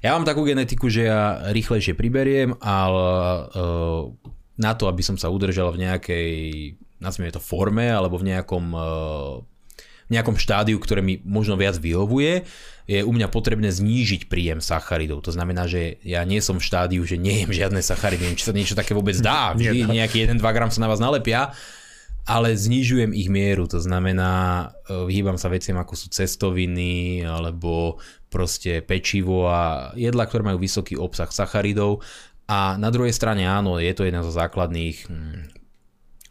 Ja 0.06 0.14
mám 0.14 0.24
takú 0.24 0.46
genetiku, 0.46 0.86
že 0.86 1.10
ja 1.10 1.42
rýchlejšie 1.50 1.98
priberiem, 1.98 2.54
ale 2.62 3.08
uh, 3.50 4.06
na 4.54 4.78
to, 4.78 4.86
aby 4.86 5.02
som 5.02 5.18
sa 5.18 5.34
udržal 5.34 5.74
v 5.74 5.82
nejakej, 5.90 6.30
nazvime 7.02 7.34
to 7.34 7.42
forme, 7.42 7.90
alebo 7.90 8.22
v 8.22 8.32
nejakom 8.32 8.66
uh, 8.78 9.42
nejakom 10.10 10.42
štádiu, 10.42 10.82
ktoré 10.82 11.06
mi 11.06 11.22
možno 11.22 11.54
viac 11.54 11.78
vyhovuje, 11.78 12.44
je 12.90 13.06
u 13.06 13.12
mňa 13.14 13.30
potrebné 13.30 13.70
znížiť 13.70 14.26
príjem 14.26 14.66
sacharidov. 14.66 15.22
To 15.22 15.30
znamená, 15.30 15.70
že 15.70 16.02
ja 16.02 16.26
nie 16.26 16.42
som 16.42 16.58
v 16.58 16.66
štádiu, 16.66 17.06
že 17.06 17.22
nejem 17.22 17.54
žiadne 17.54 17.86
sacharidy, 17.86 18.26
neviem, 18.26 18.40
či 18.42 18.50
sa 18.50 18.58
niečo 18.58 18.74
také 18.74 18.98
vôbec 18.98 19.14
dá. 19.22 19.54
Vždy 19.58 19.86
nejaký 19.86 20.26
1-2 20.26 20.42
gram 20.42 20.74
sa 20.74 20.82
na 20.82 20.90
vás 20.90 20.98
nalepia 20.98 21.54
ale 22.30 22.54
znižujem 22.54 23.10
ich 23.10 23.26
mieru, 23.26 23.66
to 23.66 23.82
znamená, 23.82 24.30
e, 24.86 24.94
vyhýbam 25.10 25.42
sa 25.42 25.50
veciam 25.50 25.82
ako 25.82 25.98
sú 25.98 26.14
cestoviny 26.14 27.26
alebo 27.26 27.98
proste 28.30 28.86
pečivo 28.86 29.50
a 29.50 29.90
jedla, 29.98 30.30
ktoré 30.30 30.46
majú 30.46 30.62
vysoký 30.62 30.94
obsah 30.94 31.34
sacharidov 31.34 32.06
a 32.46 32.78
na 32.78 32.94
druhej 32.94 33.18
strane 33.18 33.50
áno, 33.50 33.82
je 33.82 33.90
to 33.98 34.06
jedna 34.06 34.22
zo 34.22 34.30
základných 34.30 35.10
hm, 35.10 35.59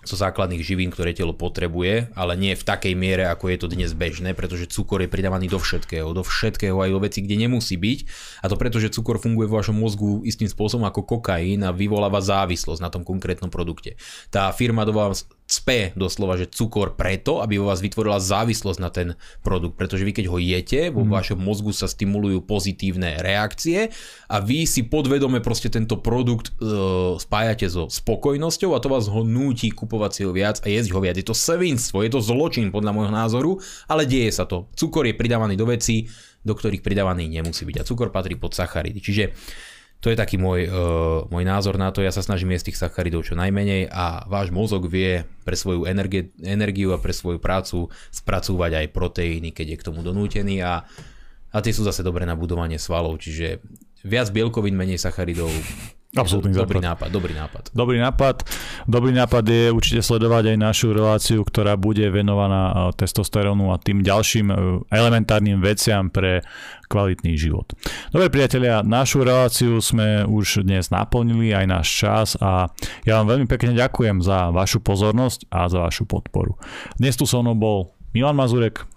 zo 0.08 0.16
základných 0.16 0.64
živín, 0.64 0.88
ktoré 0.88 1.12
telo 1.12 1.36
potrebuje, 1.36 2.08
ale 2.16 2.32
nie 2.40 2.56
v 2.56 2.64
takej 2.64 2.96
miere, 2.96 3.28
ako 3.28 3.52
je 3.52 3.58
to 3.60 3.68
dnes 3.68 3.92
bežné, 3.92 4.32
pretože 4.32 4.72
cukor 4.72 5.04
je 5.04 5.12
pridávaný 5.12 5.52
do 5.52 5.60
všetkého, 5.60 6.16
do 6.16 6.24
všetkého 6.24 6.80
aj 6.80 6.90
do 6.90 7.00
veci, 7.04 7.20
kde 7.20 7.36
nemusí 7.44 7.76
byť. 7.76 7.98
A 8.42 8.48
to 8.48 8.56
preto, 8.56 8.80
že 8.80 8.88
cukor 8.88 9.20
funguje 9.20 9.44
vo 9.44 9.60
vašom 9.60 9.76
mozgu 9.76 10.24
istým 10.24 10.48
spôsobom 10.48 10.88
ako 10.88 11.04
kokain 11.04 11.60
a 11.60 11.70
vyvoláva 11.70 12.24
závislosť 12.24 12.80
na 12.80 12.88
tom 12.88 13.04
konkrétnom 13.04 13.52
produkte. 13.52 14.00
Tá 14.32 14.48
firma 14.56 14.88
do 14.88 14.96
vás 14.96 15.28
cpe 15.48 15.96
doslova, 15.96 16.36
že 16.36 16.52
cukor 16.52 16.92
preto, 16.92 17.40
aby 17.40 17.56
vo 17.56 17.72
vás 17.72 17.80
vytvorila 17.80 18.20
závislosť 18.20 18.80
na 18.84 18.92
ten 18.92 19.08
produkt, 19.40 19.80
pretože 19.80 20.04
vy 20.04 20.12
keď 20.12 20.28
ho 20.28 20.36
jete, 20.36 20.92
vo 20.92 21.08
mm. 21.08 21.10
vašom 21.10 21.40
mozgu 21.40 21.72
sa 21.72 21.88
stimulujú 21.88 22.44
pozitívne 22.44 23.16
reakcie 23.24 23.88
a 24.28 24.36
vy 24.44 24.68
si 24.68 24.84
podvedome 24.84 25.40
proste 25.40 25.72
tento 25.72 25.96
produkt 25.96 26.52
e, 26.60 26.68
spájate 27.16 27.64
so 27.72 27.88
spokojnosťou 27.88 28.76
a 28.76 28.82
to 28.84 28.92
vás 28.92 29.08
ho 29.08 29.24
núti 29.24 29.72
kupovať 29.72 30.10
si 30.12 30.20
ho 30.28 30.32
viac 30.36 30.60
a 30.60 30.68
jesť 30.68 30.92
ho 30.92 31.00
viac. 31.00 31.16
Je 31.16 31.24
to 31.24 31.32
svinstvo, 31.32 32.04
je 32.04 32.12
to 32.12 32.20
zločin 32.20 32.68
podľa 32.68 32.92
môjho 32.92 33.12
názoru, 33.12 33.50
ale 33.88 34.04
deje 34.04 34.28
sa 34.28 34.44
to. 34.44 34.68
Cukor 34.76 35.08
je 35.08 35.16
pridávaný 35.16 35.56
do 35.56 35.64
vecí, 35.64 36.12
do 36.44 36.52
ktorých 36.52 36.84
pridávaný 36.84 37.24
nemusí 37.26 37.64
byť 37.64 37.76
a 37.80 37.86
cukor 37.88 38.12
patrí 38.12 38.36
pod 38.36 38.52
sacharidy. 38.52 39.00
Čiže 39.00 39.24
to 39.98 40.14
je 40.14 40.16
taký 40.16 40.38
môj, 40.38 40.70
uh, 40.70 41.26
môj 41.26 41.42
názor 41.42 41.74
na 41.74 41.90
to. 41.90 42.06
Ja 42.06 42.14
sa 42.14 42.22
snažím 42.22 42.54
jesť 42.54 42.70
tých 42.70 42.80
sacharidov 42.86 43.26
čo 43.26 43.34
najmenej 43.34 43.90
a 43.90 44.22
váš 44.30 44.54
mozog 44.54 44.86
vie 44.86 45.26
pre 45.42 45.58
svoju 45.58 45.90
energie, 45.90 46.30
energiu 46.38 46.94
a 46.94 47.02
pre 47.02 47.10
svoju 47.10 47.42
prácu 47.42 47.90
spracúvať 48.14 48.78
aj 48.78 48.86
proteíny, 48.94 49.50
keď 49.50 49.74
je 49.74 49.78
k 49.82 49.86
tomu 49.90 50.06
donútený 50.06 50.62
a, 50.62 50.86
a 51.50 51.56
tie 51.58 51.74
sú 51.74 51.82
zase 51.82 52.06
dobré 52.06 52.22
na 52.30 52.38
budovanie 52.38 52.78
svalov, 52.78 53.18
čiže 53.18 53.58
viac 54.06 54.30
bielkovín, 54.30 54.78
menej 54.78 55.02
sacharidov 55.02 55.50
Absolutný 56.18 56.52
dobrý 56.54 56.82
základ. 56.82 56.90
nápad, 56.90 57.08
dobrý 57.14 57.34
nápad. 57.34 57.64
Dobrý 57.70 57.98
nápad. 58.02 58.36
Dobrý 58.90 59.12
nápad 59.14 59.44
je 59.46 59.64
určite 59.70 60.00
sledovať 60.02 60.54
aj 60.54 60.56
našu 60.58 60.90
reláciu, 60.90 61.40
ktorá 61.46 61.78
bude 61.78 62.02
venovaná 62.10 62.92
e, 62.92 62.98
testosterónu 62.98 63.70
a 63.70 63.78
tým 63.78 64.02
ďalším 64.02 64.46
e, 64.50 64.54
elementárnym 64.90 65.62
veciam 65.62 66.10
pre 66.10 66.42
kvalitný 66.88 67.36
život. 67.36 67.68
Dobre 68.10 68.32
priatelia, 68.32 68.80
našu 68.80 69.22
reláciu 69.22 69.78
sme 69.78 70.24
už 70.24 70.64
dnes 70.64 70.88
naplnili, 70.88 71.52
aj 71.52 71.66
náš 71.68 71.88
čas 71.92 72.28
a 72.40 72.72
ja 73.04 73.20
vám 73.20 73.36
veľmi 73.36 73.46
pekne 73.46 73.76
ďakujem 73.76 74.24
za 74.24 74.48
vašu 74.50 74.80
pozornosť 74.80 75.52
a 75.52 75.68
za 75.68 75.84
vašu 75.84 76.08
podporu. 76.08 76.56
Dnes 76.96 77.14
tu 77.14 77.28
so 77.28 77.44
mnou 77.44 77.54
bol 77.54 77.78
Milan 78.16 78.34
Mazurek. 78.34 78.88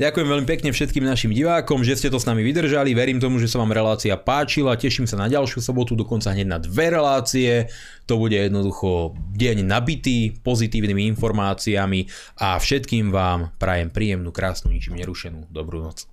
Ďakujem 0.00 0.32
veľmi 0.32 0.48
pekne 0.48 0.72
všetkým 0.72 1.04
našim 1.04 1.28
divákom, 1.28 1.84
že 1.84 1.92
ste 1.92 2.08
to 2.08 2.16
s 2.16 2.24
nami 2.24 2.40
vydržali. 2.40 2.96
Verím 2.96 3.20
tomu, 3.20 3.36
že 3.36 3.52
sa 3.52 3.60
vám 3.60 3.76
relácia 3.76 4.16
páčila. 4.16 4.72
Teším 4.72 5.04
sa 5.04 5.20
na 5.20 5.28
ďalšiu 5.28 5.60
sobotu, 5.60 5.92
dokonca 5.92 6.32
hneď 6.32 6.48
na 6.48 6.56
dve 6.56 6.88
relácie. 6.88 7.68
To 8.08 8.16
bude 8.16 8.32
jednoducho 8.32 9.12
deň 9.36 9.60
nabitý 9.60 10.40
pozitívnymi 10.40 11.04
informáciami 11.12 12.08
a 12.40 12.56
všetkým 12.56 13.12
vám 13.12 13.52
prajem 13.60 13.92
príjemnú, 13.92 14.32
krásnu, 14.32 14.72
ničím 14.72 14.96
nerušenú 14.96 15.52
dobrú 15.52 15.84
noc. 15.84 16.08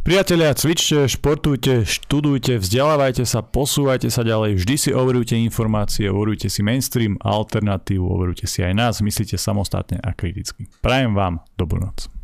Priatelia, 0.00 0.56
cvičte, 0.56 1.04
športujte, 1.12 1.84
študujte, 1.84 2.56
vzdelávajte 2.56 3.28
sa, 3.28 3.44
posúvajte 3.44 4.08
sa 4.08 4.24
ďalej, 4.24 4.56
vždy 4.56 4.74
si 4.80 4.90
overujte 4.96 5.36
informácie, 5.36 6.08
overujte 6.08 6.48
si 6.48 6.64
mainstream, 6.64 7.20
alternatívu, 7.20 8.08
overujte 8.08 8.48
si 8.48 8.64
aj 8.64 8.72
nás, 8.72 8.94
myslíte 9.04 9.36
samostatne 9.36 10.00
a 10.00 10.16
kriticky. 10.16 10.72
Prajem 10.80 11.12
vám 11.12 11.44
dobrú 11.52 11.84
noc. 11.84 12.19